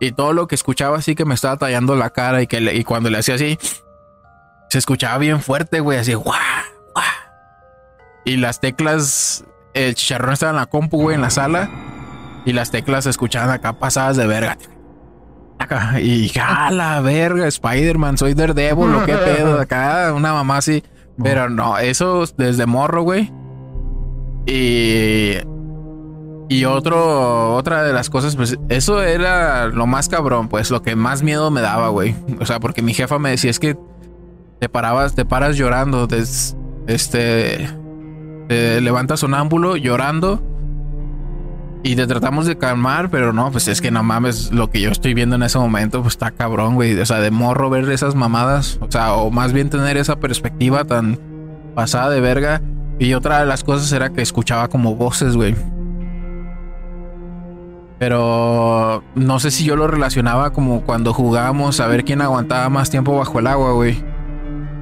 Y 0.00 0.12
todo 0.12 0.32
lo 0.32 0.46
que 0.46 0.54
escuchaba 0.54 0.96
así 0.96 1.14
que 1.14 1.26
me 1.26 1.34
estaba 1.34 1.58
tallando 1.58 1.94
la 1.94 2.08
cara 2.08 2.40
y 2.40 2.46
que 2.46 2.58
y 2.74 2.84
cuando 2.84 3.10
le 3.10 3.18
hacía 3.18 3.34
así, 3.34 3.58
se 4.70 4.78
escuchaba 4.78 5.18
bien 5.18 5.42
fuerte, 5.42 5.80
güey, 5.80 5.98
así, 5.98 6.14
guau, 6.14 6.40
guau. 6.94 7.04
Y 8.24 8.38
las 8.38 8.60
teclas, 8.60 9.44
el 9.74 9.94
chicharrón 9.94 10.32
estaba 10.32 10.52
en 10.52 10.56
la 10.56 10.66
compu, 10.66 11.02
güey, 11.02 11.16
en 11.16 11.20
la 11.20 11.28
sala. 11.28 11.68
Y 12.46 12.54
las 12.54 12.70
teclas 12.70 13.04
se 13.04 13.10
escuchaban 13.10 13.50
acá 13.50 13.74
pasadas 13.74 14.16
de 14.16 14.26
verga. 14.26 14.56
Acá, 15.58 16.00
y 16.00 16.22
dije, 16.22 16.40
ah, 16.40 16.70
la 16.70 17.00
verga, 17.00 17.46
Spider-Man, 17.46 18.18
soy 18.18 18.34
Daredevil, 18.34 18.92
lo 18.92 19.04
que 19.04 19.14
pedo, 19.16 19.58
acá, 19.60 20.12
una 20.14 20.32
mamá 20.32 20.58
así. 20.58 20.82
Pero 21.22 21.48
no, 21.48 21.78
eso 21.78 22.24
desde 22.36 22.66
morro, 22.66 23.02
güey. 23.02 23.32
Y. 24.46 25.32
Y 26.48 26.64
otro, 26.64 27.54
otra 27.56 27.82
de 27.82 27.92
las 27.92 28.08
cosas, 28.08 28.36
pues 28.36 28.56
eso 28.68 29.02
era 29.02 29.66
lo 29.66 29.86
más 29.88 30.08
cabrón, 30.08 30.48
pues 30.48 30.70
lo 30.70 30.80
que 30.80 30.94
más 30.94 31.24
miedo 31.24 31.50
me 31.50 31.60
daba, 31.60 31.88
güey. 31.88 32.14
O 32.38 32.46
sea, 32.46 32.60
porque 32.60 32.82
mi 32.82 32.94
jefa 32.94 33.18
me 33.18 33.30
decía, 33.30 33.50
es 33.50 33.58
que 33.58 33.76
te 34.60 34.68
parabas, 34.68 35.16
te 35.16 35.24
paras 35.24 35.56
llorando, 35.56 36.06
des- 36.06 36.56
este, 36.86 37.68
te 38.46 38.80
levantas 38.80 39.18
sonámbulo 39.20 39.76
llorando 39.76 40.40
y 41.86 41.94
te 41.94 42.06
tratamos 42.08 42.46
de 42.46 42.58
calmar, 42.58 43.10
pero 43.10 43.32
no, 43.32 43.52
pues 43.52 43.68
es 43.68 43.80
que 43.80 43.92
no 43.92 44.02
mames, 44.02 44.50
lo 44.50 44.70
que 44.70 44.80
yo 44.80 44.90
estoy 44.90 45.14
viendo 45.14 45.36
en 45.36 45.44
ese 45.44 45.56
momento, 45.56 46.02
pues 46.02 46.14
está 46.14 46.32
cabrón, 46.32 46.74
güey. 46.74 46.98
O 46.98 47.06
sea, 47.06 47.20
de 47.20 47.30
morro 47.30 47.70
ver 47.70 47.88
esas 47.90 48.16
mamadas, 48.16 48.80
o 48.80 48.90
sea, 48.90 49.12
o 49.12 49.30
más 49.30 49.52
bien 49.52 49.70
tener 49.70 49.96
esa 49.96 50.16
perspectiva 50.16 50.84
tan 50.84 51.20
pasada 51.76 52.10
de 52.10 52.20
verga. 52.20 52.60
Y 52.98 53.14
otra 53.14 53.38
de 53.38 53.46
las 53.46 53.62
cosas 53.62 53.92
era 53.92 54.10
que 54.10 54.20
escuchaba 54.20 54.66
como 54.66 54.96
voces, 54.96 55.36
güey. 55.36 55.54
Pero 58.00 59.04
no 59.14 59.38
sé 59.38 59.52
si 59.52 59.64
yo 59.64 59.76
lo 59.76 59.86
relacionaba 59.86 60.52
como 60.52 60.82
cuando 60.82 61.12
jugábamos 61.12 61.78
a 61.78 61.86
ver 61.86 62.04
quién 62.04 62.20
aguantaba 62.20 62.68
más 62.68 62.90
tiempo 62.90 63.16
bajo 63.16 63.38
el 63.38 63.46
agua, 63.46 63.72
güey. 63.74 64.02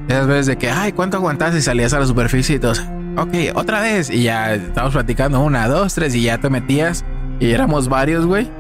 Esas 0.09 0.27
veces 0.27 0.47
de 0.47 0.57
que, 0.57 0.71
ay, 0.71 0.93
¿cuánto 0.93 1.19
aguantas? 1.19 1.55
Y 1.55 1.61
salías 1.61 1.93
a 1.93 2.01
la 2.01 2.07
superficie 2.07 2.57
y 2.57 2.59
todos, 2.59 2.83
ok, 3.17 3.57
otra 3.57 3.81
vez. 3.81 4.11
Y 4.11 4.25
ya 4.25 4.55
estábamos 4.55 4.95
platicando 4.95 5.41
una, 5.41 5.69
dos, 5.69 5.95
tres, 5.95 6.15
y 6.15 6.23
ya 6.23 6.39
te 6.39 6.51
metías. 6.51 7.05
Y 7.41 7.51
éramos 7.51 7.89
varios, 7.89 8.27
güey. 8.27 8.51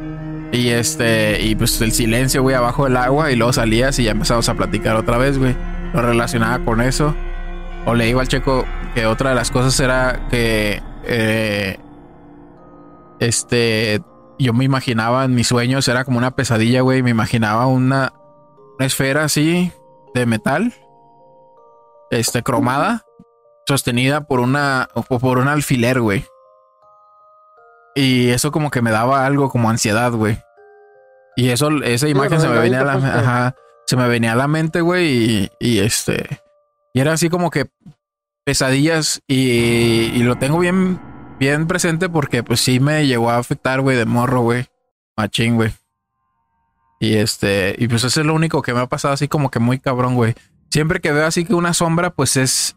Y 0.53 0.69
este, 0.69 1.43
y 1.43 1.55
pues 1.55 1.81
el 1.81 1.93
silencio, 1.93 2.43
güey, 2.43 2.55
abajo 2.55 2.85
del 2.85 2.97
agua. 2.97 3.31
Y 3.31 3.37
luego 3.37 3.53
salías 3.53 3.99
y 3.99 4.05
ya 4.05 4.13
empezamos 4.13 4.49
a 4.49 4.55
platicar 4.55 4.97
otra 4.97 5.19
vez, 5.19 5.39
güey. 5.39 5.57
Lo 5.93 6.03
relacionaba 6.03 6.65
con 6.65 6.81
eso. 6.81 7.15
O 7.87 7.95
le 7.95 8.07
digo 8.07 8.21
al 8.21 8.29
checo 8.29 8.65
que 8.95 9.07
otra 9.07 9.31
de 9.31 9.37
las 9.37 9.51
cosas 9.51 9.79
era 9.81 10.29
que, 10.31 10.83
eh, 11.05 11.79
este, 13.21 14.01
yo 14.39 14.53
me 14.53 14.65
imaginaba 14.65 15.25
en 15.25 15.35
mis 15.35 15.49
sueños, 15.49 15.87
era 15.89 16.05
como 16.05 16.19
una 16.19 16.33
pesadilla, 16.33 16.81
güey. 16.81 17.03
Me 17.03 17.11
imaginaba 17.11 17.67
una, 17.67 18.13
una 18.79 18.87
esfera 18.87 19.25
así 19.25 19.73
de 20.15 20.27
metal, 20.27 20.73
este, 22.11 22.43
cromada, 22.43 23.04
sostenida 23.67 24.23
por 24.23 24.41
una, 24.41 24.89
o 24.95 25.03
por 25.19 25.39
un 25.39 25.49
alfiler, 25.49 26.01
güey. 26.01 26.25
Y 27.95 28.31
eso 28.31 28.51
como 28.51 28.71
que 28.71 28.83
me 28.83 28.91
daba 28.91 29.25
algo 29.25 29.51
como 29.51 29.71
ansiedad, 29.71 30.13
güey. 30.13 30.39
Y 31.37 31.51
eso, 31.51 31.69
esa 31.83 32.09
imagen 32.09 32.41
se 32.41 32.49
me 32.49 32.59
venía 32.59 32.81
a 32.81 32.85
la, 32.85 32.93
pues, 32.99 33.05
ajá, 33.05 33.55
se 33.87 33.97
me 33.97 34.09
venía 34.09 34.33
a 34.33 34.37
la 34.37 34.49
mente, 34.49 34.81
güey, 34.81 35.07
y, 35.07 35.51
y 35.59 35.79
este, 35.81 36.41
y 36.93 37.01
era 37.01 37.13
así 37.13 37.29
como 37.29 37.51
que 37.51 37.67
pesadillas 38.45 39.23
y, 39.27 40.13
y 40.15 40.23
lo 40.23 40.37
tengo 40.37 40.59
bien, 40.59 41.01
bien 41.39 41.67
presente 41.67 42.09
porque 42.09 42.43
pues 42.43 42.61
sí 42.61 42.79
me 42.79 43.07
llegó 43.07 43.31
a 43.31 43.39
afectar, 43.39 43.81
güey, 43.81 43.97
de 43.97 44.05
morro, 44.05 44.43
güey, 44.43 44.67
machín, 45.17 45.57
güey. 45.57 45.73
Y 47.01 47.17
este, 47.17 47.75
y 47.79 47.89
pues 47.89 48.05
eso 48.05 48.21
es 48.21 48.27
lo 48.27 48.35
único 48.35 48.63
que 48.63 48.73
me 48.73 48.81
ha 48.81 48.87
pasado 48.87 49.13
así 49.15 49.29
como 49.29 49.51
que 49.51 49.59
muy 49.59 49.79
cabrón, 49.79 50.15
güey. 50.15 50.35
Siempre 50.71 51.01
que 51.01 51.13
veo 51.13 51.27
así 51.27 51.45
que 51.45 51.55
una 51.55 51.75
sombra, 51.75 52.11
pues 52.11 52.37
es, 52.37 52.77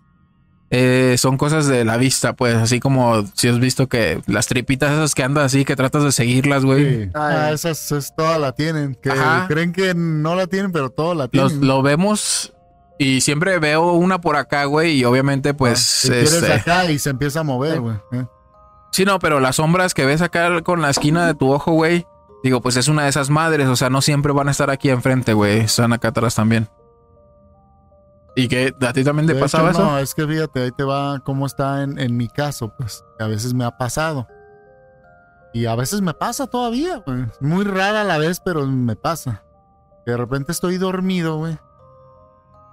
eh, 0.70 1.16
son 1.18 1.38
cosas 1.38 1.68
de 1.68 1.86
la 1.86 1.98
vista, 1.98 2.34
pues 2.34 2.56
así 2.56 2.80
como 2.80 3.26
si 3.34 3.48
has 3.48 3.60
visto 3.60 3.88
que 3.88 4.22
las 4.28 4.48
tripitas 4.48 4.92
esas 4.92 5.16
que 5.16 5.24
andan 5.24 5.46
así, 5.46 5.64
que 5.64 5.76
tratas 5.76 6.04
de 6.04 6.12
seguirlas, 6.12 6.66
güey. 6.66 7.06
Sí. 7.06 7.12
Ah, 7.14 7.52
esas 7.54 7.92
es, 7.92 8.14
toda 8.16 8.38
la 8.38 8.52
tienen. 8.52 8.96
Que 8.96 9.12
Ajá. 9.12 9.46
creen 9.48 9.72
que 9.72 9.94
no 9.96 10.36
la 10.36 10.48
tienen, 10.48 10.72
pero 10.72 10.90
todo 10.90 11.14
la 11.14 11.30
Los, 11.32 11.52
tienen. 11.52 11.68
lo 11.68 11.82
vemos 11.82 12.54
y 13.00 13.22
siempre 13.22 13.60
veo 13.60 13.94
una 13.94 14.20
por 14.20 14.36
acá, 14.36 14.66
güey, 14.66 14.98
y 14.98 15.06
obviamente 15.06 15.54
pues... 15.54 16.06
Y 16.06 16.10
quieres 16.10 16.34
este, 16.34 16.54
acá 16.54 16.90
y 16.90 17.00
se 17.00 17.12
empieza 17.12 17.42
a 17.42 17.44
mover, 17.44 17.80
güey. 17.80 17.96
¿eh? 18.12 18.26
Sí, 18.92 19.06
no, 19.06 19.20
pero 19.20 19.40
las 19.40 19.58
sombras 19.58 19.94
que 19.94 20.06
ves 20.06 20.22
acá 20.22 20.62
con 20.64 20.82
la 20.82 20.90
esquina 20.90 21.28
de 21.28 21.36
tu 21.36 21.52
ojo, 21.52 21.72
güey, 21.74 22.06
digo, 22.44 22.62
pues 22.62 22.76
es 22.76 22.88
una 22.88 23.04
de 23.04 23.10
esas 23.10 23.30
madres, 23.30 23.68
o 23.68 23.76
sea, 23.76 23.90
no 23.90 24.02
siempre 24.02 24.34
van 24.34 24.48
a 24.48 24.52
estar 24.52 24.70
aquí 24.70 24.90
enfrente, 24.90 25.34
güey, 25.34 25.60
están 25.60 25.94
acá 25.94 26.10
atrás 26.10 26.36
también. 26.36 26.68
¿Y 28.38 28.48
que 28.48 28.74
a 28.82 28.94
ti 28.94 29.04
también 29.04 29.26
te 29.26 29.34
De 29.34 29.40
pasaba 29.40 29.72
hecho, 29.72 29.80
eso? 29.80 29.92
No, 29.92 29.98
es 29.98 30.14
que 30.14 30.28
fíjate, 30.28 30.62
ahí 30.62 30.72
te 30.72 30.84
va 30.84 31.20
cómo 31.26 31.48
está 31.48 31.82
en, 31.82 31.98
en 31.98 32.16
mi 32.16 32.28
caso, 32.28 32.72
pues. 32.78 33.04
A 33.20 33.26
veces 33.26 33.54
me 33.56 33.66
ha 33.66 33.72
pasado. 33.72 34.28
Y 35.54 35.66
a 35.66 35.74
veces 35.76 36.02
me 36.02 36.14
pasa 36.14 36.46
todavía, 36.46 36.98
güey. 37.04 37.26
Muy 37.40 37.66
rara 37.66 38.02
a 38.02 38.04
la 38.04 38.20
vez, 38.20 38.40
pero 38.40 38.66
me 38.68 38.96
pasa. 38.96 39.44
De 40.06 40.16
repente 40.16 40.52
estoy 40.52 40.78
dormido, 40.78 41.38
güey. 41.38 41.58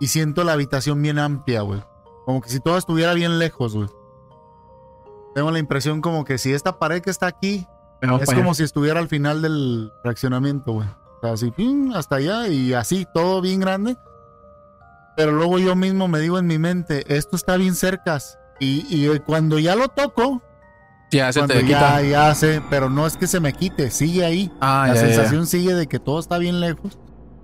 Y 0.00 0.08
siento 0.08 0.44
la 0.44 0.52
habitación 0.52 1.00
bien 1.00 1.18
amplia, 1.18 1.62
güey. 1.62 1.82
Como 2.26 2.42
que 2.42 2.50
si 2.50 2.60
todo 2.60 2.76
estuviera 2.76 3.14
bien 3.14 3.38
lejos, 3.38 3.74
güey. 3.74 3.88
Tengo 5.34 5.50
la 5.50 5.58
impresión 5.58 6.02
como 6.02 6.26
que 6.26 6.36
si 6.36 6.52
esta 6.52 6.78
pared 6.78 7.00
que 7.00 7.10
está 7.10 7.26
aquí 7.26 7.66
Vamos 8.02 8.20
es 8.22 8.28
allá. 8.28 8.38
como 8.38 8.52
si 8.54 8.64
estuviera 8.64 9.00
al 9.00 9.08
final 9.08 9.40
del 9.40 9.90
fraccionamiento, 10.02 10.72
güey. 10.72 10.88
O 10.88 11.20
sea, 11.22 11.32
así, 11.32 11.52
hasta 11.94 12.16
allá 12.16 12.48
y 12.48 12.74
así, 12.74 13.06
todo 13.14 13.40
bien 13.40 13.60
grande. 13.60 13.96
Pero 15.16 15.32
luego 15.32 15.58
yo 15.58 15.76
mismo 15.76 16.08
me 16.08 16.18
digo 16.20 16.38
en 16.38 16.46
mi 16.46 16.58
mente, 16.58 17.04
esto 17.14 17.36
está 17.36 17.56
bien 17.56 17.74
cerca. 17.74 18.18
Y, 18.60 18.84
y 18.88 19.18
cuando 19.20 19.58
ya 19.58 19.76
lo 19.76 19.88
toco, 19.88 20.42
Ya 21.10 21.32
se 21.32 21.42
te 21.42 21.54
ya, 21.54 21.66
quita. 21.66 22.02
ya 22.02 22.34
sé, 22.34 22.62
pero 22.70 22.90
no 22.90 23.06
es 23.06 23.16
que 23.16 23.26
se 23.26 23.38
me 23.40 23.52
quite, 23.52 23.90
sigue 23.90 24.24
ahí. 24.24 24.50
Ah, 24.60 24.86
La 24.88 24.94
ya, 24.94 25.00
ya, 25.02 25.06
ya. 25.08 25.14
sensación 25.14 25.46
sigue 25.46 25.74
de 25.74 25.86
que 25.86 25.98
todo 26.00 26.18
está 26.18 26.38
bien 26.38 26.60
lejos. 26.60 26.98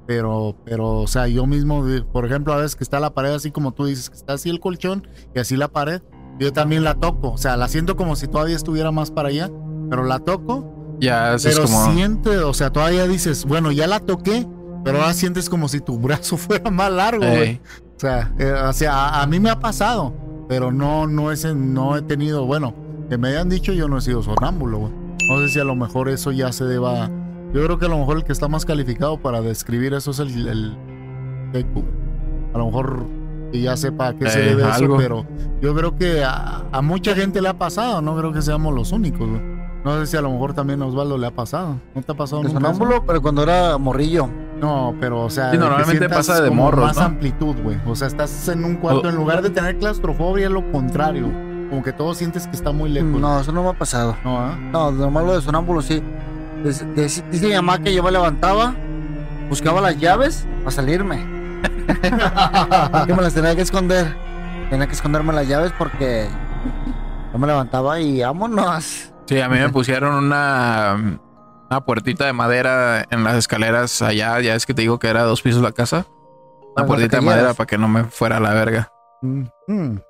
Pero, 0.07 0.57
pero, 0.65 0.99
o 1.01 1.07
sea, 1.07 1.29
yo 1.29 1.47
mismo, 1.47 1.85
por 2.13 2.27
ejemplo, 2.27 2.53
a 2.53 2.57
veces 2.57 2.75
que 2.75 2.83
está 2.83 2.99
la 2.99 3.11
pared 3.15 3.33
así 3.33 3.53
como 3.53 3.73
tú 3.73 3.85
dices, 3.85 4.11
que 4.11 4.17
está 4.17 4.33
así 4.33 4.51
el 4.51 4.59
colchón 4.59 5.07
y 5.35 5.39
así 5.39 5.57
la 5.57 5.69
pared, 5.69 6.03
yo 6.41 6.53
también 6.53 6.83
la 6.83 6.95
toco. 6.97 7.31
O 7.33 7.39
sea, 7.39 7.57
la 7.57 7.69
siento 7.69 7.95
como 7.95 8.17
si 8.17 8.27
todavía 8.27 8.57
estuviera 8.57 8.91
más 8.91 9.13
para 9.13 9.29
allá, 9.29 9.51
pero 9.89 10.03
la 10.05 10.19
toco 10.19 10.97
Ya 10.99 11.35
eso 11.35 11.49
es 11.49 11.55
pero 11.55 11.69
como... 11.69 11.93
siente, 11.95 12.39
o 12.39 12.53
sea, 12.55 12.71
todavía 12.71 13.07
dices, 13.07 13.45
bueno, 13.45 13.71
ya 13.71 13.87
la 13.87 14.01
toqué, 14.01 14.49
pero 14.85 14.99
ahora 15.01 15.13
sientes 15.15 15.49
como 15.49 15.69
si 15.69 15.81
tu 15.81 15.99
brazo 15.99 16.37
fuera 16.39 16.71
más 16.71 16.91
largo, 16.93 17.21
güey. 17.25 17.43
Ey, 17.43 17.61
O 17.97 18.01
sea, 18.01 18.33
eh, 18.39 18.53
o 18.53 18.73
sea, 18.73 18.93
a, 19.09 19.23
a 19.23 19.27
mí 19.27 19.39
me 19.41 19.51
ha 19.51 19.61
pasado, 19.61 20.13
pero 20.49 20.73
no, 20.73 21.07
no, 21.07 21.31
es 21.33 21.45
en- 21.45 21.75
no 21.75 21.97
he 21.97 22.03
tenido, 22.03 22.47
bueno, 22.47 22.75
que 23.09 23.19
me 23.19 23.29
hayan 23.29 23.49
dicho 23.49 23.73
yo 23.73 23.89
no 23.89 23.99
he 23.99 24.01
sido 24.01 24.23
sonámbulo, 24.23 24.79
güey. 24.79 24.93
No 25.29 25.39
sé 25.41 25.49
si 25.49 25.61
a 25.61 25.65
lo 25.65 25.75
mejor 25.77 26.09
eso 26.09 26.33
ya 26.33 26.51
se 26.53 26.65
deba. 26.65 27.09
Yo 27.53 27.65
creo 27.65 27.79
que 27.79 27.87
a 27.87 27.89
lo 27.89 27.99
mejor 27.99 28.17
el 28.19 28.25
que 28.25 28.33
está 28.33 28.49
más 28.49 28.65
calificado 28.65 29.19
para 29.21 29.41
describir 29.43 29.93
eso 29.95 30.13
es 30.13 30.19
el. 30.21 30.77
A 32.55 32.59
lo 32.59 32.67
mejor 32.67 33.05
que 33.53 33.61
ya 33.61 33.77
sepa 33.77 34.09
a 34.09 34.15
qué 34.15 34.29
se 34.31 34.41
Eh, 34.41 34.49
debe 34.51 34.65
algo. 34.65 34.95
eso, 34.95 35.03
pero 35.03 35.27
yo 35.61 35.75
creo 35.75 35.97
que 35.97 36.23
a, 36.25 36.65
a 36.71 36.83
mucha 36.83 37.15
gente 37.15 37.41
le 37.41 37.49
ha 37.49 37.59
pasado, 37.59 38.01
no 38.01 38.17
creo 38.17 38.33
que 38.33 38.43
seamos 38.43 38.75
los 38.75 38.93
únicos, 38.93 39.29
güey. 39.29 39.43
No 39.85 39.99
sé 39.99 40.07
si 40.07 40.17
a 40.17 40.21
lo 40.21 40.31
mejor 40.31 40.53
también 40.53 40.83
a 40.83 40.87
Osvaldo 40.87 41.17
le 41.19 41.27
ha 41.27 41.31
pasado. 41.35 41.77
¿No 41.95 42.03
te 42.03 42.13
ha 42.13 42.15
pasado 42.15 42.43
De 42.43 42.49
nunca? 42.49 42.59
eso? 42.61 42.67
sonámbulo, 42.79 43.05
pero 43.07 43.23
cuando 43.23 43.43
era 43.43 43.79
morrillo. 43.79 44.29
No, 44.61 44.95
pero 45.01 45.23
o 45.23 45.31
sea, 45.31 45.51
Sí, 45.53 45.59
normalmente 45.59 46.09
pasa 46.09 46.41
de 46.41 46.49
como 46.49 46.65
morros, 46.65 46.85
Más 46.87 46.97
¿no? 46.97 47.03
amplitud, 47.05 47.57
güey. 47.63 47.79
O 47.87 47.97
sea, 47.97 48.09
estás 48.09 48.47
en 48.49 48.65
un 48.65 48.77
cuarto, 48.77 49.09
O- 49.09 49.11
en 49.11 49.17
lugar 49.17 49.41
de 49.43 49.51
tener 49.51 49.79
claustrofobia, 49.79 50.51
lo 50.51 50.71
contrario. 50.71 51.29
Como 51.71 51.83
que 51.83 51.93
todo 51.93 52.15
sientes 52.15 52.47
que 52.47 52.57
está 52.57 52.73
muy 52.73 52.91
lejos. 52.91 53.11
No, 53.21 53.41
eso 53.41 53.53
no 53.53 53.63
me 53.63 53.71
ha 53.71 53.73
pasado. 53.75 54.17
No, 54.25 54.39
¿ah? 54.39 54.57
No, 54.73 54.91
normal 54.91 55.27
lo 55.27 55.35
de 55.37 55.43
sonámbulo 55.43 55.81
sí. 55.83 56.03
Dice, 56.65 56.85
dice- 56.95 57.25
dice 57.31 57.47
mi 57.49 57.55
mamá 57.55 57.79
que 57.79 57.95
yo 57.95 58.03
me 58.03 58.11
levantaba, 58.11 58.75
buscaba 59.49 59.81
las 59.81 59.97
llaves 59.99 60.47
para 60.59 60.71
salirme. 60.73 61.25
que 63.07 63.15
me 63.15 63.23
las 63.23 63.35
tenía 63.35 63.55
que 63.57 63.63
esconder. 63.63 64.15
Tenía 64.69 64.87
que 64.87 64.93
esconderme 64.93 65.33
las 65.33 65.49
llaves 65.49 65.73
porque 65.79 66.29
yo 67.33 67.39
me 67.39 67.47
levantaba 67.47 67.99
y 68.01 68.21
vámonos. 68.21 69.13
Sí, 69.27 69.41
a 69.41 69.49
mí 69.49 69.59
me 69.59 69.69
pusieron 69.73 70.15
una, 70.15 71.19
una 71.71 71.85
puertita 71.85 72.27
de 72.27 72.33
madera 72.33 73.07
en 73.11 73.23
las 73.25 73.37
escaleras 73.37 74.03
allá. 74.03 74.41
Ya 74.41 74.55
es 74.55 74.67
que 74.67 74.75
te 74.75 74.83
digo 74.83 74.99
que 74.99 75.09
era 75.09 75.23
dos 75.23 75.41
pisos 75.43 75.63
la 75.63 75.73
casa. 75.73 76.07
Una 76.63 76.75
Para 76.75 76.87
puertita 76.87 77.17
de 77.19 77.23
madera 77.23 77.55
para 77.55 77.67
que 77.67 77.79
no 77.79 77.89
me 77.89 78.05
fuera 78.05 78.39
a 78.39 78.41
la 78.41 78.53
verga. 78.55 78.93
Mm, 79.23 79.43
mm. 79.69 80.01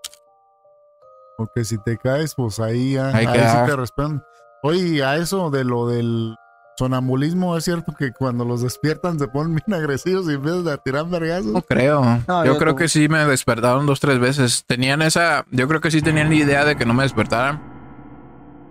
Porque 1.37 1.65
si 1.65 1.79
te 1.79 1.97
caes, 1.97 2.35
pues 2.35 2.61
ahí, 2.61 2.97
ah, 2.97 3.11
Ahí 3.15 3.27
ahí 3.27 3.39
sí 3.41 3.57
te 3.71 3.77
respetan. 3.77 4.23
Oye, 4.63 5.03
a 5.05 5.17
eso 5.17 5.51
de 5.51 5.65
lo 5.65 5.87
del 5.87 6.37
sonambulismo, 6.77 7.57
es 7.57 7.65
cierto 7.65 7.93
que 7.99 8.13
cuando 8.13 8.45
los 8.45 8.63
despiertan 8.63 9.19
se 9.19 9.27
ponen 9.29 9.55
bien 9.55 9.79
agresivos 9.79 10.27
y 10.31 10.35
empiezan 10.35 10.69
a 10.69 10.77
tirar 10.79 11.07
vergazos. 11.07 11.47
No 11.53 11.63
creo. 11.63 12.03
No, 12.27 12.45
yo 12.45 12.53
yo 12.55 12.59
creo 12.59 12.73
como- 12.73 12.77
que 12.77 12.89
sí 12.89 13.09
me 13.09 13.25
despertaron 13.27 13.87
dos, 13.87 14.01
tres 14.01 14.19
veces. 14.19 14.65
Tenían 14.67 15.01
esa. 15.03 15.45
Yo 15.51 15.67
creo 15.69 15.81
que 15.81 15.91
sí 15.91 16.01
tenían 16.03 16.29
la 16.29 16.35
idea 16.37 16.65
de 16.65 16.77
que 16.77 16.85
no 16.87 16.93
me 16.95 17.03
despertaran. 17.03 17.70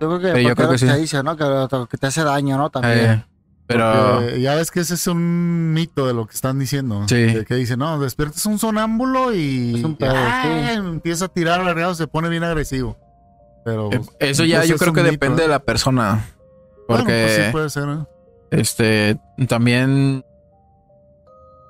Yo 0.00 0.08
creo 0.08 0.18
que, 0.20 0.34
Sí, 0.38 0.42
yo 0.42 0.48
porque 0.50 0.54
creo 0.54 0.70
que 0.70 0.78
sí. 0.78 0.86
dice, 1.00 1.22
¿no? 1.22 1.36
Que, 1.36 1.86
que 1.90 1.98
te 1.98 2.06
hace 2.06 2.24
daño, 2.24 2.56
¿no? 2.56 2.70
También. 2.70 2.98
Eh, 3.10 3.24
pero. 3.66 3.92
Porque 4.16 4.40
ya 4.40 4.54
ves 4.54 4.70
que 4.70 4.80
ese 4.80 4.94
es 4.94 5.06
un 5.06 5.72
mito 5.72 6.06
de 6.06 6.14
lo 6.14 6.26
que 6.26 6.34
están 6.34 6.58
diciendo. 6.58 7.04
Sí. 7.06 7.14
De 7.22 7.44
que 7.44 7.54
dicen, 7.54 7.78
no, 7.78 7.98
despiertas 8.00 8.44
un 8.46 8.58
sonámbulo 8.58 9.32
y 9.34 9.76
Es 9.78 9.84
un 9.84 9.96
pedo, 9.96 10.14
ah, 10.16 10.42
sí. 10.44 10.76
empieza 10.78 11.26
a 11.26 11.28
tirar 11.28 11.64
vergazos, 11.64 11.98
se 11.98 12.06
pone 12.06 12.28
bien 12.28 12.42
agresivo. 12.44 12.96
Pero 13.64 13.92
eh, 13.92 14.00
Eso 14.20 14.44
ya 14.44 14.58
pues, 14.58 14.68
yo 14.70 14.76
creo 14.78 14.92
que 14.94 15.02
mito, 15.02 15.12
depende 15.12 15.42
¿eh? 15.42 15.44
de 15.46 15.48
la 15.50 15.58
persona. 15.60 16.26
Bueno, 16.88 17.04
Porque. 17.04 17.24
pues 17.26 17.46
sí 17.46 17.52
puede 17.52 17.70
ser, 17.70 17.88
¿eh? 17.90 18.04
Este, 18.52 19.20
también, 19.48 20.24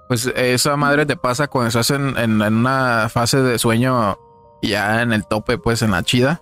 pues 0.09 0.27
esa 0.35 0.77
madre 0.77 1.05
te 1.05 1.17
pasa 1.17 1.49
cuando 1.49 1.69
estás 1.69 1.91
en, 1.91 2.17
en- 2.17 2.41
en 2.41 2.55
una 2.55 3.09
fase 3.11 3.43
de 3.43 3.59
sueño 3.59 4.17
ya 4.63 5.03
en 5.03 5.13
el 5.13 5.27
tope, 5.27 5.59
pues 5.59 5.83
en 5.83 5.91
la 5.91 6.03
chida. 6.03 6.41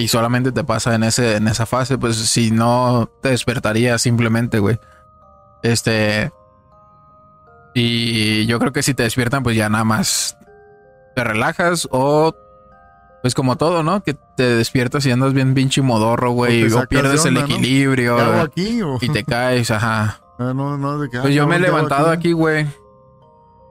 Y 0.00 0.08
solamente 0.08 0.50
te 0.50 0.64
pasa 0.64 0.94
en 0.94 1.02
ese, 1.02 1.36
en 1.36 1.46
esa 1.46 1.66
fase, 1.66 1.98
pues 1.98 2.16
si 2.16 2.50
no 2.50 3.10
te 3.20 3.28
despertaría 3.30 3.98
simplemente, 3.98 4.58
güey. 4.58 4.78
Este. 5.62 6.32
Y 7.74 8.46
yo 8.46 8.58
creo 8.58 8.72
que 8.72 8.82
si 8.82 8.94
te 8.94 9.02
despiertan, 9.02 9.42
pues 9.42 9.56
ya 9.56 9.68
nada 9.68 9.84
más 9.84 10.36
te 11.14 11.22
relajas 11.24 11.86
o. 11.90 12.34
Pues 13.22 13.34
como 13.34 13.56
todo, 13.56 13.82
¿no? 13.82 14.02
Que 14.02 14.14
te 14.14 14.44
despiertas 14.54 15.04
y 15.04 15.10
andas 15.10 15.34
bien 15.34 15.52
pinche 15.52 15.82
modorro, 15.82 16.30
güey. 16.30 16.72
O 16.72 16.86
pierdes 16.86 17.26
el 17.26 17.36
equilibrio. 17.36 18.16
¿Qué 18.16 18.22
hago 18.22 18.40
aquí? 18.40 18.80
O- 18.82 18.96
Y 19.02 19.10
te 19.10 19.24
caes, 19.24 19.70
ajá. 19.70 20.20
Ah, 20.38 20.52
no, 20.54 20.78
no, 20.78 20.98
de 20.98 21.10
que, 21.10 21.18
Pues 21.20 21.34
yo 21.34 21.46
me 21.46 21.56
he 21.56 21.58
cabrón, 21.58 21.60
¿qué 21.60 21.66
hago 21.68 21.76
levantado 21.76 22.10
aquí, 22.10 22.32
güey. 22.32 22.66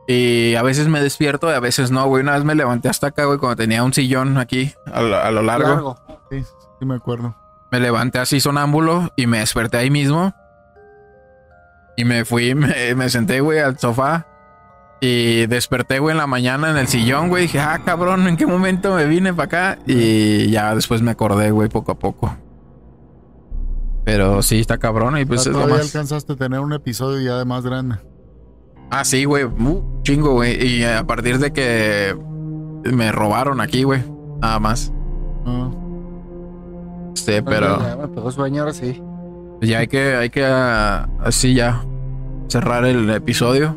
Y 0.07 0.53
a 0.53 0.61
veces 0.61 0.87
me 0.87 1.01
despierto 1.01 1.49
y 1.49 1.53
a 1.55 1.59
veces 1.59 1.89
no, 1.89 2.05
güey. 2.05 2.21
Una 2.21 2.33
vez 2.33 2.43
me 2.43 2.53
levanté 2.53 2.89
hasta 2.89 3.07
acá, 3.07 3.25
güey, 3.25 3.39
cuando 3.39 3.55
tenía 3.55 3.83
un 3.83 3.91
sillón 3.93 4.37
aquí 4.37 4.71
a 4.91 5.01
lo, 5.01 5.17
a 5.17 5.31
lo 5.31 5.41
largo. 5.41 5.67
Largo. 5.67 5.97
Sí, 6.29 6.43
sí 6.79 6.85
me 6.85 6.95
acuerdo. 6.95 7.35
Me 7.71 7.79
levanté 7.79 8.19
así 8.19 8.39
sonámbulo 8.39 9.11
y 9.15 9.27
me 9.27 9.39
desperté 9.39 9.77
ahí 9.77 9.89
mismo. 9.91 10.33
Y 11.97 12.05
me 12.05 12.25
fui, 12.25 12.55
me, 12.55 12.95
me 12.95 13.09
senté, 13.09 13.41
güey, 13.41 13.59
al 13.59 13.77
sofá. 13.77 14.25
Y 15.01 15.45
desperté, 15.47 15.99
güey, 15.99 16.11
en 16.11 16.17
la 16.17 16.27
mañana 16.27 16.69
en 16.71 16.77
el 16.77 16.87
sillón, 16.87 17.29
güey. 17.29 17.43
Dije, 17.43 17.59
ah, 17.59 17.79
cabrón, 17.85 18.27
¿en 18.27 18.35
qué 18.35 18.45
momento 18.45 18.95
me 18.95 19.05
vine 19.05 19.33
para 19.33 19.45
acá? 19.45 19.79
Y 19.85 20.49
ya 20.51 20.75
después 20.75 21.01
me 21.01 21.11
acordé, 21.11 21.51
güey, 21.51 21.69
poco 21.69 21.93
a 21.93 21.99
poco. 21.99 22.35
Pero 24.03 24.41
sí, 24.41 24.59
está 24.59 24.77
cabrón. 24.77 25.17
Y 25.17 25.25
pues 25.25 25.41
Ah, 25.41 25.43
es 25.43 25.47
lo 25.47 25.53
todavía 25.53 25.75
más. 25.77 25.85
alcanzaste 25.85 26.33
a 26.33 26.35
tener 26.35 26.59
un 26.59 26.73
episodio 26.73 27.21
ya 27.21 27.37
de 27.37 27.45
más 27.45 27.63
grande. 27.63 27.95
Ah, 28.91 29.05
sí, 29.05 29.23
güey. 29.23 29.43
Uh, 29.45 30.01
chingo, 30.01 30.33
güey. 30.33 30.61
Y 30.65 30.83
a 30.83 31.03
partir 31.05 31.37
de 31.39 31.53
que 31.53 32.17
me 32.83 33.11
robaron 33.11 33.61
aquí, 33.61 33.83
güey. 33.83 34.03
Nada 34.41 34.59
más. 34.59 34.91
Ah, 35.45 35.69
Este, 37.15 37.41
pero 37.43 37.79
Ya 37.79 37.95
me 37.95 38.07
pegó 38.07 38.31
sueño 38.31 38.61
ahora 38.61 38.73
sí. 38.73 39.01
ya 39.61 39.79
hay 39.79 39.87
que, 39.87 40.15
hay 40.15 40.29
que 40.29 40.45
ah, 40.45 41.07
así 41.23 41.53
ya 41.53 41.83
cerrar 42.47 42.85
el 42.85 43.09
episodio. 43.09 43.75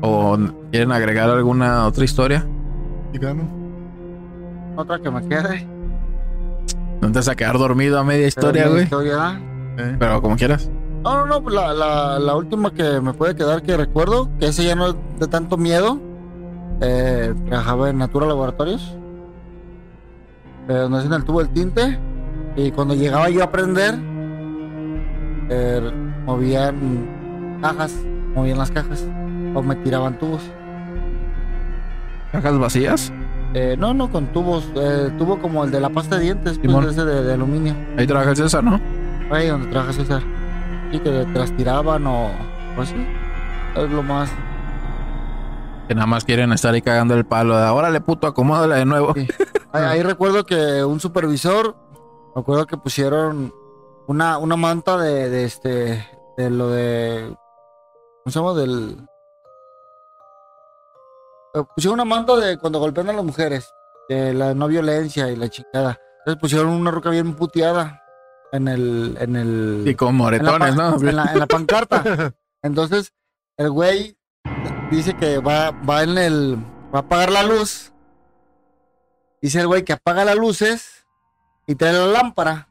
¿O 0.00 0.38
quieren 0.70 0.92
agregar 0.92 1.28
alguna 1.30 1.86
otra 1.86 2.04
historia? 2.04 2.46
Otra 4.76 4.98
que 5.00 5.10
me 5.10 5.26
quede. 5.28 5.66
No 7.00 7.08
te 7.12 7.18
vas 7.18 7.28
a 7.28 7.34
quedar 7.36 7.58
dormido 7.58 7.98
a 7.98 8.04
media 8.04 8.26
historia, 8.26 8.68
güey. 8.68 8.84
historia, 8.84 9.40
Eh, 9.76 9.96
Pero 9.98 10.20
como 10.22 10.36
quieras. 10.36 10.70
No, 11.02 11.18
no, 11.18 11.26
no, 11.26 11.42
pues 11.42 11.54
la, 11.54 11.72
la, 11.72 12.18
la 12.18 12.34
última 12.36 12.72
que 12.72 13.00
me 13.00 13.12
puede 13.12 13.34
quedar 13.36 13.62
que 13.62 13.76
recuerdo, 13.76 14.28
que 14.38 14.46
ese 14.46 14.64
ya 14.64 14.74
no 14.74 14.88
es 14.88 14.94
de 15.18 15.26
tanto 15.28 15.56
miedo. 15.56 15.98
eh, 16.80 17.34
trabajaba 17.48 17.90
en 17.90 17.98
Natura 17.98 18.26
Laboratorios. 18.26 18.96
Eh, 20.68 20.74
donde 20.74 20.98
hacen 20.98 21.12
el 21.12 21.24
tubo 21.24 21.38
del 21.40 21.48
tinte. 21.50 21.98
Y 22.58 22.72
cuando 22.72 22.94
llegaba 22.94 23.30
yo 23.30 23.40
a 23.42 23.44
aprender, 23.44 23.94
eh, 25.48 25.92
movían 26.24 27.58
cajas, 27.62 27.94
movían 28.34 28.58
las 28.58 28.72
cajas. 28.72 29.06
O 29.54 29.62
me 29.62 29.76
tiraban 29.76 30.18
tubos. 30.18 30.42
¿Cajas 32.32 32.58
vacías? 32.58 33.12
Eh, 33.54 33.76
no, 33.78 33.94
no, 33.94 34.10
con 34.10 34.26
tubos. 34.32 34.68
eh, 34.74 35.12
tubo 35.16 35.38
como 35.38 35.64
el 35.64 35.70
de 35.70 35.80
la 35.80 35.88
pasta 35.88 36.16
de 36.16 36.24
dientes, 36.24 36.58
pues, 36.58 36.86
ese 36.86 37.04
de, 37.04 37.22
de 37.22 37.32
aluminio. 37.32 37.76
Ahí 37.96 38.08
trabaja 38.08 38.30
el 38.30 38.36
César, 38.36 38.64
¿no? 38.64 38.80
Ahí 39.30 39.46
donde 39.46 39.68
trabaja 39.68 39.92
César. 39.92 40.22
Y 40.90 40.98
que 40.98 41.10
te 41.10 41.38
las 41.38 41.52
tiraban 41.52 42.04
o. 42.08 42.30
Pues 42.74 42.88
sí. 42.88 42.96
Es 43.76 43.88
lo 43.88 44.02
más. 44.02 44.30
Que 45.86 45.94
nada 45.94 46.08
más 46.08 46.24
quieren 46.24 46.52
estar 46.52 46.74
ahí 46.74 46.82
cagando 46.82 47.14
el 47.14 47.24
palo. 47.24 47.56
De, 47.56 47.68
Órale, 47.68 48.00
puto, 48.00 48.26
acomódala 48.26 48.74
de 48.76 48.84
nuevo. 48.84 49.14
Sí. 49.14 49.28
Ahí, 49.72 49.84
ahí 49.84 50.02
recuerdo 50.02 50.44
que 50.44 50.82
un 50.84 50.98
supervisor, 50.98 51.76
me 52.38 52.42
acuerdo 52.42 52.66
que 52.66 52.76
pusieron 52.76 53.52
una, 54.06 54.38
una 54.38 54.56
manta 54.56 54.96
de, 54.96 55.28
de 55.28 55.44
este, 55.44 56.08
de 56.36 56.50
lo 56.50 56.68
de, 56.68 57.36
¿cómo 58.22 58.32
se 58.32 58.38
llama? 58.38 58.54
Del, 58.54 59.08
eh, 61.54 61.62
pusieron 61.74 61.94
una 61.94 62.04
manta 62.04 62.36
de 62.36 62.56
cuando 62.58 62.78
golpean 62.78 63.08
a 63.10 63.12
las 63.12 63.24
mujeres, 63.24 63.68
de 64.08 64.32
la 64.34 64.54
no 64.54 64.68
violencia 64.68 65.28
y 65.30 65.36
la 65.36 65.48
chingada. 65.48 65.98
Entonces 66.20 66.40
pusieron 66.40 66.68
una 66.68 66.90
roca 66.92 67.10
bien 67.10 67.34
puteada 67.34 68.02
en 68.52 68.68
el, 68.68 69.16
en 69.20 69.34
el, 69.36 69.82
Y 69.86 69.94
con 69.96 70.10
en 70.10 70.14
la, 70.18 70.22
moretones, 70.22 70.76
¿no? 70.76 70.94
en 70.96 71.16
la- 71.16 71.32
en 71.32 71.38
la 71.40 71.46
pancarta. 71.46 72.32
Entonces, 72.62 73.12
el 73.56 73.70
güey 73.70 74.16
dice 74.92 75.14
que 75.16 75.38
va, 75.38 75.70
va 75.70 76.02
en 76.04 76.18
el. 76.18 76.56
Va 76.94 77.00
a 77.00 77.02
apagar 77.02 77.30
la 77.30 77.42
luz. 77.42 77.92
Dice 79.42 79.60
el 79.60 79.66
güey 79.66 79.84
que 79.84 79.92
apaga 79.92 80.24
las 80.24 80.36
luces 80.36 80.97
y 81.68 81.76
trae 81.76 81.92
la 81.92 82.06
lámpara. 82.06 82.66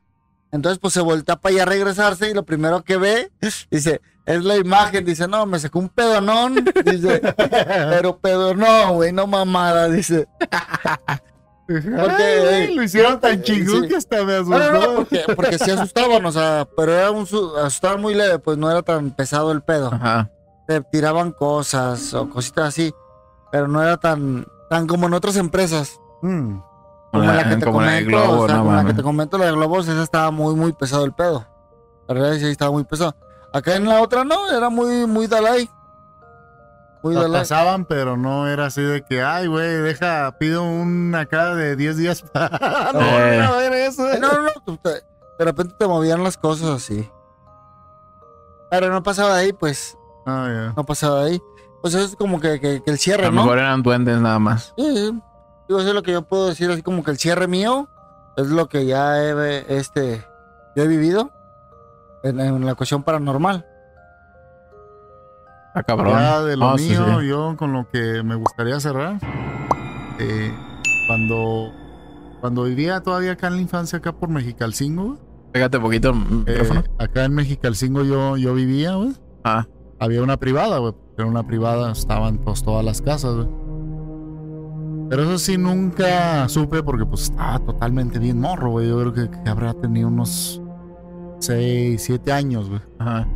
Entonces, 0.51 0.79
pues 0.79 0.93
se 0.93 1.01
voltea 1.01 1.37
para 1.37 1.53
allá 1.53 1.63
a 1.63 1.67
regresarse 1.67 2.29
y 2.29 2.33
lo 2.33 2.43
primero 2.43 2.83
que 2.83 2.97
ve, 2.97 3.31
dice, 3.71 4.01
es 4.25 4.43
la 4.43 4.57
imagen. 4.57 5.05
Dice, 5.05 5.27
no, 5.27 5.45
me 5.45 5.59
sacó 5.59 5.79
un 5.79 5.87
pedonón. 5.89 6.55
Dice, 6.85 7.21
pero 7.37 8.17
pedonón, 8.17 8.95
güey, 8.95 9.13
no 9.13 9.25
mamada. 9.27 9.87
Dice, 9.87 10.27
Ay, 11.69 12.73
lo 12.73 12.83
hicieron 12.83 13.19
tan 13.19 13.33
eh, 13.39 13.41
chingón 13.41 13.83
sí. 13.83 13.89
que 13.89 13.95
hasta 13.97 14.23
me 14.23 14.35
asustó. 14.35 14.57
no, 14.57 14.71
no, 14.71 14.81
no, 14.87 14.95
porque, 14.95 15.23
porque 15.35 15.59
sí 15.59 15.69
asustaban, 15.69 16.25
o 16.25 16.31
sea, 16.31 16.65
pero 16.77 16.93
era 16.93 17.11
un 17.11 17.25
su- 17.25 17.57
asustaban 17.57 18.01
muy 18.01 18.13
leve, 18.15 18.39
pues 18.39 18.57
no 18.57 18.71
era 18.71 18.81
tan 18.83 19.11
pesado 19.11 19.51
el 19.51 19.61
pedo. 19.61 19.91
Ajá. 19.93 20.29
te 20.65 20.79
tiraban 20.81 21.31
cosas 21.33 22.13
o 22.13 22.29
cositas 22.29 22.69
así, 22.69 22.93
pero 23.51 23.67
no 23.67 23.83
era 23.83 23.97
tan 23.97 24.45
tan 24.69 24.87
como 24.87 25.07
en 25.07 25.13
otras 25.13 25.35
empresas. 25.35 25.99
Mm, 26.21 26.59
Como 27.11 27.23
la 27.31 27.49
que 27.49 27.55
te 27.55 27.65
como 27.65 27.81
la 27.81 27.87
comento, 27.87 28.09
Globo, 28.11 28.41
o 28.43 28.47
sea, 28.47 28.57
no 28.57 28.63
como 28.63 28.75
la 28.75 28.85
que 28.85 28.93
te 28.93 29.03
comento, 29.03 29.37
la 29.37 29.45
de 29.45 29.51
Globos, 29.53 29.87
esa 29.87 30.03
estaba 30.03 30.29
muy, 30.31 30.55
muy 30.55 30.73
pesado 30.73 31.05
el 31.05 31.13
pedo. 31.13 31.45
La 32.07 32.13
verdad 32.13 32.33
es 32.33 32.39
que 32.39 32.45
sí 32.45 32.51
estaba 32.51 32.71
muy 32.71 32.83
pesado. 32.83 33.15
Acá 33.53 33.75
en 33.75 33.85
la 33.87 34.01
otra 34.01 34.23
no, 34.23 34.49
era 34.51 34.69
muy, 34.69 35.07
muy 35.07 35.27
Dalai. 35.27 35.69
Muy 37.03 37.13
Cuídala. 37.15 37.39
pasaban, 37.39 37.85
pero 37.85 38.17
no 38.17 38.47
era 38.47 38.65
así 38.65 38.81
de 38.81 39.03
que, 39.03 39.21
ay, 39.21 39.47
güey, 39.47 39.67
deja, 39.77 40.35
pido 40.39 40.63
una 40.63 41.21
acá 41.21 41.55
de 41.55 41.75
10 41.75 41.97
días 41.97 42.21
para 42.23 42.49
no 42.93 42.99
Eh. 43.01 43.11
volver 43.11 43.41
a 43.41 43.51
ver 43.51 43.73
eso. 43.73 44.09
Eh, 44.11 44.19
No, 44.19 44.31
no, 44.33 44.49
no. 44.65 44.77
te- 44.77 44.89
de 45.39 45.45
repente 45.45 45.75
te 45.77 45.87
movían 45.87 46.23
las 46.23 46.37
cosas 46.37 46.69
así. 46.69 47.09
Pero 48.69 48.89
no 48.91 49.01
pasaba 49.03 49.35
de 49.35 49.41
ahí, 49.43 49.53
pues. 49.53 49.97
Ah, 50.25 50.47
ya. 50.47 50.73
No 50.75 50.83
pasaba 50.83 51.23
de 51.23 51.31
ahí. 51.31 51.41
Pues 51.81 51.93
es 51.93 52.15
como 52.15 52.39
que, 52.41 52.59
que- 52.59 52.81
que 52.83 52.89
el 52.89 52.95
A 52.95 52.99
cierre, 52.99 53.23
lo 53.25 53.31
¿no? 53.31 53.43
mejor 53.43 53.59
eran 53.59 53.81
duendes 53.83 54.19
nada 54.19 54.39
más. 54.39 54.73
Sí, 54.77 54.95
sí. 54.95 55.21
Digo, 55.67 55.79
eso 55.79 55.89
es 55.89 55.95
lo 55.95 56.03
que 56.03 56.11
yo 56.13 56.21
puedo 56.23 56.47
decir, 56.47 56.69
así 56.71 56.81
como 56.81 57.03
que 57.03 57.11
el 57.11 57.17
cierre 57.17 57.47
mío 57.47 57.89
es 58.37 58.47
lo 58.47 58.69
que 58.69 58.85
ya 58.85 59.21
he, 59.23 59.65
este, 59.77 60.23
yo 60.75 60.83
he 60.83 60.87
vivido 60.87 61.31
en, 62.23 62.39
en 62.39 62.65
la 62.65 62.75
cuestión 62.75 63.03
paranormal. 63.03 63.65
Ah, 65.73 65.83
cabrón. 65.83 66.13
Ya 66.13 66.41
de 66.41 66.57
lo 66.57 66.69
Ah, 66.69 66.75
mío, 66.75 67.19
sí. 67.19 67.27
yo 67.27 67.55
con 67.57 67.73
lo 67.73 67.87
que 67.89 68.23
me 68.23 68.35
gustaría 68.35 68.79
cerrar, 68.79 69.19
eh, 70.19 70.51
cuando, 71.07 71.71
cuando 72.41 72.63
vivía 72.63 73.01
todavía 73.01 73.33
acá 73.33 73.47
en 73.47 73.55
la 73.57 73.61
infancia, 73.61 73.99
acá 73.99 74.11
por 74.13 74.29
Mexicalcingo, 74.29 75.17
Pégate 75.53 75.79
poquito 75.79 76.13
eh, 76.45 76.83
acá 76.99 77.23
en 77.25 77.33
Mexicalcingo 77.33 78.03
yo, 78.03 78.37
yo 78.37 78.53
vivía, 78.53 78.95
güey. 78.95 79.13
Ah, 79.43 79.65
Había 79.99 80.21
una 80.21 80.37
privada, 80.37 80.77
güey. 80.79 80.93
Era 81.17 81.25
una 81.25 81.47
privada, 81.47 81.91
estaban 81.93 82.37
pues, 82.39 82.61
todas 82.63 82.83
las 82.85 83.01
casas, 83.01 83.33
güey. 83.35 83.47
Pero 85.09 85.23
eso 85.23 85.37
sí 85.37 85.57
nunca 85.57 86.49
supe 86.49 86.83
porque 86.83 87.05
pues 87.05 87.23
estaba 87.23 87.59
totalmente 87.59 88.19
bien 88.19 88.39
morro, 88.39 88.71
güey. 88.71 88.89
Yo 88.89 88.99
creo 88.99 89.13
que, 89.13 89.29
que 89.29 89.49
habrá 89.49 89.73
tenido 89.73 90.09
unos 90.09 90.61
6, 91.39 92.01
7 92.01 92.31
años, 92.31 92.69
güey. 92.69 92.81
ajá. 92.99 93.27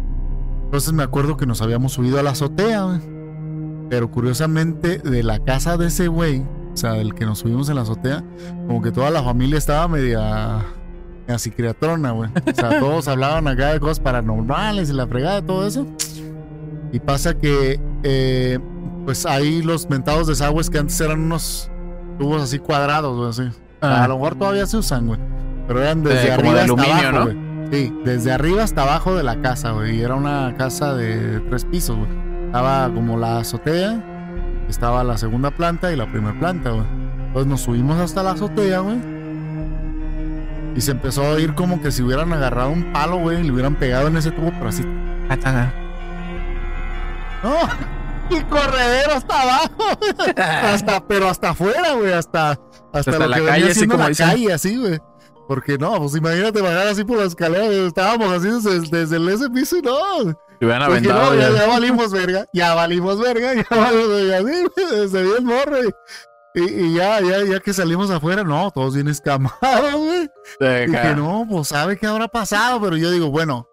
Entonces 0.65 0.93
me 0.93 1.03
acuerdo 1.03 1.35
que 1.35 1.45
nos 1.45 1.61
habíamos 1.61 1.91
subido 1.91 2.18
a 2.18 2.23
la 2.23 2.30
azotea, 2.31 2.84
güey. 2.84 2.99
Pero 3.89 4.10
curiosamente, 4.10 4.99
de 4.99 5.22
la 5.22 5.39
casa 5.39 5.76
de 5.76 5.88
ese 5.88 6.07
güey, 6.07 6.45
o 6.73 6.77
sea, 6.77 6.93
del 6.93 7.14
que 7.14 7.26
nos 7.26 7.39
subimos 7.39 7.68
en 7.68 7.76
la 7.76 7.81
azotea, 7.81 8.23
como 8.68 8.81
que 8.81 8.91
toda 8.91 9.10
la 9.10 9.22
familia 9.22 9.57
estaba 9.57 9.88
media. 9.89 10.65
Así 11.27 11.52
criatrona, 11.52 12.11
güey. 12.11 12.30
O 12.30 12.56
sea, 12.56 12.69
todos 12.80 13.10
hablaban 13.10 13.49
acá 13.49 13.73
de 13.73 13.81
cosas 13.81 13.99
paranormales 13.99 14.89
y 14.89 14.93
la 14.93 15.06
fregada 15.07 15.41
todo 15.41 15.68
eso. 15.68 15.85
Y 16.93 16.99
pasa 17.02 17.38
que, 17.38 17.77
eh, 18.03 18.60
pues 19.06 19.26
ahí 19.26 19.61
los 19.61 19.90
mentados 19.90 20.28
desagües 20.28 20.69
que 20.69 20.80
antes 20.80 20.99
eran 21.02 21.19
unos 21.22 21.69
tubos 22.19 22.41
así 22.41 22.60
cuadrados, 22.60 23.15
güey, 23.18 23.30
así. 23.30 23.57
Ah. 23.82 24.03
A 24.03 24.07
lo 24.07 24.15
mejor 24.15 24.36
todavía 24.36 24.65
se 24.65 24.78
usan, 24.78 25.07
güey. 25.07 25.19
Pero 25.68 25.82
eran 25.82 26.03
desde 26.03 26.28
Eh, 26.28 26.32
arriba 26.32 26.53
de 26.56 26.60
hasta 26.61 26.73
abajo, 26.84 27.11
¿no? 27.11 27.23
güey. 27.26 27.38
Sí, 27.72 27.94
desde 28.03 28.32
arriba 28.34 28.64
hasta 28.64 28.82
abajo 28.84 29.15
de 29.15 29.23
la 29.23 29.41
casa, 29.41 29.72
güey. 29.72 29.98
Y 29.98 30.02
era 30.02 30.15
una 30.15 30.53
casa 30.57 30.94
de 30.94 31.40
tres 31.49 31.65
pisos, 31.65 31.98
güey. 31.98 32.10
Estaba 32.48 32.90
como 32.94 33.18
la 33.18 33.38
azotea, 33.40 34.03
estaba 34.68 35.03
la 35.06 35.18
segunda 35.18 35.52
planta 35.52 35.91
y 35.91 35.95
la 35.95 36.06
primera 36.11 36.38
planta, 36.38 36.72
güey. 36.72 36.86
Entonces 37.28 37.48
nos 37.49 37.61
subimos 37.61 37.98
hasta 37.98 38.23
la 38.23 38.32
azotea, 38.32 38.80
güey. 38.80 38.98
Y 40.76 40.82
se 40.82 40.91
empezó 40.91 41.23
a 41.26 41.30
oír 41.32 41.53
como 41.53 41.82
que 41.82 41.91
si 41.91 42.02
hubieran 42.03 42.32
agarrado 42.34 42.69
un 42.72 42.91
palo, 42.91 43.18
güey, 43.18 43.40
y 43.40 43.44
le 43.44 43.52
hubieran 43.52 43.76
pegado 43.76 44.07
en 44.07 44.18
ese 44.18 44.32
tubo, 44.32 44.52
pero 44.57 44.68
así. 44.69 44.84
¡No! 47.44 47.56
Y 48.32 48.41
corredero 48.45 49.14
hasta 49.14 49.41
abajo. 49.41 49.98
hasta, 50.38 51.08
pero 51.08 51.28
hasta 51.30 51.49
afuera, 51.49 51.94
güey. 51.94 52.14
Hasta, 52.14 52.52
hasta, 52.52 52.60
Hasta 52.94 53.20
lo 53.20 53.28
la 53.28 53.38
que 53.38 53.45
calle, 53.45 53.72
así 53.72 53.88
como 53.88 54.03
la 54.03 54.10
dicen. 54.10 54.30
calle, 54.30 54.53
así, 54.53 54.78
güey. 54.78 54.99
Porque 55.48 55.78
no, 55.78 55.99
pues 55.99 56.16
imagínate 56.16 56.62
bajar 56.62 56.88
así 56.88 57.03
por 57.03 57.18
la 57.18 57.26
escalera. 57.26 57.66
Estábamos 57.88 58.32
así 58.32 58.48
desde, 58.49 58.80
desde 58.90 59.18
el- 59.18 59.28
ese 59.30 59.49
piso 59.49 59.78
y 59.78 59.82
no. 59.82 59.98
Te 60.60 60.66
hubieran 60.66 60.88
Porque 60.88 61.10
aventado. 61.10 61.34
no, 61.36 61.41
ya, 61.41 61.52
ya. 61.52 61.68
valimos 61.68 62.12
verga. 62.12 62.45
Ya 62.53 62.74
valimos 62.74 63.20
verga. 63.20 63.53
Ya 63.56 63.66
valimos 63.78 64.10
verga. 64.10 64.41
Güey, 64.41 64.64
desde 64.91 65.24
bien 65.24 65.44
morro. 65.45 65.78
Y, 65.84 66.62
y- 66.62 66.86
y 66.86 66.94
ya, 66.95 67.20
ya, 67.22 67.44
ya 67.44 67.60
que 67.60 67.74
salimos 67.74 68.10
afuera, 68.12 68.44
no, 68.44 68.72
todos 68.72 68.94
bien 68.95 69.08
escamados, 69.10 69.60
güey. 69.95 70.30
Dije, 70.86 70.98
acá. 70.98 71.16
no, 71.16 71.45
pues 71.49 71.68
sabe 71.70 71.98
qué 71.98 72.08
habrá 72.08 72.28
pasado, 72.30 72.80
pero 72.82 72.95
yo 72.95 73.10
digo, 73.12 73.30
bueno, 73.30 73.68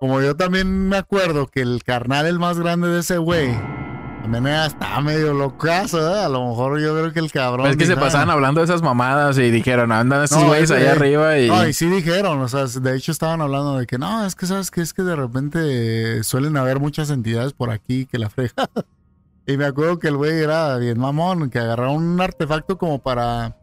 como 0.00 0.20
yo 0.20 0.36
también 0.36 0.88
me 0.88 0.96
acuerdo 0.96 1.46
que 1.46 1.60
el 1.62 1.82
carnal, 1.84 2.26
el 2.26 2.38
más 2.38 2.58
grande 2.58 2.88
de 2.88 3.00
ese 3.00 3.18
güey, 3.18 3.48
también 4.22 4.46
era- 4.48 4.66
estaba 4.66 5.00
medio 5.00 5.32
locazo, 5.32 5.98
¿eh? 6.16 6.24
A 6.24 6.28
lo 6.28 6.48
mejor 6.48 6.80
yo 6.80 6.92
creo 6.98 7.12
que 7.12 7.20
el 7.20 7.30
cabrón. 7.30 7.66
Es 7.68 7.76
que 7.76 7.84
se 7.86 7.92
dijo, 7.92 8.00
pasaban 8.04 8.28
"Ah". 8.28 8.32
hablando 8.34 8.60
de 8.60 8.64
esas 8.64 8.82
mamadas 8.82 9.38
y 9.38 9.50
dijeron, 9.50 9.92
andan 9.92 10.24
estos 10.24 10.40
No, 10.42 10.48
güeyes 10.48 10.70
es 10.70 10.76
allá 10.76 10.92
arriba 10.92 11.38
y. 11.38 11.48
No, 11.48 11.66
y 11.66 11.72
sí 11.72 11.86
dijeron, 11.86 12.40
o 12.40 12.48
sea, 12.48 12.66
de 12.66 12.96
hecho 12.96 13.12
estaban 13.12 13.40
hablando 13.40 13.78
de 13.78 13.86
que 13.86 13.98
no, 13.98 14.26
es 14.26 14.34
que 14.34 14.46
sabes 14.46 14.70
que 14.70 14.80
es 14.80 14.92
que 14.92 15.02
de 15.02 15.16
repente 15.16 16.22
suelen 16.24 16.56
haber 16.56 16.80
muchas 16.80 17.10
entidades 17.10 17.52
por 17.52 17.70
aquí 17.70 18.06
que 18.06 18.18
la 18.18 18.28
frega. 18.28 18.52
y 19.46 19.56
me 19.56 19.64
acuerdo 19.64 19.98
que 20.00 20.08
el 20.08 20.16
güey 20.16 20.32
era 20.40 20.76
bien 20.78 20.98
mamón, 20.98 21.48
que 21.50 21.58
agarraba 21.60 21.92
un 21.92 22.20
artefacto 22.20 22.76
como 22.78 23.00
para 23.00 23.56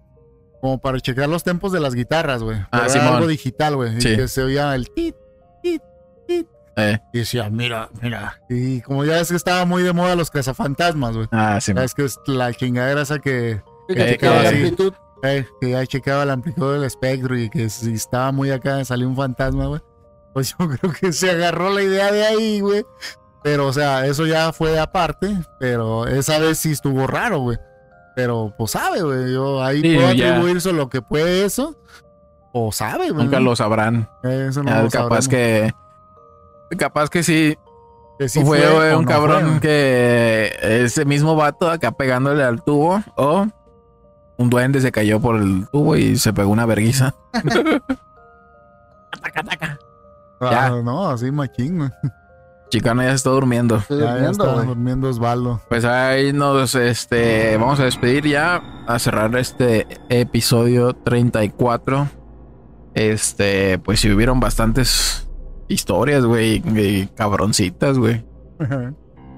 como 0.62 0.80
para 0.80 0.98
checar 1.02 1.28
los 1.28 1.44
tempos 1.44 1.74
de 1.74 1.82
las 1.82 1.94
guitarras, 1.94 2.42
güey. 2.42 2.58
Ah, 2.72 2.88
era 2.90 3.16
algo 3.18 3.28
digital, 3.28 3.76
güey, 3.76 4.00
Sí. 4.00 4.08
y 4.10 4.16
que 4.16 4.28
se 4.30 4.42
oía 4.44 4.74
el 4.76 4.90
tit. 4.90 5.14
Eh. 6.76 7.00
Y 7.14 7.20
decía, 7.20 7.50
mira, 7.52 7.90
mira. 8.02 8.40
Y 8.50 8.82
como 8.82 9.06
ya 9.06 9.20
es 9.20 9.30
que 9.30 9.36
estaba 9.36 9.66
muy 9.66 9.84
de 9.84 9.94
moda 9.94 10.16
los 10.16 10.32
cazafantasmas, 10.32 11.16
güey. 11.16 11.28
Ah, 11.32 11.60
sí. 11.62 11.74
Sabes 11.74 11.94
que 11.94 12.06
es 12.06 12.20
la 12.26 12.52
chingadera 12.54 13.02
esa 13.04 13.20
que 13.20 13.62
Sí, 13.88 13.94
Eh, 13.94 13.96
que 13.96 14.10
checaba 14.14 14.38
que 14.38 14.44
la 14.44 14.50
sí. 14.50 14.56
amplitud. 14.56 14.94
eh, 15.24 15.46
que 15.62 15.70
ya 15.72 15.86
checaba 15.86 16.26
la 16.26 16.34
amplitud 16.34 16.74
del 16.74 16.84
espectro 16.84 17.38
y 17.38 17.50
que 17.50 17.70
si 17.70 17.94
estaba 17.94 18.32
muy 18.32 18.50
acá 18.52 18.84
salió 18.86 19.08
un 19.08 19.16
fantasma, 19.16 19.68
güey. 19.68 19.82
Pues 20.34 20.56
yo 20.58 20.68
creo 20.80 20.92
que 20.94 21.14
se 21.14 21.30
agarró 21.30 21.70
la 21.72 21.84
idea 21.84 22.12
de 22.12 22.26
ahí, 22.26 22.60
güey. 22.62 22.84
Pero, 23.44 23.68
o 23.68 23.74
sea, 23.74 24.06
eso 24.08 24.26
ya 24.26 24.52
fue 24.54 24.80
aparte. 24.80 25.36
Pero 25.60 26.08
esa 26.08 26.40
vez 26.40 26.58
sí 26.58 26.72
estuvo 26.72 27.06
raro, 27.06 27.40
güey. 27.40 27.58
Pero, 28.16 28.54
pues 28.58 28.72
sabe, 28.72 29.02
güey. 29.04 29.32
Yo 29.34 29.62
ahí 29.64 29.82
Sí, 29.82 29.96
puedo 29.96 30.14
ya. 30.14 30.30
atribuirse 30.30 30.72
lo 30.74 30.90
que 30.90 31.02
fue 31.02 31.44
eso. 31.46 31.76
O 32.54 32.72
sabe, 32.72 33.12
güey. 33.12 33.26
Nunca 33.26 33.40
lo 33.40 33.56
sabrán. 33.56 34.10
Eso 34.24 34.64
no 34.64 34.70
Ya, 34.72 34.82
lo 34.84 34.90
capaz 34.90 35.24
sabremos. 35.24 35.28
que. 35.28 35.74
Capaz 36.78 37.10
que 37.10 37.24
sí. 37.24 37.58
Que 38.20 38.30
sí 38.30 38.44
fue, 38.44 38.66
o 38.68 39.00
un 39.00 39.06
no 39.06 39.12
cabrón 39.12 39.52
fue. 39.54 39.60
que 39.62 40.84
ese 40.84 41.06
mismo 41.06 41.36
vato 41.36 41.70
acá 41.70 41.92
pegándole 41.92 42.44
al 42.44 42.64
tubo. 42.64 43.02
O 43.16 43.48
un 44.38 44.50
duende 44.50 44.82
se 44.82 44.92
cayó 44.92 45.20
por 45.20 45.38
el 45.38 45.68
tubo 45.72 45.96
y 45.96 46.18
se 46.18 46.34
pegó 46.34 46.52
una 46.52 46.66
verguiza. 46.66 47.16
Ya. 50.42 50.66
Ah, 50.66 50.82
no, 50.84 51.10
así 51.10 51.32
machín, 51.32 51.78
güey. 51.78 51.90
Chicano 52.70 53.02
ya 53.04 53.10
se 53.10 53.16
está 53.16 53.30
durmiendo. 53.30 53.78
Estoy 53.78 54.00
Ya, 54.00 54.06
ya 54.06 54.12
durmiendo, 54.14 54.44
está 54.44 54.64
durmiendo 54.64 55.10
Osvaldo. 55.10 55.62
Pues 55.70 55.86
ahí 55.86 56.34
nos 56.34 56.76
este 56.76 57.56
vamos 57.58 57.80
a 57.80 57.86
despedir 57.86 58.26
ya 58.28 58.62
a 58.88 59.00
cerrar 59.00 59.36
este 59.38 59.88
episodio 60.10 60.94
34. 60.94 62.08
Este, 62.96 63.80
pues 63.80 64.00
si 64.02 64.12
hubieron 64.12 64.40
bastantes 64.40 65.30
historias, 65.68 66.26
güey, 66.26 66.62
cabroncitas, 67.16 67.98
güey. 67.98 68.24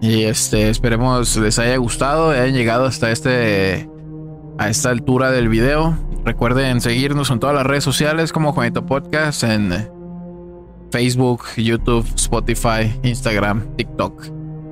Y 0.01 0.23
este, 0.23 0.69
esperemos 0.69 1.35
les 1.37 1.57
haya 1.59 1.77
gustado, 1.77 2.29
hayan 2.29 2.53
llegado 2.53 2.85
hasta 2.85 3.11
este 3.11 3.89
a 4.57 4.69
esta 4.69 4.89
altura 4.89 5.31
del 5.31 5.49
video. 5.49 5.97
Recuerden 6.23 6.81
seguirnos 6.81 7.29
en 7.29 7.39
todas 7.39 7.55
las 7.55 7.65
redes 7.65 7.83
sociales 7.83 8.31
como 8.31 8.53
Juanito 8.53 8.85
Podcast 8.85 9.43
en 9.43 9.89
Facebook, 10.91 11.43
YouTube, 11.57 12.05
Spotify, 12.15 12.93
Instagram, 13.03 13.75
TikTok, 13.75 14.27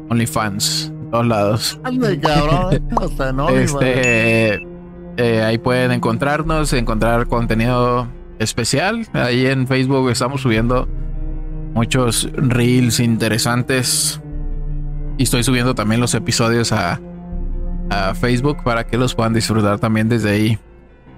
OnlyFans, 0.09 0.91
en 0.91 1.11
todos 1.11 1.27
lados. 1.27 1.79
Ande, 1.83 2.19
cabrón. 2.19 2.89
Hasta 3.01 3.33
no, 3.33 3.49
Este 3.49 4.61
eh, 5.17 5.43
ahí 5.43 5.57
pueden 5.57 5.91
encontrarnos, 5.91 6.73
encontrar 6.73 7.27
contenido 7.27 8.07
especial. 8.39 9.07
Ahí 9.13 9.45
en 9.45 9.67
Facebook 9.67 10.09
estamos 10.09 10.41
subiendo 10.41 10.87
muchos 11.73 12.29
reels 12.33 12.99
interesantes. 12.99 14.19
Y 15.17 15.23
estoy 15.23 15.43
subiendo 15.43 15.75
también 15.75 16.01
los 16.01 16.13
episodios 16.15 16.71
a, 16.71 16.99
a 17.89 18.15
Facebook 18.15 18.63
para 18.63 18.85
que 18.85 18.97
los 18.97 19.13
puedan 19.15 19.33
disfrutar 19.33 19.79
también 19.79 20.09
desde 20.09 20.31
ahí. 20.31 20.59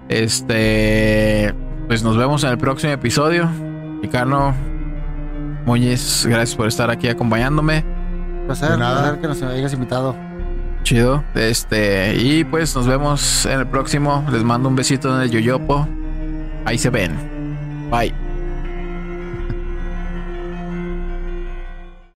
Este, 0.09 1.53
pues 1.87 2.03
nos 2.03 2.17
vemos 2.17 2.43
en 2.43 2.51
el 2.51 2.57
próximo 2.57 2.93
episodio. 2.93 3.49
Chicano, 4.01 4.53
Muñiz, 5.65 6.25
gracias 6.27 6.55
por 6.55 6.67
estar 6.67 6.89
aquí 6.89 7.07
acompañándome. 7.07 7.83
Placer, 8.45 8.71
De 8.71 8.77
nada. 8.77 9.01
placer 9.01 9.21
que 9.21 9.27
nos 9.27 9.41
hayas 9.41 9.73
invitado. 9.73 10.15
Chido. 10.83 11.23
Este, 11.33 12.15
y 12.17 12.43
pues 12.43 12.75
nos 12.75 12.85
vemos 12.85 13.45
en 13.47 13.59
el 13.61 13.67
próximo. 13.67 14.23
Les 14.31 14.43
mando 14.43 14.69
un 14.69 14.75
besito 14.75 15.15
en 15.15 15.21
el 15.21 15.31
yoyopo. 15.31 15.87
Ahí 16.65 16.77
se 16.77 16.89
ven. 16.91 17.13
Bye. 17.89 18.24